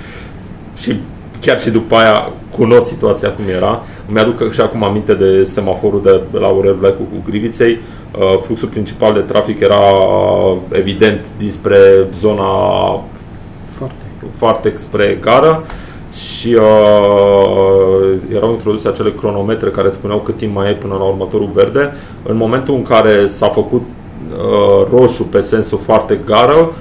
și 0.78 0.96
chiar 1.41 1.60
și 1.60 1.70
după 1.70 1.95
aia 1.95 2.32
cunosc 2.57 2.88
situația 2.88 3.32
cum 3.32 3.44
era. 3.48 3.84
Îmi 4.07 4.20
aduc 4.20 4.52
și 4.52 4.62
acum 4.62 4.84
aminte 4.84 5.14
de 5.14 5.44
semaforul 5.44 6.02
de 6.02 6.40
la 6.40 6.48
Aurel 6.48 6.76
Vlaicu 6.76 7.02
cu 7.02 7.24
Griviței. 7.30 7.80
Uh, 8.20 8.40
fluxul 8.41 8.68
principal 8.68 9.14
de 9.14 9.20
trafic 9.20 9.60
era 9.60 9.82
evident 10.72 11.26
dinspre 11.38 11.78
zona 12.20 12.44
foarte, 13.78 14.03
foarte 14.32 14.74
spre 14.76 15.18
gară 15.22 15.64
și 16.14 16.53
uh, 16.53 18.22
erau 18.36 18.52
introduse 18.52 18.88
acele 18.88 19.12
cronometre 19.12 19.70
care 19.70 19.90
spuneau 19.90 20.20
cât 20.20 20.38
timp 20.38 20.56
mai 20.56 20.70
e 20.70 20.74
până 20.74 20.94
la 20.94 21.03
următorul 21.03 21.49
verde. 21.53 21.94
În 22.24 22.38
momentul 22.38 22.74
în 22.74 22.84
care 22.84 23.28
s-a 23.28 23.48
făcut 23.48 23.82
uh, 23.82 24.88
roșu 24.91 25.24
pe 25.24 25.41
sensul 25.41 25.78
foarte 25.78 26.20
gară, 26.26 26.56
uh, 26.56 26.74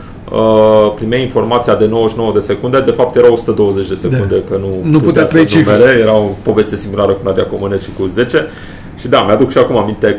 primeai 0.95 1.23
informația 1.23 1.75
de 1.75 1.87
99 1.87 2.33
de 2.33 2.39
secunde, 2.39 2.81
de 2.81 2.91
fapt 2.91 3.17
era 3.17 3.33
120 3.33 3.89
de 3.89 3.95
secunde, 3.95 4.35
de. 4.35 4.43
că 4.51 4.57
nu, 4.57 4.91
nu 4.91 5.01
putea 5.01 5.25
trece 5.25 5.59
numere, 5.59 5.99
era 6.01 6.17
o 6.17 6.29
poveste 6.43 6.77
similară 6.77 7.13
cu 7.13 7.21
Nadia 7.25 7.45
Comănet 7.45 7.83
și 7.83 7.89
cu 7.99 8.07
10. 8.07 8.47
Și 8.99 9.09
da, 9.09 9.23
mi-aduc 9.23 9.51
și 9.51 9.59
acum 9.59 9.77
aminte 9.77 10.19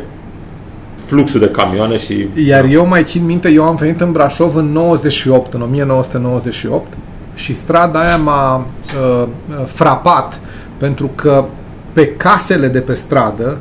fluxul 1.06 1.40
de 1.40 1.48
camioane 1.48 1.96
și... 1.96 2.28
Iar 2.46 2.64
eu 2.64 2.86
mai 2.86 3.02
țin 3.02 3.24
minte, 3.24 3.50
eu 3.50 3.62
am 3.62 3.76
venit 3.76 4.00
în 4.00 4.12
Brașov 4.12 4.56
în 4.56 4.72
98, 4.72 5.54
în 5.54 5.62
1998 5.62 6.92
și 7.34 7.54
strada 7.54 8.00
aia 8.00 8.16
m-a 8.16 8.56
uh, 8.56 9.28
frapat 9.64 10.40
pentru 10.76 11.10
că 11.14 11.44
pe 11.92 12.06
casele 12.06 12.68
de 12.68 12.80
pe 12.80 12.94
stradă 12.94 13.58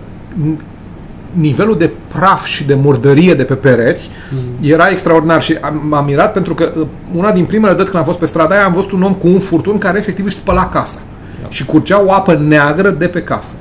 nivelul 1.31 1.77
de 1.77 1.91
praf 2.16 2.46
și 2.46 2.66
de 2.66 2.74
murdărie 2.74 3.34
de 3.34 3.44
pe 3.44 3.56
pereți 3.56 4.10
mm. 4.32 4.70
era 4.70 4.90
extraordinar 4.90 5.42
și 5.42 5.58
m-am 5.82 6.06
mirat 6.06 6.34
pentru 6.34 6.54
că 6.54 6.72
uh, 6.78 6.88
una 7.14 7.32
din 7.32 7.46
primele 7.46 7.74
dăți 7.74 7.90
când 7.90 7.98
am 7.98 8.04
fost 8.04 8.20
pe 8.20 8.26
strada 8.26 8.56
aia 8.56 8.66
am 8.66 8.74
văzut 8.74 8.92
un 8.92 9.02
om 9.02 9.14
cu 9.14 9.28
un 9.28 9.40
furtun 9.40 9.78
care 9.78 9.98
efectiv 9.98 10.26
își 10.26 10.36
spăla 10.36 10.70
casa 10.70 11.00
da. 11.42 11.48
și 11.50 11.66
curgea 11.66 12.04
o 12.06 12.14
apă 12.14 12.34
neagră 12.34 12.90
de 12.90 13.08
pe 13.08 13.22
casă. 13.22 13.56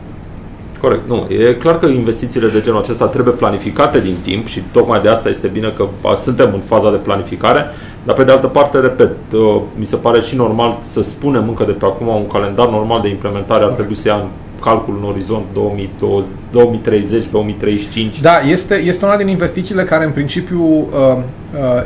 Corect. 0.84 1.08
Nu, 1.08 1.26
e 1.28 1.54
clar 1.54 1.78
că 1.78 1.86
investițiile 1.86 2.48
de 2.48 2.60
genul 2.60 2.80
acesta 2.80 3.06
trebuie 3.06 3.34
planificate 3.34 4.00
din 4.00 4.14
timp 4.22 4.46
și 4.46 4.62
tocmai 4.72 5.00
de 5.00 5.08
asta 5.08 5.28
este 5.28 5.46
bine 5.46 5.72
că 5.76 5.86
suntem 6.16 6.50
în 6.52 6.60
faza 6.60 6.90
de 6.90 6.96
planificare, 6.96 7.64
dar 8.02 8.14
pe 8.14 8.24
de 8.24 8.30
altă 8.30 8.46
parte, 8.46 8.78
repet, 8.78 9.10
uh, 9.32 9.60
mi 9.78 9.84
se 9.84 9.96
pare 9.96 10.20
și 10.20 10.36
normal 10.36 10.78
să 10.80 11.02
spunem 11.02 11.48
încă 11.48 11.64
de 11.64 11.72
pe 11.72 11.84
acum 11.84 12.06
un 12.06 12.26
calendar 12.26 12.68
normal 12.68 13.00
de 13.00 13.08
implementare 13.08 13.64
ar 13.64 13.70
trebui 13.70 13.94
să 13.94 14.08
ia 14.08 14.14
în 14.14 14.26
calcul 14.64 14.98
în 15.00 15.08
orizont 15.08 15.44
2030-2035. 18.18 18.20
Da, 18.20 18.40
este, 18.40 18.80
este 18.80 19.04
una 19.04 19.16
din 19.16 19.28
investițiile 19.28 19.82
care 19.82 20.04
în 20.04 20.10
principiu 20.10 20.62
uh, 20.62 20.86
uh, 20.88 21.22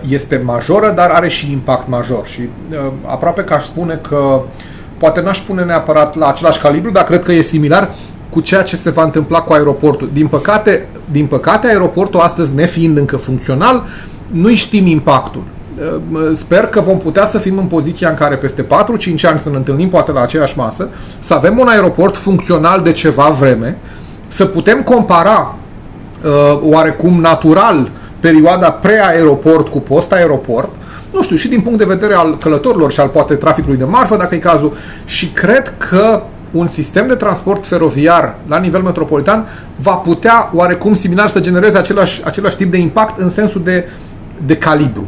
este 0.08 0.42
majoră, 0.44 0.90
dar 0.90 1.10
are 1.10 1.28
și 1.28 1.52
impact 1.52 1.88
major 1.88 2.26
și 2.26 2.40
uh, 2.40 2.76
aproape 3.04 3.42
că 3.42 3.54
aș 3.54 3.64
spune 3.64 4.00
că 4.08 4.40
poate 4.98 5.20
n-aș 5.20 5.38
pune 5.38 5.62
neapărat 5.62 6.16
la 6.16 6.28
același 6.28 6.60
calibru, 6.60 6.90
dar 6.90 7.04
cred 7.04 7.22
că 7.22 7.32
e 7.32 7.40
similar 7.42 7.94
cu 8.30 8.40
ceea 8.40 8.62
ce 8.62 8.76
se 8.76 8.90
va 8.90 9.02
întâmpla 9.02 9.40
cu 9.40 9.52
aeroportul. 9.52 10.10
Din 10.12 10.26
păcate, 10.26 10.86
din 11.10 11.26
păcate 11.26 11.66
aeroportul 11.66 12.20
astăzi, 12.20 12.54
nefiind 12.54 12.96
încă 12.96 13.16
funcțional, 13.16 13.84
nu 14.30 14.54
știm 14.54 14.86
impactul. 14.86 15.42
Sper 16.34 16.66
că 16.66 16.80
vom 16.80 16.98
putea 16.98 17.26
să 17.26 17.38
fim 17.38 17.58
în 17.58 17.66
poziția 17.66 18.08
în 18.08 18.14
care 18.14 18.36
peste 18.36 18.64
4-5 18.64 18.66
ani 19.22 19.38
să 19.38 19.48
ne 19.50 19.56
întâlnim 19.56 19.88
poate 19.88 20.12
la 20.12 20.22
aceeași 20.22 20.58
masă, 20.58 20.88
să 21.18 21.34
avem 21.34 21.58
un 21.58 21.68
aeroport 21.68 22.16
funcțional 22.16 22.82
de 22.82 22.92
ceva 22.92 23.28
vreme, 23.38 23.78
să 24.28 24.44
putem 24.44 24.82
compara 24.82 25.54
uh, 26.24 26.60
oarecum 26.62 27.20
natural 27.20 27.90
perioada 28.20 28.70
pre-aeroport 28.70 29.68
cu 29.68 29.80
post-aeroport, 29.80 30.70
nu 31.12 31.22
știu, 31.22 31.36
și 31.36 31.48
din 31.48 31.60
punct 31.60 31.78
de 31.78 31.84
vedere 31.84 32.14
al 32.14 32.38
călătorilor 32.38 32.92
și 32.92 33.00
al 33.00 33.08
poate 33.08 33.34
traficului 33.34 33.76
de 33.76 33.84
marfă, 33.84 34.16
dacă 34.16 34.34
e 34.34 34.38
cazul, 34.38 34.72
și 35.04 35.28
cred 35.28 35.74
că 35.78 36.22
un 36.50 36.66
sistem 36.66 37.06
de 37.06 37.14
transport 37.14 37.66
feroviar 37.66 38.36
la 38.48 38.58
nivel 38.58 38.82
metropolitan 38.82 39.46
va 39.76 39.94
putea 39.94 40.50
oarecum 40.54 40.94
similar 40.94 41.28
să 41.28 41.40
genereze 41.40 41.78
același, 41.78 42.20
același 42.24 42.56
tip 42.56 42.70
de 42.70 42.78
impact 42.78 43.20
în 43.20 43.30
sensul 43.30 43.62
de, 43.62 43.88
de 44.46 44.56
calibru. 44.56 45.06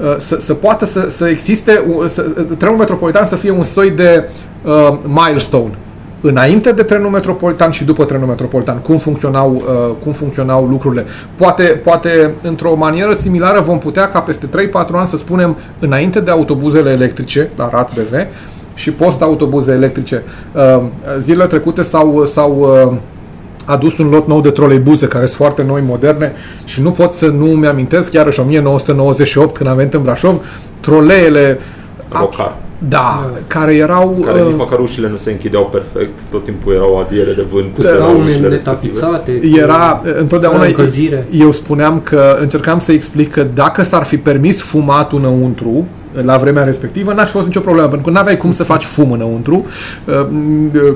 Uh, 0.00 0.16
să, 0.16 0.36
să 0.40 0.54
poată 0.54 0.84
să, 0.84 1.10
să 1.10 1.28
existe, 1.28 1.84
să, 2.06 2.22
trenul 2.58 2.76
metropolitan 2.76 3.26
să 3.26 3.36
fie 3.36 3.50
un 3.50 3.64
soi 3.64 3.90
de 3.90 4.28
uh, 4.64 4.98
milestone 5.02 5.78
înainte 6.20 6.72
de 6.72 6.82
trenul 6.82 7.10
metropolitan 7.10 7.70
și 7.70 7.84
după 7.84 8.04
trenul 8.04 8.26
metropolitan, 8.26 8.78
cum 8.78 8.96
funcționau, 8.96 9.54
uh, 9.54 9.94
cum 10.02 10.12
funcționau 10.12 10.66
lucrurile. 10.66 11.04
Poate, 11.36 11.62
poate 11.62 12.34
într-o 12.42 12.74
manieră 12.74 13.12
similară 13.12 13.60
vom 13.60 13.78
putea 13.78 14.08
ca 14.08 14.20
peste 14.20 14.46
3-4 14.46 14.48
ani 14.92 15.08
să 15.08 15.16
spunem 15.16 15.56
înainte 15.78 16.20
de 16.20 16.30
autobuzele 16.30 16.90
electrice 16.90 17.50
la 17.56 17.68
RAT 17.72 17.94
BV 17.94 18.26
și 18.74 18.92
post-autobuze 18.92 19.72
electrice. 19.72 20.22
Uh, 20.52 20.86
zilele 21.20 21.46
trecute 21.46 21.82
s-au, 21.82 22.24
s-au 22.24 22.58
uh, 22.58 22.96
adus 23.68 23.98
un 23.98 24.08
lot 24.08 24.26
nou 24.26 24.40
de 24.40 24.50
troleibuze 24.50 25.06
care 25.06 25.26
sunt 25.26 25.36
foarte 25.36 25.62
noi, 25.62 25.82
moderne 25.86 26.32
și 26.64 26.82
nu 26.82 26.90
pot 26.90 27.12
să 27.12 27.26
nu 27.26 27.46
mi-amintesc, 27.46 28.12
iarăși 28.12 28.40
1998 28.40 29.56
când 29.56 29.68
am 29.68 29.76
venit 29.76 29.94
în 29.94 30.02
Brașov, 30.02 30.40
troleele 30.80 31.58
Rocar. 32.08 32.56
Da, 32.88 33.32
care 33.46 33.74
erau... 33.74 34.22
Care 34.24 34.40
uh, 34.40 34.46
nici 34.46 34.56
măcar 34.56 34.78
ușile 34.78 35.08
nu 35.08 35.16
se 35.16 35.30
închideau 35.30 35.64
perfect, 35.72 36.18
tot 36.30 36.44
timpul 36.44 36.72
erau 36.72 36.98
adiere 36.98 37.32
de 37.32 37.46
vânt. 37.50 37.74
Cu 37.74 37.82
scaune 37.82 38.34
netapizate. 38.34 39.40
Era 39.56 40.02
întotdeauna... 40.18 40.64
Eu 41.30 41.50
spuneam 41.50 42.00
că 42.00 42.36
încercam 42.40 42.80
să 42.80 42.92
explic 42.92 43.30
că 43.30 43.46
dacă 43.54 43.82
s-ar 43.82 44.04
fi 44.04 44.18
permis 44.18 44.60
fumatul 44.62 45.18
înăuntru, 45.18 45.86
la 46.22 46.36
vremea 46.36 46.64
respectivă, 46.64 47.12
n-ar 47.12 47.26
fi 47.26 47.32
fost 47.32 47.46
nicio 47.46 47.60
problemă, 47.60 47.88
pentru 47.88 48.06
că 48.06 48.12
nu 48.12 48.18
aveai 48.18 48.36
cum 48.36 48.52
să 48.52 48.64
faci 48.64 48.84
fum 48.84 49.12
înăuntru. 49.12 49.66
Uh, 50.04 50.14
uh, 50.14 50.94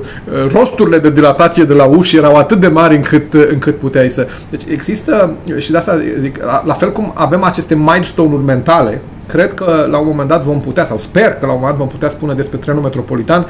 rosturile 0.52 0.98
de 0.98 1.10
dilatație 1.10 1.64
de 1.64 1.72
la 1.72 1.84
uși 1.84 2.16
erau 2.16 2.36
atât 2.36 2.60
de 2.60 2.68
mari 2.68 2.96
încât, 2.96 3.32
uh, 3.32 3.44
încât 3.50 3.78
puteai 3.78 4.08
să... 4.08 4.26
Deci 4.50 4.62
există, 4.68 5.36
și 5.58 5.70
de 5.70 5.76
asta 5.76 6.00
zic, 6.20 6.38
la 6.64 6.74
fel 6.74 6.92
cum 6.92 7.12
avem 7.14 7.42
aceste 7.42 7.74
milestone-uri 7.74 8.44
mentale, 8.44 9.00
cred 9.26 9.54
că 9.54 9.86
la 9.90 9.98
un 9.98 10.06
moment 10.06 10.28
dat 10.28 10.42
vom 10.42 10.60
putea, 10.60 10.86
sau 10.86 10.98
sper 10.98 11.34
că 11.34 11.46
la 11.46 11.52
un 11.52 11.58
moment 11.60 11.70
dat 11.70 11.78
vom 11.78 11.88
putea 11.88 12.08
spune 12.08 12.34
despre 12.34 12.58
trenul 12.58 12.82
metropolitan 12.82 13.46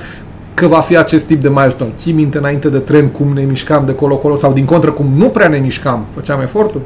că 0.55 0.67
va 0.67 0.81
fi 0.81 0.97
acest 0.97 1.27
tip 1.27 1.43
de 1.43 1.49
milestone. 1.49 1.91
Ții 1.97 2.13
minte 2.13 2.39
înainte 2.39 2.69
de 2.69 2.79
tren 2.79 3.09
cum 3.09 3.33
ne 3.35 3.43
mișcam 3.43 3.83
de 3.87 3.95
colo-colo 3.95 4.37
sau 4.37 4.53
din 4.53 4.65
contră 4.65 4.91
cum 4.91 5.07
nu 5.17 5.29
prea 5.29 5.49
ne 5.49 5.59
mișcam, 5.59 6.07
făceam 6.15 6.41
eforturi? 6.41 6.85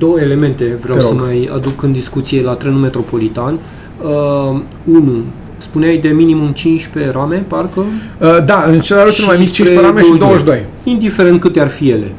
Două 0.00 0.20
elemente 0.20 0.76
vreau 0.80 0.98
Te 0.98 1.04
să 1.04 1.10
rog. 1.10 1.20
mai 1.20 1.50
aduc 1.54 1.82
în 1.82 1.92
discuție 1.92 2.42
la 2.42 2.52
trenul 2.52 2.78
metropolitan. 2.78 3.58
Uh, 4.02 4.60
unu, 4.84 5.22
spuneai 5.58 5.96
de 5.96 6.08
minimum 6.08 6.50
15 6.52 7.12
rame, 7.12 7.44
parcă? 7.48 7.80
Uh, 7.80 8.44
da, 8.44 8.64
în 8.66 8.80
general 8.80 9.12
cel 9.12 9.24
mai 9.24 9.36
mic 9.36 9.50
15 9.50 9.86
rame 9.86 10.00
22. 10.00 10.38
și 10.38 10.44
22. 10.44 10.92
Indiferent 10.94 11.40
câte 11.40 11.60
ar 11.60 11.68
fi 11.68 11.90
ele. 11.90 12.12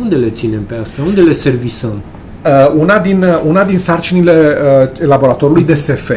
Unde 0.00 0.14
le 0.14 0.30
ținem 0.30 0.62
pe 0.62 0.74
astea? 0.74 1.04
Unde 1.04 1.20
le 1.20 1.32
servisăm? 1.32 2.00
Uh, 2.44 2.74
una, 2.78 2.98
din, 2.98 3.22
uh, 3.22 3.40
una 3.46 3.64
din 3.64 3.78
sarcinile 3.78 4.56
uh, 5.02 5.06
laboratorului 5.06 5.62
de 5.62 5.74
SF 5.74 6.10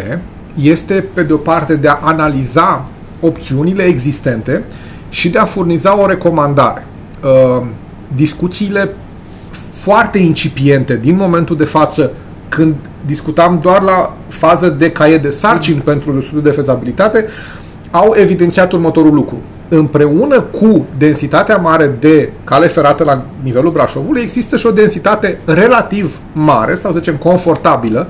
este, 0.61 1.06
pe 1.14 1.23
de 1.23 1.34
o 1.34 1.38
parte, 1.38 1.76
de 1.76 1.88
a 1.88 1.98
analiza 2.02 2.86
opțiunile 3.19 3.84
existente 3.84 4.64
și 5.10 5.30
de 5.30 5.40
a 5.40 5.45
furniza 5.45 6.02
o 6.02 6.06
recomandare. 6.06 6.88
Uh, 7.23 7.65
discuțiile 8.15 8.90
foarte 9.80 10.18
incipiente 10.18 10.99
din 11.01 11.15
momentul 11.15 11.57
de 11.57 11.64
față 11.65 12.11
când 12.49 12.76
discutam 13.06 13.60
doar 13.61 13.81
la 13.81 14.18
fază 14.27 14.69
de 14.69 14.91
caiet 14.91 15.22
de 15.22 15.30
sarcini 15.30 15.81
pentru 15.81 16.22
studiul 16.22 16.41
de 16.41 16.49
fezabilitate, 16.49 17.26
au 17.91 18.14
evidențiat 18.15 18.72
următorul 18.72 19.14
lucru. 19.14 19.41
Împreună 19.69 20.41
cu 20.41 20.85
densitatea 20.97 21.57
mare 21.57 21.95
de 21.99 22.31
cale 22.43 22.68
ferată 22.68 23.03
la 23.03 23.26
nivelul 23.43 23.72
Brașovului, 23.72 24.22
există 24.22 24.57
și 24.57 24.65
o 24.65 24.72
densitate 24.72 25.39
relativ 25.45 26.19
mare, 26.34 26.76
sau 26.76 26.91
să 26.91 26.97
zicem 26.97 27.15
confortabilă, 27.15 28.07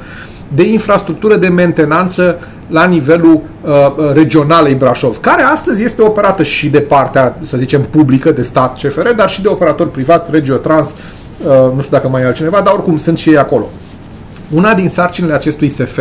de 0.48 0.72
infrastructură 0.72 1.36
de 1.36 1.48
mentenanță 1.48 2.40
la 2.68 2.86
nivelul 2.86 3.42
uh, 3.62 3.72
uh 3.72 4.14
regionalei 4.14 4.74
Brașov, 4.74 5.18
care 5.20 5.42
astăzi 5.42 5.84
este 5.84 6.02
operată 6.02 6.44
și 6.44 6.70
de 6.70 6.80
partea, 6.80 7.38
să 7.42 7.58
zicem, 7.58 7.82
publică, 7.82 8.32
de 8.32 8.42
stat 8.42 8.82
CFR, 8.82 9.10
dar 9.10 9.30
și 9.30 9.42
de 9.42 9.48
operatori 9.48 9.92
privat, 9.92 10.32
Regiotrans, 10.32 10.90
uh, 10.90 10.98
nu 11.46 11.82
știu 11.82 11.98
dacă 11.98 12.08
mai 12.08 12.22
e 12.22 12.26
altcineva, 12.26 12.62
dar 12.62 12.74
oricum 12.74 12.98
sunt 12.98 13.18
și 13.18 13.30
ei 13.30 13.38
acolo. 13.38 13.66
Una 14.50 14.74
din 14.74 14.90
sarcinile 14.90 15.34
acestui 15.34 15.70
SF 15.70 16.00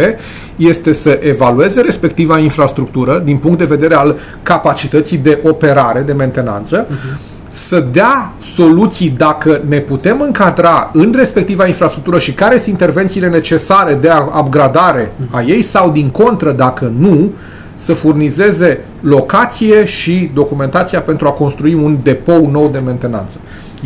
este 0.57 0.93
să 0.93 1.19
evalueze 1.23 1.81
respectiva 1.81 2.39
infrastructură 2.39 3.19
din 3.25 3.39
punct 3.39 3.59
de 3.59 3.65
vedere 3.65 3.95
al 3.95 4.17
capacității 4.43 5.17
de 5.17 5.41
operare, 5.45 6.01
de 6.01 6.13
mentenanță, 6.13 6.87
uh-huh. 6.87 7.51
să 7.51 7.85
dea 7.93 8.33
soluții 8.55 9.09
dacă 9.09 9.63
ne 9.69 9.79
putem 9.79 10.21
încadra 10.21 10.91
în 10.93 11.15
respectiva 11.17 11.67
infrastructură 11.67 12.19
și 12.19 12.33
care 12.33 12.57
sunt 12.57 12.69
intervențiile 12.69 13.29
necesare 13.29 13.95
de 13.95 14.11
upgradare 14.39 15.05
uh-huh. 15.07 15.31
a 15.31 15.43
ei 15.43 15.63
sau 15.63 15.91
din 15.91 16.09
contră, 16.09 16.53
dacă 16.53 16.93
nu, 16.99 17.33
să 17.77 17.93
furnizeze 17.93 18.85
locație 19.01 19.85
și 19.85 20.31
documentația 20.35 21.01
pentru 21.01 21.27
a 21.27 21.31
construi 21.31 21.75
un 21.75 21.99
depou 22.03 22.51
nou 22.51 22.69
de 22.69 22.79
mentenanță. 22.79 23.35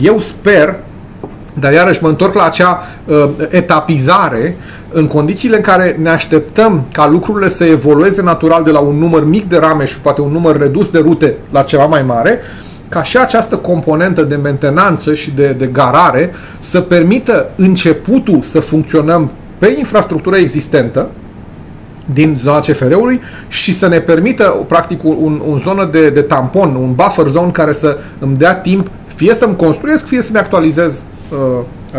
Eu 0.00 0.18
sper 0.18 0.76
dar 1.60 1.72
iarăși 1.72 2.02
mă 2.02 2.08
întorc 2.08 2.34
la 2.34 2.44
acea 2.44 2.82
uh, 3.04 3.28
etapizare 3.48 4.56
în 4.92 5.06
condițiile 5.06 5.56
în 5.56 5.62
care 5.62 5.98
ne 6.02 6.08
așteptăm 6.08 6.84
ca 6.92 7.08
lucrurile 7.08 7.48
să 7.48 7.64
evolueze 7.64 8.22
natural 8.22 8.62
de 8.62 8.70
la 8.70 8.78
un 8.78 8.98
număr 8.98 9.24
mic 9.24 9.48
de 9.48 9.56
rame 9.56 9.84
și 9.84 10.00
poate 10.00 10.20
un 10.20 10.32
număr 10.32 10.58
redus 10.58 10.90
de 10.90 10.98
rute 10.98 11.34
la 11.50 11.62
ceva 11.62 11.84
mai 11.84 12.02
mare, 12.02 12.40
ca 12.88 13.02
și 13.02 13.16
această 13.16 13.56
componentă 13.56 14.22
de 14.22 14.36
mentenanță 14.36 15.14
și 15.14 15.30
de, 15.30 15.54
de 15.58 15.66
garare 15.66 16.34
să 16.60 16.80
permită 16.80 17.50
începutul 17.56 18.42
să 18.42 18.60
funcționăm 18.60 19.30
pe 19.58 19.74
infrastructura 19.78 20.36
existentă 20.36 21.08
din 22.12 22.40
zona 22.42 22.60
CFR-ului 22.60 23.20
și 23.48 23.78
să 23.78 23.88
ne 23.88 23.98
permită 23.98 24.64
practic 24.68 25.04
un, 25.04 25.42
un 25.46 25.58
zonă 25.58 25.88
de, 25.92 26.10
de 26.10 26.20
tampon, 26.20 26.74
un 26.74 26.94
buffer 26.94 27.26
zone 27.26 27.50
care 27.50 27.72
să 27.72 27.98
îmi 28.18 28.36
dea 28.36 28.54
timp 28.54 28.90
fie 29.14 29.34
să-mi 29.34 29.56
construiesc, 29.56 30.06
fie 30.06 30.22
să-mi 30.22 30.38
actualizez 30.38 30.92
Uh, 30.94 31.11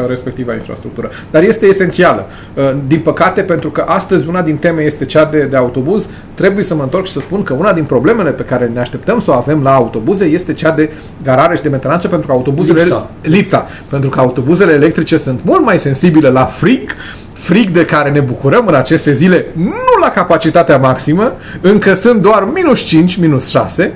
respectiva 0.07 0.53
infrastructură. 0.53 1.09
Dar 1.31 1.43
este 1.43 1.65
esențială. 1.65 2.27
Uh, 2.53 2.63
din 2.87 2.99
păcate, 2.99 3.41
pentru 3.41 3.69
că 3.69 3.83
astăzi 3.87 4.27
una 4.27 4.41
din 4.41 4.55
teme 4.55 4.81
este 4.81 5.05
cea 5.05 5.25
de, 5.25 5.39
de 5.41 5.55
autobuz, 5.55 6.07
trebuie 6.33 6.63
să 6.63 6.75
mă 6.75 6.83
întorc 6.83 7.05
și 7.05 7.11
să 7.11 7.19
spun 7.19 7.43
că 7.43 7.53
una 7.53 7.73
din 7.73 7.83
problemele 7.83 8.29
pe 8.31 8.43
care 8.43 8.71
ne 8.73 8.79
așteptăm 8.79 9.21
să 9.21 9.31
o 9.31 9.33
avem 9.33 9.63
la 9.63 9.73
autobuze 9.73 10.25
este 10.25 10.53
cea 10.53 10.71
de 10.71 10.91
garare 11.23 11.55
și 11.55 11.61
de 11.61 11.69
mentenanță 11.69 12.07
pentru 12.07 12.27
că 12.27 12.33
autobuzele... 12.33 12.79
Lipsa. 12.79 13.09
lipsa. 13.21 13.67
Pentru 13.89 14.09
că 14.09 14.19
autobuzele 14.19 14.73
electrice 14.73 15.17
sunt 15.17 15.39
mult 15.43 15.63
mai 15.63 15.79
sensibile 15.79 16.29
la 16.29 16.45
frig, 16.45 16.95
frig 17.33 17.69
de 17.69 17.85
care 17.85 18.09
ne 18.09 18.19
bucurăm 18.19 18.67
în 18.67 18.75
aceste 18.75 19.13
zile, 19.13 19.45
nu 19.53 19.99
la 20.01 20.09
capacitatea 20.09 20.77
maximă, 20.77 21.33
încă 21.61 21.93
sunt 21.93 22.21
doar 22.21 22.47
minus 22.53 22.81
5, 22.81 23.15
minus 23.15 23.47
6, 23.47 23.93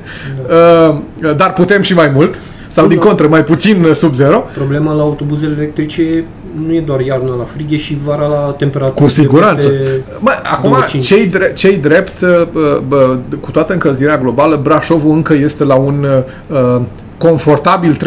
da. 0.47 0.55
Uh, 1.23 1.35
dar 1.35 1.53
putem 1.53 1.81
și 1.81 1.93
mai 1.93 2.11
mult. 2.13 2.39
Sau 2.77 2.87
din 2.87 2.97
contră, 2.97 3.27
mai 3.27 3.43
puțin 3.43 3.83
uh, 3.83 3.95
sub 3.95 4.13
zero. 4.13 4.43
Problema 4.53 4.93
la 4.93 5.01
autobuzele 5.01 5.53
electrice 5.57 6.23
nu 6.65 6.73
e 6.73 6.81
doar 6.81 6.99
iarna 6.99 7.35
la 7.35 7.43
frig, 7.43 7.71
e 7.71 7.77
și 7.77 7.97
vara 8.03 8.25
la 8.25 8.55
temperatură. 8.57 9.05
Cu 9.05 9.07
siguranță. 9.09 9.71
Mă, 10.19 10.31
acum, 10.43 10.75
cei, 11.01 11.27
drept, 11.27 11.55
cei 11.55 11.77
drept, 11.77 12.19
bă, 12.51 12.81
bă, 12.87 13.17
cu 13.41 13.51
toată 13.51 13.73
încălzirea 13.73 14.17
globală, 14.17 14.59
Brașovul 14.63 15.15
încă 15.15 15.33
este 15.33 15.63
la 15.63 15.75
un 15.75 16.05
uh, 16.47 16.81
confortabil 17.17 17.97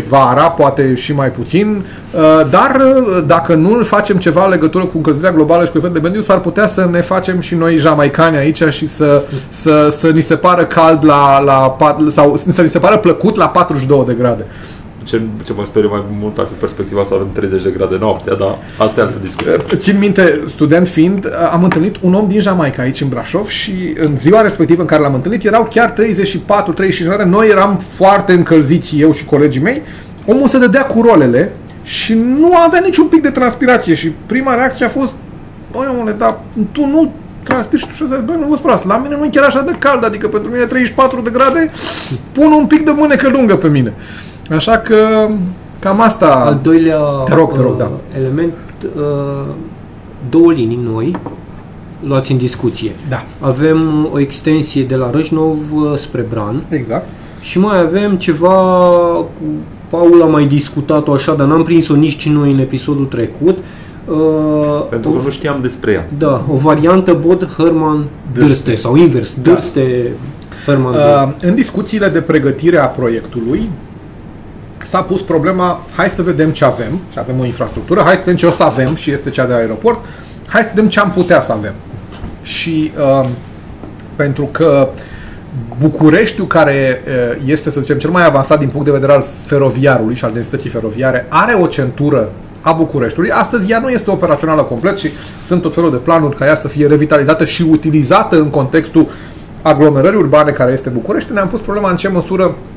30-32 0.00 0.08
vara, 0.08 0.50
poate 0.50 0.94
și 0.94 1.12
mai 1.12 1.30
puțin, 1.30 1.84
uh, 2.10 2.20
dar 2.50 2.80
uh, 2.80 3.22
dacă 3.26 3.54
nu 3.54 3.82
facem 3.82 4.16
ceva 4.16 4.44
în 4.44 4.50
legătură 4.50 4.84
cu 4.84 4.96
încălzirea 4.96 5.32
globală 5.32 5.64
și 5.64 5.70
cu 5.70 5.78
efect 5.78 5.92
de 5.92 5.98
mediu, 5.98 6.20
s-ar 6.20 6.40
putea 6.40 6.66
să 6.66 6.88
ne 6.90 7.00
facem 7.00 7.40
și 7.40 7.54
noi 7.54 7.76
jamaicani 7.76 8.36
aici 8.36 8.62
și 8.70 8.88
să, 8.88 9.22
să, 9.48 9.88
să 9.90 10.08
ni 10.08 10.20
se 10.20 10.36
pară 10.36 10.64
cald 10.64 11.04
la, 11.04 11.40
la 11.40 11.76
sau 12.10 12.36
să 12.36 12.62
ni 12.62 12.68
se 12.68 12.78
pară 12.78 12.96
plăcut 12.96 13.36
la 13.36 13.48
42 13.48 14.04
de 14.06 14.14
grade 14.18 14.46
ce, 15.06 15.22
ce 15.44 15.52
mă 15.52 15.64
sperie 15.64 15.88
mai 15.88 16.04
mult 16.20 16.38
ar 16.38 16.46
fi 16.52 16.60
perspectiva 16.60 17.04
să 17.04 17.14
avem 17.14 17.28
30 17.32 17.62
de 17.62 17.70
grade 17.76 17.96
noaptea, 18.00 18.34
dar 18.34 18.58
asta 18.78 19.00
e 19.00 19.02
altă 19.02 19.18
discuție. 19.22 19.52
Eh, 19.52 19.76
țin 19.76 19.98
minte, 19.98 20.40
student 20.48 20.88
fiind, 20.88 21.24
eh, 21.24 21.30
am 21.52 21.64
întâlnit 21.64 21.96
un 22.00 22.14
om 22.14 22.28
din 22.28 22.40
Jamaica 22.40 22.82
aici 22.82 23.00
în 23.00 23.08
Brașov 23.08 23.48
și 23.48 23.94
în 23.98 24.18
ziua 24.18 24.40
respectivă 24.40 24.80
în 24.80 24.86
care 24.86 25.02
l-am 25.02 25.14
întâlnit 25.14 25.44
erau 25.44 25.68
chiar 25.70 25.90
34-35 25.90 27.04
grade. 27.04 27.24
Noi 27.24 27.48
eram 27.48 27.80
foarte 27.96 28.32
încălziți, 28.32 29.00
eu 29.00 29.12
și 29.12 29.24
colegii 29.24 29.62
mei. 29.62 29.82
Omul 30.26 30.48
se 30.48 30.58
dădea 30.58 30.86
cu 30.86 31.02
rolele 31.02 31.52
și 31.82 32.14
nu 32.14 32.56
avea 32.66 32.80
niciun 32.84 33.06
pic 33.06 33.22
de 33.22 33.30
transpirație 33.30 33.94
și 33.94 34.12
prima 34.26 34.54
reacție 34.54 34.84
a 34.84 34.88
fost 34.88 35.12
Băi, 35.76 35.86
omule, 35.90 36.12
dar 36.12 36.40
tu 36.72 36.86
nu 36.86 37.12
transpiri 37.42 37.80
și 37.80 37.88
tu 37.88 37.94
și 37.94 38.04
băi, 38.24 38.36
nu 38.38 38.46
vă 38.46 38.56
sperați, 38.56 38.86
la 38.86 38.96
mine 38.96 39.16
nu 39.16 39.24
e 39.24 39.28
chiar 39.28 39.44
așa 39.44 39.60
de 39.60 39.76
cald, 39.78 40.04
adică 40.04 40.28
pentru 40.28 40.50
mine 40.50 40.64
34 40.64 41.20
de 41.20 41.30
grade, 41.30 41.70
pun 42.32 42.52
un 42.52 42.66
pic 42.66 42.84
de 42.84 42.90
mânecă 42.96 43.28
lungă 43.28 43.56
pe 43.56 43.68
mine. 43.68 43.94
Așa 44.50 44.78
că 44.78 45.28
cam 45.78 46.00
asta... 46.00 46.26
Al 46.26 46.58
doilea 46.62 47.00
te 47.24 47.34
rog, 47.34 47.52
te 47.52 47.60
rog, 47.60 47.76
da. 47.76 47.84
Uh, 47.84 48.16
element, 48.18 48.52
uh, 48.96 49.46
două 50.28 50.52
linii 50.52 50.80
noi 50.92 51.16
luați 52.06 52.32
în 52.32 52.38
discuție. 52.38 52.90
Da. 53.08 53.24
Avem 53.40 54.08
o 54.12 54.20
extensie 54.20 54.84
de 54.84 54.94
la 54.94 55.10
Râșnov 55.10 55.56
uh, 55.74 55.96
spre 55.96 56.26
Bran. 56.30 56.62
Exact. 56.68 57.08
Și 57.40 57.58
mai 57.58 57.80
avem 57.80 58.16
ceva 58.16 58.54
cu 59.14 59.42
Paul 59.90 60.22
a 60.22 60.26
mai 60.26 60.46
discutat-o 60.46 61.12
așa, 61.12 61.34
dar 61.34 61.46
n-am 61.46 61.62
prins-o 61.62 61.94
nici 61.94 62.28
noi 62.28 62.52
în 62.52 62.58
episodul 62.58 63.04
trecut. 63.04 63.58
Uh, 64.04 64.86
Pentru 64.90 65.10
că 65.10 65.18
o, 65.18 65.22
nu 65.22 65.30
știam 65.30 65.58
despre 65.62 65.92
ea. 65.92 66.08
Da, 66.18 66.44
o 66.52 66.56
variantă 66.56 67.18
Bod 67.26 67.48
Herman 67.56 68.04
Dârste 68.32 68.74
sau 68.74 68.96
invers, 68.96 69.34
da. 69.34 69.50
Dârste 69.50 70.12
Herman 70.66 70.92
uh, 70.92 71.32
În 71.40 71.54
discuțiile 71.54 72.08
de 72.08 72.20
pregătire 72.20 72.78
a 72.78 72.86
proiectului, 72.86 73.70
s-a 74.86 75.02
pus 75.02 75.22
problema, 75.22 75.80
hai 75.96 76.08
să 76.08 76.22
vedem 76.22 76.50
ce 76.50 76.64
avem, 76.64 77.00
și 77.12 77.18
avem 77.18 77.40
o 77.40 77.44
infrastructură, 77.44 78.00
hai 78.00 78.14
să 78.14 78.18
vedem 78.18 78.36
ce 78.36 78.46
o 78.46 78.50
să 78.50 78.62
avem 78.62 78.94
și 78.94 79.10
este 79.10 79.30
cea 79.30 79.46
de 79.46 79.54
aeroport, 79.54 79.98
hai 80.46 80.62
să 80.62 80.70
vedem 80.74 80.88
ce 80.88 81.00
am 81.00 81.10
putea 81.10 81.40
să 81.40 81.52
avem. 81.52 81.74
Și 82.42 82.92
uh, 82.98 83.28
pentru 84.16 84.48
că 84.52 84.88
Bucureștiul, 85.78 86.46
care 86.46 87.02
uh, 87.06 87.42
este, 87.44 87.70
să 87.70 87.80
zicem, 87.80 87.98
cel 87.98 88.10
mai 88.10 88.26
avansat 88.26 88.58
din 88.58 88.68
punct 88.68 88.84
de 88.84 88.92
vedere 88.92 89.12
al 89.12 89.24
feroviarului 89.44 90.14
și 90.14 90.24
al 90.24 90.32
densității 90.32 90.70
feroviare, 90.70 91.26
are 91.28 91.54
o 91.54 91.66
centură 91.66 92.30
a 92.60 92.72
Bucureștiului. 92.72 93.30
Astăzi 93.30 93.70
ea 93.70 93.78
nu 93.78 93.88
este 93.88 94.10
operațională 94.10 94.62
complet 94.62 94.98
și 94.98 95.08
sunt 95.46 95.62
tot 95.62 95.74
felul 95.74 95.90
de 95.90 95.96
planuri 95.96 96.36
ca 96.36 96.46
ea 96.46 96.56
să 96.56 96.68
fie 96.68 96.86
revitalizată 96.86 97.44
și 97.44 97.62
utilizată 97.62 98.36
în 98.36 98.50
contextul 98.50 99.06
aglomerării 99.62 100.18
urbane 100.18 100.50
care 100.50 100.72
este 100.72 100.88
București. 100.88 101.32
Ne-am 101.32 101.48
pus 101.48 101.60
problema 101.60 101.90
în 101.90 101.96
ce 101.96 102.08
măsură 102.08 102.44
Uh, 102.44 102.75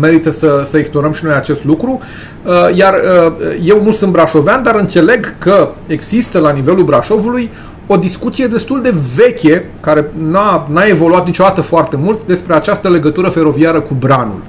merită 0.00 0.30
să, 0.30 0.66
să 0.70 0.78
explorăm 0.78 1.12
și 1.12 1.24
noi 1.24 1.34
acest 1.34 1.64
lucru. 1.64 2.00
Uh, 2.44 2.76
iar 2.76 2.94
uh, 2.94 3.32
eu 3.64 3.82
nu 3.82 3.92
sunt 3.92 4.12
brașovean, 4.12 4.62
dar 4.62 4.74
înțeleg 4.74 5.38
că 5.38 5.68
există 5.86 6.38
la 6.38 6.50
nivelul 6.50 6.84
Brașovului 6.84 7.50
o 7.86 7.96
discuție 7.96 8.46
destul 8.46 8.82
de 8.82 8.94
veche, 9.14 9.70
care 9.80 10.10
n-a, 10.30 10.66
n-a 10.70 10.84
evoluat 10.84 11.26
niciodată 11.26 11.60
foarte 11.60 11.96
mult, 11.96 12.26
despre 12.26 12.54
această 12.54 12.88
legătură 12.88 13.28
feroviară 13.28 13.80
cu 13.80 13.94
Branul. 13.94 14.40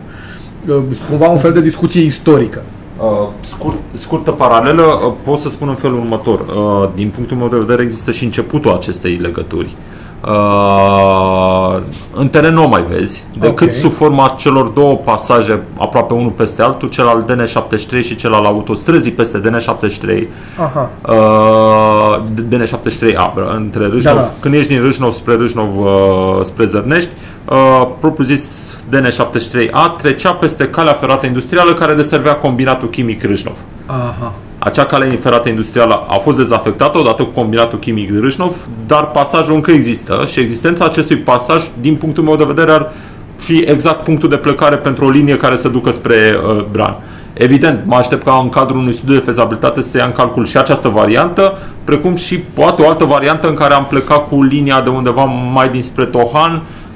Cumva 1.10 1.27
un 1.27 1.38
fel 1.38 1.53
de 1.53 1.61
discuție 1.61 2.02
istorică. 2.02 2.64
Uh, 2.98 3.27
scurt, 3.39 3.77
scurtă 3.94 4.31
paralelă, 4.31 4.84
uh, 4.84 5.14
pot 5.23 5.39
să 5.39 5.49
spun 5.49 5.68
în 5.68 5.76
felul 5.76 5.98
următor. 5.98 6.39
Uh, 6.39 6.89
din 6.95 7.10
punctul 7.10 7.38
meu 7.38 7.48
de 7.48 7.57
vedere 7.57 7.81
există 7.81 8.11
și 8.11 8.23
începutul 8.23 8.72
acestei 8.72 9.15
legături. 9.15 9.76
Uh, 9.77 9.97
Uh, 10.26 11.77
în 12.14 12.27
teren 12.27 12.53
nu 12.53 12.64
o 12.64 12.68
mai 12.68 12.84
vezi, 12.89 13.23
decât 13.39 13.61
okay. 13.61 13.73
sub 13.73 13.91
forma 13.91 14.35
celor 14.38 14.68
două 14.68 14.95
pasaje 14.95 15.61
aproape 15.80 16.14
unul 16.14 16.31
peste 16.31 16.61
altul, 16.61 16.89
cel 16.89 17.07
al 17.07 17.26
DN73 17.27 18.03
și 18.03 18.15
cel 18.15 18.34
al 18.34 18.45
autostrăzii 18.45 19.11
peste 19.11 19.41
DN73. 19.41 20.23
Aha. 20.60 20.89
Uh, 21.07 22.19
DN73A, 22.49 23.56
între 23.56 23.88
Râșnov, 23.88 24.15
da, 24.15 24.22
da. 24.22 24.31
când 24.39 24.53
ești 24.53 24.73
din 24.73 24.81
Râșnov 24.81 25.14
spre 25.14 25.35
Râșnov 25.35 25.80
uh, 25.80 26.39
spre 26.44 26.65
Zărnești, 26.65 27.10
uh, 27.49 27.88
propriu 27.99 28.26
zis 28.26 28.76
DN73A 28.89 29.95
trecea 29.98 30.31
peste 30.31 30.69
calea 30.69 30.94
ferată 30.94 31.26
industrială 31.26 31.73
care 31.73 31.94
deservea 31.94 32.35
combinatul 32.35 32.89
chimic 32.89 33.23
Râșnov. 33.23 33.57
Aha. 33.85 34.34
Acea 34.68 34.85
cale 34.85 35.06
ferată 35.06 35.49
industrială 35.49 36.03
a 36.07 36.18
fost 36.18 36.38
dezafectată 36.38 36.98
odată 36.98 37.23
cu 37.23 37.30
combinatul 37.30 37.80
chimic 37.80 38.11
de 38.11 38.19
Râșnov, 38.19 38.56
dar 38.88 39.11
pasajul 39.11 39.53
încă 39.53 39.72
există 39.72 40.23
și 40.31 40.39
existența 40.39 40.85
acestui 40.85 41.18
pasaj, 41.18 41.64
din 41.81 41.95
punctul 41.95 42.23
meu 42.23 42.35
de 42.35 42.44
vedere, 42.44 42.72
ar 42.72 42.91
fi 43.35 43.64
exact 43.68 44.03
punctul 44.03 44.30
de 44.30 44.35
plecare 44.35 44.76
pentru 44.76 45.06
o 45.06 45.10
linie 45.10 45.38
care 45.38 45.56
să 45.56 45.69
ducă 45.69 45.91
spre 45.91 46.15
uh, 46.15 46.64
Bran. 46.72 46.95
Evident, 47.34 47.80
mă 47.85 47.95
aștept 47.95 48.23
ca 48.23 48.39
în 48.44 48.49
cadrul 48.49 48.80
unui 48.80 48.94
studiu 48.94 49.14
de 49.14 49.22
fezabilitate 49.26 49.81
să 49.81 49.98
ia 49.98 50.06
în 50.06 50.11
calcul 50.11 50.45
și 50.45 50.57
această 50.57 50.88
variantă, 50.88 51.57
precum 51.84 52.15
și 52.15 52.38
poate 52.38 52.81
o 52.81 52.88
altă 52.88 53.03
variantă 53.03 53.48
în 53.48 53.56
care 53.56 53.73
am 53.73 53.85
plecat 53.85 54.27
cu 54.27 54.44
linia 54.44 54.81
de 54.81 54.89
undeva 54.89 55.23
mai 55.53 55.69
dinspre 55.69 56.06
Tohan, 56.06 56.52
Uh, 56.52 56.86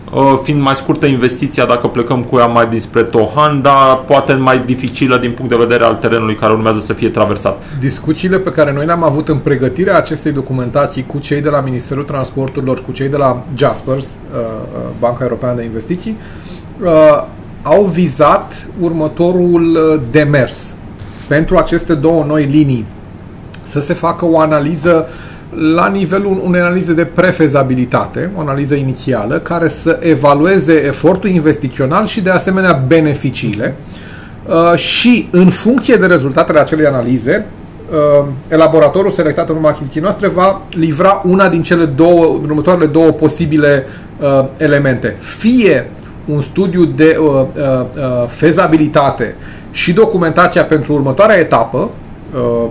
fiind 0.43 0.61
mai 0.61 0.75
scurtă 0.75 1.05
investiția 1.05 1.65
dacă 1.65 1.87
plecăm 1.87 2.23
cu 2.23 2.37
ea 2.37 2.45
mai 2.45 2.67
dinspre 2.67 3.01
Tohan, 3.01 3.61
dar 3.61 4.03
poate 4.05 4.33
mai 4.33 4.59
dificilă 4.65 5.17
din 5.17 5.31
punct 5.31 5.51
de 5.51 5.57
vedere 5.57 5.83
al 5.83 5.95
terenului 5.95 6.35
care 6.35 6.53
urmează 6.53 6.79
să 6.79 6.93
fie 6.93 7.09
traversat. 7.09 7.63
Discuțiile 7.79 8.37
pe 8.39 8.51
care 8.51 8.73
noi 8.73 8.85
le-am 8.85 9.03
avut 9.03 9.27
în 9.27 9.37
pregătirea 9.37 9.97
acestei 9.97 10.31
documentații 10.31 11.05
cu 11.05 11.19
cei 11.19 11.41
de 11.41 11.49
la 11.49 11.59
Ministerul 11.59 12.03
Transporturilor, 12.03 12.83
cu 12.85 12.91
cei 12.91 13.09
de 13.09 13.17
la 13.17 13.43
Jaspers, 13.55 14.05
uh, 14.05 14.39
uh, 14.39 14.79
Banca 14.99 15.23
Europeană 15.23 15.55
de 15.55 15.63
Investiții, 15.63 16.17
au 17.61 17.83
vizat 17.83 18.67
următorul 18.79 19.79
demers. 20.11 20.75
Pentru 21.27 21.57
aceste 21.57 21.93
două 21.93 22.23
noi 22.27 22.43
linii 22.43 22.85
să 23.65 23.79
se 23.79 23.93
facă 23.93 24.25
o 24.25 24.39
analiză 24.39 25.07
uh, 25.07 25.30
la 25.55 25.87
nivelul 25.87 26.41
unei 26.43 26.61
analize 26.61 26.93
de 26.93 27.05
prefezabilitate, 27.05 28.31
o 28.35 28.39
analiză 28.39 28.75
inițială, 28.75 29.39
care 29.39 29.67
să 29.67 29.97
evalueze 30.01 30.85
efortul 30.85 31.29
investițional 31.29 32.05
și 32.05 32.21
de 32.21 32.29
asemenea 32.29 32.83
beneficiile 32.87 33.75
uh, 34.45 34.77
și 34.77 35.27
în 35.31 35.49
funcție 35.49 35.95
de 35.95 36.05
rezultatele 36.05 36.59
acelei 36.59 36.85
analize, 36.85 37.45
uh, 37.89 38.25
elaboratorul 38.47 39.11
selectat 39.11 39.49
în 39.49 39.55
urma 39.55 39.69
achiziției 39.69 40.03
noastre 40.03 40.27
va 40.27 40.61
livra 40.69 41.21
una 41.25 41.49
din 41.49 41.61
cele 41.61 41.85
două, 41.85 42.25
următoarele 42.25 42.85
două 42.85 43.11
posibile 43.11 43.85
uh, 44.19 44.45
elemente. 44.57 45.15
Fie 45.19 45.89
un 46.25 46.41
studiu 46.41 46.85
de 46.85 47.17
fezabilitate 48.27 49.35
și 49.71 49.93
documentația 49.93 50.65
pentru 50.65 50.93
următoarea 50.93 51.37
etapă, 51.37 51.89
uh, 52.35 52.69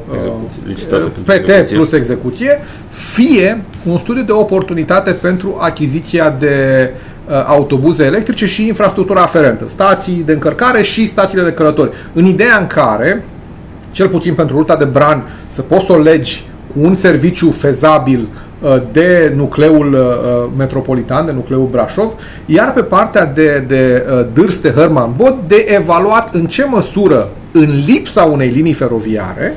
licitație 0.67 1.05
uh, 1.05 1.23
PT 1.25 1.49
execuție. 1.49 1.77
plus 1.77 1.93
execuție, 1.93 2.61
fie 2.91 3.63
un 3.85 3.99
studiu 3.99 4.23
de 4.23 4.33
oportunitate 4.33 5.13
pentru 5.13 5.57
achiziția 5.61 6.37
de 6.39 6.91
uh, 7.29 7.45
autobuze 7.47 8.05
electrice 8.05 8.47
și 8.47 8.67
infrastructura 8.67 9.23
aferentă, 9.23 9.65
stații 9.69 10.23
de 10.27 10.33
încărcare 10.33 10.83
și 10.83 11.07
stațiile 11.07 11.45
de 11.45 11.53
călători. 11.53 11.91
În 12.13 12.25
ideea 12.25 12.57
în 12.59 12.67
care, 12.67 13.25
cel 13.91 14.09
puțin 14.09 14.35
pentru 14.35 14.57
ruta 14.57 14.77
de 14.77 14.85
Bran, 14.85 15.29
să 15.53 15.63
poți 15.63 15.85
să 15.85 15.93
o 15.93 15.99
legi 15.99 16.45
cu 16.73 16.81
un 16.83 16.95
serviciu 16.95 17.51
fezabil 17.51 18.29
uh, 18.61 18.77
de 18.93 19.33
nucleul 19.37 19.93
uh, 19.93 20.51
metropolitan, 20.57 21.27
de 21.27 21.33
nucleul 21.33 21.69
Brașov, 21.71 22.13
iar 22.47 22.73
pe 22.73 22.83
partea 22.83 23.27
de, 23.27 23.65
de 23.67 24.07
uh, 24.11 24.27
Dârste 24.33 24.71
Hărman 24.71 25.13
Bod, 25.17 25.35
de 25.47 25.67
evaluat 25.69 26.35
în 26.35 26.47
ce 26.47 26.65
măsură 26.65 27.29
în 27.53 27.85
lipsa 27.87 28.25
unei 28.25 28.49
linii 28.49 28.73
feroviare, 28.73 29.57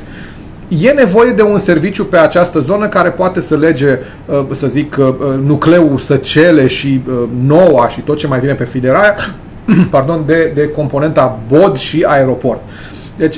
e 0.68 0.92
nevoie 0.92 1.32
de 1.32 1.42
un 1.42 1.60
serviciu 1.60 2.06
pe 2.06 2.18
această 2.18 2.60
zonă 2.60 2.88
care 2.88 3.10
poate 3.10 3.42
să 3.42 3.58
lege, 3.58 4.00
uh, 4.26 4.46
să 4.52 4.68
zic, 4.68 4.96
uh, 5.00 5.16
nucleul 5.46 5.98
Săcele 5.98 6.68
și 6.68 7.02
uh, 7.08 7.14
Noua 7.46 7.88
și 7.88 8.02
tot 8.02 8.18
ce 8.18 8.28
mai 8.28 8.40
vine 8.40 8.54
pe 8.54 8.66
fideraia, 8.66 9.16
pardon, 9.92 10.24
de, 10.26 10.52
de 10.56 10.68
componenta 10.68 11.40
BOD 11.48 11.78
și 11.78 12.06
aeroport. 12.08 12.62
Deci, 13.18 13.36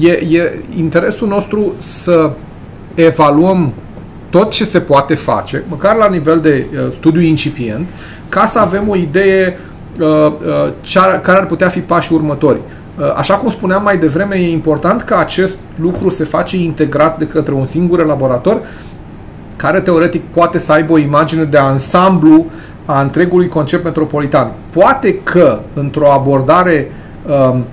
e, 0.00 0.10
e 0.10 0.58
interesul 0.76 1.28
nostru 1.28 1.74
să 1.78 2.30
evaluăm 2.94 3.72
tot 4.30 4.50
ce 4.50 4.64
se 4.64 4.80
poate 4.80 5.14
face, 5.14 5.64
măcar 5.68 5.96
la 5.96 6.08
nivel 6.08 6.40
de 6.40 6.66
studiu 6.90 7.20
incipient, 7.20 7.86
ca 8.28 8.46
să 8.46 8.58
avem 8.58 8.88
o 8.88 8.96
idee 8.96 9.58
care 11.22 11.38
ar 11.38 11.46
putea 11.46 11.68
fi 11.68 11.80
pașii 11.80 12.14
următori. 12.14 12.60
Uh, 13.00 13.12
așa 13.16 13.34
cum 13.34 13.50
spuneam 13.50 13.82
mai 13.82 13.98
devreme, 13.98 14.36
e 14.36 14.50
important 14.50 15.02
că 15.02 15.14
acest 15.14 15.58
lucru 15.80 16.10
se 16.10 16.24
face 16.24 16.56
integrat 16.56 17.18
de 17.18 17.26
către 17.26 17.52
un 17.52 17.66
singur 17.66 18.06
laborator 18.06 18.60
care 19.56 19.80
teoretic 19.80 20.22
poate 20.22 20.58
să 20.58 20.72
aibă 20.72 20.92
o 20.92 20.98
imagine 20.98 21.44
de 21.44 21.58
ansamblu 21.58 22.46
a 22.84 23.00
întregului 23.00 23.48
concept 23.48 23.84
metropolitan. 23.84 24.50
Poate 24.70 25.14
că 25.14 25.60
într-o 25.74 26.12
abordare 26.12 26.92
um, 27.26 27.58
uh, 27.58 27.64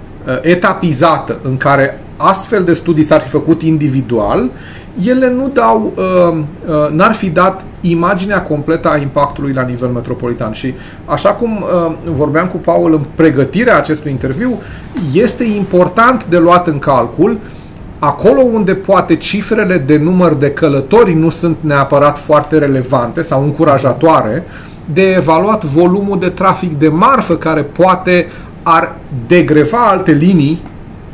etapizată 0.41 1.39
în 1.43 1.57
care 1.57 2.01
astfel 2.17 2.63
de 2.63 2.73
studii 2.73 3.03
s-ar 3.03 3.21
fi 3.21 3.29
făcut 3.29 3.61
individual, 3.61 4.49
ele 5.05 5.31
nu 5.31 5.49
dau, 5.53 5.93
uh, 5.95 6.37
uh, 6.67 6.91
n-ar 6.91 7.13
fi 7.13 7.29
dat 7.29 7.63
imaginea 7.81 8.41
completă 8.41 8.89
a 8.89 8.97
impactului 8.97 9.53
la 9.53 9.61
nivel 9.61 9.89
metropolitan. 9.89 10.51
Și 10.51 10.73
așa 11.05 11.29
cum 11.29 11.51
uh, 11.51 11.93
vorbeam 12.03 12.47
cu 12.47 12.57
Paul 12.57 12.93
în 12.93 13.01
pregătirea 13.15 13.77
acestui 13.77 14.11
interviu, 14.11 14.61
este 15.13 15.43
important 15.43 16.25
de 16.25 16.37
luat 16.37 16.67
în 16.67 16.79
calcul 16.79 17.37
acolo 17.99 18.41
unde 18.41 18.73
poate 18.75 19.15
cifrele 19.15 19.77
de 19.77 19.97
număr 19.97 20.33
de 20.33 20.51
călători 20.51 21.13
nu 21.13 21.29
sunt 21.29 21.57
neapărat 21.61 22.19
foarte 22.19 22.57
relevante 22.57 23.21
sau 23.21 23.43
încurajatoare, 23.43 24.43
de 24.93 25.13
evaluat 25.15 25.63
volumul 25.63 26.19
de 26.19 26.29
trafic 26.29 26.79
de 26.79 26.87
marfă 26.87 27.35
care 27.35 27.61
poate 27.61 28.27
ar 28.63 28.95
degreva 29.27 29.77
alte 29.77 30.11
linii 30.11 30.61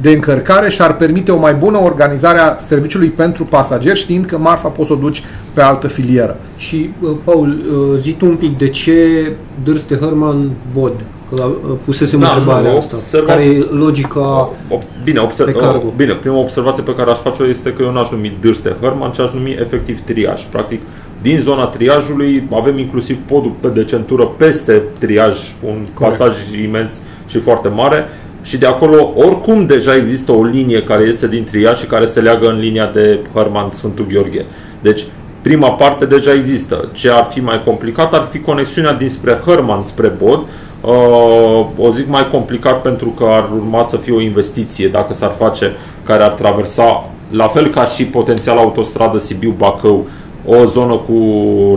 de 0.03 0.09
încărcare 0.09 0.69
și 0.69 0.81
ar 0.81 0.95
permite 0.95 1.31
o 1.31 1.39
mai 1.39 1.53
bună 1.53 1.77
organizare 1.77 2.39
a 2.39 2.57
serviciului 2.67 3.07
pentru 3.07 3.43
pasageri, 3.43 3.99
știind 3.99 4.25
că 4.25 4.37
marfa 4.37 4.67
poți 4.67 4.87
să 4.87 4.93
o 4.93 4.95
duci 4.95 5.23
pe 5.53 5.61
altă 5.61 5.87
filieră. 5.87 6.37
Și, 6.57 6.89
uh, 6.99 7.09
Paul, 7.23 7.47
uh, 7.47 7.99
zi 7.99 8.11
tu 8.11 8.25
un 8.25 8.35
pic 8.35 8.57
de 8.57 8.67
ce 8.67 9.31
Dârste 9.63 9.95
Herman 9.95 10.49
Bod? 10.73 10.93
Că 11.35 11.43
uh, 11.43 11.75
pusesem 11.85 12.19
da, 12.19 12.27
întrebarea 12.27 12.71
nu, 12.71 12.77
asta. 12.77 12.95
Observa... 12.95 13.25
Care 13.25 13.43
e 13.43 13.67
logica 13.71 14.49
o, 14.69 14.79
bine, 15.03 15.19
observ, 15.19 15.51
pe 15.51 15.59
cargo? 15.59 15.93
Bine, 15.95 16.13
prima 16.13 16.37
observație 16.37 16.83
pe 16.83 16.95
care 16.95 17.11
aș 17.11 17.17
face-o 17.17 17.47
este 17.47 17.73
că 17.73 17.83
eu 17.83 17.91
n-aș 17.91 18.09
numi 18.09 18.37
Dârste 18.41 18.75
Herman, 18.81 19.11
ci 19.11 19.19
aș 19.19 19.31
numi 19.31 19.57
efectiv 19.59 19.99
triaj. 19.99 20.41
Practic, 20.41 20.81
din 21.21 21.39
zona 21.39 21.65
triajului 21.65 22.47
avem 22.53 22.77
inclusiv 22.77 23.17
podul 23.27 23.51
pe 23.59 23.67
de 23.67 23.83
centură 23.83 24.25
peste 24.37 24.81
triaj, 24.99 25.37
un 25.63 25.85
Corect. 25.93 26.17
pasaj 26.17 26.35
imens 26.63 27.01
și 27.27 27.39
foarte 27.39 27.67
mare 27.67 28.07
și 28.43 28.57
de 28.57 28.65
acolo 28.65 29.11
oricum 29.15 29.65
deja 29.65 29.95
există 29.95 30.31
o 30.31 30.43
linie 30.43 30.83
care 30.83 31.03
iese 31.03 31.27
din 31.27 31.43
Tria 31.43 31.73
și 31.73 31.85
care 31.85 32.05
se 32.05 32.19
leagă 32.19 32.47
în 32.47 32.59
linia 32.59 32.85
de 32.85 33.19
Herman 33.33 33.69
Sfântul 33.69 34.05
Gheorghe. 34.11 34.45
Deci 34.81 35.01
prima 35.41 35.71
parte 35.71 36.05
deja 36.05 36.33
există. 36.33 36.89
Ce 36.93 37.09
ar 37.09 37.23
fi 37.23 37.39
mai 37.39 37.61
complicat 37.65 38.13
ar 38.13 38.27
fi 38.31 38.39
conexiunea 38.39 38.93
dinspre 38.93 39.41
Herman 39.45 39.81
spre 39.81 40.07
Bod. 40.07 40.39
Uh, 40.81 41.65
o 41.77 41.91
zic 41.91 42.07
mai 42.07 42.27
complicat 42.27 42.81
pentru 42.81 43.07
că 43.09 43.23
ar 43.23 43.49
urma 43.55 43.83
să 43.83 43.97
fie 43.97 44.13
o 44.13 44.21
investiție 44.21 44.87
dacă 44.87 45.13
s-ar 45.13 45.31
face 45.31 45.75
care 46.03 46.23
ar 46.23 46.31
traversa 46.31 47.09
la 47.31 47.47
fel 47.47 47.67
ca 47.67 47.85
și 47.85 48.05
potențial 48.05 48.57
autostradă 48.57 49.17
Sibiu-Bacău 49.17 50.07
o 50.45 50.65
zonă 50.65 50.93
cu 50.93 51.15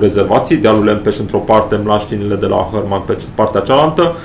rezervații, 0.00 0.56
dealul 0.56 0.84
Lempeș 0.84 1.18
într-o 1.18 1.38
parte, 1.38 1.80
Mlaștinile 1.84 2.34
de 2.34 2.46
la 2.46 2.68
Herman 2.72 3.02
pe 3.06 3.16
partea 3.34 3.60
cealaltă. 3.60 4.16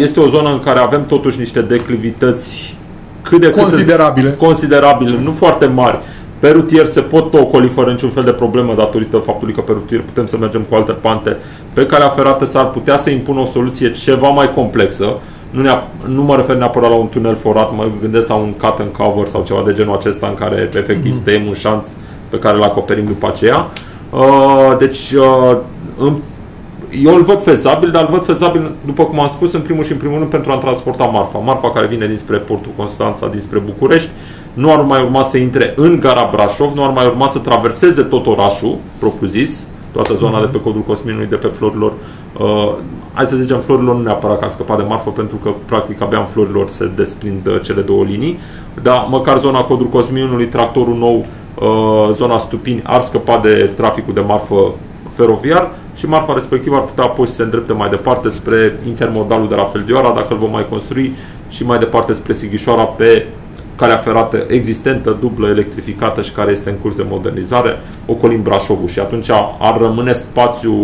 Este 0.00 0.20
o 0.20 0.28
zonă 0.28 0.48
în 0.48 0.60
care 0.60 0.78
avem 0.78 1.04
totuși 1.04 1.38
niște 1.38 1.60
declivități 1.60 2.76
cât 3.22 3.40
de 3.40 3.50
considerabile. 3.50 4.28
Cât 4.28 4.38
considerabile, 4.38 5.18
nu 5.22 5.32
foarte 5.32 5.66
mari. 5.66 5.98
Pe 6.38 6.50
rutier 6.50 6.86
se 6.86 7.00
pot 7.00 7.34
ocoli 7.34 7.68
fără 7.68 7.90
niciun 7.90 8.08
fel 8.08 8.24
de 8.24 8.30
problemă 8.30 8.74
datorită 8.74 9.16
faptului 9.16 9.54
că 9.54 9.60
pe 9.60 9.72
rutier 9.72 10.00
putem 10.00 10.26
să 10.26 10.36
mergem 10.36 10.62
cu 10.68 10.74
alte 10.74 10.92
pante. 10.92 11.36
Pe 11.72 11.86
calea 11.86 12.08
ferată 12.08 12.44
s-ar 12.44 12.70
putea 12.70 12.96
să 12.96 13.10
impună 13.10 13.40
o 13.40 13.46
soluție 13.46 13.90
ceva 13.90 14.28
mai 14.28 14.54
complexă. 14.54 15.16
Nu, 15.50 15.62
ne 15.62 15.70
nu 16.06 16.22
mă 16.22 16.36
refer 16.36 16.56
neapărat 16.56 16.90
la 16.90 16.96
un 16.96 17.08
tunel 17.08 17.34
forat, 17.34 17.74
mă 17.74 17.86
gândesc 18.00 18.28
la 18.28 18.34
un 18.34 18.52
cut 18.52 18.78
and 18.78 18.92
cover 18.96 19.26
sau 19.26 19.42
ceva 19.42 19.62
de 19.66 19.72
genul 19.72 19.96
acesta 19.96 20.26
în 20.26 20.34
care 20.34 20.70
efectiv 20.74 21.18
mm-hmm. 21.20 21.24
tăiem 21.24 21.46
un 21.46 21.54
șanț 21.54 21.88
pe 22.28 22.38
care 22.38 22.56
îl 22.56 22.62
acoperim 22.62 23.04
după 23.04 23.26
aceea. 23.26 23.66
Uh, 24.10 24.76
deci, 24.78 25.12
uh, 25.12 26.12
eu 27.04 27.14
îl 27.14 27.22
văd 27.22 27.42
fezabil, 27.42 27.90
dar 27.90 28.02
îl 28.02 28.08
văd 28.10 28.24
fezabil, 28.24 28.72
după 28.84 29.04
cum 29.04 29.20
am 29.20 29.28
spus, 29.28 29.52
în 29.52 29.60
primul 29.60 29.84
și 29.84 29.92
în 29.92 29.98
primul 29.98 30.18
rând 30.18 30.30
pentru 30.30 30.50
a 30.50 30.56
transporta 30.56 31.04
marfa. 31.04 31.38
Marfa 31.38 31.70
care 31.70 31.86
vine 31.86 32.06
dinspre 32.06 32.36
portul 32.36 32.70
Constanța, 32.76 33.26
dinspre 33.26 33.58
București, 33.58 34.10
nu 34.52 34.72
ar 34.72 34.80
mai 34.80 35.02
urma 35.02 35.22
să 35.22 35.36
intre 35.36 35.72
în 35.76 36.00
gara 36.00 36.28
Brașov, 36.32 36.72
nu 36.74 36.84
ar 36.84 36.90
mai 36.90 37.06
urma 37.06 37.26
să 37.26 37.38
traverseze 37.38 38.02
tot 38.02 38.26
orașul, 38.26 38.76
propriu-zis, 38.98 39.64
toată 39.92 40.14
zona 40.14 40.38
mm-hmm. 40.38 40.50
de 40.50 40.56
pe 40.56 40.60
codul 40.60 40.80
Cosminului, 40.80 41.26
de 41.26 41.36
pe 41.36 41.46
Florilor. 41.46 41.92
Uh, 42.38 42.72
hai 43.12 43.26
să 43.26 43.36
zicem, 43.36 43.58
Florilor 43.58 43.94
nu 43.94 44.02
neapărat 44.02 44.38
că 44.38 44.44
a 44.44 44.48
scăpat 44.48 44.76
de 44.76 44.84
marfă, 44.88 45.10
pentru 45.10 45.36
că 45.36 45.50
practic 45.64 46.02
abia 46.02 46.18
în 46.18 46.24
Florilor 46.24 46.68
se 46.68 46.90
desprind 46.96 47.46
uh, 47.46 47.60
cele 47.62 47.80
două 47.80 48.04
linii, 48.04 48.38
dar 48.82 49.06
măcar 49.10 49.38
zona 49.38 49.62
codul 49.62 49.86
Cosminului, 49.86 50.46
tractorul 50.46 50.96
nou, 50.96 51.26
uh, 51.54 52.14
zona 52.14 52.38
Stupini 52.38 52.82
ar 52.84 53.00
scăpa 53.00 53.40
de 53.42 53.70
traficul 53.76 54.14
de 54.14 54.20
marfă 54.20 54.72
feroviar 55.08 55.70
și 55.96 56.06
marfa 56.06 56.34
respectivă 56.34 56.76
ar 56.76 56.82
putea 56.82 57.04
apoi 57.04 57.26
să 57.26 57.34
se 57.34 57.42
îndrepte 57.42 57.72
mai 57.72 57.88
departe 57.88 58.30
spre 58.30 58.78
intermodalul 58.86 59.48
de 59.48 59.54
la 59.54 59.64
Feldioara, 59.64 60.12
dacă 60.14 60.26
îl 60.30 60.36
vom 60.36 60.50
mai 60.50 60.66
construi, 60.68 61.14
și 61.48 61.64
mai 61.64 61.78
departe 61.78 62.12
spre 62.12 62.32
Sighișoara 62.32 62.82
pe 62.82 63.26
calea 63.76 63.96
ferată 63.96 64.44
existentă, 64.48 65.16
dublă, 65.20 65.48
electrificată 65.48 66.22
și 66.22 66.32
care 66.32 66.50
este 66.50 66.70
în 66.70 66.76
curs 66.76 66.96
de 66.96 67.04
modernizare, 67.08 67.80
ocolim 68.06 68.42
Brașovul 68.42 68.88
și 68.88 68.98
atunci 68.98 69.30
ar 69.58 69.78
rămâne 69.80 70.12
spațiu, 70.12 70.74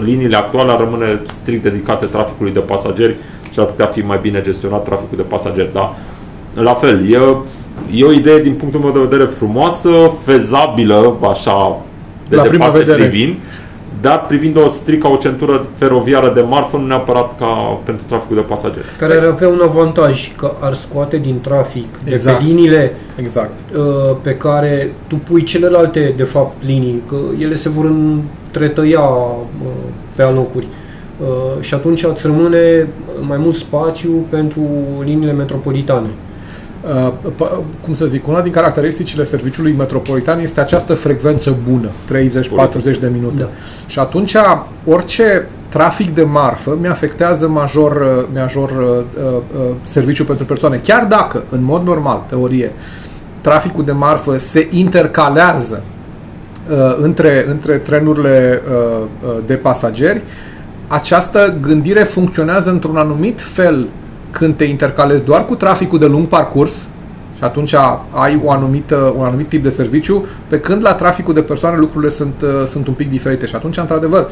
liniile 0.00 0.36
actuale 0.36 0.72
ar 0.72 0.78
rămâne 0.78 1.20
strict 1.32 1.62
dedicate 1.62 2.06
traficului 2.06 2.52
de 2.52 2.58
pasageri 2.58 3.16
și 3.52 3.60
ar 3.60 3.66
putea 3.66 3.86
fi 3.86 4.00
mai 4.00 4.18
bine 4.22 4.40
gestionat 4.40 4.84
traficul 4.84 5.16
de 5.16 5.22
pasageri. 5.22 5.72
Da? 5.72 5.94
La 6.54 6.74
fel, 6.74 7.10
e, 7.12 7.18
e 7.94 8.04
o 8.04 8.12
idee 8.12 8.40
din 8.40 8.54
punctul 8.54 8.80
meu 8.80 8.90
de 8.90 8.98
vedere 8.98 9.24
frumoasă, 9.24 9.90
fezabilă, 10.24 11.16
așa, 11.30 11.76
de 12.28 12.36
La 12.36 12.42
departe 12.42 12.48
prima 12.48 12.78
vedere. 12.78 13.08
privind, 13.08 13.36
dar 14.00 14.24
privind 14.24 14.56
o 14.56 14.70
strică 14.70 15.06
o 15.08 15.16
centură 15.16 15.66
feroviară 15.74 16.32
de 16.34 16.40
marfă, 16.40 16.76
nu 16.76 16.86
neapărat 16.86 17.38
ca 17.38 17.80
pentru 17.84 18.04
traficul 18.06 18.36
de 18.36 18.42
pasageri. 18.42 18.86
Care 18.98 19.14
ar 19.14 19.24
avea 19.24 19.48
un 19.48 19.60
avantaj, 19.62 20.34
că 20.36 20.52
ar 20.60 20.72
scoate 20.72 21.16
din 21.16 21.40
trafic 21.40 21.98
de 22.04 22.12
Exact. 22.12 22.38
pe 22.38 22.44
liniile 22.44 22.92
Exact. 23.16 23.58
uh, 23.76 24.16
pe 24.22 24.34
care 24.34 24.92
tu 25.06 25.16
pui 25.16 25.42
celelalte, 25.42 26.12
de 26.16 26.22
fapt, 26.22 26.64
linii, 26.64 27.02
că 27.08 27.16
ele 27.38 27.54
se 27.54 27.68
vor 27.68 27.84
întretăia 27.84 29.00
uh, 29.00 29.68
pe 30.14 30.22
alocuri. 30.22 30.66
Uh, 31.20 31.60
și 31.60 31.74
atunci 31.74 32.04
îți 32.04 32.26
rămâne 32.26 32.88
mai 33.20 33.38
mult 33.38 33.54
spațiu 33.54 34.10
pentru 34.30 34.60
liniile 35.04 35.32
metropolitane. 35.32 36.08
Uh, 36.86 37.12
p- 37.36 37.62
cum 37.84 37.94
să 37.94 38.06
zic, 38.06 38.28
una 38.28 38.40
din 38.40 38.52
caracteristicile 38.52 39.24
serviciului 39.24 39.74
metropolitan 39.78 40.40
este 40.40 40.60
această 40.60 40.94
frecvență 40.94 41.56
bună, 41.70 41.88
30-40 41.88 42.98
de 43.00 43.10
minute. 43.12 43.38
Da. 43.38 43.48
Și 43.86 43.98
atunci 43.98 44.36
orice 44.84 45.48
trafic 45.68 46.14
de 46.14 46.22
marfă 46.22 46.78
mi 46.80 46.88
afectează 46.88 47.48
major, 47.48 47.92
uh, 47.92 48.28
major 48.34 48.70
uh, 48.70 49.24
uh, 49.24 49.74
serviciul 49.84 50.26
pentru 50.26 50.44
persoane. 50.44 50.80
Chiar 50.84 51.04
dacă, 51.04 51.44
în 51.50 51.64
mod 51.64 51.84
normal, 51.84 52.24
teorie, 52.28 52.72
traficul 53.40 53.84
de 53.84 53.92
marfă 53.92 54.38
se 54.38 54.68
intercalează 54.70 55.82
uh, 56.70 56.76
între, 57.00 57.44
între 57.48 57.76
trenurile 57.76 58.62
uh, 58.68 59.02
uh, 59.24 59.30
de 59.46 59.54
pasageri, 59.54 60.22
această 60.88 61.56
gândire 61.60 62.02
funcționează 62.02 62.70
într-un 62.70 62.96
anumit 62.96 63.40
fel 63.40 63.88
când 64.38 64.56
te 64.56 64.64
intercalezi 64.64 65.24
doar 65.24 65.44
cu 65.44 65.54
traficul 65.54 65.98
de 65.98 66.06
lung 66.06 66.26
parcurs 66.26 66.88
și 67.36 67.44
atunci 67.44 67.74
ai 68.10 68.40
o 68.44 68.50
anumită, 68.50 69.14
un 69.16 69.24
anumit 69.24 69.48
tip 69.48 69.62
de 69.62 69.70
serviciu, 69.70 70.26
pe 70.48 70.60
când 70.60 70.82
la 70.82 70.94
traficul 70.94 71.34
de 71.34 71.42
persoane 71.42 71.76
lucrurile 71.76 72.10
sunt, 72.10 72.34
uh, 72.42 72.66
sunt 72.66 72.86
un 72.86 72.94
pic 72.94 73.10
diferite. 73.10 73.46
Și 73.46 73.54
atunci, 73.54 73.76
într-adevăr, 73.76 74.26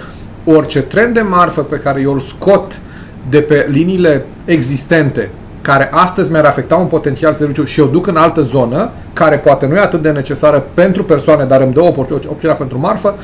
orice 0.44 0.82
tren 0.82 1.12
de 1.12 1.20
marfă 1.20 1.62
pe 1.62 1.76
care 1.76 2.00
eu 2.00 2.12
îl 2.12 2.18
scot 2.18 2.80
de 3.28 3.40
pe 3.40 3.66
liniile 3.70 4.24
existente, 4.44 5.30
care 5.60 5.88
astăzi 5.92 6.30
mi-ar 6.30 6.44
afecta 6.44 6.76
un 6.76 6.86
potențial 6.86 7.34
serviciu 7.34 7.64
și 7.64 7.80
o 7.80 7.86
duc 7.86 8.06
în 8.06 8.16
altă 8.16 8.40
zonă, 8.40 8.90
care 9.12 9.38
poate 9.38 9.66
nu 9.66 9.74
e 9.74 9.78
atât 9.78 10.02
de 10.02 10.10
necesară 10.10 10.64
pentru 10.74 11.04
persoane, 11.04 11.44
dar 11.44 11.60
îmi 11.60 11.72
dă 11.72 11.80
opor- 11.80 12.28
opțiunea 12.28 12.56
pentru 12.56 12.78
marfă, 12.78 13.14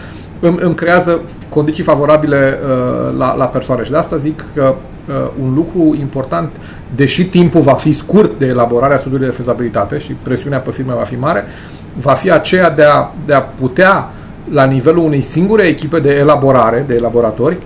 îmi, 0.41 0.59
îmi 0.61 0.75
creează 0.75 1.21
condiții 1.49 1.83
favorabile 1.83 2.59
uh, 2.63 3.19
la, 3.19 3.35
la 3.35 3.45
persoane. 3.45 3.85
Și 3.85 3.91
de 3.91 3.97
asta 3.97 4.17
zic 4.17 4.45
că 4.55 4.63
uh, 4.63 4.75
un 5.43 5.55
lucru 5.55 5.97
important, 6.01 6.51
deși 6.95 7.25
timpul 7.25 7.61
va 7.61 7.73
fi 7.73 7.93
scurt 7.93 8.39
de 8.39 8.47
elaborarea 8.47 8.99
studiului 8.99 9.27
de 9.27 9.33
fezabilitate 9.33 9.99
și 9.99 10.13
presiunea 10.23 10.59
pe 10.59 10.71
firme 10.71 10.95
va 10.95 11.03
fi 11.03 11.15
mare, 11.15 11.45
va 12.01 12.13
fi 12.13 12.31
aceea 12.31 12.71
de 12.71 12.83
a, 12.83 13.13
de 13.27 13.33
a 13.33 13.41
putea, 13.41 14.11
la 14.51 14.65
nivelul 14.65 15.05
unei 15.05 15.21
singure 15.21 15.67
echipe 15.67 15.99
de 15.99 16.11
elaborare, 16.11 16.85
de 16.87 16.95
elaboratori, 16.95 17.59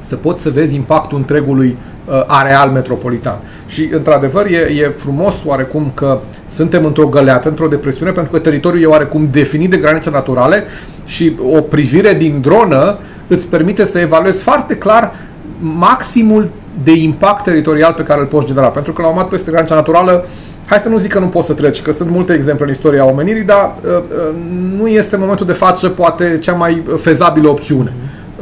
să 0.00 0.16
poți 0.16 0.42
să 0.42 0.50
vezi 0.50 0.74
impactul 0.74 1.18
întregului 1.18 1.76
uh, 2.06 2.24
areal 2.26 2.70
metropolitan. 2.70 3.38
Și, 3.66 3.88
într-adevăr, 3.92 4.46
e, 4.46 4.82
e 4.82 4.88
frumos 4.88 5.34
oarecum 5.44 5.90
că 5.94 6.18
suntem 6.48 6.84
într-o 6.84 7.06
găleată, 7.06 7.48
într-o 7.48 7.68
depresiune, 7.68 8.12
pentru 8.12 8.32
că 8.32 8.38
teritoriul 8.38 8.82
e 8.82 8.86
oarecum 8.86 9.28
definit 9.32 9.70
de 9.70 9.76
granițe 9.76 10.10
naturale 10.10 10.64
și 11.04 11.36
o 11.54 11.60
privire 11.60 12.14
din 12.14 12.40
dronă 12.40 12.98
îți 13.26 13.46
permite 13.46 13.84
să 13.84 13.98
evaluezi 13.98 14.42
foarte 14.42 14.76
clar 14.76 15.14
maximul 15.60 16.50
de 16.84 16.92
impact 16.92 17.44
teritorial 17.44 17.92
pe 17.92 18.02
care 18.02 18.20
îl 18.20 18.26
poți 18.26 18.46
genera. 18.46 18.68
Pentru 18.68 18.92
că 18.92 19.02
la 19.02 19.08
un 19.08 19.14
moment 19.14 19.30
dat 19.30 19.38
peste 19.38 19.52
granița 19.52 19.74
naturală 19.74 20.24
Hai 20.70 20.78
să 20.78 20.88
nu 20.88 20.98
zic 20.98 21.12
că 21.12 21.18
nu 21.18 21.28
poți 21.28 21.46
să 21.46 21.52
treci, 21.52 21.82
că 21.82 21.92
sunt 21.92 22.10
multe 22.10 22.32
exemple 22.32 22.64
în 22.64 22.70
istoria 22.70 23.04
omenirii, 23.04 23.42
dar 23.42 23.74
uh, 23.84 23.90
uh, 23.90 24.36
nu 24.78 24.86
este 24.88 25.14
în 25.14 25.20
momentul 25.20 25.46
de 25.46 25.52
față 25.52 25.88
poate 25.88 26.38
cea 26.40 26.52
mai 26.52 26.82
fezabilă 26.96 27.48
opțiune. 27.48 27.92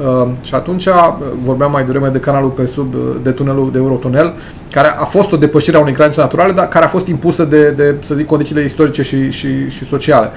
Uh, 0.04 0.28
și 0.42 0.54
atunci 0.54 0.86
uh, 0.86 1.14
vorbeam 1.42 1.70
mai 1.70 1.84
devreme 1.84 2.08
de 2.08 2.18
canalul 2.18 2.48
pe 2.48 2.66
sub, 2.66 2.94
uh, 2.94 3.00
de 3.22 3.30
tunelul 3.30 3.70
de 3.72 3.78
Eurotunel, 3.78 4.34
care 4.70 4.88
a 4.88 5.04
fost 5.04 5.32
o 5.32 5.36
depășire 5.36 5.76
a 5.76 5.80
unei 5.80 5.92
granițe 5.92 6.20
naturale, 6.20 6.52
dar 6.52 6.68
care 6.68 6.84
a 6.84 6.88
fost 6.88 7.06
impusă 7.06 7.44
de, 7.44 7.70
de 7.70 7.94
să 8.00 8.14
zic, 8.14 8.26
condițiile 8.26 8.64
istorice 8.64 9.02
și, 9.02 9.30
și, 9.30 9.68
și 9.68 9.84
sociale. 9.84 10.30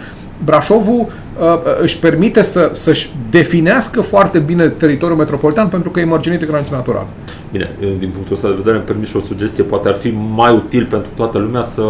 Brașovul 0.45 0.99
uh, 1.39 1.45
își 1.81 1.99
permite 1.99 2.43
să, 2.43 2.69
să-și 2.73 3.09
definească 3.29 4.01
foarte 4.01 4.39
bine 4.39 4.67
teritoriul 4.69 5.17
metropolitan 5.17 5.67
pentru 5.67 5.89
că 5.89 5.99
e 5.99 6.03
mărginit 6.05 6.39
de 6.39 6.45
granițe 6.45 6.69
naturale. 6.71 7.07
Bine, 7.51 7.69
din 7.79 8.09
punctul 8.09 8.35
ăsta 8.35 8.47
de 8.47 8.53
vedere 8.57 8.75
îmi 8.75 8.85
permis 8.85 9.09
și 9.09 9.15
o 9.15 9.19
sugestie, 9.19 9.63
poate 9.63 9.87
ar 9.87 9.95
fi 9.95 10.13
mai 10.33 10.53
util 10.53 10.85
pentru 10.85 11.09
toată 11.15 11.37
lumea 11.37 11.63
să, 11.63 11.83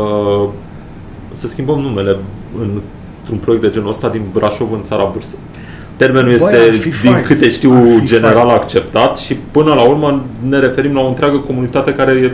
să 1.33 1.47
schimbăm 1.47 1.79
numele 1.79 2.17
în, 2.59 2.81
într-un 3.19 3.37
proiect 3.37 3.63
de 3.63 3.69
genul 3.69 3.89
ăsta 3.89 4.09
din 4.09 4.21
Brașov 4.33 4.71
în 4.71 4.83
țara 4.83 5.09
Bârsă. 5.13 5.35
Termenul 5.95 6.31
este, 6.31 6.55
ar 6.67 6.73
fi 6.73 6.89
din 7.01 7.11
fain. 7.11 7.23
câte 7.25 7.49
știu, 7.49 7.73
Ar 7.73 7.83
fi 7.99 8.05
general 8.05 8.47
fain. 8.47 8.49
acceptat 8.49 9.17
și 9.17 9.37
până 9.51 9.73
la 9.73 9.81
urmă 9.81 10.25
ne 10.47 10.59
referim 10.59 10.93
la 10.93 10.99
o 11.01 11.07
întreagă 11.07 11.37
comunitate 11.37 11.93
care 11.93 12.11
e 12.11 12.31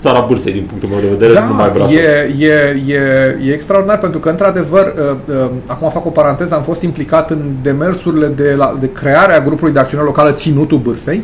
țara 0.00 0.24
Bârsei 0.28 0.52
din 0.52 0.64
punctul 0.68 0.88
meu 0.88 0.98
de 1.00 1.06
vedere, 1.08 1.40
nu 1.40 1.46
numai 1.46 1.66
Da, 1.66 1.72
Brașov. 1.72 1.96
e, 1.96 2.34
e, 2.38 2.82
e, 2.86 3.36
e 3.44 3.52
extraordinar 3.52 3.98
pentru 3.98 4.18
că, 4.18 4.28
într-adevăr, 4.28 4.92
uh, 4.96 5.34
uh, 5.44 5.50
acum 5.66 5.90
fac 5.90 6.06
o 6.06 6.10
paranteză, 6.10 6.54
am 6.54 6.62
fost 6.62 6.82
implicat 6.82 7.30
în 7.30 7.38
demersurile 7.62 8.26
de, 8.26 8.54
la, 8.56 8.76
de 8.80 8.92
creare 8.92 9.32
a 9.32 9.40
grupului 9.40 9.72
de 9.72 9.78
acțiune 9.78 10.02
locală 10.04 10.32
Ținutul 10.32 10.78
Bârsei. 10.78 11.22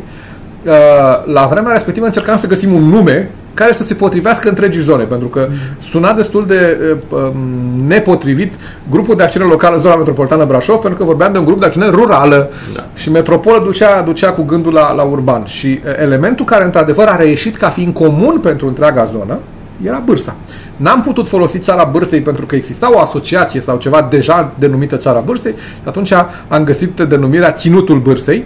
Uh, 0.65 0.73
La 1.33 1.47
vremea 1.51 1.71
respectivă 1.71 2.05
încercam 2.05 2.37
să 2.37 2.47
găsim 2.47 2.73
un 2.73 2.83
nume 2.83 3.29
care 3.57 3.73
să 3.73 3.83
se 3.83 3.93
potrivească 3.93 4.49
întregii 4.49 4.81
zone, 4.81 5.03
pentru 5.03 5.27
că 5.27 5.47
suna 5.79 6.13
destul 6.13 6.45
de 6.45 6.77
uh, 7.09 7.19
um, 7.19 7.37
nepotrivit 7.87 8.53
grupul 8.89 9.15
de 9.15 9.23
acțiune 9.23 9.45
locală 9.45 9.77
zona 9.77 9.95
metropolitană 9.95 10.45
Brașov, 10.45 10.79
pentru 10.79 10.99
că 10.99 11.05
vorbeam 11.05 11.31
de 11.31 11.37
un 11.37 11.45
grup 11.45 11.59
de 11.59 11.65
acțiune 11.65 11.89
rurală 11.89 12.49
Da. 12.73 12.87
și 12.95 13.11
metropolă 13.11 13.61
ducea, 13.63 14.01
ducea 14.01 14.31
cu 14.31 14.43
gândul 14.43 14.73
la, 14.73 14.93
la 14.93 15.03
urban. 15.03 15.45
Și 15.45 15.67
uh, 15.67 15.91
elementul 16.01 16.45
care 16.45 16.63
într-adevăr 16.63 17.07
a 17.07 17.15
reieșit 17.15 17.57
ca 17.57 17.69
fiind 17.69 17.93
comun 17.93 18.39
pentru 18.39 18.67
întreaga 18.67 19.05
zonă 19.05 19.39
era 19.83 20.01
bârsa. 20.05 20.35
N-am 20.75 21.01
putut 21.01 21.27
folosi 21.27 21.59
țara 21.59 21.83
bârsei 21.83 22.21
pentru 22.21 22.45
că 22.45 22.55
exista 22.55 22.93
o 22.93 22.99
asociație 22.99 23.61
sau 23.61 23.77
ceva 23.77 24.07
deja 24.09 24.53
denumită 24.59 24.97
țara 24.97 25.19
bârsei 25.19 25.51
și 25.57 25.87
atunci 25.87 26.11
am 26.47 26.63
găsit 26.63 27.01
denumirea 27.01 27.51
Ținutul 27.51 27.99
Bârsei, 27.99 28.45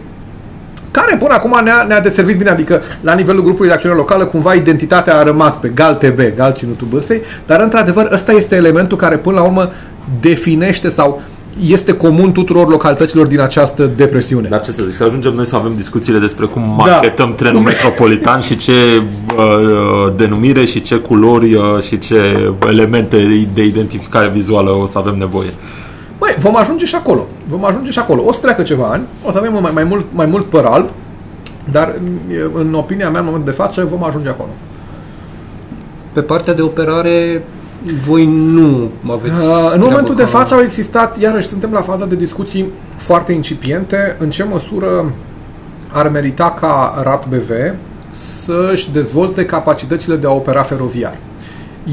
care 0.91 1.18
până 1.18 1.34
acum 1.34 1.59
ne-a, 1.63 1.84
ne-a 1.88 2.01
deservit 2.01 2.38
bine, 2.38 2.49
adică 2.49 2.81
la 3.01 3.13
nivelul 3.13 3.43
grupului 3.43 3.68
de 3.68 3.73
acțiune 3.73 3.95
locală 3.95 4.26
cumva 4.26 4.53
identitatea 4.53 5.18
a 5.18 5.23
rămas 5.23 5.55
pe 5.55 5.68
Gal 5.76 5.93
TB, 5.95 6.19
Gal 6.35 6.53
Ținutul 6.57 6.88
Bârsei, 6.89 7.22
dar 7.45 7.59
într-adevăr 7.61 8.09
ăsta 8.11 8.31
este 8.31 8.55
elementul 8.55 8.97
care 8.97 9.18
până 9.18 9.35
la 9.35 9.43
urmă 9.43 9.72
definește 10.19 10.89
sau 10.89 11.22
este 11.68 11.93
comun 11.93 12.31
tuturor 12.31 12.69
localităților 12.69 13.27
din 13.27 13.39
această 13.39 13.91
depresiune. 13.95 14.47
Dar 14.49 14.61
ce 14.61 14.72
să 14.72 14.84
zic, 14.84 14.93
să 14.93 15.03
ajungem 15.03 15.34
noi 15.34 15.45
să 15.45 15.55
avem 15.55 15.73
discuțiile 15.76 16.19
despre 16.19 16.45
cum 16.45 16.61
Da. 16.61 16.91
machetăm 16.91 17.35
trenul 17.35 17.55
Cum- 17.55 17.65
metropolitan 17.65 18.39
și 18.41 18.55
ce 18.55 18.72
uh, 19.38 20.13
denumire 20.15 20.65
și 20.65 20.81
ce 20.81 20.95
culori 20.95 21.53
uh, 21.53 21.63
și 21.81 21.97
ce 21.97 22.51
elemente 22.68 23.47
de 23.53 23.63
identificare 23.65 24.30
vizuală 24.34 24.69
o 24.69 24.85
să 24.85 24.97
avem 24.97 25.15
nevoie. 25.18 25.49
Băi, 26.22 26.35
vom 26.39 26.56
ajunge 26.57 26.85
și 26.85 26.95
acolo. 26.95 27.27
Vom 27.48 27.65
ajunge 27.65 27.91
și 27.91 27.99
acolo. 27.99 28.23
O 28.26 28.31
să 28.31 28.39
treacă 28.39 28.61
ceva 28.61 28.88
ani, 28.88 29.03
o 29.26 29.31
să 29.31 29.38
avem 29.38 29.57
mai, 29.61 29.72
mai, 29.73 29.84
mult, 29.84 30.06
mai 30.11 30.26
mult 30.26 30.45
păr 30.45 30.65
alb, 30.65 30.89
dar 31.72 31.95
în 32.53 32.73
opinia 32.73 33.10
mea, 33.10 33.19
în 33.19 33.26
momentul 33.26 33.52
de 33.52 33.57
față, 33.57 33.85
vom 33.89 34.03
ajunge 34.03 34.30
acolo. 34.30 34.49
Pe 36.14 36.22
partea 36.22 36.53
de 36.53 36.61
operare, 36.61 37.43
voi 38.06 38.26
nu 38.26 38.89
aveți 39.11 39.34
Uh, 39.35 39.41
în 39.41 39.69
treabă 39.69 39.85
momentul 39.85 40.15
de 40.15 40.22
ca- 40.22 40.27
față 40.27 40.53
au 40.53 40.61
existat, 40.61 41.19
iarăși 41.19 41.48
suntem 41.48 41.72
la 41.72 41.81
faza 41.81 42.06
de 42.06 42.15
discuții 42.15 42.72
foarte 42.98 43.31
incipiente, 43.31 44.15
în 44.19 44.30
ce 44.30 44.43
măsură 44.43 45.14
ar 45.91 46.10
merita 46.10 46.52
ca 46.60 47.02
RATBV 47.03 47.49
să-și 48.11 48.91
dezvolte 48.91 49.45
capacitățile 49.45 50.15
de 50.15 50.27
a 50.27 50.31
opera 50.31 50.61
feroviar. 50.61 51.18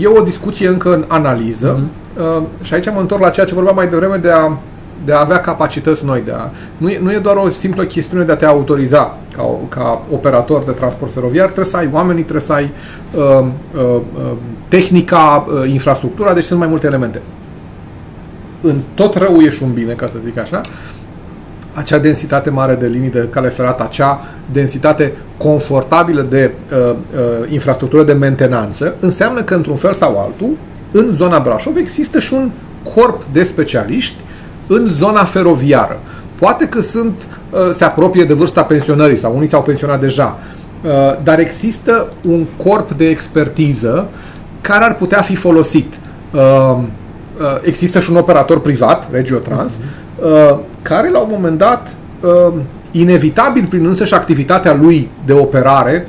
E 0.01 0.07
o 0.07 0.23
discuție 0.23 0.69
încă 0.69 0.95
în 0.95 1.05
analiză 1.09 1.81
uh, 2.19 2.43
și 2.63 2.75
aici 2.75 2.91
mă 2.93 3.01
întorc 3.01 3.23
la 3.23 3.31
ceea 3.31 3.47
ce 3.47 3.55
vorbeam 3.55 3.75
mai 3.77 3.89
devreme 3.89 4.17
de 4.17 4.31
a, 4.31 4.57
de 5.05 5.13
a 5.13 5.21
avea 5.21 5.41
capacități 5.41 6.05
noi. 6.05 6.23
De 6.25 6.33
a, 6.33 6.51
nu, 6.77 6.89
e, 6.89 6.99
nu 7.03 7.13
e 7.13 7.19
doar 7.19 7.37
o 7.37 7.51
simplă 7.51 7.85
chestiune 7.85 8.25
de 8.25 8.33
a 8.33 8.37
te 8.37 8.47
autoriza 8.47 9.17
ca, 9.37 9.43
o- 9.43 9.67
ca 9.69 10.03
operator 10.11 10.63
de 10.65 10.71
transport 10.73 11.13
feroviar, 11.13 11.45
trebuie 11.45 11.67
să 11.67 11.77
ai 11.77 11.89
oamenii, 11.93 12.23
trebuie 12.23 12.43
să 12.43 12.53
ai 12.53 12.71
uh, 13.15 13.23
uh, 13.75 13.83
uh, 13.85 14.33
tehnica, 14.69 15.47
uh, 15.49 15.71
infrastructura, 15.73 16.33
deci 16.33 16.45
sunt 16.45 16.59
mai 16.59 16.69
multe 16.69 16.87
elemente. 16.87 17.23
În 18.61 18.81
tot 18.95 19.15
rău 19.15 19.37
e 19.41 19.51
și 19.51 19.63
un 19.63 19.73
bine, 19.73 19.93
ca 19.93 20.07
să 20.07 20.17
zic 20.25 20.39
așa, 20.39 20.61
acea 21.79 21.99
densitate 21.99 22.51
mare 22.51 22.75
de 22.75 22.87
linii 22.87 23.11
de 23.11 23.29
cale 23.31 23.49
ferată, 23.49 23.83
acea 23.83 24.25
densitate 24.53 25.13
confortabilă 25.37 26.23
de 26.23 26.51
uh, 26.73 26.91
uh, 26.91 27.53
infrastructură 27.53 28.03
de 28.03 28.13
mentenanță, 28.13 28.95
înseamnă 29.01 29.43
că, 29.43 29.55
într-un 29.55 29.77
fel 29.77 29.93
sau 29.93 30.19
altul, 30.19 30.57
în 30.93 31.15
zona 31.15 31.39
Brașov 31.39 31.77
există 31.77 32.19
și 32.19 32.33
un 32.33 32.51
corp 32.95 33.23
de 33.33 33.45
specialiști 33.45 34.17
în 34.67 34.87
zona 34.87 35.25
feroviară. 35.25 36.01
Poate 36.39 36.69
că 36.69 36.81
sunt, 36.81 37.15
uh, 37.51 37.59
se 37.77 37.85
apropie 37.85 38.25
de 38.25 38.33
vârsta 38.35 38.63
pensionării 38.63 39.19
sau 39.19 39.37
unii 39.37 39.49
s-au 39.49 39.63
pensionat 39.63 40.01
deja, 40.01 40.39
uh, 40.83 40.91
dar 41.23 41.39
există 41.39 42.09
un 42.29 42.47
corp 42.57 42.93
de 42.93 43.09
expertiză 43.09 44.09
care 44.61 44.85
ar 44.85 44.95
putea 44.95 45.23
fi 45.23 45.35
folosit. 45.35 45.95
Uh, 46.33 46.41
uh, 46.41 46.85
există 47.63 48.01
și 48.01 48.11
un 48.11 48.17
operator 48.17 48.61
privat, 48.61 49.09
Regiotrans, 49.11 49.73
uh, 49.73 49.81
care 50.83 51.11
la 51.11 51.19
un 51.19 51.29
moment 51.31 51.59
dat, 51.59 51.97
uh, 52.21 52.61
inevitabil 52.91 53.67
prin 53.69 53.87
însăși 53.87 54.15
activitatea 54.15 54.75
lui 54.75 55.11
de 55.27 55.33
operare, 55.33 56.09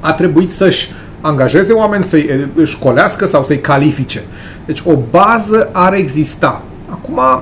a 0.00 0.12
trebuit 0.12 0.52
să-și 0.52 0.90
angajeze 1.20 1.72
oameni, 1.72 2.04
să-i 2.04 2.50
își 2.54 2.72
școlească 2.72 3.26
sau 3.26 3.44
să-i 3.44 3.60
califice. 3.60 4.24
Deci 4.66 4.82
o 4.84 4.92
bază 5.10 5.68
ar 5.72 5.94
exista. 5.94 6.62
Acum, 6.88 7.16
uh, 7.16 7.40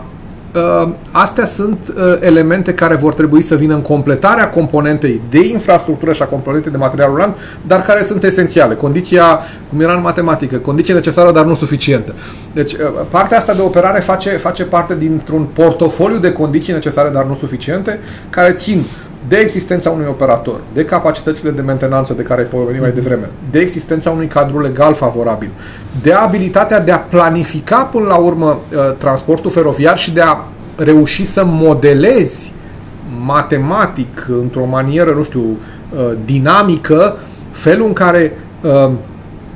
astea 1.11 1.45
sunt 1.45 1.79
uh, 1.89 2.17
elemente 2.21 2.75
care 2.75 2.95
vor 2.95 3.15
trebui 3.15 3.43
să 3.43 3.55
vină 3.55 3.75
în 3.75 3.83
completarea 3.83 4.51
componentei 4.51 5.21
de 5.31 5.47
infrastructură 5.47 6.13
și 6.13 6.23
a 6.23 6.27
componentei 6.27 6.71
de 6.71 6.77
material 6.77 7.09
rulant, 7.11 7.37
dar 7.67 7.83
care 7.83 8.05
sunt 8.05 8.25
esențiale. 8.25 8.75
Condiția, 8.75 9.41
cum 9.69 9.81
era 9.81 9.95
în 9.95 10.01
matematică, 10.01 10.57
condiție 10.57 10.95
necesară, 10.95 11.33
dar 11.33 11.45
nu 11.45 11.55
suficientă. 11.55 12.15
Deci, 12.53 12.73
uh, 12.73 12.79
partea 13.09 13.39
asta 13.39 13.55
de 13.55 13.63
operare 13.63 14.01
face, 14.01 14.31
face 14.31 14.65
parte 14.65 14.97
dintr-un 14.97 15.45
portofoliu 15.45 16.19
de 16.19 16.33
condiții 16.33 16.73
necesare, 16.73 17.09
dar 17.09 17.25
nu 17.25 17.35
suficiente, 17.35 17.99
care 18.31 18.53
țin 18.53 18.83
de 19.29 19.37
existența 19.37 19.91
unui 19.91 20.07
operator, 20.09 20.61
de 20.73 20.85
capacitățile 20.85 21.51
de 21.51 21.61
mentenanță 21.61 22.13
de 22.13 22.23
care 22.23 22.41
ai 22.41 22.47
pomenit 22.47 22.81
mai 22.81 22.93
devreme, 22.93 23.31
de 23.51 23.59
existența 23.59 24.11
unui 24.11 24.27
cadru 24.27 24.61
legal 24.61 24.95
favorabil, 24.95 25.51
de 26.03 26.13
abilitatea 26.13 26.81
de 26.81 26.93
a 26.93 26.99
planifica 26.99 27.85
până 27.85 28.07
la 28.07 28.17
urmă 28.17 28.47
uh, 28.49 28.79
transportul 28.99 29.51
feroviar 29.51 29.99
și 29.99 30.13
de 30.13 30.21
a 30.21 30.37
reuși 30.77 31.27
să 31.27 31.45
modelezi 31.47 32.53
matematic, 33.25 34.27
într-o 34.43 34.65
manieră, 34.65 35.11
nu 35.11 35.23
știu, 35.23 35.41
uh, 35.41 36.13
dinamică, 36.25 37.17
felul 37.51 37.87
în 37.87 37.93
care 37.93 38.39
uh, 38.61 38.91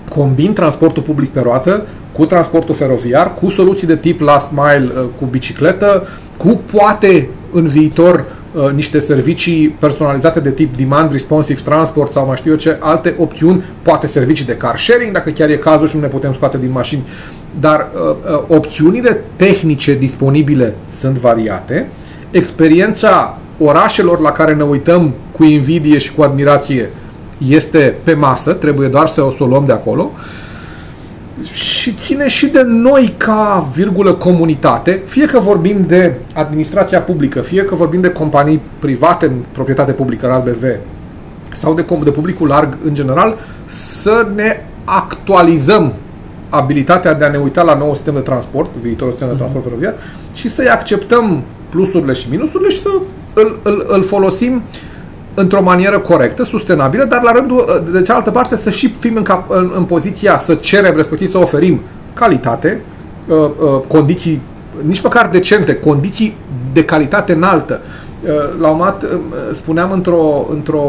combin 0.08 0.52
transportul 0.52 1.02
public 1.02 1.30
pe 1.30 1.40
roată 1.40 1.86
cu 2.12 2.26
transportul 2.26 2.74
feroviar, 2.74 3.34
cu 3.34 3.50
soluții 3.50 3.86
de 3.86 3.96
tip 3.96 4.20
last 4.20 4.50
mile, 4.50 4.92
cu 5.18 5.24
bicicletă, 5.24 6.06
cu 6.36 6.60
poate 6.72 7.28
în 7.52 7.66
viitor 7.66 8.16
Uh, 8.20 8.37
niște 8.74 9.00
servicii 9.00 9.68
personalizate 9.68 10.40
de 10.40 10.50
tip 10.50 10.76
demand 10.76 11.12
responsive 11.12 11.60
transport 11.64 12.12
sau 12.12 12.26
mai 12.26 12.36
știu 12.36 12.50
eu 12.50 12.56
ce, 12.56 12.76
alte 12.80 13.14
opțiuni, 13.18 13.64
poate 13.82 14.06
servicii 14.06 14.44
de 14.44 14.56
car 14.56 14.78
sharing, 14.78 15.12
dacă 15.12 15.30
chiar 15.30 15.48
e 15.48 15.56
cazul 15.56 15.88
și 15.88 15.94
nu 15.94 16.00
ne 16.00 16.08
putem 16.08 16.32
scoate 16.32 16.58
din 16.58 16.70
mașini. 16.70 17.02
Dar 17.60 17.88
uh, 17.94 18.16
uh, 18.32 18.42
opțiunile 18.46 19.24
tehnice 19.36 19.94
disponibile 19.94 20.74
sunt 21.00 21.18
variate. 21.18 21.88
Experiența 22.30 23.38
orașelor 23.58 24.20
la 24.20 24.32
care 24.32 24.54
ne 24.54 24.62
uităm 24.64 25.14
cu 25.32 25.44
invidie 25.44 25.98
și 25.98 26.14
cu 26.14 26.22
admirație 26.22 26.90
este 27.48 27.94
pe 28.02 28.14
masă, 28.14 28.52
trebuie 28.52 28.88
doar 28.88 29.06
să 29.06 29.22
o, 29.22 29.30
să 29.30 29.42
o 29.42 29.46
luăm 29.46 29.64
de 29.66 29.72
acolo. 29.72 30.10
Uh, 30.14 30.20
și 31.52 31.92
ține 31.92 32.28
și 32.28 32.46
de 32.46 32.62
noi 32.62 33.14
ca 33.16 33.68
virgulă 33.74 34.14
comunitate, 34.14 35.02
fie 35.06 35.26
că 35.26 35.38
vorbim 35.38 35.84
de 35.86 36.14
administrația 36.34 37.00
publică, 37.00 37.40
fie 37.40 37.64
că 37.64 37.74
vorbim 37.74 38.00
de 38.00 38.10
companii 38.10 38.60
private 38.78 39.26
în 39.26 39.32
proprietate 39.52 39.92
publică, 39.92 40.26
RADBV, 40.26 40.64
sau 41.52 41.74
de, 41.74 41.84
de 42.04 42.10
publicul 42.10 42.48
larg 42.48 42.76
în 42.84 42.94
general, 42.94 43.38
să 43.64 44.28
ne 44.34 44.64
actualizăm 44.84 45.94
abilitatea 46.48 47.14
de 47.14 47.24
a 47.24 47.30
ne 47.30 47.38
uita 47.38 47.62
la 47.62 47.76
nou 47.76 47.94
sistem 47.94 48.14
de 48.14 48.20
transport, 48.20 48.74
viitorul 48.82 49.12
sistem 49.12 49.28
de 49.28 49.34
mhm. 49.34 49.42
transport 49.42 49.64
feroviar, 49.64 49.94
și 50.34 50.48
să-i 50.48 50.68
acceptăm 50.68 51.42
plusurile 51.68 52.12
și 52.12 52.26
minusurile 52.30 52.70
și 52.70 52.80
să 52.80 52.88
îl, 53.34 53.58
îl, 53.62 53.86
îl 53.88 54.02
folosim 54.02 54.54
uh, 54.54 54.62
într-o 55.34 55.62
manieră 55.62 55.98
corectă, 55.98 56.44
sustenabilă, 56.44 57.04
dar 57.04 57.22
la 57.22 57.32
rândul, 57.32 57.84
de 57.92 58.02
cealaltă 58.02 58.30
parte, 58.30 58.56
să 58.56 58.70
și 58.70 58.94
fim 58.98 59.16
în, 59.16 59.22
cap, 59.22 59.50
în, 59.50 59.72
în 59.76 59.84
poziția 59.84 60.38
să 60.38 60.54
cerem, 60.54 60.96
respectiv 60.96 61.28
să 61.28 61.38
oferim 61.38 61.80
calitate, 62.12 62.80
uh, 63.26 63.36
uh, 63.36 63.80
condiții 63.86 64.40
nici 64.82 65.02
măcar 65.02 65.28
decente, 65.28 65.74
condiții 65.74 66.36
de 66.72 66.84
calitate 66.84 67.32
înaltă. 67.32 67.80
Uh, 68.22 68.28
la 68.60 68.68
un 68.70 68.76
moment 68.76 69.00
dat 69.00 69.10
spuneam 69.54 69.92
într-o, 69.92 70.46
într-o 70.50 70.82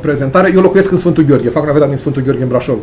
prezentare, 0.00 0.52
eu 0.54 0.60
locuiesc 0.60 0.90
în 0.90 0.98
Sfântul 0.98 1.24
Gheorghe, 1.24 1.48
fac 1.48 1.66
naveta 1.66 1.86
din 1.86 1.96
Sfântul 1.96 2.22
Gheorghe 2.22 2.42
în 2.42 2.48
Brașov. 2.48 2.76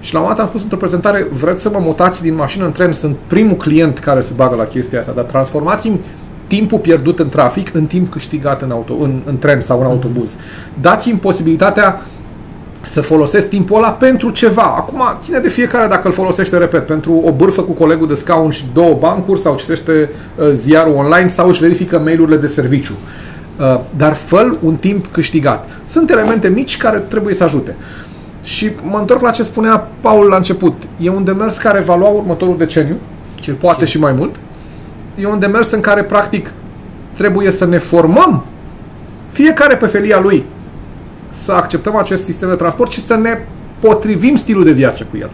Și 0.00 0.12
la 0.12 0.18
un 0.18 0.24
moment 0.24 0.36
dat 0.36 0.38
am 0.38 0.46
spus 0.46 0.62
într-o 0.62 0.76
prezentare, 0.76 1.26
vreți 1.32 1.62
să 1.62 1.70
mă 1.72 1.78
mutați 1.82 2.22
din 2.22 2.34
mașină 2.34 2.64
în 2.64 2.72
tren, 2.72 2.92
sunt 2.92 3.16
primul 3.26 3.56
client 3.56 3.98
care 3.98 4.20
se 4.20 4.32
bagă 4.36 4.56
la 4.56 4.64
chestia 4.64 4.98
asta, 4.98 5.12
dar 5.14 5.24
transformați-mi 5.24 6.00
timpul 6.48 6.78
pierdut 6.78 7.18
în 7.18 7.28
trafic 7.28 7.74
în 7.74 7.86
timp 7.86 8.12
câștigat 8.12 8.62
în, 8.62 8.70
auto, 8.70 8.94
în, 8.94 9.20
în 9.24 9.38
tren 9.38 9.60
sau 9.60 9.80
în 9.80 9.86
autobuz. 9.86 10.30
Dați-mi 10.80 11.18
posibilitatea 11.18 12.02
să 12.80 13.00
folosesc 13.00 13.48
timpul 13.48 13.76
ăla 13.76 13.92
pentru 13.92 14.30
ceva. 14.30 14.62
Acum, 14.76 15.00
ține 15.22 15.38
de 15.38 15.48
fiecare 15.48 15.86
dacă 15.86 16.06
îl 16.06 16.12
folosește, 16.12 16.56
repet, 16.56 16.86
pentru 16.86 17.12
o 17.12 17.32
bârfă 17.32 17.62
cu 17.62 17.72
colegul 17.72 18.08
de 18.08 18.14
scaun 18.14 18.50
și 18.50 18.64
două 18.72 18.94
bancuri 18.94 19.40
sau 19.40 19.56
citește 19.56 20.10
uh, 20.36 20.50
ziarul 20.54 20.96
online 20.96 21.28
sau 21.28 21.48
își 21.48 21.60
verifică 21.60 21.98
mail-urile 21.98 22.36
de 22.36 22.46
serviciu. 22.46 22.92
Uh, 23.58 23.80
dar 23.96 24.14
fă 24.14 24.50
un 24.60 24.74
timp 24.74 25.06
câștigat. 25.06 25.68
Sunt 25.88 26.10
elemente 26.10 26.48
mici 26.48 26.76
care 26.76 26.98
trebuie 26.98 27.34
să 27.34 27.44
ajute. 27.44 27.76
Și 28.42 28.70
mă 28.82 28.98
întorc 28.98 29.22
la 29.22 29.30
ce 29.30 29.42
spunea 29.42 29.88
Paul 30.00 30.26
la 30.26 30.36
început. 30.36 30.82
E 31.00 31.10
un 31.10 31.24
demers 31.24 31.56
care 31.56 31.80
va 31.80 31.96
lua 31.96 32.08
următorul 32.08 32.56
deceniu, 32.58 32.96
cel 33.40 33.54
poate 33.54 33.84
și 33.84 33.98
mai 33.98 34.12
mult, 34.12 34.34
e 35.20 35.26
un 35.26 35.38
demers 35.38 35.70
în 35.70 35.80
care, 35.80 36.02
practic, 36.02 36.50
trebuie 37.16 37.50
să 37.50 37.66
ne 37.66 37.78
formăm 37.78 38.44
fiecare 39.30 39.76
pe 39.76 39.86
felia 39.86 40.20
lui 40.20 40.44
să 41.30 41.52
acceptăm 41.52 41.96
acest 41.96 42.24
sistem 42.24 42.48
de 42.48 42.54
transport 42.54 42.90
și 42.90 43.04
să 43.04 43.16
ne 43.16 43.38
potrivim 43.78 44.36
stilul 44.36 44.64
de 44.64 44.72
viață 44.72 45.06
cu 45.10 45.16
el. 45.16 45.30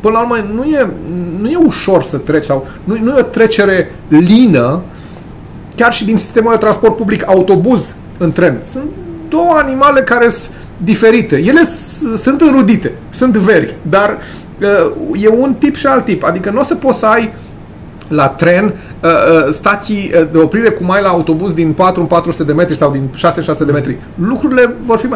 Până 0.00 0.14
la 0.14 0.20
urmă, 0.20 0.36
nu 0.54 0.64
e, 0.64 0.88
nu 1.40 1.48
e 1.48 1.56
ușor 1.56 2.02
să 2.02 2.16
treci 2.16 2.44
sau 2.44 2.66
nu, 2.84 2.98
nu 3.02 3.16
e 3.16 3.20
o 3.20 3.22
trecere 3.22 3.94
lină 4.08 4.82
chiar 5.74 5.92
și 5.92 6.04
din 6.04 6.16
sistemul 6.16 6.52
de 6.52 6.58
transport 6.58 6.96
public 6.96 7.28
autobuz 7.28 7.94
în 8.18 8.32
tren. 8.32 8.58
Sunt 8.70 8.90
două 9.28 9.52
animale 9.52 10.00
care 10.00 10.28
sunt 10.28 10.50
diferite. 10.76 11.36
Ele 11.36 11.60
sunt 12.16 12.40
înrudite, 12.40 12.92
sunt 13.10 13.36
veri, 13.36 13.74
dar 13.82 14.18
uh, 14.60 15.22
e 15.22 15.28
un 15.28 15.54
tip 15.54 15.76
și 15.76 15.86
alt 15.86 16.04
tip. 16.04 16.24
Adică 16.24 16.50
nu 16.50 16.60
o 16.60 16.62
să 16.62 16.74
poți 16.74 16.98
să 16.98 17.06
ai 17.06 17.34
la 18.08 18.28
tren 18.28 18.64
Uh, 18.64 18.66
uh, 18.66 18.89
stații 19.50 20.10
uh, 20.14 20.28
de 20.32 20.38
oprire 20.38 20.70
cum 20.70 20.90
ai 20.90 21.02
la 21.02 21.08
autobuz 21.08 21.52
din 21.52 21.72
4 21.72 22.00
în 22.00 22.06
400 22.06 22.44
de 22.44 22.52
metri 22.52 22.76
sau 22.76 22.90
din 22.90 23.08
6 23.14 23.38
în 23.38 23.42
600 23.42 23.72
de 23.72 23.78
metri. 23.78 23.98
Lucrurile 24.14 24.74
vor 24.84 24.98
fi... 24.98 25.08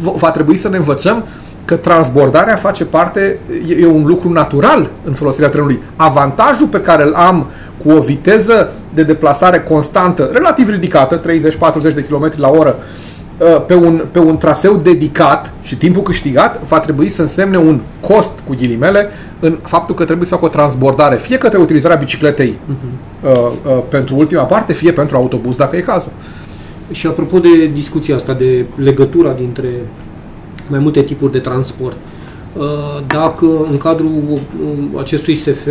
Va 0.00 0.30
trebui 0.30 0.56
să 0.56 0.68
ne 0.68 0.76
învățăm 0.76 1.24
că 1.64 1.76
transbordarea 1.76 2.56
face 2.56 2.84
parte, 2.84 3.38
e 3.80 3.86
un 3.86 4.06
lucru 4.06 4.32
natural 4.32 4.90
în 5.04 5.12
folosirea 5.12 5.48
trenului. 5.48 5.80
Avantajul 5.96 6.66
pe 6.66 6.80
care 6.80 7.02
îl 7.02 7.14
am 7.14 7.46
cu 7.84 7.90
o 7.90 8.00
viteză 8.00 8.72
de 8.94 9.02
deplasare 9.02 9.60
constantă, 9.60 10.30
relativ 10.32 10.68
ridicată, 10.68 11.20
30-40 11.20 11.24
de 11.94 12.06
km 12.08 12.32
la 12.36 12.48
oră, 12.48 12.76
pe 13.66 13.74
un, 13.74 14.04
pe 14.10 14.18
un 14.18 14.36
traseu 14.36 14.76
dedicat 14.76 15.52
și 15.62 15.76
timpul 15.76 16.02
câștigat, 16.02 16.62
va 16.62 16.80
trebui 16.80 17.08
să 17.08 17.22
însemne 17.22 17.58
un 17.58 17.80
cost, 18.00 18.30
cu 18.46 18.54
ghilimele, 18.54 19.08
în 19.40 19.58
faptul 19.62 19.94
că 19.94 20.04
trebuie 20.04 20.26
să 20.26 20.34
facă 20.34 20.46
o 20.46 20.48
transbordare, 20.48 21.16
fie 21.16 21.38
către 21.38 21.58
utilizarea 21.58 21.96
bicicletei 21.96 22.54
uh-huh. 22.54 23.30
uh, 23.30 23.52
uh, 23.64 23.82
pentru 23.88 24.16
ultima 24.16 24.42
parte, 24.42 24.72
fie 24.72 24.92
pentru 24.92 25.16
autobuz, 25.16 25.56
dacă 25.56 25.76
e 25.76 25.80
cazul. 25.80 26.12
Și 26.90 27.06
apropo 27.06 27.38
de 27.38 27.66
discuția 27.74 28.14
asta, 28.14 28.32
de 28.32 28.66
legătura 28.76 29.32
dintre 29.32 29.68
mai 30.68 30.78
multe 30.78 31.02
tipuri 31.02 31.32
de 31.32 31.38
transport, 31.38 31.96
uh, 32.56 32.64
dacă 33.06 33.46
în 33.70 33.78
cadrul 33.78 34.10
uh, 34.30 35.00
acestui 35.00 35.34
SF 35.34 35.66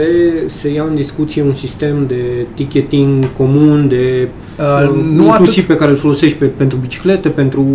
se 0.47 0.69
ia 0.69 0.83
în 0.83 0.95
discuție 0.95 1.41
un 1.41 1.53
sistem 1.53 2.05
de 2.07 2.45
ticketing 2.53 3.31
comun, 3.37 3.87
de 3.87 4.27
uh, 4.59 4.89
uh 4.89 5.05
nu 5.05 5.25
inclusiv 5.25 5.63
atât, 5.63 5.75
pe 5.75 5.75
care 5.75 5.91
îl 5.91 5.97
folosești 5.97 6.37
pe, 6.37 6.45
pentru 6.45 6.77
biciclete, 6.77 7.29
pentru 7.29 7.67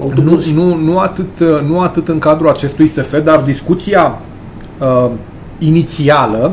autobuz? 0.00 0.46
Nu, 0.46 0.64
nu, 0.64 0.76
nu, 0.76 0.98
atât, 0.98 1.38
nu 1.68 1.80
atât 1.80 2.08
în 2.08 2.18
cadrul 2.18 2.48
acestui 2.48 2.86
SF, 2.86 3.22
dar 3.22 3.40
discuția 3.40 4.20
uh, 4.78 5.10
inițială 5.60 6.52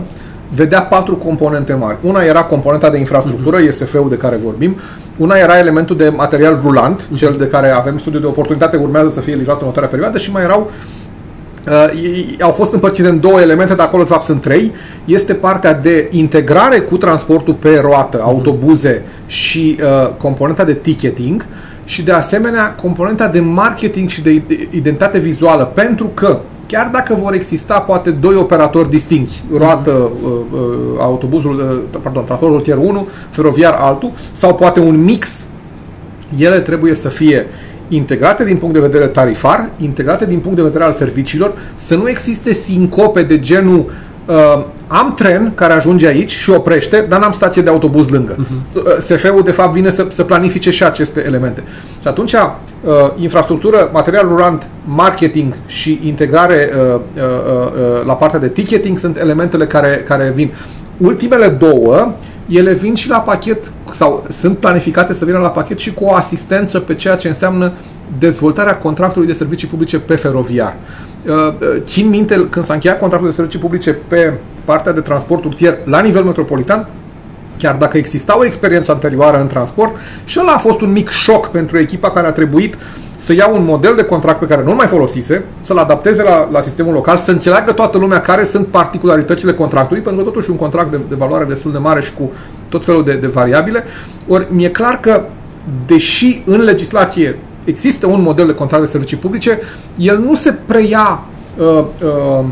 vedea 0.50 0.82
patru 0.82 1.16
componente 1.16 1.74
mari. 1.74 1.98
Una 2.02 2.22
era 2.22 2.44
componenta 2.44 2.90
de 2.90 2.98
infrastructură, 2.98 3.58
uh-huh. 3.58 3.72
SF-ul 3.72 4.10
de 4.10 4.18
care 4.18 4.36
vorbim. 4.36 4.76
Una 5.18 5.36
era 5.36 5.58
elementul 5.58 5.98
de 5.98 6.10
material 6.10 6.60
rulant, 6.64 7.02
uh-huh. 7.02 7.16
cel 7.16 7.36
de 7.38 7.48
care 7.48 7.70
avem 7.70 7.98
studiu 7.98 8.20
de 8.20 8.26
oportunitate, 8.26 8.78
urmează 8.78 9.10
să 9.10 9.20
fie 9.20 9.36
livrat 9.36 9.56
în 9.56 9.62
următoarea 9.62 9.90
perioadă 9.90 10.18
și 10.18 10.32
mai 10.32 10.44
erau 10.44 10.72
Uh, 11.68 12.42
au 12.42 12.52
fost 12.52 12.74
împărțite 12.74 13.08
în 13.08 13.20
două 13.20 13.40
elemente, 13.40 13.76
dar 13.76 13.86
acolo 13.86 14.04
de 14.04 14.10
fapt 14.10 14.26
sunt 14.26 14.42
trei. 14.42 14.72
Este 15.06 15.34
partea 15.34 15.74
de 15.74 16.08
integrare 16.12 16.80
cu 16.80 16.98
transportul 16.98 17.54
pe 17.54 17.80
roată, 17.82 18.18
uh-huh. 18.18 18.24
autobuze 18.24 19.04
și 19.26 19.80
uh, 19.82 20.10
componenta 20.18 20.64
de 20.64 20.74
ticketing 20.74 21.46
și 21.86 22.04
de 22.04 22.12
asemenea 22.12 22.76
componenta 22.76 23.28
de 23.28 23.40
marketing 23.40 24.10
și 24.10 24.22
de 24.22 24.42
identitate 24.70 25.20
vizuală, 25.20 25.64
pentru 25.64 26.12
că 26.14 26.40
chiar 26.68 26.89
dacă 26.91 27.14
vor 27.14 27.34
exista 27.34 27.80
poate 27.80 28.11
doi 28.11 28.35
operatori 28.35 28.89
distinți, 28.89 29.44
roată 29.57 29.91
uh, 29.91 30.30
uh, 30.52 30.60
autobuzul, 30.99 31.56
uh, 31.94 31.99
pardon, 32.02 32.23
transportul 32.23 32.57
rutier 32.57 32.77
1, 32.77 33.07
feroviar 33.30 33.73
altul, 33.73 34.11
sau 34.31 34.56
poate 34.56 34.80
un 34.80 35.03
mix, 35.03 35.45
ele 36.38 36.60
trebuie 36.60 36.94
să 36.94 37.10
fie 37.10 37.48
integrate 37.88 38.44
din 38.44 38.57
punct 38.57 38.73
de 38.73 38.80
vedere 38.80 39.06
tarifar, 39.06 39.69
integrate 39.77 40.26
din 40.26 40.39
punct 40.39 40.57
de 40.57 40.64
vedere 40.64 40.84
al 40.84 40.94
serviciilor, 40.94 41.53
să 41.76 41.95
nu 41.95 42.10
existe 42.10 42.53
sincope 42.53 43.22
de 43.22 43.39
genul 43.39 43.91
uh, 44.26 44.65
am 44.88 45.14
tren 45.14 45.51
care 45.55 45.73
ajunge 45.73 46.07
aici 46.07 46.31
și 46.31 46.49
oprește, 46.49 47.05
dar 47.09 47.19
n-am 47.19 47.31
stație 47.31 47.61
de 47.61 47.69
autobuz 47.69 48.07
lângă. 48.07 48.35
Uh-huh. 48.35 48.99
SF-ul, 48.99 49.41
de 49.43 49.51
fapt, 49.51 49.73
vine 49.73 49.89
să, 49.89 50.07
să 50.14 50.23
planifice 50.23 50.69
și 50.69 50.84
aceste 50.84 51.23
elemente. 51.26 51.64
Și 52.01 52.07
atunci, 52.07 52.34
uh, 52.34 52.91
infrastructură, 53.19 53.89
material 53.93 54.27
rurant, 54.27 54.68
marketing 54.84 55.55
și 55.65 55.99
integrare 56.03 56.69
uh, 56.73 56.99
uh, 57.15 57.22
uh, 57.23 58.05
la 58.05 58.15
partea 58.15 58.39
de 58.39 58.47
ticketing 58.47 58.97
sunt 58.97 59.18
elementele 59.18 59.68
care, 59.68 60.03
care 60.07 60.31
vin. 60.35 60.53
Ultimele 60.97 61.47
două, 61.47 62.11
ele 62.47 62.73
vin 62.73 62.95
și 62.95 63.09
la 63.09 63.19
pachet 63.19 63.72
sau 63.91 64.26
sunt 64.30 64.57
planificate 64.57 65.14
să 65.14 65.26
vină 65.26 65.38
la 65.38 65.49
pachet 65.49 65.80
și 65.80 65.93
cu 65.93 66.03
o 66.03 66.14
asistență 66.14 66.80
pe 66.80 66.95
ceea 66.95 67.15
ce 67.15 67.27
înseamnă 67.27 67.72
dezvoltarea 68.19 68.77
contractului 68.77 69.27
de 69.27 69.34
servicii 69.34 69.68
publice 69.68 69.99
pe 69.99 70.15
feroviar. 70.15 70.76
Uh, 71.27 71.34
uh, 71.34 71.81
țin 71.85 72.09
minte 72.09 72.47
când 72.49 72.65
s-a 72.65 72.73
încheiat 72.73 72.99
contractul 72.99 73.30
de 73.30 73.35
servicii 73.35 73.59
publice 73.59 73.97
pe 74.07 74.34
partea 74.69 74.94
de 74.94 75.02
transport 75.02 75.44
rutier 75.44 75.77
la 75.84 76.02
nivel 76.02 76.23
metropolitan, 76.23 76.88
chiar 77.57 77.76
dacă 77.76 77.98
exista 77.98 78.38
o 78.38 78.45
experiență 78.45 78.91
anterioară 78.91 79.39
în 79.39 79.48
transport, 79.48 79.95
și 80.26 80.39
ăla 80.41 80.52
a 80.52 80.57
fost 80.57 80.81
un 80.81 80.91
mic 80.91 81.10
șoc 81.10 81.48
pentru 81.48 81.77
echipa 81.77 82.11
care 82.11 82.27
a 82.27 82.31
trebuit 82.31 82.76
să 83.15 83.34
ia 83.34 83.48
un 83.48 83.64
model 83.64 83.94
de 83.95 84.03
contract 84.03 84.39
pe 84.39 84.45
care 84.45 84.64
nu-l 84.64 84.76
mai 84.76 84.85
folosise, 84.85 85.44
să-l 85.61 85.77
adapteze 85.77 86.23
la, 86.23 86.49
la 86.52 86.61
sistemul 86.61 86.94
local, 86.94 87.18
să 87.18 87.31
înțeleagă 87.31 87.72
toată 87.72 87.98
lumea 87.98 88.22
care 88.22 88.45
sunt 88.45 88.68
particularitățile 88.68 89.53
contractului, 89.53 90.02
pentru 90.02 90.23
că 90.23 90.30
totuși 90.30 90.49
un 90.49 90.57
contract 90.57 90.91
de, 90.91 90.99
de 91.10 91.15
valoare 91.15 91.45
destul 91.45 91.72
de 91.72 91.77
mare 91.77 92.02
și 92.02 92.14
cu 92.14 92.31
tot 92.69 92.85
felul 92.85 93.03
de, 93.03 93.14
de 93.14 93.27
variabile. 93.27 93.84
Ori 94.27 94.48
mi-e 94.49 94.69
clar 94.69 94.99
că, 94.99 95.23
deși 95.85 96.41
în 96.45 96.61
legislație 96.61 97.39
există 97.64 98.07
un 98.07 98.22
model 98.22 98.45
de 98.45 98.53
contract 98.53 98.84
de 98.84 98.91
servicii 98.91 99.18
publice, 99.18 99.60
el 99.95 100.18
nu 100.18 100.35
se 100.35 100.56
preia 100.65 101.23
uh, 101.57 101.65
uh, 101.68 101.85
Uh, 102.03 102.45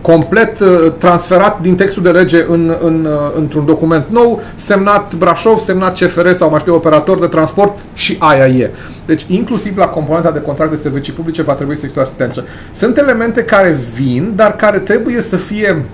complet 0.00 0.60
uh, 0.60 0.92
transferat 0.98 1.60
din 1.60 1.76
textul 1.76 2.02
de 2.02 2.10
lege 2.10 2.44
în, 2.48 2.76
în, 2.82 3.04
uh, 3.04 3.12
într-un 3.36 3.64
document 3.64 4.06
nou, 4.08 4.42
semnat 4.56 5.14
Brașov, 5.14 5.58
semnat 5.58 5.98
CFR 5.98 6.30
sau 6.30 6.50
mai 6.50 6.60
știu 6.60 6.74
operator 6.74 7.18
de 7.18 7.26
transport 7.26 7.78
și 7.94 8.16
aia 8.18 8.46
e. 8.46 8.70
Deci 9.06 9.24
inclusiv 9.28 9.76
la 9.76 9.86
componenta 9.86 10.30
de 10.30 10.40
contract 10.40 10.70
de 10.70 10.78
servicii 10.82 11.12
publice 11.12 11.42
va 11.42 11.54
trebui 11.54 11.74
să 11.74 11.80
existe 11.80 12.00
o 12.00 12.02
asistență. 12.02 12.44
Sunt 12.74 12.98
elemente 12.98 13.42
care 13.42 13.78
vin, 13.94 14.32
dar 14.36 14.56
care 14.56 14.78
trebuie 14.78 15.20
să 15.20 15.36
fie 15.36 15.84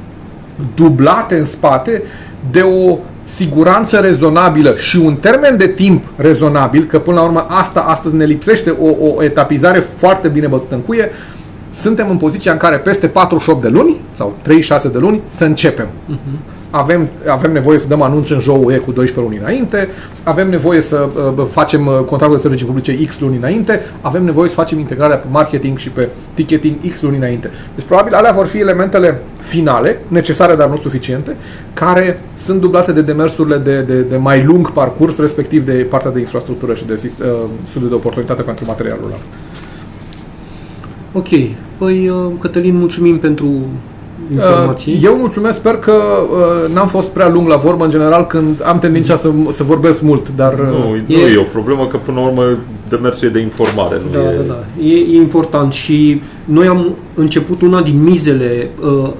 dublate 0.74 1.34
în 1.38 1.44
spate 1.44 2.02
de 2.50 2.60
o 2.60 2.98
siguranță 3.24 3.96
rezonabilă 3.96 4.74
și 4.74 4.96
un 4.96 5.14
termen 5.14 5.56
de 5.56 5.66
timp 5.66 6.04
rezonabil, 6.16 6.84
că 6.84 6.98
până 6.98 7.16
la 7.16 7.24
urmă 7.24 7.46
asta 7.48 7.80
astăzi 7.80 8.14
ne 8.14 8.24
lipsește, 8.24 8.70
o, 8.70 9.06
o 9.06 9.22
etapizare 9.22 9.84
foarte 9.96 10.28
bine 10.28 10.46
bătută 10.46 10.74
în 10.74 10.80
cuie, 10.80 11.10
suntem 11.72 12.10
în 12.10 12.16
poziția 12.16 12.52
în 12.52 12.58
care 12.58 12.76
peste 12.76 13.08
48 13.08 13.62
de 13.62 13.68
luni 13.68 14.00
sau 14.16 14.36
36 14.42 14.88
de 14.88 14.98
luni 14.98 15.20
să 15.26 15.44
începem. 15.44 15.86
Uh-huh. 15.86 16.60
Avem, 16.74 17.08
avem 17.28 17.52
nevoie 17.52 17.78
să 17.78 17.86
dăm 17.88 18.02
anunț 18.02 18.28
în 18.28 18.38
JOE 18.38 18.76
cu 18.76 18.92
12 18.92 19.20
luni 19.20 19.36
înainte, 19.36 19.88
avem 20.22 20.48
nevoie 20.48 20.80
să 20.80 21.08
uh, 21.36 21.46
facem 21.50 21.86
uh, 21.86 21.92
contractul 21.94 22.34
de 22.34 22.42
servicii 22.42 22.66
publice 22.66 23.06
X 23.06 23.18
luni 23.20 23.36
înainte, 23.36 23.80
avem 24.00 24.24
nevoie 24.24 24.48
să 24.48 24.54
facem 24.54 24.78
integrarea 24.78 25.16
pe 25.16 25.26
marketing 25.30 25.78
și 25.78 25.90
pe 25.90 26.08
ticketing 26.34 26.76
X 26.92 27.02
luni 27.02 27.16
înainte. 27.16 27.50
Deci 27.74 27.84
probabil 27.84 28.14
alea 28.14 28.32
vor 28.32 28.46
fi 28.46 28.58
elementele 28.58 29.20
finale, 29.38 30.00
necesare 30.08 30.54
dar 30.54 30.68
nu 30.68 30.76
suficiente, 30.76 31.36
care 31.72 32.20
sunt 32.34 32.60
dublate 32.60 32.92
de 32.92 33.02
demersurile 33.02 33.56
de, 33.56 33.80
de, 33.80 34.00
de 34.00 34.16
mai 34.16 34.44
lung 34.44 34.70
parcurs, 34.72 35.18
respectiv 35.18 35.64
de 35.64 35.72
partea 35.72 36.10
de 36.10 36.18
infrastructură 36.18 36.74
și 36.74 36.86
de 36.86 37.00
uh, 37.02 37.26
studiu 37.64 37.88
de 37.88 37.94
oportunitate 37.94 38.42
pentru 38.42 38.64
materialul 38.66 39.04
ăla. 39.06 39.16
Ok. 41.12 41.28
Păi, 41.78 42.08
uh, 42.08 42.32
Cătălin, 42.38 42.76
mulțumim 42.76 43.18
pentru 43.18 43.46
informații. 44.32 44.92
Uh, 44.92 45.02
eu 45.02 45.16
mulțumesc, 45.16 45.56
sper 45.56 45.76
că 45.76 45.92
uh, 45.92 46.74
n-am 46.74 46.86
fost 46.86 47.08
prea 47.08 47.28
lung 47.28 47.48
la 47.48 47.56
vorbă 47.56 47.84
în 47.84 47.90
general 47.90 48.26
când 48.26 48.62
am 48.64 48.78
tendința 48.78 49.16
să, 49.16 49.30
să 49.50 49.62
vorbesc 49.62 50.00
mult, 50.00 50.36
dar... 50.36 50.54
Nu, 50.54 51.14
e... 51.14 51.16
nu 51.16 51.26
e 51.26 51.38
o 51.38 51.52
problemă 51.52 51.86
că 51.86 51.96
până 51.96 52.20
la 52.20 52.26
urmă 52.26 52.42
demersul 52.88 53.28
e 53.28 53.30
de 53.30 53.40
informare. 53.40 54.00
Nu 54.04 54.20
da, 54.20 54.32
e... 54.32 54.36
da, 54.36 54.42
da. 54.42 54.84
E, 54.84 54.94
e 54.94 55.16
important 55.16 55.72
și 55.72 56.22
noi 56.44 56.66
am 56.66 56.94
început 57.14 57.62
una 57.62 57.82
din 57.82 58.02
mizele 58.02 58.70
uh, 58.80 58.88
uh, 58.88 59.10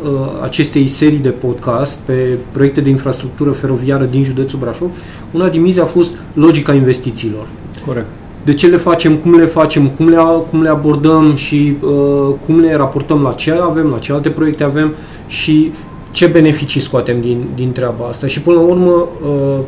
acestei 0.43 0.87
serii 0.87 1.19
de 1.19 1.29
podcast 1.29 1.99
pe 1.99 2.39
proiecte 2.51 2.81
de 2.81 2.89
infrastructură 2.89 3.51
feroviară 3.51 4.05
din 4.05 4.25
județul 4.25 4.59
Brașov. 4.59 4.91
Una 5.31 5.49
din 5.49 5.61
mize 5.61 5.81
a 5.81 5.85
fost 5.85 6.11
logica 6.35 6.73
investițiilor. 6.73 7.47
Corect 7.87 8.09
de 8.45 8.55
ce 8.55 8.67
le 8.67 8.77
facem, 8.77 9.17
cum 9.17 9.35
le 9.35 9.47
facem, 9.47 9.89
cum 9.89 10.09
le, 10.09 10.17
cum 10.51 10.63
le 10.63 10.69
abordăm 10.69 11.35
și 11.35 11.77
uh, 11.81 12.35
cum 12.47 12.61
le 12.61 12.77
raportăm 12.77 13.23
la 13.23 13.33
ce 13.33 13.53
avem, 13.53 13.87
la 13.91 13.99
ce 13.99 14.13
alte 14.13 14.29
proiecte 14.29 14.65
avem 14.65 14.93
și 15.27 15.73
ce 16.11 16.27
beneficii 16.27 16.81
scoatem 16.81 17.21
din, 17.21 17.45
din 17.55 17.73
treaba 17.73 18.05
asta. 18.09 18.27
Și 18.27 18.41
până 18.41 18.57
la 18.57 18.63
urmă, 18.63 19.09
uh, 19.23 19.65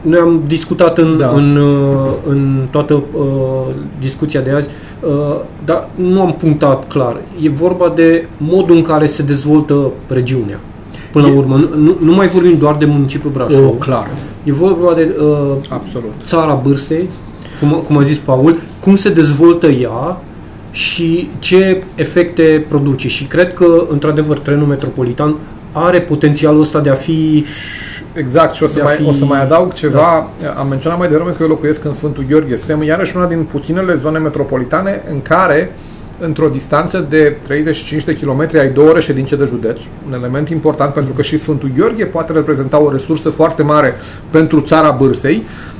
noi 0.00 0.18
am 0.18 0.42
discutat 0.46 0.98
în, 0.98 1.16
da. 1.16 1.30
în, 1.34 1.56
uh, 1.56 2.10
în 2.28 2.66
toată 2.70 2.94
uh, 2.94 3.74
discuția 4.00 4.40
de 4.40 4.50
azi, 4.50 4.68
uh, 5.00 5.36
dar 5.64 5.88
nu 5.94 6.20
am 6.20 6.32
punctat 6.32 6.88
clar. 6.88 7.16
E 7.42 7.48
vorba 7.48 7.92
de 7.94 8.28
modul 8.36 8.76
în 8.76 8.82
care 8.82 9.06
se 9.06 9.22
dezvoltă 9.22 9.90
regiunea. 10.08 10.60
Până 11.12 11.26
la 11.26 11.36
urmă, 11.36 11.56
nu, 11.76 11.96
nu 12.00 12.14
mai 12.14 12.28
vorbim 12.28 12.56
doar 12.58 12.76
de 12.76 12.84
municipiul 12.84 13.32
Brașov. 13.32 13.68
O, 13.68 13.70
clar. 13.70 14.08
E 14.44 14.52
vorba 14.52 14.94
de 14.94 15.14
uh, 15.20 15.56
Absolut. 15.68 16.12
țara 16.22 16.60
Bârsei, 16.66 17.08
cum, 17.60 17.82
cum 17.86 17.96
a 17.96 18.02
zis 18.02 18.16
Paul, 18.16 18.58
cum 18.80 18.96
se 18.96 19.10
dezvoltă 19.10 19.66
ea 19.66 20.20
și 20.70 21.30
ce 21.38 21.82
efecte 21.94 22.64
produce. 22.68 23.08
Și 23.08 23.24
cred 23.24 23.54
că, 23.54 23.86
într-adevăr, 23.90 24.38
trenul 24.38 24.66
metropolitan 24.66 25.36
are 25.72 26.00
potențialul 26.00 26.60
ăsta 26.60 26.80
de 26.80 26.90
a 26.90 26.94
fi... 26.94 27.44
Exact, 28.12 28.54
și 28.54 28.62
o 28.62 28.66
să, 28.66 28.80
mai, 28.82 28.94
fi... 28.94 29.08
o 29.08 29.12
să 29.12 29.24
mai 29.24 29.42
adaug 29.42 29.72
ceva. 29.72 30.30
Da. 30.42 30.54
Am 30.58 30.68
menționat 30.68 30.98
mai 30.98 31.08
devreme 31.08 31.30
că 31.30 31.36
eu 31.40 31.48
locuiesc 31.48 31.84
în 31.84 31.92
Sfântul 31.92 32.24
Gheorghe. 32.28 32.56
Suntem 32.56 32.82
iarăși 32.82 33.16
una 33.16 33.26
din 33.26 33.44
puținele 33.44 33.98
zone 34.02 34.18
metropolitane 34.18 35.02
în 35.10 35.22
care 35.22 35.72
într-o 36.18 36.48
distanță 36.48 37.06
de 37.08 37.36
35 37.42 38.04
de 38.04 38.14
kilometri 38.14 38.58
ai 38.58 38.68
două 38.70 38.88
ore 38.88 39.00
ședințe 39.00 39.36
de 39.36 39.44
județ. 39.44 39.80
Un 40.06 40.12
element 40.14 40.48
important 40.48 40.92
pentru 40.92 41.12
că 41.12 41.22
și 41.22 41.38
Sfântul 41.38 41.70
Gheorghe 41.76 42.04
poate 42.04 42.32
reprezenta 42.32 42.82
o 42.82 42.92
resursă 42.92 43.30
foarte 43.30 43.62
mare 43.62 43.94
pentru 44.30 44.60
țara 44.60 44.90
Bârsei 44.90 45.42
Uh, 45.42 45.75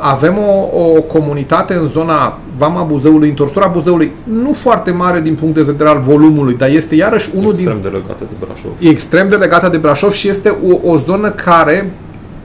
avem 0.00 0.38
o, 0.38 0.78
o 0.80 1.00
comunitate 1.00 1.74
în 1.74 1.86
zona 1.86 2.38
Vama 2.56 2.82
Buzăului, 2.82 3.28
întorsura 3.28 3.66
Buzăului, 3.66 4.12
nu 4.24 4.52
foarte 4.52 4.90
mare 4.90 5.20
din 5.20 5.34
punct 5.34 5.54
de 5.54 5.62
vedere 5.62 5.88
al 5.88 6.00
volumului, 6.00 6.54
dar 6.54 6.68
este 6.68 6.94
iarăși 6.94 7.30
unul 7.34 7.52
extrem 7.52 7.80
din... 7.80 7.90
de 7.90 7.96
legată 7.96 8.24
de 8.28 8.44
Brașov. 8.44 8.70
E 8.78 8.88
extrem 8.88 9.28
de 9.28 9.36
legată 9.36 9.68
de 9.68 9.76
Brașov 9.76 10.12
și 10.12 10.28
este 10.28 10.56
o, 10.68 10.90
o 10.90 10.96
zonă 10.96 11.30
care, 11.30 11.90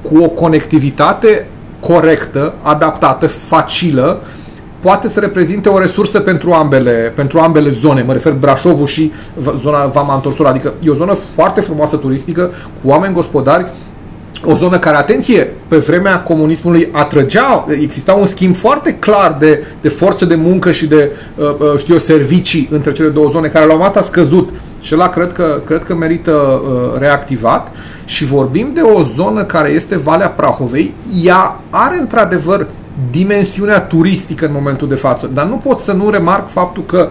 cu 0.02 0.18
o 0.18 0.30
conectivitate 0.30 1.48
corectă, 1.80 2.54
adaptată, 2.62 3.28
facilă, 3.28 4.22
poate 4.80 5.10
să 5.10 5.20
reprezinte 5.20 5.70
o 5.70 5.80
resursă 5.80 6.20
pentru 6.20 6.52
ambele, 6.52 7.14
pentru 7.16 7.40
ambele 7.40 7.70
zone. 7.70 8.02
Mă 8.02 8.14
refer 8.14 8.34
Brașovul 8.34 8.88
și 8.88 9.12
zona 9.62 9.86
Vama 9.86 10.14
Întorsura. 10.14 10.50
Adică 10.50 10.74
e 10.84 10.90
o 10.90 10.94
zonă 10.94 11.14
foarte 11.14 11.62
frumoasă 11.62 11.96
turistică, 11.96 12.52
cu 12.84 12.90
oameni 12.90 13.14
gospodari, 13.14 13.66
o 14.44 14.56
zonă 14.56 14.80
care, 14.80 14.98
atenție, 14.98 15.53
pe 15.68 15.78
vremea 15.78 16.20
comunismului 16.20 16.90
atrăgea, 16.91 17.66
exista 17.82 18.14
un 18.14 18.28
schimb 18.28 18.56
foarte 18.56 18.94
clar 18.94 19.36
de, 19.40 19.66
de 19.82 19.90
forță 19.90 20.26
de 20.26 20.36
muncă 20.36 20.72
și 20.72 20.88
de, 20.88 21.12
uh, 21.36 21.45
uh, 21.45 21.78
știu 21.78 21.94
eu, 21.94 21.99
servicii 21.99 22.68
între 22.72 22.91
cele 22.91 23.10
două 23.10 23.30
zone, 23.32 23.48
care 23.48 23.66
la 23.66 23.72
un 23.72 23.78
moment 23.78 23.98
a 23.98 24.02
scăzut 24.02 24.49
și 24.82 24.94
ăla 24.94 25.10
cred 25.10 25.32
că, 25.32 25.62
cred 25.66 25.84
că 25.84 25.95
merită 25.95 26.32
uh, 26.32 26.99
reactivat. 26.99 27.72
Și 28.06 28.26
vorbim 28.26 28.72
de 28.74 28.82
o 28.82 29.03
zonă 29.03 29.44
care 29.44 29.70
este 29.70 29.98
Valea 29.98 30.30
Prahovei, 30.30 30.94
ea 31.24 31.60
are 31.70 31.98
într-adevăr 31.99 32.68
dimensiunea 33.12 33.82
turistică 33.82 34.45
în 34.45 34.52
momentul 34.53 34.88
de 34.88 34.95
față, 34.95 35.30
dar 35.34 35.45
nu 35.45 35.56
pot 35.56 35.80
să 35.80 35.91
nu 35.91 36.10
remarc 36.10 36.49
faptul 36.49 36.84
că 36.86 37.10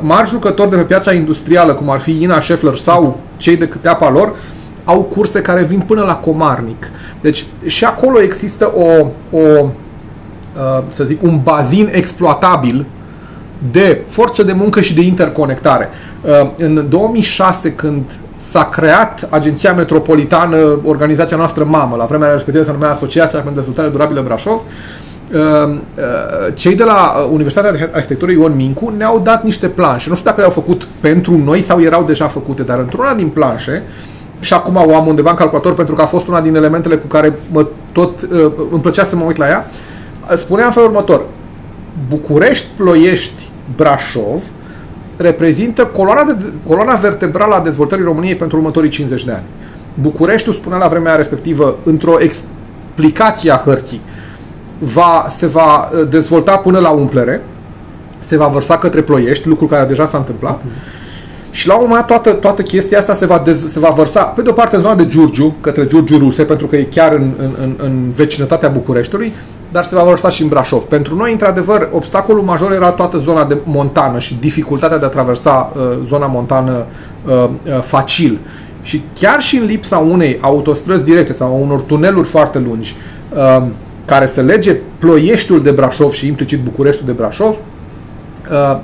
mari 0.00 0.28
jucători 0.28 0.70
de 0.70 0.76
pe 0.76 0.82
piața 0.82 1.12
industrială, 1.12 1.72
cum 1.72 1.90
ar 1.90 2.00
fi 2.00 2.22
Ina 2.22 2.40
Scheffler 2.40 2.76
sau 2.76 3.20
cei 3.36 3.56
de 3.56 3.68
câte 3.68 3.88
apa 3.88 4.10
lor, 4.10 4.32
au 4.84 5.02
curse 5.02 5.40
care 5.40 5.62
vin 5.62 5.80
până 5.80 6.02
la 6.02 6.16
Comarnic. 6.16 6.90
Deci 7.20 7.46
și 7.64 7.84
acolo 7.84 8.20
există 8.20 8.72
o, 8.74 9.06
o 9.36 9.68
uh, 10.56 10.82
să 10.88 11.04
zic, 11.04 11.22
un 11.22 11.40
bazin 11.42 11.90
exploatabil 11.92 12.86
de 13.70 14.00
forță 14.06 14.42
de 14.42 14.52
muncă 14.52 14.80
și 14.80 14.94
de 14.94 15.00
interconectare. 15.00 15.88
Uh, 16.20 16.50
în 16.56 16.86
2006, 16.88 17.72
când 17.72 18.02
s-a 18.36 18.64
creat 18.64 19.28
Agenția 19.30 19.72
Metropolitană, 19.72 20.56
organizația 20.84 21.36
noastră 21.36 21.64
mamă, 21.64 21.96
la 21.96 22.04
vremea 22.04 22.32
respectivă 22.32 22.64
se 22.64 22.72
numea 22.72 22.90
Asociația 22.90 23.38
pentru 23.38 23.54
Dezvoltare 23.54 23.88
Durabilă 23.88 24.22
Brașov, 24.22 24.60
uh, 24.60 25.78
cei 26.54 26.74
de 26.74 26.84
la 26.84 27.28
Universitatea 27.30 27.90
Arhitecturii 27.92 28.36
Ion 28.36 28.56
Mincu 28.56 28.92
ne-au 28.96 29.18
dat 29.18 29.44
niște 29.44 29.68
planșe. 29.68 30.08
Nu 30.08 30.14
știu 30.14 30.26
dacă 30.26 30.40
le-au 30.40 30.52
făcut 30.52 30.88
pentru 31.00 31.36
noi 31.36 31.60
sau 31.60 31.80
erau 31.80 32.04
deja 32.04 32.26
făcute, 32.26 32.62
dar 32.62 32.78
într-una 32.78 33.14
din 33.14 33.28
planșe 33.28 33.82
și 34.44 34.54
acum 34.54 34.76
o 34.76 34.96
am 34.96 35.06
undeva 35.06 35.30
în 35.30 35.36
calculator 35.36 35.74
pentru 35.74 35.94
că 35.94 36.02
a 36.02 36.06
fost 36.06 36.26
una 36.26 36.40
din 36.40 36.54
elementele 36.54 36.96
cu 36.96 37.06
care 37.06 37.32
mă 37.50 37.66
tot, 37.92 38.22
uh, 38.22 38.52
îmi 38.70 38.80
plăcea 38.80 39.04
să 39.04 39.16
mă 39.16 39.24
uit 39.24 39.36
la 39.36 39.48
ea, 39.48 39.66
spunea 40.36 40.66
în 40.66 40.72
felul 40.72 40.88
următor. 40.88 41.24
București, 42.08 42.66
Ploiești, 42.76 43.50
Brașov 43.76 44.42
reprezintă 45.16 45.86
coloana, 45.86 46.22
de, 46.24 46.52
coloana 46.66 46.94
vertebrală 46.94 47.54
a 47.54 47.60
dezvoltării 47.60 48.04
României 48.04 48.36
pentru 48.36 48.56
următorii 48.56 48.90
50 48.90 49.24
de 49.24 49.32
ani. 49.32 49.44
Bucureștiul 49.94 50.54
spunea 50.54 50.78
la 50.78 50.88
vremea 50.88 51.14
respectivă, 51.14 51.76
într-o 51.82 52.20
explicație 52.20 53.50
a 53.50 53.62
hărții, 53.64 54.00
va, 54.78 55.26
se 55.30 55.46
va 55.46 55.90
uh, 55.92 56.08
dezvolta 56.08 56.56
până 56.56 56.78
la 56.78 56.90
umplere, 56.90 57.42
se 58.18 58.36
va 58.36 58.46
vărsa 58.46 58.78
către 58.78 59.00
Ploiești, 59.00 59.48
lucru 59.48 59.66
care 59.66 59.86
deja 59.86 60.06
s-a 60.06 60.18
întâmplat, 60.18 60.60
și 61.54 61.66
la 61.66 61.74
un 61.74 61.80
moment 61.88 62.06
dat 62.06 62.22
toată, 62.22 62.38
toată 62.38 62.62
chestia 62.62 62.98
asta 62.98 63.14
se 63.14 63.26
va, 63.26 63.42
dez, 63.44 63.72
se 63.72 63.78
va 63.78 63.88
vărsa, 63.88 64.22
pe 64.22 64.42
de 64.42 64.50
o 64.50 64.52
parte 64.52 64.76
în 64.76 64.82
zona 64.82 64.94
de 64.94 65.06
Giurgiu, 65.06 65.54
către 65.60 65.86
Giurgiu 65.86 66.18
Ruse, 66.18 66.44
pentru 66.44 66.66
că 66.66 66.76
e 66.76 66.82
chiar 66.82 67.12
în, 67.12 67.32
în, 67.38 67.50
în, 67.60 67.74
în 67.76 68.10
vecinătatea 68.14 68.68
Bucureștiului, 68.68 69.32
dar 69.72 69.84
se 69.84 69.94
va 69.94 70.02
vărsa 70.02 70.28
și 70.28 70.42
în 70.42 70.48
Brașov. 70.48 70.82
Pentru 70.82 71.16
noi, 71.16 71.32
într-adevăr, 71.32 71.88
obstacolul 71.92 72.42
major 72.42 72.72
era 72.72 72.90
toată 72.90 73.18
zona 73.18 73.44
de 73.44 73.56
montană 73.64 74.18
și 74.18 74.36
dificultatea 74.40 74.98
de 74.98 75.04
a 75.04 75.08
traversa 75.08 75.72
uh, 75.76 75.82
zona 76.06 76.26
montană 76.26 76.86
uh, 77.24 77.32
uh, 77.32 77.82
facil. 77.82 78.38
Și 78.82 79.02
chiar 79.14 79.40
și 79.40 79.56
în 79.56 79.64
lipsa 79.64 79.98
unei 79.98 80.38
autostrăzi 80.40 81.02
directe 81.02 81.32
sau 81.32 81.62
unor 81.62 81.80
tuneluri 81.80 82.28
foarte 82.28 82.58
lungi 82.58 82.96
uh, 83.34 83.62
care 84.04 84.26
să 84.26 84.40
lege 84.40 84.76
Ploieștiul 84.98 85.62
de 85.62 85.70
Brașov 85.70 86.12
și 86.12 86.26
implicit 86.26 86.62
Bucureștiul 86.62 87.06
de 87.06 87.12
Brașov, 87.12 87.48
uh, 87.50 87.56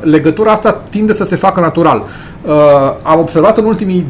legătura 0.00 0.52
asta 0.52 0.82
tinde 0.90 1.12
să 1.12 1.24
se 1.24 1.36
facă 1.36 1.60
natural. 1.60 2.04
Uh, 2.42 2.52
am 3.02 3.18
observat 3.18 3.58
în 3.58 3.64
ultimii 3.64 4.06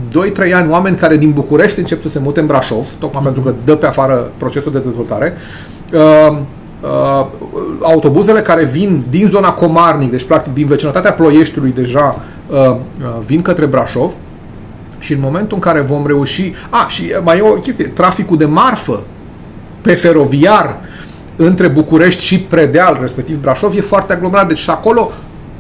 2-3 0.49 0.53
ani 0.55 0.71
oameni 0.71 0.97
care 0.97 1.17
din 1.17 1.31
București 1.31 1.79
încep 1.79 2.03
să 2.03 2.09
se 2.09 2.19
mute 2.19 2.41
în 2.41 2.47
Brașov, 2.47 2.89
tocmai 2.99 3.21
mm-hmm. 3.21 3.25
pentru 3.25 3.43
că 3.43 3.55
dă 3.65 3.77
pe 3.77 3.87
afară 3.87 4.31
procesul 4.37 4.73
de 4.73 4.79
dezvoltare. 4.79 5.35
Uh, 5.93 6.39
uh, 6.81 7.27
autobuzele 7.83 8.41
care 8.41 8.65
vin 8.65 9.05
din 9.11 9.27
zona 9.27 9.53
Comarnic, 9.53 10.11
deci 10.11 10.25
practic 10.25 10.55
din 10.55 10.67
vecinătatea 10.67 11.13
Ploieștiului 11.13 11.73
deja 11.73 12.21
uh, 12.47 12.57
uh, 12.59 12.77
vin 13.27 13.43
către 13.43 13.67
Brașov 13.67 14.13
și 14.99 15.13
în 15.13 15.21
momentul 15.21 15.57
în 15.57 15.63
care 15.63 15.81
vom 15.81 16.07
reuși... 16.07 16.53
A, 16.71 16.87
și 16.89 17.13
mai 17.23 17.39
e 17.39 17.43
o 17.43 17.53
chestie, 17.53 17.87
traficul 17.87 18.37
de 18.37 18.45
marfă 18.45 19.03
pe 19.81 19.95
feroviar 19.95 20.79
între 21.37 21.69
București 21.69 22.25
și 22.25 22.41
Predeal, 22.41 22.99
respectiv 23.01 23.41
Brașov, 23.41 23.77
e 23.77 23.81
foarte 23.81 24.13
aglomerat. 24.13 24.49
Deci 24.49 24.59
și 24.59 24.71
acolo 24.71 25.11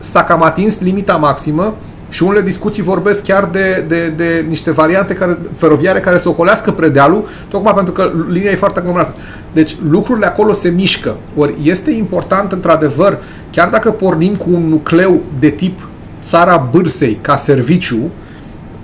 s-a 0.00 0.24
cam 0.24 0.42
atins 0.42 0.80
limita 0.80 1.16
maximă 1.16 1.74
și 2.08 2.22
unele 2.22 2.42
discuții 2.42 2.82
vorbesc 2.82 3.22
chiar 3.22 3.44
de, 3.44 3.84
de, 3.88 4.08
de 4.08 4.44
niște 4.48 4.70
variante 4.70 5.14
care, 5.14 5.38
feroviare 5.54 6.00
care 6.00 6.18
să 6.18 6.28
ocolească 6.28 6.70
predealul, 6.70 7.28
tocmai 7.48 7.74
pentru 7.74 7.92
că 7.92 8.12
linia 8.28 8.50
e 8.50 8.54
foarte 8.54 8.78
aglomerată. 8.78 9.14
Deci 9.52 9.76
lucrurile 9.88 10.26
acolo 10.26 10.52
se 10.52 10.68
mișcă. 10.68 11.16
Ori 11.34 11.54
este 11.62 11.90
important, 11.90 12.52
într-adevăr, 12.52 13.18
chiar 13.50 13.68
dacă 13.68 13.90
pornim 13.90 14.34
cu 14.34 14.50
un 14.52 14.68
nucleu 14.68 15.20
de 15.38 15.48
tip 15.48 15.88
țara 16.28 16.68
bârsei 16.70 17.18
ca 17.20 17.36
serviciu, 17.36 18.10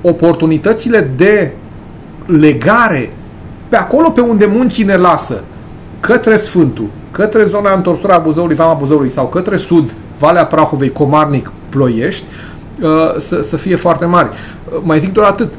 oportunitățile 0.02 1.10
de 1.16 1.52
legare 2.26 3.12
pe 3.68 3.76
acolo 3.76 4.10
pe 4.10 4.20
unde 4.20 4.48
munții 4.52 4.84
ne 4.84 4.97
lasă, 4.97 5.44
către 6.01 6.36
Sfântul, 6.36 6.86
către 7.10 7.44
zona 7.44 7.72
întorsura 7.72 8.18
Buzăului, 8.18 8.56
Vama 8.56 8.74
Buzăului 8.74 9.10
sau 9.10 9.28
către 9.28 9.56
sud, 9.56 9.94
Valea 10.18 10.47
Prahovei, 10.47 10.93
Comarnic, 10.93 11.51
Ploiești, 11.68 12.24
uh, 12.80 12.88
să, 13.18 13.43
să 13.43 13.56
fie 13.56 13.76
foarte 13.76 14.06
mari. 14.06 14.28
Uh, 14.28 14.80
mai 14.82 14.98
zic 14.98 15.12
doar 15.12 15.28
atât. 15.28 15.52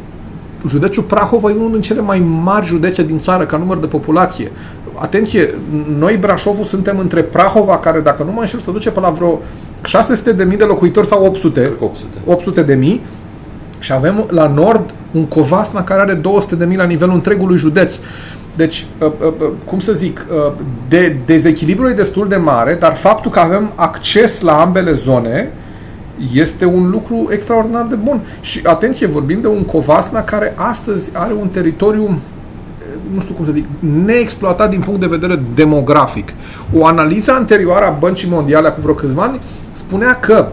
Județul 0.68 1.04
Prahova 1.04 1.50
e 1.50 1.54
unul 1.54 1.72
din 1.72 1.82
cele 1.82 2.02
mai 2.02 2.20
mari 2.20 2.66
județe 2.66 3.04
din 3.04 3.20
țară 3.20 3.46
ca 3.46 3.58
număr 3.58 3.78
de 3.78 3.88
populație. 3.88 4.52
Atenție, 5.00 5.56
noi 5.98 6.18
Brașovul 6.18 6.66
suntem 6.66 7.00
între 7.00 7.22
Prahova, 7.22 7.78
care 7.78 8.00
dacă 8.00 8.24
nu 8.24 8.32
mă 8.32 8.40
înșel 8.40 8.60
se 8.60 8.72
duce 8.72 8.92
pe 8.92 9.00
la 9.00 9.10
vreo 9.10 9.40
600 9.86 10.32
de 10.32 10.44
mii 10.44 10.58
de 10.58 10.64
locuitori 10.64 11.08
sau 11.08 11.26
800, 11.26 11.74
800. 11.80 12.18
800 12.26 12.62
de 12.62 12.74
mii 12.74 13.02
și 13.80 13.94
avem 13.94 14.28
la 14.30 14.48
nord 14.48 14.94
un 15.12 15.26
Covasna 15.26 15.84
care 15.84 16.02
are 16.02 16.14
200 16.14 16.56
de 16.56 16.66
mii 16.66 16.78
la 16.78 16.84
nivelul 16.84 17.14
întregului 17.14 17.58
județ. 17.58 17.94
Deci, 18.58 18.86
uh, 19.00 19.08
uh, 19.08 19.34
uh, 19.40 19.52
cum 19.66 19.80
să 19.80 19.94
zic, 19.94 20.26
de, 20.90 21.18
dezechilibrul 21.26 21.90
e 21.90 21.94
destul 21.94 22.28
de 22.28 22.36
mare, 22.36 22.74
dar 22.74 22.96
faptul 22.96 23.32
că 23.32 23.40
avem 23.40 23.72
acces 23.76 24.42
la 24.42 24.62
ambele 24.62 24.92
zone 24.92 25.54
este 26.34 26.66
un 26.66 26.90
lucru 26.90 27.28
extraordinar 27.32 27.86
de 27.86 27.96
bun. 27.96 28.22
Și 28.42 28.60
atenție, 28.64 29.08
vorbim 29.08 29.42
de 29.42 29.48
un 29.48 29.64
Covasna 29.64 30.24
care 30.24 30.54
astăzi 30.56 31.10
are 31.14 31.34
un 31.34 31.48
teritoriu 31.48 32.20
nu 33.14 33.22
știu 33.22 33.34
cum 33.34 33.46
să 33.46 33.52
zic, 33.52 33.66
neexploatat 34.06 34.70
din 34.70 34.80
punct 34.80 35.00
de 35.00 35.08
vedere 35.08 35.42
demografic. 35.56 36.34
O 36.74 36.86
analiză 36.86 37.32
anterioară 37.32 37.86
a 37.86 37.98
Băncii 38.00 38.30
Mondiale 38.30 38.68
acum 38.68 38.84
vreo 38.84 38.96
câțiva 38.96 39.24
ani 39.24 39.40
spunea 39.74 40.20
că 40.20 40.48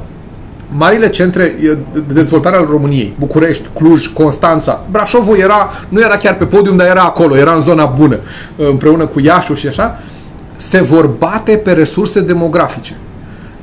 marile 0.68 1.08
centre 1.08 1.56
de 1.92 2.12
dezvoltare 2.12 2.56
al 2.56 2.66
României, 2.70 3.14
București, 3.18 3.68
Cluj, 3.74 4.06
Constanța, 4.06 4.84
Brașovul 4.90 5.36
era, 5.38 5.70
nu 5.88 6.00
era 6.00 6.16
chiar 6.16 6.36
pe 6.36 6.44
podium, 6.44 6.76
dar 6.76 6.86
era 6.86 7.02
acolo, 7.02 7.36
era 7.36 7.54
în 7.54 7.62
zona 7.62 7.84
bună, 7.84 8.18
împreună 8.56 9.06
cu 9.06 9.20
Iașu 9.20 9.54
și 9.54 9.66
așa, 9.66 9.98
se 10.56 10.82
vor 10.82 11.06
bate 11.06 11.56
pe 11.56 11.72
resurse 11.72 12.20
demografice. 12.20 12.96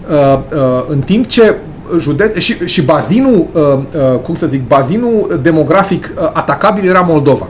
Uh, 0.09 0.37
uh, 0.37 0.83
în 0.87 0.99
timp 0.99 1.27
ce 1.27 1.55
județ 1.99 2.37
și, 2.37 2.55
și 2.65 2.81
bazinul, 2.81 3.47
uh, 3.51 4.19
cum 4.23 4.35
să 4.35 4.47
zic, 4.47 4.67
bazinul 4.67 5.39
demografic 5.43 6.13
atacabil 6.33 6.89
era 6.89 6.99
Moldova. 6.99 7.47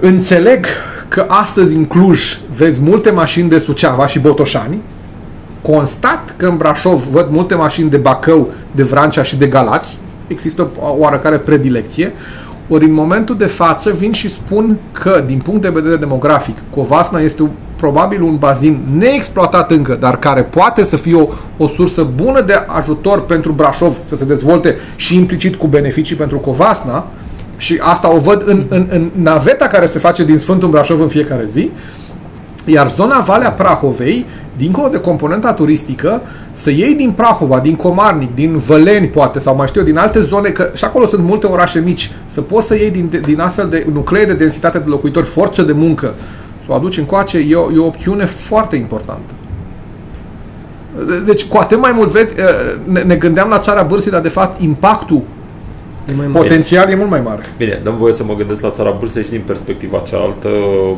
Înțeleg 0.00 0.66
că 1.08 1.24
astăzi 1.28 1.74
în 1.74 1.84
Cluj 1.84 2.38
vezi 2.56 2.80
multe 2.80 3.10
mașini 3.10 3.48
de 3.48 3.58
Suceava 3.58 4.06
și 4.06 4.18
Botoșani, 4.18 4.82
constat 5.72 6.34
că 6.36 6.46
în 6.46 6.56
Brașov 6.56 7.06
văd 7.10 7.26
multe 7.30 7.54
mașini 7.54 7.90
de 7.90 7.96
Bacău, 7.96 8.50
de 8.70 8.82
Vrancea 8.82 9.22
și 9.22 9.36
de 9.36 9.46
Galați, 9.46 9.98
există 10.26 10.68
o 10.78 10.94
oarecare 10.98 11.36
predilecție, 11.36 12.12
ori 12.68 12.84
în 12.84 12.92
momentul 12.92 13.36
de 13.36 13.44
față 13.44 13.90
vin 13.90 14.12
și 14.12 14.28
spun 14.28 14.78
că, 14.92 15.22
din 15.26 15.38
punct 15.38 15.62
de 15.62 15.68
vedere 15.68 15.96
demografic, 15.96 16.56
Covasna 16.70 17.18
este 17.18 17.50
probabil 17.76 18.22
un 18.22 18.36
bazin 18.36 18.80
neexploatat 18.98 19.70
încă, 19.70 19.96
dar 20.00 20.18
care 20.18 20.42
poate 20.42 20.84
să 20.84 20.96
fie 20.96 21.14
o, 21.14 21.26
o 21.56 21.66
sursă 21.66 22.06
bună 22.14 22.40
de 22.40 22.64
ajutor 22.66 23.24
pentru 23.24 23.52
Brașov 23.52 23.96
să 24.08 24.16
se 24.16 24.24
dezvolte 24.24 24.76
și 24.96 25.16
implicit 25.16 25.54
cu 25.56 25.66
beneficii 25.66 26.16
pentru 26.16 26.38
Covasna, 26.38 27.04
și 27.56 27.78
asta 27.82 28.14
o 28.14 28.18
văd 28.18 28.42
în, 28.46 28.64
în, 28.68 28.86
în 28.90 29.10
naveta 29.14 29.66
care 29.66 29.86
se 29.86 29.98
face 29.98 30.24
din 30.24 30.38
Sfântul 30.38 30.68
Brașov 30.68 31.00
în 31.00 31.08
fiecare 31.08 31.48
zi, 31.52 31.70
iar 32.64 32.90
zona 32.90 33.20
Valea 33.20 33.52
Prahovei 33.52 34.26
dincolo 34.56 34.88
de 34.88 35.00
componenta 35.00 35.52
turistică, 35.52 36.22
să 36.52 36.70
iei 36.70 36.94
din 36.94 37.10
Prahova, 37.10 37.60
din 37.60 37.74
Comarnic, 37.74 38.34
din 38.34 38.58
Văleni, 38.58 39.06
poate, 39.06 39.38
sau 39.38 39.56
mai 39.56 39.66
știu 39.66 39.80
eu, 39.80 39.86
din 39.86 39.96
alte 39.96 40.20
zone, 40.20 40.48
că 40.48 40.70
și 40.74 40.84
acolo 40.84 41.06
sunt 41.06 41.24
multe 41.24 41.46
orașe 41.46 41.80
mici, 41.80 42.10
să 42.26 42.40
poți 42.40 42.66
să 42.66 42.74
iei 42.74 42.90
din, 42.90 43.22
din 43.24 43.40
astfel 43.40 43.68
de 43.68 43.86
nuclee 43.92 44.24
de 44.24 44.34
densitate 44.34 44.78
de 44.78 44.88
locuitori 44.88 45.26
forță 45.26 45.62
de 45.62 45.72
muncă, 45.72 46.14
să 46.64 46.72
o 46.72 46.74
aduci 46.74 46.98
încoace, 46.98 47.38
e 47.38 47.54
o, 47.54 47.72
e 47.72 47.78
o 47.78 47.86
opțiune 47.86 48.24
foarte 48.24 48.76
importantă. 48.76 49.32
Deci, 51.26 51.44
cu 51.44 51.56
atât 51.56 51.80
mai 51.80 51.92
mult, 51.94 52.10
vezi, 52.10 52.34
ne, 52.84 53.02
ne 53.02 53.14
gândeam 53.14 53.48
la 53.48 53.58
țara 53.58 53.82
bârsii, 53.82 54.10
dar 54.10 54.20
de 54.20 54.28
fapt 54.28 54.60
impactul 54.60 55.22
E 55.43 55.43
mai 56.16 56.26
mare. 56.26 56.46
Potențial 56.46 56.90
e 56.90 56.94
mult 56.94 57.10
mai 57.10 57.20
mare. 57.20 57.42
Bine, 57.56 57.80
dăm 57.82 57.96
voie 57.96 58.12
să 58.12 58.24
mă 58.24 58.34
gândesc 58.34 58.62
la 58.62 58.70
țara 58.70 58.90
Bursei 58.98 59.24
și 59.24 59.30
din 59.30 59.42
perspectiva 59.46 60.02
cealaltă. 60.06 60.48
Uh, 60.48 60.96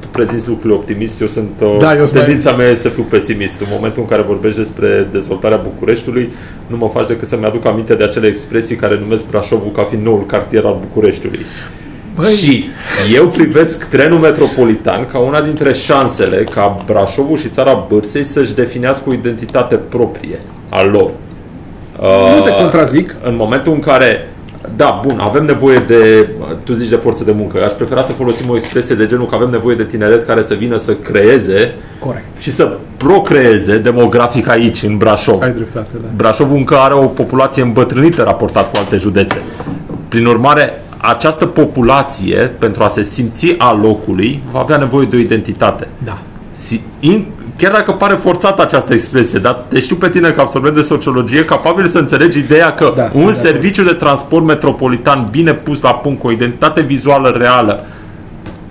tu 0.00 0.08
prezinți 0.10 0.48
lucrurile 0.48 0.74
optimist, 0.74 1.20
eu 1.20 1.26
sunt... 1.26 1.50
Uh, 1.60 1.76
da, 1.80 1.96
eu 1.96 2.04
tendința 2.04 2.52
mea 2.52 2.68
este 2.68 2.88
să 2.88 2.94
fiu 2.94 3.02
pesimist. 3.02 3.60
În 3.60 3.66
momentul 3.70 4.02
în 4.02 4.08
care 4.08 4.22
vorbești 4.22 4.58
despre 4.58 5.08
dezvoltarea 5.10 5.56
Bucureștiului, 5.56 6.32
nu 6.66 6.76
mă 6.76 6.88
faci 6.88 7.06
decât 7.06 7.28
să-mi 7.28 7.44
aduc 7.44 7.66
aminte 7.66 7.94
de 7.94 8.04
acele 8.04 8.26
expresii 8.26 8.76
care 8.76 8.98
numesc 8.98 9.28
Brașovul 9.28 9.70
ca 9.70 9.82
fiind 9.82 10.04
noul 10.04 10.26
cartier 10.26 10.64
al 10.64 10.78
Bucureștiului. 10.80 11.40
Băi. 12.14 12.26
Și 12.26 12.64
eu 13.14 13.26
privesc 13.28 13.84
trenul 13.84 14.18
metropolitan 14.18 15.06
ca 15.06 15.18
una 15.18 15.40
dintre 15.40 15.72
șansele 15.72 16.44
ca 16.44 16.84
Brașovul 16.86 17.36
și 17.36 17.48
țara 17.48 17.86
Bârsei 17.88 18.24
să-și 18.24 18.54
definească 18.54 19.08
o 19.08 19.12
identitate 19.12 19.76
proprie 19.76 20.38
a 20.68 20.84
lor. 20.84 21.10
Nu 22.36 22.42
te 22.44 22.52
contrazic. 22.52 23.16
În 23.22 23.36
momentul 23.36 23.72
în 23.72 23.80
care 23.80 24.28
da, 24.76 25.00
bun, 25.06 25.18
avem 25.18 25.44
nevoie 25.44 25.78
de, 25.78 26.28
tu 26.64 26.72
zici 26.72 26.88
de 26.88 26.96
forță 26.96 27.24
de 27.24 27.32
muncă, 27.32 27.64
aș 27.64 27.72
prefera 27.72 28.02
să 28.02 28.12
folosim 28.12 28.48
o 28.48 28.54
expresie 28.54 28.94
de 28.94 29.06
genul 29.06 29.26
că 29.26 29.34
avem 29.34 29.48
nevoie 29.48 29.76
de 29.76 29.84
tineret 29.84 30.26
care 30.26 30.42
să 30.42 30.54
vină 30.54 30.76
să 30.76 30.94
creeze 30.94 31.74
Corect. 31.98 32.24
și 32.38 32.50
să 32.50 32.76
procreeze 32.96 33.78
demografic 33.78 34.48
aici, 34.48 34.82
în 34.82 34.96
Brașov. 34.96 35.42
Ai 35.42 35.52
dreptate, 35.52 35.88
da. 35.92 36.08
Brașovul 36.16 36.56
încă 36.56 36.76
are 36.76 36.94
o 36.94 37.06
populație 37.06 37.62
îmbătrânită 37.62 38.22
raportat 38.22 38.70
cu 38.70 38.76
alte 38.76 38.96
județe. 38.96 39.42
Prin 40.08 40.26
urmare, 40.26 40.82
această 40.96 41.46
populație, 41.46 42.36
pentru 42.58 42.82
a 42.82 42.88
se 42.88 43.02
simți 43.02 43.54
a 43.58 43.80
locului, 43.82 44.42
va 44.52 44.60
avea 44.60 44.76
nevoie 44.76 45.06
de 45.10 45.16
o 45.16 45.18
identitate. 45.18 45.88
Da. 46.04 46.18
Si, 46.50 46.82
in, 47.00 47.26
chiar 47.60 47.72
dacă 47.72 47.92
pare 47.92 48.14
forțată 48.14 48.62
această 48.62 48.92
expresie, 48.92 49.38
dar 49.38 49.64
te 49.68 49.80
știu 49.80 49.96
pe 49.96 50.08
tine 50.08 50.30
ca 50.30 50.42
absolvent 50.42 50.74
de 50.74 50.82
sociologie 50.82 51.44
capabil 51.44 51.86
să 51.86 51.98
înțelegi 51.98 52.38
ideea 52.38 52.74
că 52.74 52.92
da, 52.96 53.10
un 53.12 53.32
serviciu 53.32 53.82
de 53.82 53.92
transport 53.92 54.44
metropolitan 54.44 55.28
bine 55.30 55.54
pus 55.54 55.80
la 55.80 55.94
punct, 55.94 56.20
cu 56.20 56.26
o 56.26 56.30
identitate 56.30 56.80
vizuală 56.80 57.34
reală, 57.38 57.84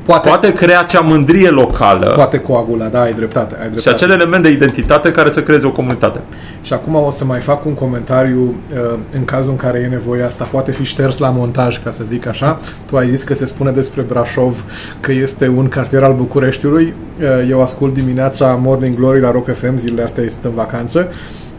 Poate, 0.09 0.27
poate 0.27 0.53
crea 0.53 0.79
acea 0.79 0.99
mândrie 0.99 1.49
locală 1.49 2.13
poate 2.15 2.39
coagula, 2.39 2.87
da, 2.87 3.01
ai 3.01 3.13
dreptate. 3.13 3.53
Ai 3.53 3.69
dreptate. 3.69 3.81
și 3.81 3.87
acel 3.87 4.09
element 4.11 4.43
de 4.43 4.49
identitate 4.49 5.11
care 5.11 5.29
să 5.29 5.41
creeze 5.41 5.65
o 5.65 5.71
comunitate. 5.71 6.19
Și 6.61 6.73
acum 6.73 6.95
o 6.95 7.11
să 7.11 7.25
mai 7.25 7.39
fac 7.39 7.65
un 7.65 7.73
comentariu 7.73 8.39
uh, 8.43 8.99
în 9.11 9.25
cazul 9.25 9.49
în 9.49 9.55
care 9.55 9.79
e 9.79 9.87
nevoie 9.87 10.23
asta, 10.23 10.47
poate 10.51 10.71
fi 10.71 10.83
șters 10.83 11.17
la 11.17 11.29
montaj, 11.29 11.83
ca 11.83 11.91
să 11.91 12.03
zic 12.03 12.27
așa. 12.27 12.59
Tu 12.85 12.97
ai 12.97 13.07
zis 13.07 13.23
că 13.23 13.33
se 13.33 13.45
spune 13.45 13.71
despre 13.71 14.01
Brașov 14.01 14.63
că 14.99 15.11
este 15.11 15.47
un 15.47 15.67
cartier 15.67 16.03
al 16.03 16.13
Bucureștiului. 16.13 16.93
Uh, 17.19 17.49
Eu 17.49 17.61
ascult 17.61 17.93
dimineața 17.93 18.59
Morning 18.61 18.95
Glory 18.95 19.21
la 19.21 19.31
Rock 19.31 19.53
FM, 19.53 19.77
zilele 19.77 20.03
astea 20.03 20.23
sunt 20.29 20.43
în 20.43 20.53
vacanță 20.55 21.07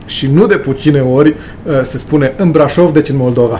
și 0.05 0.31
nu 0.32 0.47
de 0.47 0.56
puține 0.56 1.01
ori 1.01 1.28
uh, 1.28 1.81
se 1.82 1.98
spune 1.98 2.32
în 2.36 2.51
Brașov, 2.51 2.93
deci 2.93 3.09
în 3.09 3.16
Moldova. 3.16 3.59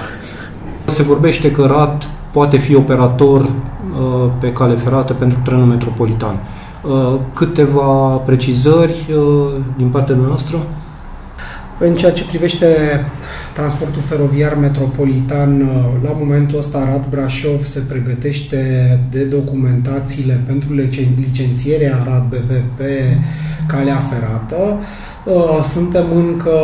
Se 0.85 1.03
vorbește 1.03 1.51
că 1.51 1.67
RAT 1.67 2.03
poate 2.33 2.57
fi 2.57 2.75
operator 2.75 3.41
uh, 3.41 3.51
pe 4.39 4.53
cale 4.53 4.75
ferată 4.75 5.12
pentru 5.12 5.39
trenul 5.45 5.67
metropolitan. 5.67 6.35
Uh, 6.83 7.21
câteva 7.35 8.17
precizări 8.25 9.07
uh, 9.11 9.61
din 9.77 9.89
partea 9.89 10.15
noastră? 10.15 10.57
În 11.79 11.95
ceea 11.95 12.12
ce 12.12 12.25
privește 12.25 12.67
transportul 13.55 14.03
feroviar 14.03 14.57
metropolitan, 14.61 15.59
la 16.03 16.11
momentul 16.19 16.59
ăsta 16.59 16.85
Rad 16.85 17.07
Brașov 17.11 17.65
se 17.65 17.81
pregătește 17.89 18.59
de 19.11 19.23
documentațiile 19.23 20.41
pentru 20.47 20.69
licen- 20.75 21.19
licențierea 21.19 22.03
Rad 22.07 22.25
BV 22.29 22.51
pe 22.77 23.19
calea 23.67 23.97
ferată. 23.97 24.79
Uh, 25.25 25.62
Suntem 25.62 26.05
încă 26.17 26.59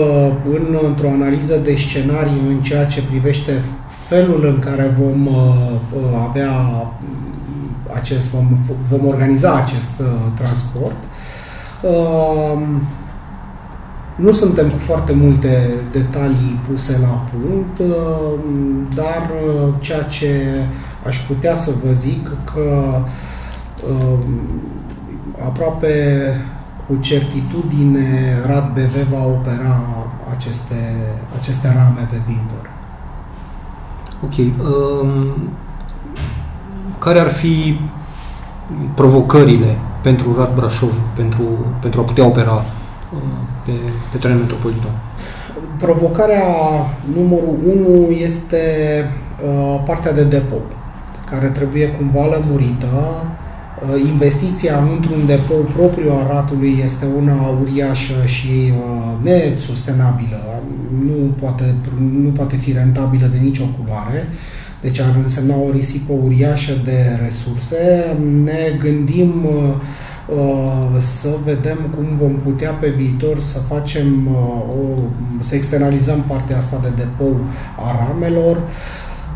în, 0.51 0.79
într-o 0.87 1.09
analiză 1.09 1.61
de 1.65 1.75
scenarii 1.75 2.43
în 2.49 2.59
ceea 2.63 2.85
ce 2.85 3.03
privește 3.11 3.53
felul 4.09 4.45
în 4.45 4.59
care 4.59 4.97
vom 4.99 5.27
uh, 5.27 5.71
uh, 5.97 6.27
avea 6.29 6.53
mm, 6.53 7.95
acest, 7.95 8.31
vom, 8.31 8.57
vom 8.89 9.07
organiza 9.07 9.55
acest 9.55 10.01
uh, 10.01 10.07
transport. 10.35 10.97
Uh, 11.83 12.63
nu 14.17 14.33
suntem 14.33 14.69
cu 14.71 14.79
foarte 14.79 15.13
multe 15.13 15.71
detalii 15.93 16.61
puse 16.69 16.99
la 17.01 17.27
punct, 17.31 17.79
uh, 17.79 18.39
dar 18.95 19.31
uh, 19.31 19.75
ceea 19.81 20.03
ce 20.03 20.41
aș 21.07 21.17
putea 21.17 21.55
să 21.55 21.73
vă 21.85 21.93
zic 21.93 22.29
că 22.45 22.95
uh, 23.89 24.19
aproape 25.47 25.95
cu 26.87 26.97
certitudine 26.97 28.39
RAD 28.47 28.73
BV 28.73 29.11
va 29.11 29.25
opera 29.25 30.07
aceste, 30.37 30.75
aceste 31.41 31.67
rame 31.67 32.09
pe 32.11 32.17
viitor. 32.27 32.66
Ok. 34.25 34.37
Um, 34.39 35.49
care 36.99 37.19
ar 37.19 37.29
fi 37.29 37.81
provocările 38.95 39.77
pentru 40.03 40.35
RAD 40.39 40.55
Brașov 40.55 40.93
pentru, 41.17 41.43
pentru 41.81 42.01
a 42.01 42.05
putea 42.05 42.27
opera 42.27 42.53
uh, 42.53 43.19
pe, 43.65 43.73
pe 44.13 44.17
teren 44.19 44.39
metropolitan? 44.39 44.91
Provocarea 45.79 46.45
numărul 47.15 47.57
1 48.07 48.11
este 48.11 48.59
uh, 49.47 49.83
partea 49.87 50.13
de 50.13 50.25
depou, 50.25 50.61
care 51.31 51.47
trebuie 51.47 51.89
cumva 51.89 52.25
lămurită. 52.25 52.87
Uh, 53.83 54.03
investiția 54.07 54.89
într-un 54.95 55.27
depou 55.27 55.71
propriu 55.77 56.11
a 56.13 56.27
ratului 56.33 56.81
este 56.85 57.07
una 57.17 57.57
uriașă 57.61 58.27
și 58.27 58.73
uh, 58.73 59.23
nesustenabilă. 59.23 60.63
Nu 61.05 61.35
poate, 61.41 61.75
nu 62.23 62.29
poate 62.29 62.57
fi 62.57 62.73
rentabilă 62.73 63.27
de 63.33 63.39
nicio 63.39 63.65
culoare. 63.79 64.29
Deci 64.81 65.01
ar 65.01 65.15
însemna 65.23 65.55
o 65.55 65.71
risipă 65.71 66.13
uriașă 66.13 66.73
de 66.85 67.19
resurse. 67.25 68.17
Ne 68.45 68.79
gândim 68.81 69.45
uh, 69.45 69.75
uh, 70.37 70.99
să 70.99 71.29
vedem 71.45 71.79
cum 71.95 72.05
vom 72.19 72.35
putea 72.35 72.71
pe 72.71 72.89
viitor 72.89 73.39
să 73.39 73.59
facem 73.59 74.27
uh, 74.27 74.61
o, 74.69 75.01
să 75.39 75.55
externalizăm 75.55 76.25
partea 76.27 76.57
asta 76.57 76.81
de 76.83 76.89
depou 76.97 77.37
a 77.77 78.07
ramelor 78.07 78.63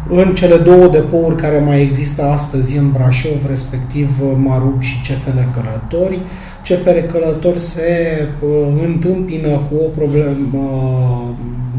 în 0.09 0.35
cele 0.35 0.57
două 0.57 0.89
depouri 0.89 1.37
care 1.37 1.59
mai 1.59 1.83
există 1.83 2.23
astăzi 2.23 2.77
în 2.77 2.91
Brașov, 2.91 3.47
respectiv 3.49 4.09
uh, 4.23 4.33
Marub 4.37 4.83
și 4.83 5.01
CFL 5.01 5.39
Călători. 5.55 6.21
CFR 6.63 7.13
Călători 7.13 7.59
se 7.59 8.23
uh, 8.41 8.83
întâmpină 8.85 9.49
cu 9.49 9.75
o 9.75 9.89
problemă 9.97 10.65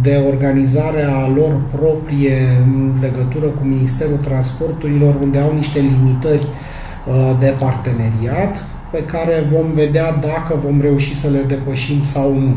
de 0.02 0.24
organizare 0.28 1.04
a 1.04 1.28
lor 1.36 1.62
proprie 1.76 2.38
în 2.64 2.92
legătură 3.02 3.46
cu 3.46 3.64
Ministerul 3.64 4.18
Transporturilor, 4.18 5.16
unde 5.24 5.38
au 5.40 5.54
niște 5.54 5.80
limitări 5.80 6.48
uh, 6.48 7.36
de 7.40 7.54
parteneriat 7.60 8.66
pe 8.92 9.04
care 9.04 9.48
vom 9.52 9.72
vedea 9.74 10.12
dacă 10.12 10.60
vom 10.66 10.82
reuși 10.82 11.16
să 11.16 11.30
le 11.30 11.44
depășim 11.48 12.04
sau 12.04 12.34
nu. 12.34 12.56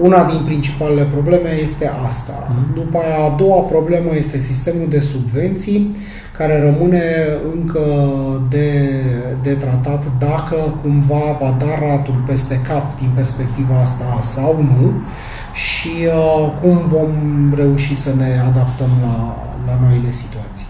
Una 0.00 0.24
din 0.24 0.42
principalele 0.44 1.02
probleme 1.02 1.58
este 1.62 1.90
asta. 2.06 2.52
După 2.74 2.98
aia, 2.98 3.24
a 3.24 3.34
doua 3.38 3.60
problemă 3.60 4.10
este 4.14 4.38
sistemul 4.38 4.86
de 4.88 5.00
subvenții, 5.00 5.96
care 6.36 6.60
rămâne 6.60 7.02
încă 7.54 7.84
de, 8.48 8.90
de 9.42 9.52
tratat 9.52 10.04
dacă 10.18 10.56
cumva 10.82 11.36
va 11.40 11.56
da 11.58 11.86
ratul 11.86 12.22
peste 12.26 12.60
cap 12.68 12.98
din 12.98 13.10
perspectiva 13.14 13.80
asta 13.80 14.18
sau 14.22 14.56
nu 14.56 14.92
și 15.52 15.92
uh, 16.06 16.52
cum 16.60 16.78
vom 16.88 17.12
reuși 17.56 17.96
să 17.96 18.14
ne 18.16 18.40
adaptăm 18.48 18.90
la, 19.02 19.36
la 19.66 19.78
noile 19.86 20.10
situații. 20.10 20.63